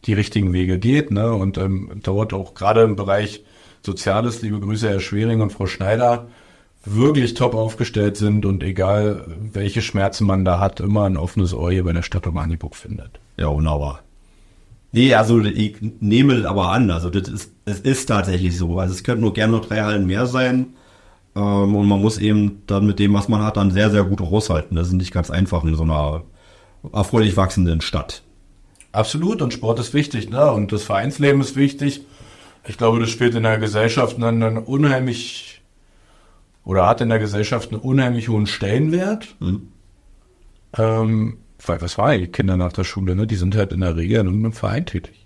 die 0.05 0.13
richtigen 0.13 0.53
Wege 0.53 0.79
geht, 0.79 1.11
ne, 1.11 1.33
und 1.33 1.57
ähm, 1.57 1.99
dort 2.03 2.33
auch 2.33 2.53
gerade 2.53 2.83
im 2.83 2.95
Bereich 2.95 3.43
Soziales, 3.81 4.41
liebe 4.41 4.59
Grüße 4.59 4.87
Herr 4.87 4.99
Schwering 4.99 5.41
und 5.41 5.51
Frau 5.51 5.65
Schneider, 5.65 6.27
wirklich 6.85 7.33
top 7.33 7.55
aufgestellt 7.55 8.17
sind 8.17 8.45
und 8.45 8.63
egal 8.63 9.25
welche 9.53 9.81
Schmerzen 9.81 10.25
man 10.25 10.45
da 10.45 10.59
hat, 10.59 10.79
immer 10.79 11.05
ein 11.05 11.17
offenes 11.17 11.53
Ohr 11.53 11.71
hier 11.71 11.83
bei 11.83 11.93
der 11.93 12.03
Stadt 12.03 12.27
Omaniburg 12.27 12.75
findet. 12.75 13.19
Ja, 13.37 13.51
wunderbar. 13.51 14.01
Nee, 14.91 15.13
also 15.13 15.41
ich 15.41 15.77
nehme 15.99 16.47
aber 16.47 16.71
an, 16.71 16.89
also 16.89 17.09
das 17.09 17.27
ist, 17.27 17.51
es 17.65 17.79
ist 17.81 18.05
tatsächlich 18.05 18.57
so. 18.57 18.79
Also 18.79 18.93
es 18.93 19.03
könnten 19.03 19.21
nur 19.21 19.33
gerne 19.33 19.51
noch 19.51 19.65
drei 19.65 19.81
Hallen 19.81 20.05
mehr 20.05 20.25
sein. 20.25 20.67
Ähm, 21.35 21.75
und 21.75 21.87
man 21.87 22.01
muss 22.01 22.17
eben 22.17 22.61
dann 22.67 22.85
mit 22.85 22.99
dem, 22.99 23.13
was 23.13 23.27
man 23.27 23.43
hat, 23.43 23.57
dann 23.57 23.71
sehr, 23.71 23.89
sehr 23.89 24.03
gut 24.03 24.21
haushalten. 24.21 24.75
Das 24.75 24.87
ist 24.87 24.93
nicht 24.93 25.11
ganz 25.11 25.29
einfach 25.29 25.63
in 25.63 25.75
so 25.75 25.83
einer 25.83 26.23
erfreulich 26.93 27.35
wachsenden 27.35 27.81
Stadt. 27.81 28.23
Absolut, 28.91 29.41
und 29.41 29.51
Sport 29.51 29.79
ist 29.79 29.93
wichtig, 29.93 30.29
ne? 30.29 30.49
Und 30.51 30.71
das 30.71 30.83
Vereinsleben 30.83 31.41
ist 31.41 31.57
wichtig. 31.57 32.05
Ich 32.65 32.77
glaube, 32.77 32.99
das 32.99 33.09
spielt 33.09 33.35
in 33.35 33.43
der 33.43 33.57
Gesellschaft 33.57 34.15
einen, 34.15 34.41
einen 34.41 34.57
unheimlich 34.59 35.54
oder 36.65 36.87
hat 36.87 37.01
in 37.01 37.09
der 37.09 37.19
Gesellschaft 37.19 37.71
einen 37.71 37.81
unheimlich 37.81 38.27
hohen 38.27 38.47
Stellenwert. 38.47 39.35
Mhm. 39.39 39.67
Ähm, 40.77 41.37
weil 41.65 41.81
was 41.81 41.97
war 41.97 42.17
die 42.17 42.27
Kinder 42.27 42.57
nach 42.57 42.73
der 42.73 42.83
Schule, 42.83 43.15
ne? 43.15 43.27
Die 43.27 43.35
sind 43.35 43.55
halt 43.55 43.71
in 43.71 43.79
der 43.79 43.95
Regel 43.95 44.19
in 44.19 44.25
irgendeinem 44.25 44.53
Verein 44.53 44.85
tätig. 44.85 45.25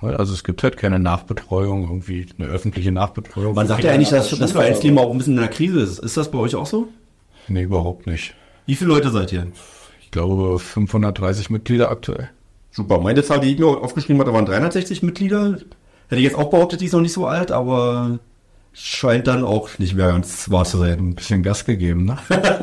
Also 0.00 0.34
es 0.34 0.42
gibt 0.42 0.62
halt 0.64 0.76
keine 0.76 0.98
Nachbetreuung, 0.98 1.82
irgendwie 1.82 2.26
eine 2.36 2.48
öffentliche 2.48 2.90
Nachbetreuung. 2.90 3.54
Man 3.54 3.68
sagt 3.68 3.84
ja 3.84 3.92
eigentlich, 3.92 4.08
dass 4.10 4.30
das 4.30 4.52
Vereinsleben 4.52 4.98
auch 4.98 5.10
ein 5.12 5.18
bisschen 5.18 5.34
in 5.34 5.40
der 5.40 5.48
Krise 5.48 5.80
ist. 5.80 6.00
Ist 6.00 6.16
das 6.16 6.30
bei 6.30 6.38
euch 6.38 6.56
auch 6.56 6.66
so? 6.66 6.88
Nee, 7.46 7.62
überhaupt 7.62 8.06
nicht. 8.06 8.34
Wie 8.66 8.74
viele 8.74 8.90
Leute 8.90 9.10
seid 9.10 9.32
ihr? 9.32 9.46
Ich 10.00 10.10
glaube 10.10 10.58
530 10.58 11.50
Mitglieder 11.50 11.90
aktuell. 11.90 12.30
Super. 12.72 13.00
Meine 13.00 13.22
Zahl, 13.22 13.40
die 13.40 13.52
ich 13.52 13.58
mir 13.58 13.66
aufgeschrieben 13.66 14.20
hatte, 14.20 14.32
waren 14.32 14.46
360 14.46 15.02
Mitglieder. 15.02 15.58
Hätte 16.08 16.20
ich 16.20 16.24
jetzt 16.24 16.36
auch 16.36 16.50
behauptet, 16.50 16.80
die 16.80 16.86
ist 16.86 16.92
noch 16.92 17.00
nicht 17.00 17.12
so 17.12 17.26
alt, 17.26 17.52
aber 17.52 18.18
scheint 18.72 19.26
dann 19.26 19.44
auch 19.44 19.78
nicht 19.78 19.94
mehr 19.94 20.08
ganz 20.08 20.50
wahr 20.50 20.64
zu 20.64 20.78
sein. 20.78 20.98
Ein 20.98 21.14
bisschen 21.14 21.42
Gas 21.42 21.64
gegeben, 21.64 22.04
ne? 22.06 22.18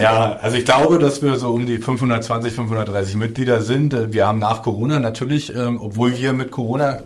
ja, 0.00 0.36
also 0.40 0.56
ich 0.56 0.64
glaube, 0.64 0.98
dass 0.98 1.22
wir 1.22 1.36
so 1.36 1.50
um 1.50 1.66
die 1.66 1.78
520, 1.78 2.52
530 2.52 3.16
Mitglieder 3.16 3.62
sind. 3.62 4.12
Wir 4.12 4.26
haben 4.26 4.38
nach 4.38 4.62
Corona 4.62 4.98
natürlich, 4.98 5.54
ähm, 5.54 5.80
obwohl 5.80 6.16
wir 6.16 6.32
mit 6.32 6.50
Corona 6.50 7.02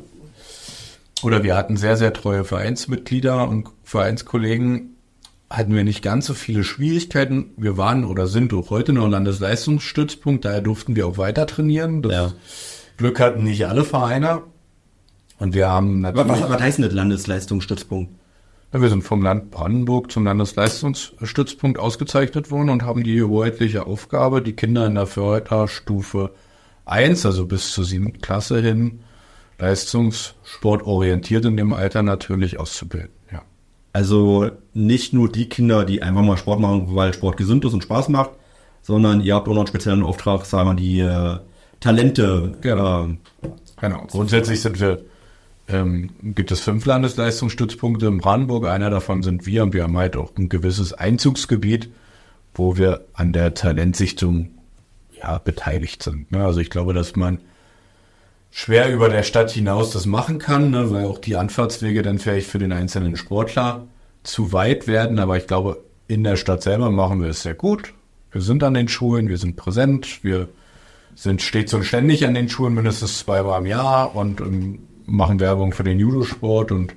oder 1.22 1.42
wir 1.42 1.56
hatten 1.56 1.76
sehr, 1.76 1.96
sehr 1.96 2.12
treue 2.12 2.44
Vereinsmitglieder 2.44 3.48
und 3.48 3.68
Vereinskollegen, 3.84 4.96
hatten 5.48 5.74
wir 5.74 5.84
nicht 5.84 6.02
ganz 6.02 6.26
so 6.26 6.34
viele 6.34 6.64
Schwierigkeiten. 6.64 7.52
Wir 7.56 7.76
waren 7.76 8.04
oder 8.04 8.26
sind 8.26 8.52
auch 8.52 8.70
heute 8.70 8.92
noch 8.92 9.08
Landesleistungsstützpunkt, 9.08 10.44
daher 10.44 10.60
durften 10.60 10.96
wir 10.96 11.06
auch 11.06 11.18
weiter 11.18 11.46
trainieren. 11.46 12.02
Das 12.02 12.12
ja. 12.12 12.32
Glück 12.96 13.20
hatten 13.20 13.44
nicht 13.44 13.66
alle 13.66 13.84
Vereine. 13.84 14.42
Und 15.38 15.54
wir 15.54 15.68
haben 15.68 16.00
natürlich. 16.00 16.28
Was, 16.28 16.48
was 16.48 16.60
heißt 16.60 16.78
denn 16.78 16.84
das 16.84 16.94
Landesleistungsstützpunkt? 16.94 18.12
Wir 18.72 18.88
sind 18.88 19.02
vom 19.02 19.22
Land 19.22 19.50
Brandenburg 19.50 20.10
zum 20.10 20.24
Landesleistungsstützpunkt 20.24 21.78
ausgezeichnet 21.78 22.50
worden 22.50 22.68
und 22.68 22.82
haben 22.82 23.04
die 23.04 23.22
hoheitliche 23.22 23.86
Aufgabe, 23.86 24.42
die 24.42 24.54
Kinder 24.54 24.86
in 24.86 24.96
der 24.96 25.06
Förderstufe 25.06 26.32
1, 26.84 27.24
also 27.26 27.46
bis 27.46 27.72
zur 27.72 27.84
siebten 27.84 28.20
Klasse 28.20 28.60
hin, 28.60 29.00
leistungssportorientiert 29.58 31.44
in 31.44 31.56
dem 31.56 31.72
Alter 31.72 32.02
natürlich 32.02 32.58
auszubilden. 32.58 33.10
Ja. 33.32 33.42
Also 33.92 34.50
nicht 34.74 35.12
nur 35.12 35.30
die 35.30 35.48
Kinder, 35.48 35.84
die 35.84 36.02
einfach 36.02 36.22
mal 36.22 36.36
Sport 36.36 36.60
machen, 36.60 36.94
weil 36.94 37.14
Sport 37.14 37.36
gesund 37.36 37.64
ist 37.64 37.72
und 37.72 37.82
Spaß 37.82 38.08
macht, 38.08 38.30
sondern 38.82 39.20
ihr 39.20 39.34
habt 39.34 39.48
auch 39.48 39.52
noch 39.52 39.60
einen 39.60 39.68
speziellen 39.68 40.02
Auftrag, 40.02 40.44
sagen 40.44 40.68
wir 40.68 40.72
mal, 40.74 40.76
die 40.76 41.00
äh, 41.00 41.38
Talente. 41.80 42.56
Genau. 42.60 43.06
Äh, 43.06 43.16
genau. 43.80 44.06
Grundsätzlich 44.08 44.60
sind 44.60 44.78
wir 44.80 45.02
ähm, 45.68 46.10
gibt 46.22 46.50
es 46.52 46.60
fünf 46.60 46.84
Landesleistungsstützpunkte 46.86 48.06
in 48.06 48.18
Brandenburg. 48.18 48.66
Einer 48.66 48.90
davon 48.90 49.22
sind 49.22 49.46
wir 49.46 49.62
und 49.62 49.74
wir 49.74 49.82
haben 49.82 49.96
halt 49.96 50.16
auch 50.16 50.32
ein 50.36 50.48
gewisses 50.48 50.92
Einzugsgebiet, 50.92 51.90
wo 52.54 52.76
wir 52.76 53.06
an 53.12 53.32
der 53.32 53.54
Talentsichtung 53.54 54.50
ja, 55.18 55.38
beteiligt 55.38 56.02
sind. 56.02 56.30
Ne? 56.30 56.44
Also 56.44 56.60
ich 56.60 56.70
glaube, 56.70 56.94
dass 56.94 57.16
man 57.16 57.38
schwer 58.50 58.92
über 58.92 59.08
der 59.08 59.22
Stadt 59.22 59.50
hinaus 59.50 59.90
das 59.90 60.06
machen 60.06 60.38
kann, 60.38 60.70
ne, 60.70 60.90
weil 60.90 61.04
auch 61.04 61.18
die 61.18 61.36
Anfahrtswege 61.36 62.02
dann 62.02 62.18
vielleicht 62.18 62.48
für 62.48 62.58
den 62.58 62.72
einzelnen 62.72 63.16
Sportler 63.16 63.86
zu 64.22 64.52
weit 64.52 64.86
werden. 64.86 65.18
Aber 65.18 65.36
ich 65.36 65.46
glaube, 65.46 65.82
in 66.08 66.24
der 66.24 66.36
Stadt 66.36 66.62
selber 66.62 66.90
machen 66.90 67.20
wir 67.20 67.28
es 67.28 67.42
sehr 67.42 67.54
gut. 67.54 67.92
Wir 68.30 68.40
sind 68.40 68.62
an 68.62 68.74
den 68.74 68.88
Schulen, 68.88 69.28
wir 69.28 69.38
sind 69.38 69.56
präsent, 69.56 70.22
wir 70.22 70.48
sind 71.14 71.42
stets 71.42 71.74
und 71.74 71.84
ständig 71.84 72.26
an 72.26 72.34
den 72.34 72.48
Schulen, 72.48 72.74
mindestens 72.74 73.18
zweimal 73.18 73.60
im 73.60 73.66
Jahr 73.66 74.14
und 74.14 74.40
ähm, 74.40 74.78
machen 75.06 75.40
Werbung 75.40 75.72
für 75.72 75.84
den 75.84 75.98
Judosport 75.98 76.72
und 76.72 76.94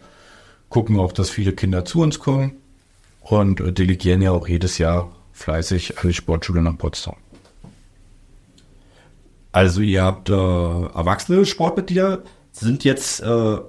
gucken 0.70 1.00
auch, 1.00 1.12
dass 1.12 1.30
viele 1.30 1.54
Kinder 1.54 1.86
zu 1.86 2.02
uns 2.02 2.20
kommen 2.20 2.54
und 3.22 3.60
äh, 3.60 3.72
delegieren 3.72 4.22
ja 4.22 4.32
auch 4.32 4.48
jedes 4.48 4.78
Jahr 4.78 5.12
fleißig 5.34 5.96
die 6.04 6.14
Sportschule 6.14 6.62
nach 6.62 6.78
Potsdam. 6.78 7.16
Also 9.52 9.82
ihr 9.82 10.04
habt 10.04 10.30
äh, 10.30 10.34
erwachsene 10.34 11.46
Sportmitglieder, 11.46 12.24
sind 12.52 12.84
jetzt 12.84 13.22
äh, 13.22 13.26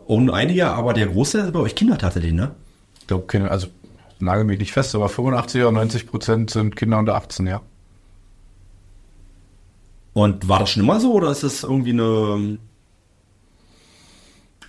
ohne 0.06 0.32
einige, 0.32 0.68
aber 0.68 0.92
der 0.92 1.06
Großteil 1.06 1.46
ist 1.46 1.52
bei 1.52 1.60
euch 1.60 1.74
Kinder 1.74 1.96
tatsächlich, 1.96 2.32
ne? 2.32 2.54
Ich 3.00 3.06
glaube, 3.06 3.50
also 3.50 3.68
nagel 4.18 4.44
mich 4.44 4.58
nicht 4.58 4.72
fest, 4.72 4.94
aber 4.94 5.08
85 5.08 5.62
oder 5.62 5.72
90 5.72 6.06
Prozent 6.06 6.50
sind 6.50 6.76
Kinder 6.76 6.98
unter 6.98 7.14
18, 7.14 7.46
ja. 7.46 7.62
Und 10.12 10.48
war 10.48 10.58
das 10.58 10.70
schon 10.70 10.82
immer 10.82 11.00
so 11.00 11.12
oder 11.14 11.30
ist 11.30 11.42
das 11.42 11.62
irgendwie 11.62 11.92
eine... 11.92 12.58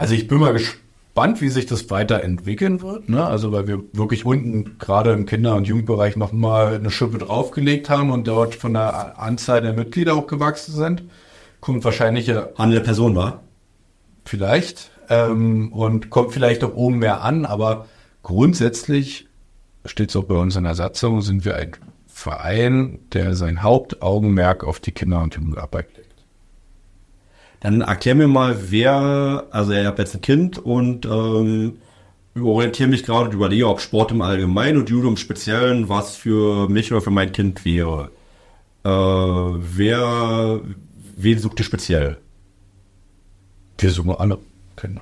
Also 0.02 0.16
ich 0.16 0.28
bin 0.28 0.40
mal 0.40 0.52
gespannt, 0.52 1.42
wie 1.42 1.50
sich 1.50 1.68
das 1.68 1.92
weiterentwickeln 1.92 2.82
wird. 2.82 3.08
Ne? 3.08 3.24
Also 3.24 3.52
weil 3.52 3.68
wir 3.68 3.84
wirklich 3.94 4.26
unten 4.26 4.80
gerade 4.80 5.12
im 5.12 5.28
Kinder- 5.28 5.54
und 5.54 5.68
Jugendbereich 5.68 6.16
nochmal 6.16 6.74
eine 6.74 6.90
Schippe 6.90 7.20
draufgelegt 7.20 7.88
haben 7.88 8.10
und 8.10 8.28
dort 8.28 8.56
von 8.56 8.74
der 8.74 9.20
Anzahl 9.20 9.62
der 9.62 9.74
Mitglieder 9.74 10.16
auch 10.16 10.26
gewachsen 10.26 10.74
sind. 10.74 11.04
Kommt 11.60 11.84
wahrscheinlich... 11.84 12.32
Handel 12.58 12.80
der 12.80 12.84
Person 12.84 13.16
war? 13.16 13.44
Vielleicht. 14.26 14.90
Ähm, 15.08 15.72
und 15.72 16.10
kommt 16.10 16.34
vielleicht 16.34 16.64
auch 16.64 16.74
oben 16.74 16.98
mehr 16.98 17.22
an, 17.22 17.46
aber 17.46 17.86
grundsätzlich 18.24 19.28
steht 19.86 20.10
es 20.10 20.16
auch 20.16 20.24
bei 20.24 20.34
uns 20.34 20.56
in 20.56 20.64
der 20.64 20.74
Satzung, 20.74 21.22
sind 21.22 21.46
wir 21.46 21.58
ein 21.58 21.74
Verein, 22.08 22.98
der 23.14 23.36
sein 23.36 23.62
Hauptaugenmerk 23.62 24.64
auf 24.64 24.80
die 24.80 24.94
Kinder- 24.94 25.22
und 25.22 25.36
Jugendarbeit 25.36 25.96
legt. 25.96 26.01
Dann 27.62 27.82
erklär 27.82 28.16
mir 28.16 28.28
mal, 28.28 28.58
wer, 28.72 29.46
also 29.52 29.72
ihr 29.72 29.86
habt 29.86 30.00
jetzt 30.00 30.16
ein 30.16 30.22
Kind 30.22 30.58
und 30.58 31.06
ähm, 31.06 31.78
orientiere 32.36 32.90
mich 32.90 33.04
gerade 33.04 33.26
und 33.26 33.34
überlege, 33.36 33.68
ob 33.68 33.80
Sport 33.80 34.12
im 34.12 34.22
Allgemeinen 34.22 34.80
und 34.80 34.90
Judo 34.90 35.08
im 35.08 35.18
Speziellen 35.18 35.88
was 35.88 36.16
für 36.16 36.68
mich 36.70 36.92
oder 36.92 37.02
für 37.02 37.12
mein 37.12 37.32
Kind 37.32 37.64
wäre. 37.64 38.10
Äh, 38.84 38.90
wer, 38.90 40.60
wen 41.16 41.40
sucht 41.40 41.60
ihr 41.60 41.66
speziell? 41.66 42.18
Wir 43.78 43.92
suchen 43.92 44.16
alle 44.18 44.40
Kinder. 44.76 45.02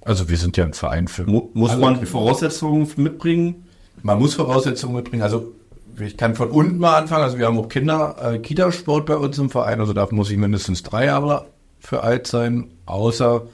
Also 0.00 0.30
wir 0.30 0.38
sind 0.38 0.56
ja 0.56 0.64
ein 0.64 0.72
Verein 0.72 1.08
für. 1.08 1.24
Mu 1.24 1.50
muss 1.52 1.76
man 1.76 2.06
Voraussetzungen 2.06 2.88
mitbringen? 2.96 3.66
Man 4.02 4.18
muss 4.18 4.32
Voraussetzungen 4.32 4.96
mitbringen. 4.96 5.22
Also 5.22 5.52
ich 6.00 6.16
kann 6.16 6.34
von 6.34 6.50
unten 6.50 6.78
mal 6.78 6.96
anfangen. 6.96 7.24
Also 7.24 7.38
wir 7.38 7.46
haben 7.46 7.58
auch 7.58 7.68
Kinder, 7.68 8.16
äh, 8.22 8.38
Kitasport 8.38 9.04
bei 9.04 9.16
uns 9.16 9.36
im 9.36 9.50
Verein. 9.50 9.80
Also 9.80 9.92
da 9.92 10.08
muss 10.10 10.30
ich 10.30 10.38
mindestens 10.38 10.82
drei 10.82 11.06
Jahre 11.06 11.44
für 11.80 12.02
alt 12.02 12.26
sein, 12.26 12.72
außer 12.86 13.46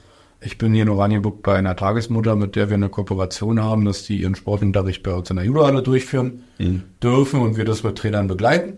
ich 0.45 0.57
bin 0.57 0.73
hier 0.73 0.83
in 0.83 0.89
Oranienburg 0.89 1.41
bei 1.41 1.55
einer 1.55 1.75
Tagesmutter, 1.75 2.35
mit 2.35 2.55
der 2.55 2.69
wir 2.69 2.75
eine 2.75 2.89
Kooperation 2.89 3.63
haben, 3.63 3.85
dass 3.85 4.03
die 4.03 4.21
ihren 4.21 4.35
Sportunterricht 4.35 5.01
bei 5.01 5.13
uns 5.13 5.29
in 5.29 5.37
der 5.37 5.45
Judohalle 5.45 5.81
durchführen 5.81 6.43
mhm. 6.59 6.83
dürfen 7.01 7.41
und 7.41 7.57
wir 7.57 7.65
das 7.65 7.83
mit 7.83 7.97
Trainern 7.97 8.27
begleiten. 8.27 8.77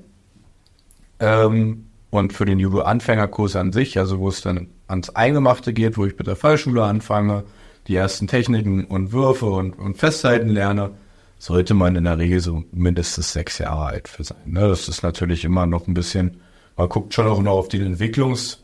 Ähm, 1.20 1.88
und 2.10 2.32
für 2.32 2.46
den 2.46 2.60
Judo-Anfängerkurs 2.60 3.58
an 3.58 3.74
sich, 3.74 4.00
also 4.00 4.20
wo 4.20 4.30
es 4.30 4.42
dann 4.42 4.68
ans 4.88 5.10
Eingemachte 5.10 5.74
geht, 5.74 5.98
wo 5.98 6.06
ich 6.06 6.18
mit 6.18 6.28
der 6.28 6.38
Fallschule 6.38 6.84
anfange, 6.84 7.44
die 7.88 7.96
ersten 7.96 8.28
Techniken 8.28 8.86
und 8.86 9.12
Würfe 9.12 9.48
und, 9.48 9.78
und 9.78 9.98
Festhalten 9.98 10.50
lerne, 10.50 10.92
sollte 11.38 11.74
man 11.74 11.96
in 11.96 12.06
der 12.06 12.18
Regel 12.18 12.40
so 12.40 12.64
mindestens 12.72 13.34
sechs 13.34 13.58
Jahre 13.58 13.88
alt 13.88 14.08
für 14.08 14.24
sein. 14.24 14.38
Ne? 14.46 14.62
Das 14.62 14.88
ist 14.88 15.04
natürlich 15.04 15.44
immer 15.44 15.66
noch 15.66 15.88
ein 15.88 15.94
bisschen, 15.94 16.38
man 16.78 16.88
guckt 16.88 17.14
schon 17.14 17.28
auch 17.28 17.42
noch 17.42 17.58
auf 17.58 17.68
den 17.68 17.96
Entwicklungs- 17.96 18.60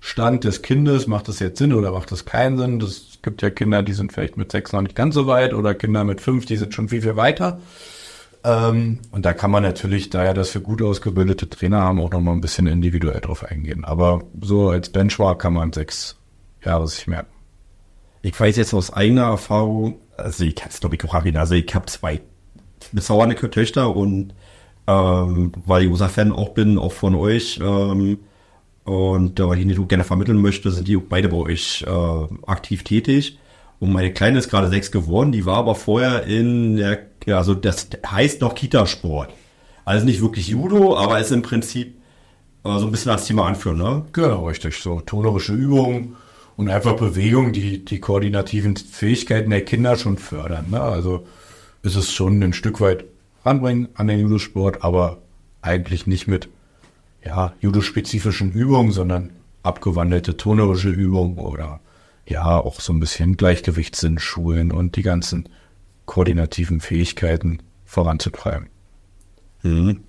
Stand 0.00 0.44
des 0.44 0.62
Kindes, 0.62 1.06
macht 1.06 1.28
das 1.28 1.40
jetzt 1.40 1.58
Sinn 1.58 1.72
oder 1.72 1.92
macht 1.92 2.12
das 2.12 2.24
keinen 2.24 2.58
Sinn? 2.58 2.80
Es 2.80 3.18
gibt 3.22 3.42
ja 3.42 3.50
Kinder, 3.50 3.82
die 3.82 3.92
sind 3.92 4.12
vielleicht 4.12 4.36
mit 4.36 4.52
sechs 4.52 4.72
noch 4.72 4.82
nicht 4.82 4.94
ganz 4.94 5.14
so 5.14 5.26
weit 5.26 5.52
oder 5.52 5.74
Kinder 5.74 6.04
mit 6.04 6.20
fünf, 6.20 6.46
die 6.46 6.56
sind 6.56 6.74
schon 6.74 6.88
viel, 6.88 7.02
viel 7.02 7.16
weiter. 7.16 7.60
Ähm, 8.44 9.00
und 9.10 9.26
da 9.26 9.32
kann 9.32 9.50
man 9.50 9.62
natürlich, 9.62 10.10
da 10.10 10.24
ja 10.24 10.32
das 10.32 10.50
für 10.50 10.60
gut 10.60 10.80
ausgebildete 10.80 11.50
Trainer 11.50 11.80
haben, 11.80 12.00
auch 12.00 12.10
noch 12.10 12.20
mal 12.20 12.32
ein 12.32 12.40
bisschen 12.40 12.68
individuell 12.68 13.20
drauf 13.20 13.44
eingehen. 13.44 13.84
Aber 13.84 14.22
so 14.40 14.68
als 14.70 14.90
Benchmark 14.90 15.40
kann 15.40 15.54
man 15.54 15.72
sechs 15.72 16.16
Jahre 16.64 16.86
sich 16.86 17.06
merken. 17.08 17.32
Ich 18.22 18.38
weiß 18.38 18.56
jetzt 18.56 18.74
aus 18.74 18.92
eigener 18.92 19.24
Erfahrung, 19.24 19.98
also 20.16 20.44
ich 20.44 20.54
kann 20.54 20.68
es 20.70 20.80
glaube 20.80 20.96
ich 20.96 21.04
auch 21.04 21.14
erwähnen, 21.14 21.36
also 21.36 21.54
ich 21.54 21.74
habe 21.74 21.86
zwei 21.86 22.20
bezauernde 22.92 23.36
Töchter 23.50 23.94
und 23.94 24.34
ähm, 24.86 25.52
weil 25.64 25.82
ich 25.82 25.88
großer 25.88 26.08
Fan 26.08 26.32
auch 26.32 26.50
bin, 26.50 26.78
auch 26.78 26.92
von 26.92 27.14
euch, 27.14 27.60
ähm, 27.62 28.18
und 28.86 29.40
äh, 29.40 29.48
weil 29.48 29.58
ich 29.58 29.66
nicht 29.66 29.88
gerne 29.88 30.04
vermitteln 30.04 30.40
möchte, 30.40 30.70
sind 30.70 30.86
die 30.86 30.96
beide 30.96 31.28
bei 31.28 31.36
euch 31.36 31.84
äh, 31.86 32.34
aktiv 32.46 32.84
tätig. 32.84 33.38
Und 33.80 33.92
meine 33.92 34.12
Kleine 34.12 34.38
ist 34.38 34.48
gerade 34.48 34.68
sechs 34.68 34.90
geworden, 34.90 35.32
die 35.32 35.44
war 35.44 35.56
aber 35.56 35.74
vorher 35.74 36.24
in 36.24 36.76
der, 36.76 37.00
ja, 37.26 37.36
also 37.36 37.54
das 37.54 37.88
heißt 38.06 38.40
noch 38.40 38.54
Kitasport. 38.54 39.30
Also 39.84 40.06
nicht 40.06 40.22
wirklich 40.22 40.48
Judo, 40.48 40.96
aber 40.96 41.20
ist 41.20 41.32
im 41.32 41.42
Prinzip 41.42 41.96
äh, 42.64 42.78
so 42.78 42.86
ein 42.86 42.92
bisschen 42.92 43.10
als 43.10 43.26
Thema 43.26 43.46
anführen, 43.46 43.78
ne? 43.78 44.04
Genau, 44.12 44.46
richtig. 44.46 44.78
So 44.78 45.00
tonerische 45.00 45.52
Übungen 45.52 46.14
und 46.56 46.68
einfach 46.70 46.94
Bewegungen, 46.94 47.52
die 47.52 47.84
die 47.84 47.98
koordinativen 47.98 48.76
Fähigkeiten 48.76 49.50
der 49.50 49.64
Kinder 49.64 49.96
schon 49.96 50.16
fördern. 50.16 50.66
Ne? 50.70 50.80
Also 50.80 51.26
ist 51.82 51.96
es 51.96 52.12
schon 52.12 52.42
ein 52.42 52.52
Stück 52.52 52.80
weit 52.80 53.04
ranbringen 53.44 53.88
an 53.94 54.06
den 54.06 54.20
Judosport, 54.20 54.82
aber 54.82 55.18
eigentlich 55.60 56.06
nicht 56.06 56.28
mit 56.28 56.48
ja, 57.26 57.52
judospezifischen 57.60 58.52
Übungen, 58.52 58.92
sondern 58.92 59.30
abgewandelte 59.62 60.36
tonerische 60.36 60.90
Übungen 60.90 61.38
oder 61.38 61.80
ja, 62.26 62.58
auch 62.58 62.80
so 62.80 62.92
ein 62.92 63.00
bisschen 63.00 63.36
Gleichgewichtssinn 63.36 64.18
schulen 64.18 64.72
und 64.72 64.96
die 64.96 65.02
ganzen 65.02 65.48
koordinativen 66.06 66.80
Fähigkeiten 66.80 67.60
voranzutreiben. 67.84 68.68
Mhm. 69.62 70.00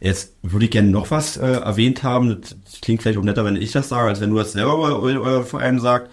Jetzt 0.00 0.34
würde 0.42 0.64
ich 0.64 0.70
gerne 0.70 0.88
noch 0.88 1.10
was 1.10 1.36
äh, 1.36 1.46
erwähnt 1.46 2.02
haben. 2.02 2.40
Das 2.40 2.80
klingt 2.80 3.02
vielleicht 3.02 3.18
auch 3.18 3.22
netter, 3.22 3.44
wenn 3.44 3.56
ich 3.56 3.72
das 3.72 3.90
sage, 3.90 4.08
als 4.08 4.20
wenn 4.20 4.30
du 4.30 4.36
das 4.36 4.52
selber 4.52 4.78
bei 4.78 5.18
eurem 5.18 5.44
Verein 5.44 5.78
sagst. 5.78 6.10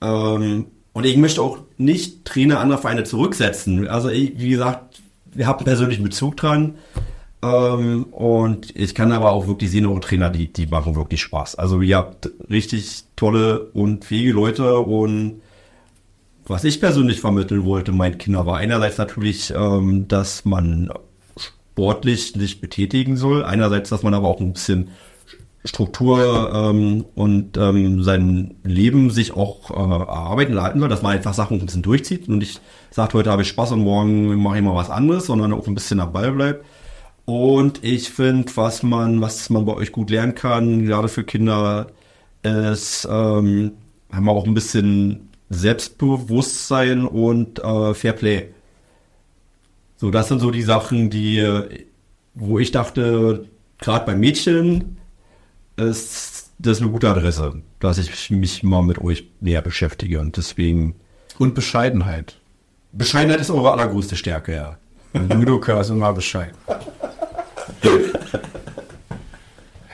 Ähm, 0.00 0.66
und 0.94 1.04
ich 1.04 1.18
möchte 1.18 1.42
auch 1.42 1.58
nicht 1.76 2.24
Trainer 2.24 2.60
anderer 2.60 2.80
Vereine 2.80 3.04
zurücksetzen. 3.04 3.88
Also 3.88 4.08
ich, 4.08 4.38
wie 4.38 4.48
gesagt, 4.48 5.02
wir 5.26 5.46
haben 5.46 5.64
persönlichen 5.64 6.02
Bezug 6.02 6.38
dran. 6.38 6.76
Ähm, 7.42 8.04
und 8.04 8.74
ich 8.76 8.94
kann 8.94 9.12
aber 9.12 9.32
auch 9.32 9.46
wirklich 9.46 9.70
sehen, 9.70 9.86
eure 9.86 10.00
Trainer, 10.00 10.30
die, 10.30 10.52
die 10.52 10.66
machen 10.66 10.96
wirklich 10.96 11.20
Spaß. 11.20 11.56
Also 11.56 11.80
ihr 11.80 11.96
habt 11.96 12.30
richtig 12.50 13.04
tolle 13.16 13.60
und 13.72 14.04
fähige 14.04 14.32
Leute 14.32 14.78
und 14.78 15.42
was 16.46 16.64
ich 16.64 16.80
persönlich 16.80 17.20
vermitteln 17.20 17.64
wollte 17.64 17.90
meinen 17.90 18.18
Kindern 18.18 18.46
war 18.46 18.58
einerseits 18.58 18.98
natürlich, 18.98 19.52
ähm, 19.52 20.06
dass 20.06 20.44
man 20.44 20.90
sportlich 21.36 22.32
sich 22.32 22.60
betätigen 22.60 23.16
soll, 23.16 23.44
einerseits, 23.44 23.90
dass 23.90 24.02
man 24.02 24.14
aber 24.14 24.28
auch 24.28 24.40
ein 24.40 24.52
bisschen 24.52 24.90
Struktur 25.64 26.52
ähm, 26.54 27.04
und 27.14 27.56
ähm, 27.56 28.02
sein 28.02 28.54
Leben 28.62 29.10
sich 29.10 29.34
auch 29.34 29.70
äh, 29.70 29.74
erarbeiten 29.74 30.54
leiten 30.54 30.80
soll, 30.80 30.88
dass 30.88 31.02
man 31.02 31.16
einfach 31.16 31.34
Sachen 31.34 31.58
ein 31.58 31.66
bisschen 31.66 31.82
durchzieht 31.82 32.28
und 32.28 32.38
nicht 32.38 32.60
sagt, 32.90 33.14
heute 33.14 33.30
habe 33.30 33.42
ich 33.42 33.48
Spaß 33.48 33.72
und 33.72 33.80
morgen 33.80 34.36
mache 34.36 34.58
ich 34.58 34.62
mal 34.62 34.76
was 34.76 34.90
anderes, 34.90 35.26
sondern 35.26 35.52
auch 35.52 35.66
ein 35.66 35.74
bisschen 35.74 36.00
am 36.00 36.12
Ball 36.12 36.32
bleibt. 36.32 36.64
Und 37.26 37.82
ich 37.82 38.10
finde, 38.10 38.50
was 38.56 38.82
man, 38.82 39.20
was 39.20 39.50
man 39.50 39.66
bei 39.66 39.74
euch 39.74 39.92
gut 39.92 40.10
lernen 40.10 40.34
kann, 40.34 40.86
gerade 40.86 41.08
für 41.08 41.24
Kinder, 41.24 41.88
ist, 42.42 43.06
ähm, 43.10 43.72
haben 44.12 44.24
wir 44.24 44.32
auch 44.32 44.46
ein 44.46 44.54
bisschen 44.54 45.28
Selbstbewusstsein 45.50 47.04
und 47.04 47.58
äh, 47.58 47.94
Fairplay. 47.94 48.48
So, 49.96 50.10
das 50.10 50.28
sind 50.28 50.38
so 50.38 50.52
die 50.52 50.62
Sachen, 50.62 51.10
die, 51.10 51.44
wo 52.34 52.60
ich 52.60 52.70
dachte, 52.70 53.46
gerade 53.78 54.06
bei 54.06 54.14
Mädchen 54.14 54.98
ist 55.76 56.50
das 56.58 56.80
eine 56.80 56.90
gute 56.90 57.08
Adresse, 57.10 57.62
dass 57.80 57.98
ich 57.98 58.30
mich 58.30 58.62
mal 58.62 58.82
mit 58.82 58.98
euch 58.98 59.28
näher 59.40 59.62
beschäftige 59.62 60.20
und 60.20 60.36
deswegen. 60.36 60.94
Und 61.38 61.54
Bescheidenheit. 61.54 62.38
Bescheidenheit 62.92 63.40
ist 63.40 63.50
eure 63.50 63.72
allergrößte 63.72 64.16
Stärke, 64.16 64.54
ja. 64.54 64.78
Judoka 65.14 65.80
ist 65.80 65.90
immer 65.90 66.12
bescheiden. 66.12 66.54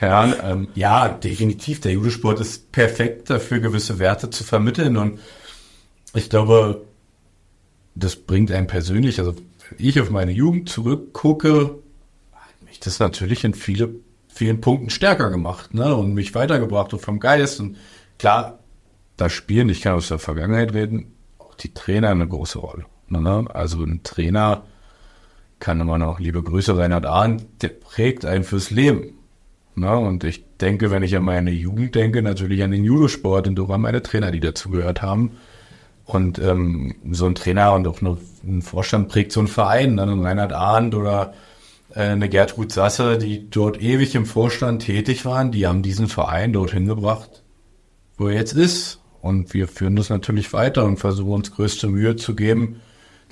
Ja, 0.03 0.51
ähm, 0.51 0.67
ja, 0.75 1.07
definitiv. 1.07 1.79
Der 1.79 1.93
Judosport 1.93 2.41
ist 2.41 2.73
perfekt 2.73 3.29
dafür, 3.29 3.59
gewisse 3.59 3.99
Werte 3.99 4.29
zu 4.29 4.43
vermitteln. 4.43 4.97
Und 4.97 5.19
ich 6.13 6.29
glaube, 6.29 6.83
das 7.95 8.17
bringt 8.17 8.51
einen 8.51 8.67
persönlich, 8.67 9.19
also 9.19 9.33
wenn 9.33 9.87
ich 9.87 10.01
auf 10.01 10.09
meine 10.09 10.33
Jugend 10.33 10.67
zurückgucke, 10.67 11.75
hat 12.33 12.67
mich 12.67 12.81
das 12.81 12.99
natürlich 12.99 13.45
in 13.45 13.53
viele, 13.53 13.95
vielen 14.27 14.59
Punkten 14.59 14.89
stärker 14.89 15.29
gemacht 15.29 15.73
ne? 15.73 15.95
und 15.95 16.13
mich 16.13 16.35
weitergebracht 16.35 16.91
und 16.93 16.99
vom 16.99 17.21
Geist. 17.21 17.61
Und 17.61 17.77
klar 18.19 18.59
da 19.15 19.29
spielen, 19.29 19.69
ich 19.69 19.81
kann 19.81 19.93
aus 19.93 20.09
der 20.09 20.19
Vergangenheit 20.19 20.73
reden, 20.73 21.13
auch 21.37 21.55
die 21.55 21.73
Trainer 21.73 22.09
eine 22.09 22.27
große 22.27 22.59
Rolle. 22.59 22.85
Ne? 23.07 23.45
Also 23.53 23.83
ein 23.83 24.01
Trainer 24.03 24.63
kann 25.63 25.79
immer 25.79 25.97
noch, 25.97 26.19
liebe 26.19 26.43
Grüße 26.43 26.77
Reinhard 26.77 27.05
Ahn, 27.05 27.41
der 27.61 27.69
prägt 27.69 28.25
einen 28.25 28.43
fürs 28.43 28.69
Leben. 28.69 29.13
Ne? 29.75 29.97
Und 29.97 30.25
ich 30.25 30.43
denke, 30.59 30.91
wenn 30.91 31.03
ich 31.03 31.15
an 31.15 31.23
meine 31.23 31.51
Jugend 31.51 31.95
denke, 31.95 32.21
natürlich 32.21 32.61
an 32.63 32.71
den 32.71 32.83
Judosport 32.83 33.47
und 33.47 33.57
da 33.57 33.69
waren 33.69 33.79
meine 33.79 34.03
Trainer, 34.03 34.31
die 34.31 34.41
dazugehört 34.41 35.01
haben. 35.01 35.31
Und 36.03 36.37
ähm, 36.37 36.95
so 37.11 37.27
ein 37.27 37.35
Trainer 37.35 37.73
und 37.73 37.87
auch 37.87 38.01
eine, 38.01 38.17
ein 38.43 38.61
Vorstand 38.61 39.07
prägt 39.07 39.31
so 39.31 39.39
einen 39.39 39.47
Verein, 39.47 39.95
ne? 39.95 40.03
ein 40.03 40.19
Reinhard 40.19 40.51
Ahnd 40.51 40.95
oder 40.95 41.33
äh, 41.95 42.01
eine 42.01 42.27
Gertrud 42.27 42.73
Sasse, 42.73 43.17
die 43.17 43.49
dort 43.49 43.81
ewig 43.81 44.15
im 44.15 44.25
Vorstand 44.25 44.81
tätig 44.81 45.23
waren, 45.23 45.53
die 45.53 45.65
haben 45.65 45.81
diesen 45.81 46.09
Verein 46.09 46.51
dorthin 46.51 46.87
gebracht, 46.87 47.41
wo 48.17 48.27
er 48.27 48.35
jetzt 48.35 48.53
ist. 48.53 48.99
Und 49.21 49.53
wir 49.53 49.69
führen 49.69 49.95
das 49.95 50.09
natürlich 50.09 50.51
weiter 50.51 50.83
und 50.83 50.97
versuchen 50.97 51.31
uns 51.31 51.53
größte 51.53 51.87
Mühe 51.87 52.17
zu 52.17 52.35
geben, 52.35 52.81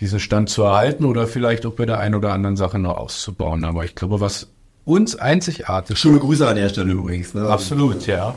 diesen 0.02 0.20
Stand 0.20 0.50
zu 0.50 0.64
erhalten 0.64 1.06
oder 1.06 1.28
vielleicht 1.28 1.66
auch 1.66 1.74
bei 1.74 1.86
der 1.86 2.00
einen 2.00 2.16
oder 2.16 2.34
anderen 2.34 2.58
Sache 2.58 2.80
noch 2.80 2.98
auszubauen. 2.98 3.64
Aber 3.64 3.86
ich 3.86 3.96
glaube, 3.96 4.20
was 4.20 4.48
uns 4.84 5.16
einzigartig. 5.16 5.98
Schöne 5.98 6.20
Grüße 6.20 6.48
an 6.48 6.56
der 6.56 6.70
Stelle 6.70 6.92
übrigens. 6.92 7.34
Ne? 7.34 7.48
Absolut, 7.48 8.08
ja. 8.08 8.36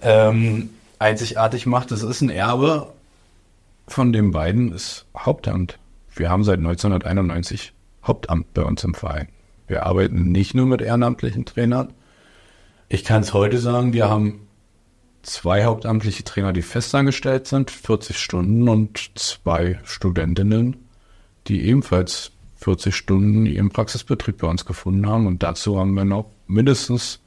Ähm, 0.00 0.70
einzigartig 0.98 1.66
macht, 1.66 1.90
das 1.90 2.02
ist 2.02 2.20
ein 2.20 2.30
Erbe 2.30 2.92
von 3.88 4.12
den 4.12 4.30
beiden, 4.30 4.72
ist 4.72 5.04
Hauptamt. 5.16 5.78
Wir 6.14 6.30
haben 6.30 6.44
seit 6.44 6.58
1991 6.58 7.72
Hauptamt 8.06 8.54
bei 8.54 8.62
uns 8.62 8.84
im 8.84 8.94
Verein. 8.94 9.28
Wir 9.66 9.86
arbeiten 9.86 10.30
nicht 10.30 10.54
nur 10.54 10.66
mit 10.66 10.80
ehrenamtlichen 10.80 11.44
Trainern. 11.44 11.92
Ich 12.88 13.04
kann 13.04 13.22
es 13.22 13.32
heute 13.32 13.58
sagen, 13.58 13.92
wir 13.92 14.08
haben 14.08 14.46
zwei 15.22 15.64
hauptamtliche 15.64 16.24
Trainer, 16.24 16.52
die 16.52 16.62
festangestellt 16.62 17.46
sind, 17.46 17.70
40 17.70 18.18
Stunden 18.18 18.68
und 18.68 19.12
zwei 19.14 19.80
Studentinnen, 19.84 20.76
die 21.48 21.62
ebenfalls 21.62 22.32
40 22.56 22.94
Stunden 22.94 23.46
ihren 23.46 23.70
Praxisbetrieb 23.70 24.38
bei 24.38 24.48
uns 24.48 24.64
gefunden 24.64 25.06
haben. 25.06 25.26
Und 25.26 25.42
dazu 25.42 25.78
haben 25.78 25.94
wir 25.94 26.04
noch 26.04 26.30
mindestens 26.46 27.20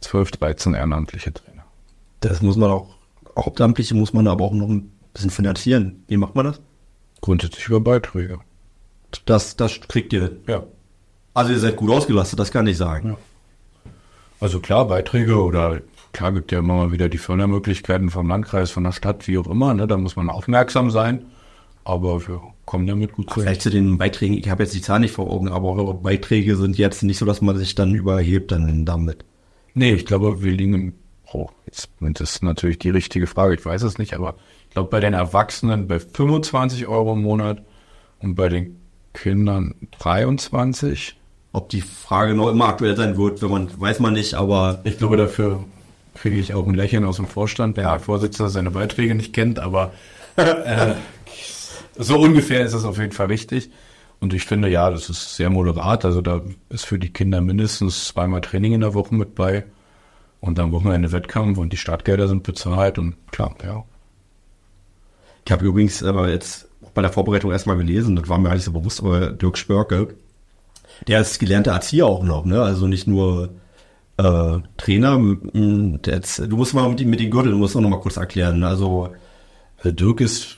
12, 0.00 0.32
13 0.32 0.74
ehrenamtliche 0.74 1.32
Trainer. 1.32 1.64
Das 2.20 2.42
muss 2.42 2.56
man 2.56 2.70
auch, 2.70 2.96
Hauptamtliche 3.36 3.94
muss 3.94 4.12
man 4.12 4.26
aber 4.26 4.44
auch 4.44 4.52
noch 4.52 4.68
ein 4.68 4.90
bisschen 5.12 5.30
finanzieren. 5.30 6.04
Wie 6.08 6.16
macht 6.16 6.34
man 6.34 6.46
das? 6.46 6.60
Grundsätzlich 7.20 7.66
über 7.68 7.80
Beiträge. 7.80 8.40
Das, 9.26 9.56
das 9.56 9.80
kriegt 9.80 10.12
ihr. 10.12 10.36
Ja. 10.46 10.64
Also 11.34 11.52
ihr 11.52 11.58
seid 11.58 11.76
gut 11.76 11.90
ausgelastet, 11.90 12.38
das 12.38 12.50
kann 12.50 12.66
ich 12.66 12.76
sagen. 12.76 13.10
Ja. 13.10 13.16
Also 14.40 14.60
klar, 14.60 14.86
Beiträge 14.86 15.36
oder 15.42 15.80
klar 16.12 16.32
gibt 16.32 16.50
ja 16.50 16.60
immer 16.60 16.74
mal 16.74 16.92
wieder 16.92 17.08
die 17.08 17.18
Fördermöglichkeiten 17.18 18.10
vom 18.10 18.28
Landkreis, 18.28 18.70
von 18.70 18.84
der 18.84 18.92
Stadt, 18.92 19.28
wie 19.28 19.36
auch 19.36 19.46
immer. 19.46 19.74
Ne? 19.74 19.86
Da 19.86 19.96
muss 19.98 20.16
man 20.16 20.30
aufmerksam 20.30 20.90
sein. 20.90 21.26
Aber 21.84 22.26
wir 22.26 22.40
kommen 22.64 22.86
damit 22.86 23.12
gut 23.12 23.30
zurecht. 23.30 23.44
Vielleicht 23.44 23.62
zu 23.62 23.70
den 23.70 23.98
Beiträgen, 23.98 24.34
ich 24.34 24.48
habe 24.50 24.62
jetzt 24.62 24.74
die 24.74 24.82
Zahl 24.82 25.00
nicht 25.00 25.14
vor 25.14 25.30
Augen, 25.30 25.48
aber 25.48 25.72
eure 25.72 25.94
Beiträge 25.94 26.56
sind 26.56 26.78
jetzt 26.78 27.02
nicht 27.02 27.18
so, 27.18 27.24
dass 27.24 27.40
man 27.40 27.56
sich 27.56 27.74
dann 27.74 27.94
überhebt 27.94 28.52
dann 28.52 28.84
damit. 28.84 29.24
Nee, 29.74 29.92
ich 29.92 30.06
glaube, 30.06 30.42
wir 30.42 30.52
liegen 30.52 30.74
im, 30.74 30.92
oh, 31.32 31.48
jetzt 31.66 31.88
das 32.00 32.32
ist 32.32 32.42
natürlich 32.42 32.78
die 32.78 32.90
richtige 32.90 33.26
Frage, 33.26 33.54
ich 33.54 33.64
weiß 33.64 33.82
es 33.82 33.98
nicht, 33.98 34.14
aber 34.14 34.34
ich 34.68 34.74
glaube 34.74 34.90
bei 34.90 35.00
den 35.00 35.14
Erwachsenen 35.14 35.88
bei 35.88 35.98
25 35.98 36.86
Euro 36.86 37.14
im 37.14 37.22
Monat 37.22 37.62
und 38.20 38.34
bei 38.34 38.48
den 38.48 38.76
Kindern 39.14 39.74
23. 39.98 41.16
Ob 41.52 41.68
die 41.68 41.80
Frage 41.80 42.34
noch 42.34 42.48
immer 42.48 42.68
aktuell 42.68 42.96
sein 42.96 43.16
wird, 43.16 43.42
wenn 43.42 43.50
man, 43.50 43.80
weiß 43.80 43.98
man 43.98 44.12
nicht, 44.12 44.34
aber. 44.34 44.80
Ich 44.84 44.98
glaube, 44.98 45.16
dafür 45.16 45.64
kriege 46.14 46.38
ich 46.38 46.54
auch 46.54 46.66
ein 46.66 46.74
Lächeln 46.74 47.04
aus 47.04 47.16
dem 47.16 47.26
Vorstand, 47.26 47.76
wenn 47.76 47.84
der 47.84 47.98
Vorsitzende 47.98 48.50
seine 48.50 48.70
Beiträge 48.70 49.14
nicht 49.14 49.32
kennt, 49.32 49.58
aber 49.58 49.92
äh, 50.36 50.94
so 51.96 52.18
ungefähr 52.18 52.64
ist 52.64 52.74
es 52.74 52.84
auf 52.84 52.98
jeden 52.98 53.12
Fall 53.12 53.26
richtig. 53.26 53.70
Und 54.20 54.34
ich 54.34 54.44
finde, 54.44 54.68
ja, 54.68 54.90
das 54.90 55.08
ist 55.08 55.36
sehr 55.36 55.50
moderat. 55.50 56.04
Also 56.04 56.20
da 56.20 56.42
ist 56.68 56.84
für 56.86 56.98
die 56.98 57.12
Kinder 57.12 57.40
mindestens 57.40 58.08
zweimal 58.08 58.42
Training 58.42 58.74
in 58.74 58.80
der 58.82 58.94
Woche 58.94 59.14
mit 59.14 59.34
bei. 59.34 59.64
Und 60.40 60.58
am 60.58 60.72
Wochenende 60.72 61.12
Wettkampf 61.12 61.58
und 61.58 61.72
die 61.72 61.76
Startgelder 61.76 62.28
sind 62.28 62.42
bezahlt 62.42 62.98
und 62.98 63.14
klar, 63.30 63.54
ja. 63.62 63.84
Ich 65.44 65.52
habe 65.52 65.66
übrigens 65.66 66.00
äh, 66.02 66.12
jetzt 66.28 66.68
bei 66.94 67.02
der 67.02 67.12
Vorbereitung 67.12 67.50
erstmal 67.50 67.76
gelesen, 67.76 68.16
das 68.16 68.28
war 68.28 68.38
mir 68.38 68.52
nicht 68.52 68.64
so 68.64 68.72
bewusst, 68.72 69.00
aber 69.00 69.30
Dirk 69.30 69.58
Spörke, 69.58 70.14
der 71.08 71.20
ist 71.20 71.38
gelernter 71.38 71.72
Erzieher 71.72 72.06
auch 72.06 72.22
noch, 72.22 72.44
ne? 72.44 72.62
Also 72.62 72.86
nicht 72.86 73.06
nur 73.06 73.50
äh, 74.16 74.58
Trainer. 74.76 75.20
Jetzt, 76.06 76.38
du 76.38 76.56
musst 76.56 76.74
mal 76.74 76.88
mit, 76.88 77.04
mit 77.06 77.20
den 77.20 77.30
Gürteln, 77.30 77.52
du 77.52 77.58
musst 77.58 77.76
auch 77.76 77.80
noch 77.80 77.90
mal 77.90 78.00
kurz 78.00 78.16
erklären. 78.16 78.62
Also, 78.64 79.10
also 79.78 79.90
Dirk 79.90 80.20
ist 80.20 80.56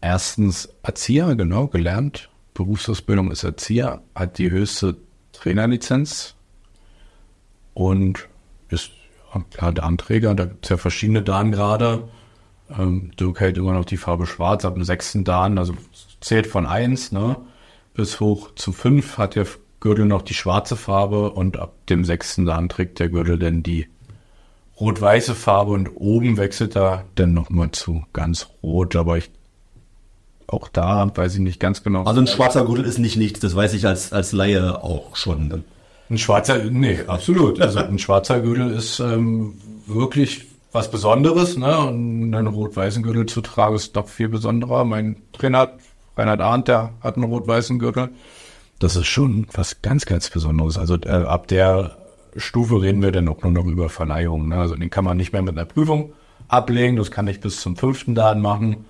erstens 0.00 0.68
Erzieher, 0.82 1.34
genau, 1.34 1.66
gelernt. 1.66 2.30
Berufsausbildung 2.54 3.30
ist 3.30 3.44
Erzieher, 3.44 4.02
hat 4.14 4.38
die 4.38 4.50
höchste 4.50 4.96
Trainerlizenz 5.32 6.34
und 7.74 8.28
ist 8.68 8.90
klar 9.50 9.72
Darnträger. 9.72 10.34
Da 10.34 10.44
gibt 10.46 10.66
es 10.66 10.70
ja 10.70 10.76
verschiedene 10.76 11.22
Darngrade. 11.22 12.08
Ähm, 12.76 13.12
Dirk 13.18 13.40
hält 13.40 13.58
immer 13.58 13.72
noch 13.72 13.84
die 13.84 13.96
Farbe 13.96 14.26
schwarz 14.26 14.64
ab 14.64 14.74
dem 14.74 14.84
sechsten 14.84 15.24
Dan, 15.24 15.58
also 15.58 15.74
zählt 16.20 16.46
von 16.46 16.66
eins 16.66 17.12
ne, 17.12 17.36
bis 17.94 18.20
hoch 18.20 18.54
zu 18.54 18.72
fünf 18.72 19.18
hat 19.18 19.34
der 19.34 19.46
Gürtel 19.80 20.04
noch 20.04 20.22
die 20.22 20.34
schwarze 20.34 20.76
Farbe 20.76 21.30
und 21.30 21.56
ab 21.56 21.74
dem 21.88 22.04
sechsten 22.04 22.44
Dan 22.44 22.68
trägt 22.68 22.98
der 22.98 23.08
Gürtel 23.08 23.38
dann 23.38 23.62
die 23.62 23.88
rot-weiße 24.78 25.34
Farbe 25.34 25.72
und 25.72 25.88
oben 25.88 26.36
wechselt 26.36 26.76
er 26.76 27.06
dann 27.14 27.34
nochmal 27.34 27.70
zu 27.72 28.04
ganz 28.12 28.48
rot, 28.62 28.96
aber 28.96 29.18
ich 29.18 29.30
auch 30.52 30.68
da 30.68 31.10
weiß 31.14 31.34
ich 31.34 31.40
nicht 31.40 31.60
ganz 31.60 31.82
genau. 31.82 32.04
Also 32.04 32.20
ein 32.20 32.26
schwarzer 32.26 32.64
Gürtel 32.64 32.84
ist 32.84 32.98
nicht 32.98 33.16
nichts, 33.16 33.40
das 33.40 33.54
weiß 33.54 33.74
ich 33.74 33.86
als, 33.86 34.12
als 34.12 34.32
Laie 34.32 34.82
auch 34.82 35.16
schon. 35.16 35.64
Ein 36.10 36.18
schwarzer, 36.18 36.58
nee, 36.64 36.98
absolut. 37.06 37.60
Also 37.60 37.78
ein 37.78 37.98
schwarzer 37.98 38.40
Gürtel 38.40 38.72
ist 38.72 38.98
ähm, 39.00 39.54
wirklich 39.86 40.46
was 40.72 40.90
Besonderes, 40.90 41.56
ne? 41.56 41.78
Und 41.78 42.34
einen 42.34 42.46
rot-weißen 42.48 43.02
Gürtel 43.02 43.26
zu 43.26 43.40
tragen 43.40 43.76
ist 43.76 43.96
doch 43.96 44.08
viel 44.08 44.28
besonderer. 44.28 44.84
Mein 44.84 45.16
Trainer, 45.32 45.70
Reinhard 46.16 46.40
Arndt, 46.40 46.68
der 46.68 46.90
hat 47.00 47.16
einen 47.16 47.24
rot-weißen 47.24 47.78
Gürtel. 47.78 48.10
Das 48.78 48.96
ist 48.96 49.06
schon 49.06 49.46
was 49.52 49.82
ganz, 49.82 50.06
ganz 50.06 50.30
Besonderes. 50.30 50.78
Also 50.78 50.96
äh, 50.96 51.10
ab 51.10 51.48
der 51.48 51.96
Stufe 52.36 52.80
reden 52.80 53.02
wir 53.02 53.12
dann 53.12 53.28
auch 53.28 53.42
nur 53.42 53.52
noch 53.52 53.66
über 53.66 53.88
Verleihungen. 53.88 54.48
Ne? 54.48 54.56
Also 54.56 54.76
den 54.76 54.90
kann 54.90 55.04
man 55.04 55.16
nicht 55.16 55.32
mehr 55.32 55.42
mit 55.42 55.56
einer 55.56 55.66
Prüfung 55.66 56.12
ablegen. 56.48 56.96
Das 56.96 57.10
kann 57.10 57.28
ich 57.28 57.40
bis 57.40 57.60
zum 57.60 57.76
fünften 57.76 58.14
Dan 58.14 58.40
machen. 58.40 58.84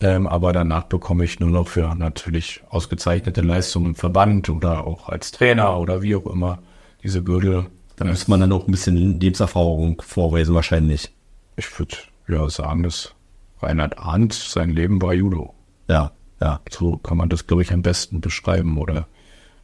Ähm, 0.00 0.26
aber 0.26 0.52
danach 0.52 0.84
bekomme 0.84 1.24
ich 1.24 1.40
nur 1.40 1.50
noch 1.50 1.68
für 1.68 1.94
natürlich 1.94 2.62
ausgezeichnete 2.68 3.40
Leistungen 3.40 3.86
im 3.86 3.94
Verband 3.96 4.48
oder 4.48 4.86
auch 4.86 5.08
als 5.08 5.32
Trainer 5.32 5.78
oder 5.78 6.02
wie 6.02 6.14
auch 6.14 6.26
immer 6.26 6.60
diese 7.02 7.22
Gürtel. 7.22 7.66
Da 7.96 8.04
muss 8.04 8.28
man 8.28 8.40
dann 8.40 8.52
auch 8.52 8.68
ein 8.68 8.70
bisschen 8.70 9.18
Lebenserfahrung 9.18 10.00
vorweisen 10.02 10.54
wahrscheinlich. 10.54 11.12
Ich 11.56 11.78
würde 11.78 11.96
ja 12.28 12.48
sagen, 12.48 12.84
dass 12.84 13.12
Reinhard 13.60 13.98
Arndt 13.98 14.34
sein 14.34 14.70
Leben 14.70 15.02
war 15.02 15.14
Judo. 15.14 15.54
Ja, 15.88 16.12
ja. 16.40 16.60
So 16.70 16.96
kann 16.98 17.16
man 17.16 17.28
das, 17.28 17.48
glaube 17.48 17.62
ich, 17.62 17.72
am 17.72 17.82
besten 17.82 18.20
beschreiben. 18.20 18.78
Oder 18.78 19.08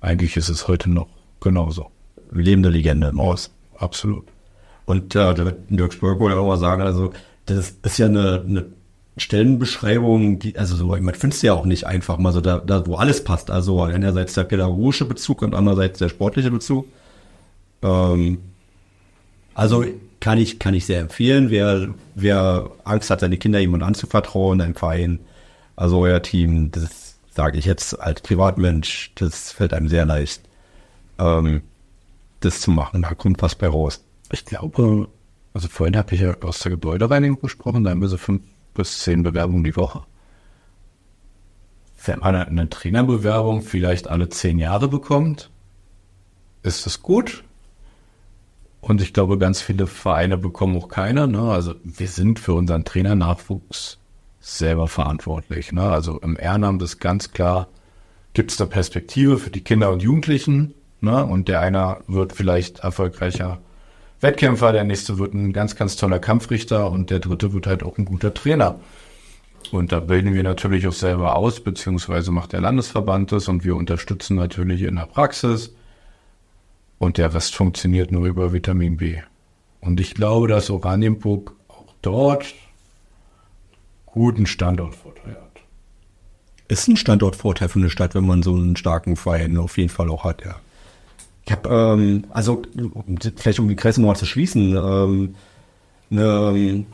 eigentlich 0.01 0.37
ist 0.37 0.49
es 0.49 0.67
heute 0.67 0.91
noch 0.91 1.07
genauso. 1.41 1.91
Lebende 2.33 2.71
Legende 2.71 3.09
im 3.09 3.21
Aus. 3.21 3.53
Absolut. 3.79 4.27
Und 4.87 5.15
äh, 5.15 5.55
Dirk 5.69 5.93
Spurk 5.93 6.19
wollte 6.19 6.39
auch 6.39 6.47
mal 6.47 6.59
sagen, 6.59 6.83
also 6.83 7.13
das 7.47 7.71
ist 7.83 7.99
ja 7.99 8.07
eine, 8.07 8.45
eine 8.47 8.67
Stellenbeschreibung, 9.17 10.41
die, 10.41 10.59
also 10.59 10.75
so, 10.75 10.87
man 10.87 11.15
findet 11.15 11.41
ja 11.43 11.53
auch 11.53 11.67
nicht 11.67 11.87
einfach 11.87 12.19
mal 12.19 12.33
so, 12.33 12.41
da, 12.41 12.59
da 12.59 12.87
wo 12.87 12.97
alles 12.97 13.23
passt. 13.23 13.51
Also 13.51 13.83
einerseits 13.83 14.35
der 14.35 14.45
pädagogische 14.45 15.05
Bezug 15.05 15.43
und 15.43 15.55
andererseits 15.55 15.99
der 15.99 16.09
sportliche 16.09 16.51
Bezug. 16.51 16.87
Ähm, 17.83 18.39
also 19.55 19.85
kann 20.21 20.39
ich, 20.39 20.59
kann 20.59 20.75
ich 20.75 20.87
sehr 20.87 21.01
empfehlen, 21.01 21.51
wer, 21.51 21.95
wer 22.15 22.71
Angst 22.85 23.11
hat, 23.11 23.21
seine 23.21 23.37
Kinder 23.37 23.61
jemand 23.61 23.83
anzuvertrauen, 23.85 24.61
ein 24.61 24.75
Verein, 24.75 25.21
also 25.77 26.01
euer 26.01 26.23
Team, 26.23 26.71
das 26.71 27.17
sage 27.35 27.59
ich 27.59 27.67
jetzt 27.67 28.01
als 28.01 28.21
Privatmensch, 28.21 29.13
das 29.17 29.53
fällt 29.53 29.75
einem 29.75 29.89
sehr 29.89 30.07
leicht, 30.07 30.41
ähm, 31.19 31.63
das 32.41 32.61
zu 32.61 32.71
machen. 32.71 33.03
Da 33.03 33.15
kommt 33.15 33.43
was 33.43 33.55
bei 33.55 33.69
raus. 33.69 34.03
Ich 34.33 34.45
glaube, 34.45 35.09
also 35.53 35.69
vorhin 35.69 35.97
habe 35.97 36.15
ich 36.15 36.23
ja 36.23 36.37
aus 36.41 36.61
der 36.61 36.71
Gebäudereinigung 36.71 37.41
gesprochen, 37.41 37.85
da 37.85 37.91
haben 37.91 38.01
wir 38.01 38.09
so 38.09 38.17
fünf 38.17 38.43
bis 38.75 39.01
zehn 39.01 39.23
Bewerbungen 39.23 39.65
die 39.65 39.77
Woche. 39.77 40.03
Wenn 42.05 42.19
man 42.19 42.35
eine 42.35 42.69
Trainerbewerbung 42.69 43.63
vielleicht 43.63 44.09
alle 44.09 44.29
zehn 44.29 44.59
Jahre 44.59 44.89
bekommt, 44.89 45.51
ist 46.63 46.85
das 46.85 47.03
gut. 47.03 47.45
Und 48.81 49.01
ich 49.01 49.15
glaube, 49.15 49.39
ganz 49.39 49.63
viele 49.63 49.87
Vereine 49.87 50.37
bekommen 50.37 50.77
auch 50.77 50.89
keine. 50.89 51.27
Ne? 51.27 51.41
Also 51.41 51.75
wir 51.83 52.09
sind 52.09 52.39
für 52.39 52.53
unseren 52.53 52.85
Trainernachwuchs 52.85 53.99
selber 54.41 54.89
verantwortlich. 54.89 55.73
Ne? 55.73 55.83
Also 55.83 56.21
im 56.21 56.37
Ehrenamt 56.39 56.83
ist 56.83 56.99
ganz 56.99 57.33
klar, 57.33 57.69
gibt 58.35 58.53
es 58.53 58.61
eine 58.61 58.69
Perspektive 58.69 59.39
für 59.39 59.49
die 59.49 59.63
Kinder 59.63 59.91
und 59.91 60.03
Jugendlichen. 60.03 60.75
Ne? 61.01 61.25
Und 61.25 61.49
der 61.49 61.61
einer 61.61 62.01
wird 62.07 62.35
vielleicht 62.35 62.81
erfolgreicher 62.81 63.63
Wettkämpfer, 64.25 64.73
der 64.73 64.85
nächste 64.85 65.19
wird 65.19 65.35
ein 65.35 65.53
ganz, 65.53 65.77
ganz 65.77 65.97
toller 65.97 66.19
Kampfrichter 66.19 66.91
und 66.91 67.11
der 67.11 67.19
dritte 67.19 67.53
wird 67.53 67.67
halt 67.67 67.83
auch 67.83 67.99
ein 67.99 68.07
guter 68.07 68.33
Trainer. 68.33 68.81
Und 69.71 69.93
da 69.93 70.01
bilden 70.01 70.33
wir 70.33 70.43
natürlich 70.43 70.87
auch 70.87 70.95
selber 70.95 71.37
aus, 71.37 71.61
beziehungsweise 71.61 72.31
macht 72.31 72.55
der 72.55 72.63
Landesverband 72.63 73.33
das 73.33 73.49
und 73.49 73.65
wir 73.65 73.77
unterstützen 73.77 74.37
natürlich 74.37 74.81
in 74.81 74.97
der 74.97 75.05
Praxis. 75.05 75.75
Und 76.99 77.19
der 77.19 77.35
Rest 77.35 77.55
funktioniert 77.55 78.13
nur 78.13 78.25
über 78.25 78.55
Vitamin 78.55 78.97
B. 78.97 79.19
Und 79.83 80.01
ich 80.01 80.15
glaube, 80.15 80.49
dass 80.49 80.71
Oranienburg 80.71 81.55
auch 81.69 81.95
dort 82.01 82.47
guten 84.07 84.47
Standortvorteil 84.47 85.35
hat. 85.35 85.61
Ist 86.69 86.89
ein 86.89 86.97
Standortvorteil 86.97 87.69
für 87.69 87.79
eine 87.79 87.91
Stadt, 87.91 88.15
wenn 88.15 88.27
man 88.27 88.43
so 88.43 88.55
einen 88.55 88.77
starken 88.77 89.17
Verein 89.17 89.59
auf 89.59 89.77
jeden 89.77 89.91
Fall 89.91 90.09
auch 90.09 90.25
hat, 90.25 90.47
ja. 90.47 90.57
Ich 91.47 91.53
habe, 91.53 91.69
ähm, 91.69 92.25
also 92.31 92.63
vielleicht 93.37 93.59
um 93.59 93.69
die 93.69 93.77
Kreise 93.77 94.01
nochmal 94.01 94.17
zu 94.17 94.27
schließen, 94.27 94.77
ähm, 94.77 95.35
eine, 96.11 96.85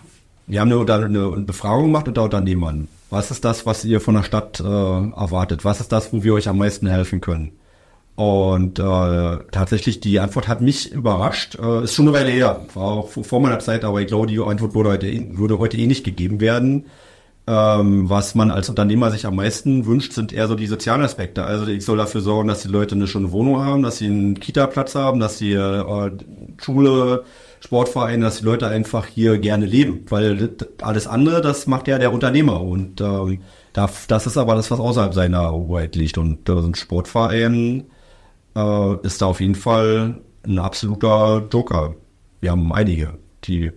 wir 0.46 0.60
haben 0.60 0.72
eine, 0.72 1.32
eine 1.32 1.42
Befragung 1.42 1.84
gemacht 1.84 2.08
unter 2.08 2.24
Unternehmern. 2.24 2.88
Was 3.10 3.30
ist 3.30 3.44
das, 3.44 3.66
was 3.66 3.84
ihr 3.84 4.00
von 4.00 4.14
der 4.14 4.22
Stadt 4.22 4.60
äh, 4.60 4.64
erwartet? 4.64 5.64
Was 5.64 5.80
ist 5.80 5.92
das, 5.92 6.12
wo 6.12 6.22
wir 6.22 6.34
euch 6.34 6.48
am 6.48 6.58
meisten 6.58 6.86
helfen 6.86 7.20
können? 7.20 7.52
Und 8.16 8.78
äh, 8.78 9.38
tatsächlich, 9.50 10.00
die 10.00 10.20
Antwort 10.20 10.46
hat 10.46 10.60
mich 10.60 10.92
überrascht. 10.92 11.58
Äh, 11.58 11.84
ist 11.84 11.94
schon 11.94 12.08
eine 12.08 12.16
Weile 12.16 12.30
her, 12.30 12.66
war 12.74 12.84
auch 12.84 13.08
vor 13.08 13.40
meiner 13.40 13.60
Zeit, 13.60 13.84
aber 13.84 14.00
ich 14.00 14.08
glaube, 14.08 14.26
die 14.26 14.38
Antwort 14.38 14.74
würde 14.74 14.90
heute, 14.90 15.38
würde 15.38 15.58
heute 15.58 15.76
eh 15.78 15.86
nicht 15.86 16.04
gegeben 16.04 16.40
werden. 16.40 16.86
Ähm, 17.46 18.08
was 18.08 18.34
man 18.34 18.50
als 18.50 18.68
Unternehmer 18.68 19.10
sich 19.10 19.26
am 19.26 19.36
meisten 19.36 19.86
wünscht, 19.86 20.12
sind 20.12 20.32
eher 20.32 20.46
so 20.46 20.54
die 20.54 20.66
sozialen 20.66 21.02
Aspekte. 21.02 21.44
Also 21.44 21.66
ich 21.66 21.84
soll 21.84 21.96
dafür 21.96 22.20
sorgen, 22.20 22.48
dass 22.48 22.62
die 22.62 22.68
Leute 22.68 22.94
eine 22.94 23.06
schöne 23.06 23.32
Wohnung 23.32 23.64
haben, 23.64 23.82
dass 23.82 23.98
sie 23.98 24.06
einen 24.06 24.38
Kita-Platz 24.38 24.94
haben, 24.94 25.20
dass 25.20 25.38
sie 25.38 25.52
äh, 25.52 26.10
Schule, 26.58 27.24
Sportvereine, 27.60 28.24
dass 28.24 28.38
die 28.38 28.44
Leute 28.44 28.68
einfach 28.68 29.06
hier 29.06 29.38
gerne 29.38 29.66
leben. 29.66 30.04
Weil 30.08 30.50
alles 30.80 31.06
andere, 31.06 31.40
das 31.40 31.66
macht 31.66 31.88
ja 31.88 31.98
der 31.98 32.12
Unternehmer. 32.12 32.60
Und 32.62 33.00
äh, 33.00 33.38
das 33.72 34.26
ist 34.26 34.36
aber 34.36 34.54
das, 34.54 34.70
was 34.70 34.78
außerhalb 34.78 35.14
seiner 35.14 35.52
Hoheit 35.52 35.96
liegt. 35.96 36.18
Und 36.18 36.48
äh, 36.48 36.52
ein 36.52 36.74
Sportverein 36.74 37.84
äh, 38.54 38.96
ist 39.02 39.22
da 39.22 39.26
auf 39.26 39.40
jeden 39.40 39.54
Fall 39.54 40.20
ein 40.44 40.58
absoluter 40.58 41.48
Joker. 41.50 41.94
Wir 42.40 42.52
haben 42.52 42.72
einige, 42.72 43.18
die, 43.44 43.72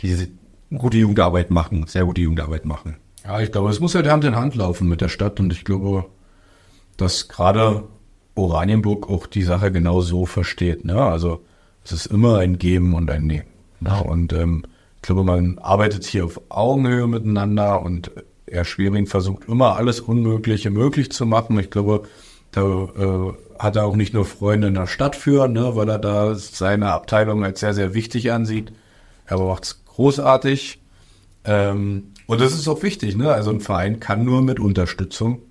die 0.00 0.28
gute 0.78 0.98
Jugendarbeit 0.98 1.50
machen, 1.50 1.86
sehr 1.86 2.04
gute 2.04 2.20
Jugendarbeit 2.20 2.64
machen. 2.64 2.96
Ja, 3.24 3.40
ich 3.40 3.52
glaube, 3.52 3.70
es 3.70 3.80
muss 3.80 3.94
halt 3.94 4.08
Hand 4.08 4.24
in 4.24 4.36
Hand 4.36 4.54
laufen 4.54 4.88
mit 4.88 5.00
der 5.00 5.08
Stadt 5.08 5.38
und 5.38 5.52
ich 5.52 5.64
glaube, 5.64 6.06
dass 6.96 7.28
gerade 7.28 7.84
Oranienburg 8.34 9.08
auch 9.08 9.26
die 9.26 9.42
Sache 9.42 9.70
genau 9.70 10.00
so 10.00 10.26
versteht. 10.26 10.84
Ne? 10.84 11.00
Also 11.00 11.42
es 11.84 11.92
ist 11.92 12.06
immer 12.06 12.38
ein 12.38 12.58
Geben 12.58 12.94
und 12.94 13.10
ein 13.10 13.26
Nehmen. 13.26 13.48
Ne? 13.80 14.02
Und 14.02 14.32
ähm, 14.32 14.64
ich 14.96 15.02
glaube, 15.02 15.24
man 15.24 15.58
arbeitet 15.58 16.04
hier 16.04 16.24
auf 16.24 16.40
Augenhöhe 16.48 17.06
miteinander 17.06 17.82
und 17.82 18.10
Herr 18.48 18.64
Schwering 18.64 19.06
versucht 19.06 19.48
immer 19.48 19.76
alles 19.76 20.00
Unmögliche 20.00 20.70
möglich 20.70 21.10
zu 21.10 21.26
machen. 21.26 21.58
Ich 21.58 21.70
glaube, 21.70 22.04
da 22.50 22.62
äh, 22.62 23.32
hat 23.58 23.76
er 23.76 23.84
auch 23.84 23.96
nicht 23.96 24.14
nur 24.14 24.24
Freunde 24.24 24.68
in 24.68 24.74
der 24.74 24.86
Stadt 24.86 25.16
für, 25.16 25.48
ne, 25.48 25.74
weil 25.74 25.88
er 25.88 25.98
da 25.98 26.34
seine 26.34 26.92
Abteilung 26.92 27.44
als 27.44 27.60
sehr, 27.60 27.74
sehr 27.74 27.94
wichtig 27.94 28.30
ansieht. 28.30 28.72
Er 29.26 29.38
macht 29.38 29.64
es 29.64 29.81
großartig. 29.94 30.80
Ähm, 31.44 32.12
und 32.26 32.40
das 32.40 32.52
ist 32.52 32.68
auch 32.68 32.82
wichtig, 32.82 33.16
ne? 33.16 33.32
Also 33.32 33.50
ein 33.50 33.60
Verein 33.60 34.00
kann 34.00 34.24
nur 34.24 34.42
mit 34.42 34.60
Unterstützung 34.60 35.42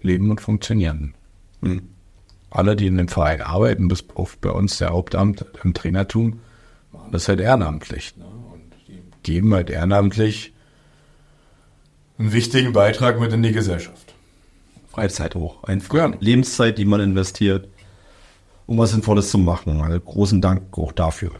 leben 0.00 0.30
und 0.30 0.40
funktionieren. 0.40 1.14
Hm. 1.62 1.82
Alle, 2.50 2.76
die 2.76 2.86
in 2.86 2.96
dem 2.96 3.08
Verein 3.08 3.42
arbeiten, 3.42 3.88
bis 3.88 4.04
auf 4.14 4.36
bei 4.38 4.50
uns 4.50 4.78
der 4.78 4.90
Hauptamt 4.90 5.44
im 5.62 5.74
Trainertum, 5.74 6.40
machen 6.92 7.12
das 7.12 7.28
halt 7.28 7.40
ehrenamtlich. 7.40 8.16
Ne? 8.16 8.24
Und 8.24 8.62
die 8.88 9.00
geben 9.22 9.54
halt 9.54 9.70
ehrenamtlich 9.70 10.52
einen 12.18 12.32
wichtigen 12.32 12.72
Beitrag 12.72 13.20
mit 13.20 13.32
in 13.32 13.42
die 13.42 13.52
Gesellschaft. 13.52 14.14
Freizeit 14.88 15.34
hoch. 15.34 15.62
Einfach 15.64 15.94
ja. 15.94 16.12
Lebenszeit, 16.18 16.76
die 16.76 16.84
man 16.84 17.00
investiert, 17.00 17.68
um 18.66 18.78
was 18.78 18.90
Sinnvolles 18.90 19.30
zu 19.30 19.38
machen. 19.38 19.80
Also 19.80 20.00
großen 20.00 20.40
Dank 20.40 20.76
auch 20.76 20.92
dafür. 20.92 21.30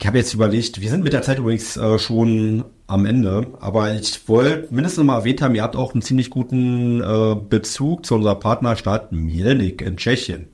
Ich 0.00 0.06
habe 0.06 0.16
jetzt 0.16 0.32
überlegt, 0.32 0.80
wir 0.80 0.88
sind 0.88 1.04
mit 1.04 1.12
der 1.12 1.20
Zeit 1.20 1.38
übrigens 1.38 1.76
äh, 1.76 1.98
schon 1.98 2.64
am 2.86 3.04
Ende, 3.04 3.48
aber 3.60 3.92
ich 3.92 4.26
wollte 4.30 4.66
mindestens 4.74 5.04
mal 5.04 5.18
erwähnt 5.18 5.42
haben, 5.42 5.54
ihr 5.54 5.62
habt 5.62 5.76
auch 5.76 5.92
einen 5.92 6.00
ziemlich 6.00 6.30
guten 6.30 7.02
äh, 7.02 7.36
Bezug 7.36 8.06
zu 8.06 8.14
unserer 8.14 8.36
Partnerstadt 8.36 9.12
Mielnik 9.12 9.82
in 9.82 9.98
Tschechien. 9.98 10.48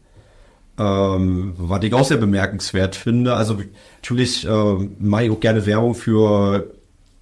Ähm, 0.78 1.55
was 1.59 1.85
ich 1.85 1.94
auch 1.94 2.05
sehr 2.05 2.16
bemerkenswert 2.16 2.97
finde. 2.97 3.35
Also 3.35 3.59
natürlich 4.02 4.44
äh, 4.48 4.74
mache 4.98 5.27
ich 5.27 5.31
auch 5.31 5.39
gerne 5.39 5.64
Werbung 5.64 5.94
für 5.94 6.73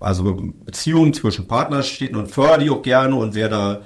also 0.01 0.51
Beziehungen 0.65 1.13
zwischen 1.13 1.47
Partnerstädten 1.47 2.17
und 2.17 2.31
fördere 2.31 2.65
die 2.65 2.71
auch 2.71 2.83
gerne 2.83 3.17
und 3.17 3.35
wer 3.35 3.51
da 3.51 3.83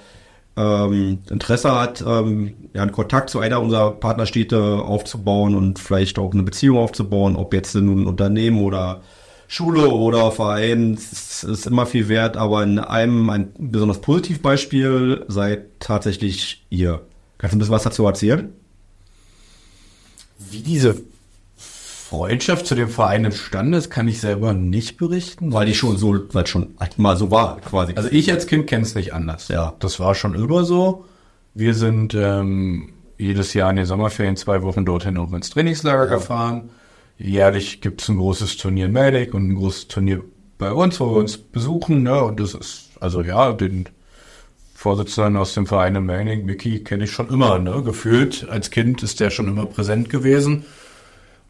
ähm, 0.59 1.19
Interesse 1.31 1.73
hat, 1.79 2.03
ähm, 2.07 2.55
ja, 2.75 2.83
einen 2.83 2.93
Kontakt 2.93 3.31
zu 3.31 3.39
einer 3.39 3.61
unserer 3.61 3.93
Partnerstädte 3.93 4.61
aufzubauen 4.61 5.55
und 5.55 5.79
vielleicht 5.79 6.19
auch 6.19 6.33
eine 6.33 6.43
Beziehung 6.43 6.79
aufzubauen, 6.79 7.37
ob 7.37 7.55
jetzt 7.55 7.77
in 7.77 7.89
einem 7.89 8.07
Unternehmen 8.07 8.61
oder 8.61 9.01
Schule 9.47 9.89
oder 9.89 10.33
Verein, 10.33 10.95
ist, 10.95 11.45
ist 11.45 11.67
immer 11.67 11.87
viel 11.87 12.09
wert, 12.09 12.37
aber 12.37 12.65
in 12.65 12.79
einem 12.79 13.31
ein 13.31 13.53
besonders 13.57 14.01
Positivbeispiel 14.01 15.25
seid 15.29 15.79
tatsächlich 15.79 16.67
ihr. 16.71 17.03
Kannst 17.39 17.55
du 17.55 17.57
ein 17.57 17.61
bisschen 17.61 17.75
was 17.75 17.85
dazu 17.85 18.05
erzählen? 18.05 18.53
Wie 20.51 20.61
diese 20.61 20.97
Freundschaft 22.09 22.67
zu 22.67 22.75
dem 22.75 22.89
Verein 22.89 23.27
entstanden 23.27 23.75
ist, 23.75 23.91
kann 23.91 24.09
ich 24.09 24.23
selber 24.23 24.55
nicht 24.55 24.97
berichten. 24.97 25.53
Weil 25.53 25.67
die 25.67 25.75
schon 25.75 25.99
so, 25.99 26.17
weil 26.33 26.47
schon 26.47 26.75
mal 26.97 27.19
so 27.19 27.31
war, 27.31 27.61
quasi. 27.61 27.93
Also 27.97 28.09
ich 28.11 28.33
als 28.33 28.47
Kind 28.47 28.67
kenne 28.67 28.85
es 28.85 28.95
nicht 28.95 29.13
anders. 29.13 29.49
Ja. 29.49 29.75
Das 29.79 30.01
war 30.01 30.15
schon 30.15 30.35
immer 30.35 30.65
so. 30.65 31.05
Wir 31.53 31.75
sind 31.75 32.15
ähm, 32.15 32.95
jedes 33.19 33.53
Jahr 33.53 33.69
in 33.69 33.77
den 33.77 33.85
Sommerferien 33.85 34.37
zwei 34.39 34.63
Wochen 34.63 34.87
dorthin 34.87 35.19
auch 35.19 35.31
ins 35.35 35.51
Trainingslager 35.51 36.07
ja. 36.07 36.15
gefahren. 36.15 36.71
Jährlich 37.19 37.83
gibt 37.83 38.01
es 38.01 38.09
ein 38.09 38.17
großes 38.17 38.57
Turnier 38.57 38.87
in 38.87 38.93
Medic 38.93 39.35
und 39.35 39.51
ein 39.51 39.57
großes 39.57 39.89
Turnier 39.89 40.25
bei 40.57 40.73
uns, 40.73 40.99
wo 41.01 41.11
wir 41.11 41.19
uns 41.19 41.37
besuchen. 41.37 42.05
Ne? 42.05 42.25
Und 42.25 42.41
das 42.41 42.55
ist, 42.55 42.89
also 43.01 43.21
ja, 43.21 43.53
den 43.53 43.87
Vorsitzenden 44.73 45.37
aus 45.37 45.53
dem 45.53 45.67
Verein 45.67 45.95
in 45.95 46.07
Medic, 46.07 46.47
Mickey, 46.47 46.83
kenne 46.83 47.05
ich 47.05 47.11
schon 47.11 47.29
immer. 47.29 47.59
Ne? 47.59 47.83
Gefühlt 47.83 48.49
als 48.49 48.71
Kind 48.71 49.03
ist 49.03 49.21
der 49.21 49.29
schon 49.29 49.49
immer 49.49 49.67
präsent 49.67 50.09
gewesen. 50.09 50.65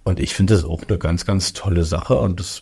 Und 0.09 0.21
ich 0.21 0.35
finde 0.35 0.55
das 0.55 0.65
auch 0.65 0.85
eine 0.89 0.97
ganz, 0.97 1.27
ganz 1.27 1.53
tolle 1.53 1.85
Sache 1.85 2.19
und 2.19 2.41
das 2.41 2.61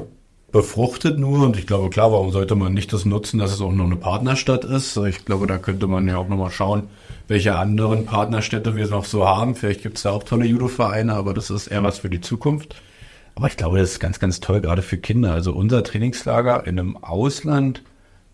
befruchtet 0.50 1.16
nur. 1.16 1.44
Und 1.44 1.56
ich 1.56 1.68
glaube, 1.68 1.90
klar, 1.90 2.10
warum 2.10 2.32
sollte 2.32 2.56
man 2.56 2.74
nicht 2.74 2.92
das 2.92 3.04
nutzen, 3.04 3.38
dass 3.38 3.52
es 3.52 3.60
auch 3.60 3.70
noch 3.70 3.84
eine 3.84 3.94
Partnerstadt 3.94 4.64
ist? 4.64 4.96
Ich 4.96 5.24
glaube, 5.24 5.46
da 5.46 5.56
könnte 5.56 5.86
man 5.86 6.08
ja 6.08 6.16
auch 6.16 6.26
nochmal 6.26 6.50
schauen, 6.50 6.88
welche 7.28 7.54
anderen 7.54 8.04
Partnerstädte 8.04 8.74
wir 8.74 8.88
noch 8.88 9.04
so 9.04 9.28
haben. 9.28 9.54
Vielleicht 9.54 9.82
gibt 9.84 9.96
es 9.96 10.02
da 10.02 10.10
auch 10.10 10.24
tolle 10.24 10.44
Judo-Vereine, 10.44 11.14
aber 11.14 11.34
das 11.34 11.50
ist 11.50 11.68
eher 11.68 11.84
was 11.84 12.00
für 12.00 12.10
die 12.10 12.20
Zukunft. 12.20 12.82
Aber 13.36 13.46
ich 13.46 13.56
glaube, 13.56 13.78
das 13.78 13.92
ist 13.92 14.00
ganz, 14.00 14.18
ganz 14.18 14.40
toll, 14.40 14.60
gerade 14.60 14.82
für 14.82 14.98
Kinder. 14.98 15.32
Also 15.32 15.52
unser 15.52 15.84
Trainingslager 15.84 16.66
in 16.66 16.80
einem 16.80 16.96
Ausland, 16.96 17.84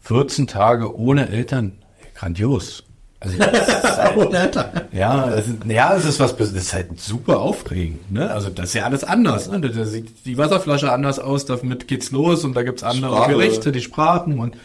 14 0.01 0.47
Tage 0.47 0.97
ohne 0.97 1.28
Eltern, 1.28 1.72
grandios. 2.14 2.84
Also, 3.23 3.39
halt, 4.32 4.66
ja, 4.93 5.31
es 5.31 5.47
ist, 5.47 5.65
ja, 5.66 5.94
es 5.94 6.05
ist 6.05 6.19
was, 6.19 6.36
das 6.36 6.53
ist 6.53 6.73
halt 6.73 7.01
super 7.01 7.39
aufregend, 7.39 8.11
ne? 8.11 8.31
Also, 8.31 8.51
das 8.51 8.66
ist 8.66 8.74
ja 8.74 8.85
alles 8.85 9.05
anders, 9.05 9.49
ne? 9.49 9.61
Da 9.61 9.85
sieht 9.85 10.27
die 10.27 10.39
Wasserflasche 10.39 10.93
anders 10.93 11.19
aus, 11.19 11.44
damit 11.44 11.86
geht's 11.86 12.11
los 12.11 12.44
und 12.44 12.55
da 12.55 12.62
gibt's 12.65 12.82
andere 12.82 13.15
Sprache. 13.15 13.32
Gerichte, 13.32 13.73
die 13.73 13.81
Sprachen 13.81 14.39
und 14.40 14.57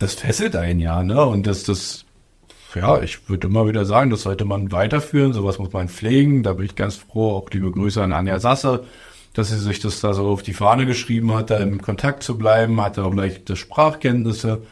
das 0.00 0.14
fesselt 0.14 0.56
einen 0.56 0.80
ja, 0.80 1.02
ne? 1.02 1.24
Und 1.24 1.46
das, 1.46 1.62
das, 1.62 2.04
ja, 2.74 3.00
ich 3.00 3.28
würde 3.28 3.46
immer 3.46 3.68
wieder 3.68 3.84
sagen, 3.84 4.10
das 4.10 4.22
sollte 4.22 4.44
man 4.44 4.72
weiterführen, 4.72 5.32
sowas 5.32 5.58
muss 5.58 5.72
man 5.72 5.88
pflegen, 5.88 6.42
da 6.42 6.54
bin 6.54 6.66
ich 6.66 6.74
ganz 6.74 6.96
froh, 6.96 7.36
auch 7.36 7.50
liebe 7.50 7.70
Grüße 7.70 8.02
an 8.02 8.12
Anja 8.12 8.40
Sasse, 8.40 8.84
dass 9.32 9.50
sie 9.50 9.58
sich 9.58 9.78
das 9.78 10.00
da 10.00 10.12
so 10.12 10.26
auf 10.26 10.42
die 10.42 10.54
Fahne 10.54 10.86
geschrieben 10.86 11.34
hat, 11.34 11.50
da 11.50 11.58
im 11.58 11.80
Kontakt 11.80 12.24
zu 12.24 12.36
bleiben, 12.36 12.80
hatte 12.80 13.04
auch 13.04 13.14
leichte 13.14 13.54
Sprachkenntnisse, 13.54 14.62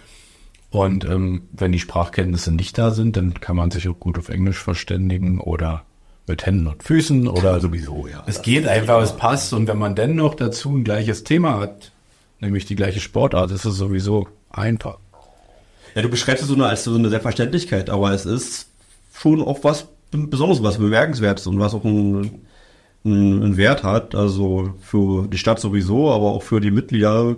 und 0.71 1.05
ähm, 1.05 1.43
wenn 1.53 1.73
die 1.73 1.81
Sprachkenntnisse 1.81 2.53
nicht 2.53 2.79
da 2.79 2.93
sind, 2.93 3.17
dann 3.17 3.35
kann 3.35 3.57
man 3.57 3.71
sich 3.71 3.89
auch 3.89 3.99
gut 3.99 4.19
auf 4.19 4.29
Englisch 4.29 4.59
verständigen 4.59 5.41
oder 5.41 5.85
mit 6.29 6.47
Händen 6.47 6.69
und 6.69 6.83
Füßen 6.83 7.27
oder 7.27 7.59
sowieso, 7.59 8.07
ja. 8.07 8.23
Es 8.27 8.43
geht 8.43 8.67
einfach, 8.69 9.03
es 9.03 9.17
passt. 9.17 9.53
Und 9.53 9.67
wenn 9.67 9.79
man 9.79 9.97
dennoch 9.97 10.35
dazu 10.37 10.77
ein 10.77 10.85
gleiches 10.85 11.25
Thema 11.25 11.59
hat, 11.59 11.91
nämlich 12.39 12.67
die 12.67 12.77
gleiche 12.77 13.01
Sportart, 13.01 13.51
ist 13.51 13.65
es 13.65 13.77
sowieso 13.77 14.29
einfach. 14.49 14.99
Ja, 15.97 16.03
du 16.03 16.09
beschreibst 16.09 16.43
es 16.43 16.49
so 16.49 16.55
eine, 16.55 16.67
als 16.67 16.85
so 16.85 16.95
eine 16.95 17.09
Selbstverständlichkeit, 17.09 17.91
aber 17.91 18.13
es 18.13 18.25
ist 18.27 18.69
schon 19.13 19.43
auch 19.43 19.65
was 19.65 19.89
Besonderes, 20.13 20.63
was 20.63 20.79
Bemerkenswertes 20.79 21.49
und 21.49 21.59
was 21.59 21.75
auch 21.75 21.85
einen, 21.85 22.47
einen 23.05 23.57
Wert 23.57 23.83
hat. 23.83 24.15
Also 24.15 24.75
für 24.81 25.27
die 25.27 25.39
Stadt 25.39 25.59
sowieso, 25.59 26.13
aber 26.13 26.27
auch 26.27 26.45
für 26.45 26.61
die 26.61 26.71
Mitglieder 26.71 27.35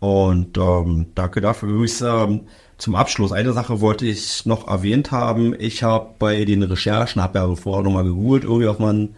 und 0.00 0.58
ähm, 0.58 1.06
danke 1.14 1.40
dafür. 1.40 1.68
Übrigens, 1.70 2.00
ähm, 2.00 2.42
zum 2.78 2.94
Abschluss, 2.94 3.32
eine 3.32 3.52
Sache 3.52 3.80
wollte 3.80 4.06
ich 4.06 4.44
noch 4.44 4.68
erwähnt 4.68 5.10
haben. 5.10 5.54
Ich 5.58 5.82
habe 5.82 6.10
bei 6.18 6.44
den 6.44 6.62
Recherchen, 6.62 7.22
habe 7.22 7.38
ja 7.38 7.54
vorher 7.54 7.82
nochmal 7.82 8.04
gegoogelt, 8.04 8.44
irgendwie 8.44 8.68
auf 8.68 8.78
man 8.78 9.14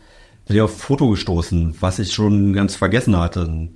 bin 0.49 0.61
auf 0.63 0.75
ein 0.75 0.79
Foto 0.79 1.11
gestoßen, 1.11 1.77
was 1.81 1.99
ich 1.99 2.13
schon 2.13 2.53
ganz 2.55 2.75
vergessen 2.75 3.17
hatte. 3.17 3.69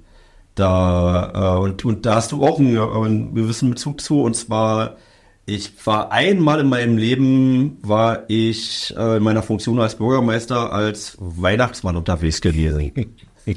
Da, 0.54 1.56
äh, 1.56 1.60
und, 1.60 1.84
und 1.84 2.06
da 2.06 2.16
hast 2.16 2.32
du 2.32 2.44
auch 2.44 2.58
einen, 2.58 2.78
einen 2.78 3.34
gewissen 3.34 3.70
Bezug 3.70 4.00
zu, 4.00 4.22
und 4.22 4.34
zwar, 4.34 4.96
ich 5.46 5.72
war 5.86 6.12
einmal 6.12 6.60
in 6.60 6.68
meinem 6.68 6.96
Leben, 6.98 7.78
war 7.82 8.24
ich 8.28 8.94
äh, 8.96 9.18
in 9.18 9.22
meiner 9.22 9.42
Funktion 9.42 9.80
als 9.80 9.96
Bürgermeister 9.96 10.72
als 10.72 11.16
Weihnachtsmann 11.18 11.96
unterwegs 11.96 12.40
gewesen. 12.40 12.92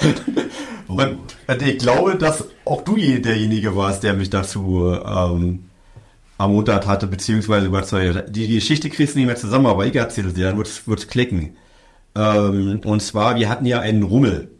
und 0.88 1.18
ich 1.62 1.78
glaube, 1.78 2.16
dass 2.16 2.44
auch 2.64 2.82
du 2.82 2.96
derjenige 2.96 3.76
warst, 3.76 4.02
der 4.02 4.14
mich 4.14 4.30
dazu 4.30 4.96
ähm, 5.04 5.64
ermuntert 6.38 6.86
hatte, 6.86 7.06
beziehungsweise 7.06 7.66
überzeugt. 7.66 8.34
Die 8.34 8.48
Geschichte 8.48 8.88
kriegst 8.88 9.14
du 9.14 9.18
nicht 9.18 9.26
mehr 9.26 9.36
zusammen, 9.36 9.66
aber 9.66 9.86
ich 9.86 9.94
erzähle 9.94 10.30
sie, 10.30 10.42
dann 10.42 10.56
wird's, 10.56 10.86
wird's 10.86 11.06
klicken. 11.06 11.56
Ähm, 12.14 12.80
und 12.84 13.02
zwar, 13.02 13.36
wir 13.36 13.48
hatten 13.48 13.66
ja 13.66 13.80
einen 13.80 14.02
Rummel. 14.02 14.50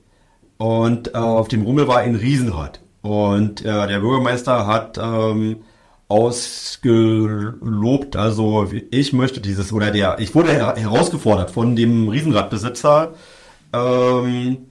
Und 0.58 1.14
äh, 1.14 1.18
auf 1.18 1.48
dem 1.48 1.62
Rummel 1.62 1.88
war 1.88 1.98
ein 1.98 2.16
Riesenrad. 2.16 2.80
Und 3.02 3.62
äh, 3.62 3.86
der 3.86 4.00
Bürgermeister 4.00 4.66
hat 4.66 4.98
ähm, 5.02 5.62
ausgelobt, 6.08 8.16
also 8.16 8.70
ich 8.90 9.14
möchte 9.14 9.40
dieses, 9.40 9.72
oder 9.72 9.90
der, 9.90 10.18
ich 10.18 10.34
wurde 10.34 10.52
her 10.52 10.74
herausgefordert 10.76 11.50
von 11.50 11.76
dem 11.76 12.08
Riesenradbesitzer, 12.08 13.14
ähm, 13.72 14.69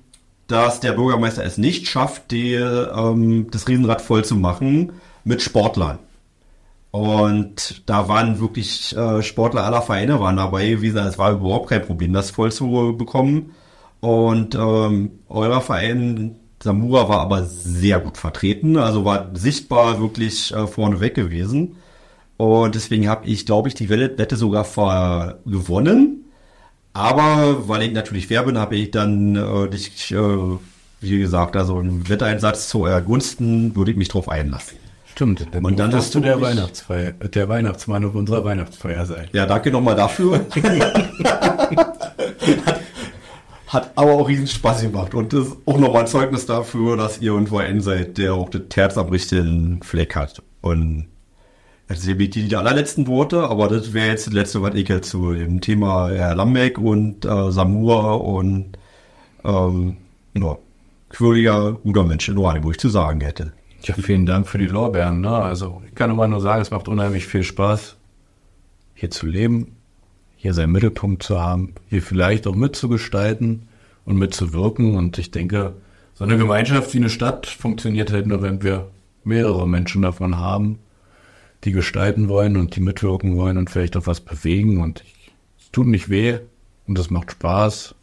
dass 0.49 0.79
der 0.79 0.93
Bürgermeister 0.93 1.43
es 1.43 1.57
nicht 1.57 1.87
schafft, 1.87 2.31
die, 2.31 2.53
ähm, 2.53 3.47
das 3.51 3.67
Riesenrad 3.67 4.01
voll 4.01 4.25
zu 4.25 4.35
machen 4.35 4.93
mit 5.23 5.41
Sportlern. 5.41 5.99
Und 6.91 7.83
da 7.85 8.07
waren 8.07 8.39
wirklich 8.39 8.95
äh, 8.97 9.21
Sportler 9.21 9.63
aller 9.63 9.83
Vereine 9.83 10.19
waren 10.19 10.37
dabei 10.37 10.69
gewesen. 10.69 10.97
Es 10.97 11.19
war 11.19 11.33
überhaupt 11.33 11.69
kein 11.69 11.83
Problem, 11.83 12.13
das 12.13 12.31
voll 12.31 12.51
zu 12.51 12.95
bekommen. 12.97 13.51
Und 13.99 14.55
ähm, 14.55 15.11
euer 15.29 15.61
Verein 15.61 16.35
Samura 16.61 17.07
war 17.07 17.21
aber 17.21 17.45
sehr 17.45 17.99
gut 17.99 18.17
vertreten, 18.17 18.77
also 18.77 19.05
war 19.05 19.29
sichtbar 19.33 20.01
wirklich 20.01 20.53
äh, 20.53 20.67
vorne 20.67 20.99
weg 20.99 21.15
gewesen. 21.15 21.75
Und 22.37 22.75
deswegen 22.75 23.07
habe 23.07 23.27
ich, 23.27 23.45
glaube 23.45 23.67
ich, 23.67 23.75
die 23.75 23.89
Wette 23.89 24.35
sogar 24.35 24.65
gewonnen. 25.45 26.18
Aber 26.93 27.67
weil 27.67 27.83
ich 27.83 27.93
natürlich 27.93 28.27
fair 28.27 28.43
bin, 28.43 28.57
habe 28.57 28.75
ich 28.75 28.91
dann 28.91 29.35
äh, 29.35 29.69
dich, 29.69 30.11
äh, 30.11 30.57
wie 31.01 31.19
gesagt, 31.19 31.55
also 31.55 31.77
einen 31.77 32.09
Wetteinsatz 32.09 32.67
zu 32.69 32.83
eurer 32.83 33.01
Gunsten 33.01 33.75
würde 33.75 33.91
ich 33.91 33.97
mich 33.97 34.09
drauf 34.09 34.27
einlassen. 34.29 34.77
Stimmt, 35.05 35.47
dann 35.51 35.65
und 35.65 35.77
dann 35.77 35.93
hast 35.93 36.15
du 36.15 36.19
der 36.21 36.39
Weihnachtsfeier, 36.39 37.11
der 37.11 37.49
Weihnachtsmann 37.49 38.05
auf 38.05 38.15
unserer 38.15 38.45
Weihnachtsfeier 38.45 39.05
sein. 39.05 39.27
Ja, 39.33 39.45
danke 39.45 39.69
nochmal 39.71 39.95
dafür. 39.95 40.45
hat, 43.69 43.91
aber 43.95 44.13
auch 44.13 44.27
riesen 44.27 44.47
Spaß 44.47 44.81
gemacht 44.81 45.13
und 45.13 45.31
das 45.31 45.47
ist 45.47 45.57
auch 45.65 45.77
nochmal 45.77 46.01
ein 46.01 46.07
Zeugnis 46.07 46.45
dafür, 46.45 46.97
dass 46.97 47.19
ihr 47.19 47.31
irgendwo 47.31 47.59
ein 47.59 47.81
seid, 47.81 48.17
der 48.17 48.33
auch 48.33 48.49
das 48.49 48.61
Herz 48.73 48.97
am 48.97 49.09
richtigen 49.09 49.81
Fleck 49.83 50.15
hat. 50.15 50.41
Und 50.61 51.07
sind 51.95 52.19
die, 52.19 52.29
die 52.29 52.55
allerletzten 52.55 53.07
Worte, 53.07 53.49
aber 53.49 53.67
das 53.67 53.93
wäre 53.93 54.09
jetzt 54.09 54.27
das 54.27 54.33
letzte, 54.33 54.61
was 54.61 54.75
ich 54.75 54.87
jetzt 54.87 55.09
zu 55.09 55.33
dem 55.33 55.59
Thema 55.59 56.09
Herr 56.09 56.35
Lambeck 56.35 56.77
und 56.77 57.25
äh, 57.25 57.51
Samura 57.51 58.13
und 58.13 58.77
ähm, 59.43 59.97
ja, 60.35 60.57
quirliger, 61.09 61.73
guter 61.73 62.03
Mensch 62.03 62.29
in 62.29 62.37
Oranienburg 62.37 62.79
zu 62.79 62.89
sagen 62.89 63.21
hätte. 63.21 63.53
Ja, 63.81 63.95
vielen 63.95 64.25
Dank 64.25 64.47
für 64.47 64.57
die 64.57 64.67
Lorbeeren. 64.67 65.21
Ne? 65.21 65.31
Also 65.31 65.81
ich 65.87 65.95
kann 65.95 66.11
immer 66.11 66.27
nur 66.27 66.41
sagen, 66.41 66.61
es 66.61 66.69
macht 66.69 66.87
unheimlich 66.87 67.25
viel 67.25 67.43
Spaß, 67.43 67.95
hier 68.93 69.09
zu 69.09 69.25
leben, 69.25 69.75
hier 70.35 70.53
seinen 70.53 70.71
Mittelpunkt 70.71 71.23
zu 71.23 71.39
haben, 71.39 71.73
hier 71.89 72.01
vielleicht 72.01 72.45
auch 72.45 72.55
mitzugestalten 72.55 73.67
und 74.05 74.17
mitzuwirken. 74.17 74.95
Und 74.95 75.17
ich 75.17 75.31
denke, 75.31 75.73
so 76.13 76.23
eine 76.23 76.37
Gemeinschaft 76.37 76.93
wie 76.93 76.99
eine 76.99 77.09
Stadt 77.09 77.47
funktioniert 77.47 78.11
halt 78.11 78.27
nur, 78.27 78.41
wenn 78.41 78.61
wir 78.61 78.91
mehrere 79.23 79.67
Menschen 79.67 80.01
davon 80.01 80.37
haben, 80.37 80.79
die 81.63 81.71
gestalten 81.71 82.29
wollen 82.29 82.57
und 82.57 82.75
die 82.75 82.81
mitwirken 82.81 83.35
wollen 83.37 83.57
und 83.57 83.69
vielleicht 83.69 83.97
auch 83.97 84.07
was 84.07 84.21
bewegen. 84.21 84.81
Und 84.81 85.03
es 85.59 85.71
tut 85.71 85.87
nicht 85.87 86.09
weh 86.09 86.39
und 86.87 86.97
es 86.97 87.09
macht 87.09 87.31
Spaß. 87.31 87.95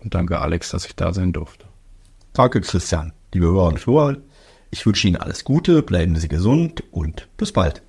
Und 0.00 0.14
danke 0.14 0.40
Alex, 0.40 0.70
dass 0.70 0.86
ich 0.86 0.96
da 0.96 1.12
sein 1.12 1.32
durfte. 1.32 1.66
Danke 2.32 2.60
Christian, 2.60 3.12
liebe 3.32 3.46
Hörer 3.46 3.68
und 3.68 3.86
Hörer. 3.86 4.16
Ich 4.70 4.84
wünsche 4.84 5.06
Ihnen 5.06 5.16
alles 5.16 5.44
Gute, 5.44 5.82
bleiben 5.82 6.16
Sie 6.16 6.28
gesund 6.28 6.82
und 6.90 7.28
bis 7.36 7.52
bald. 7.52 7.82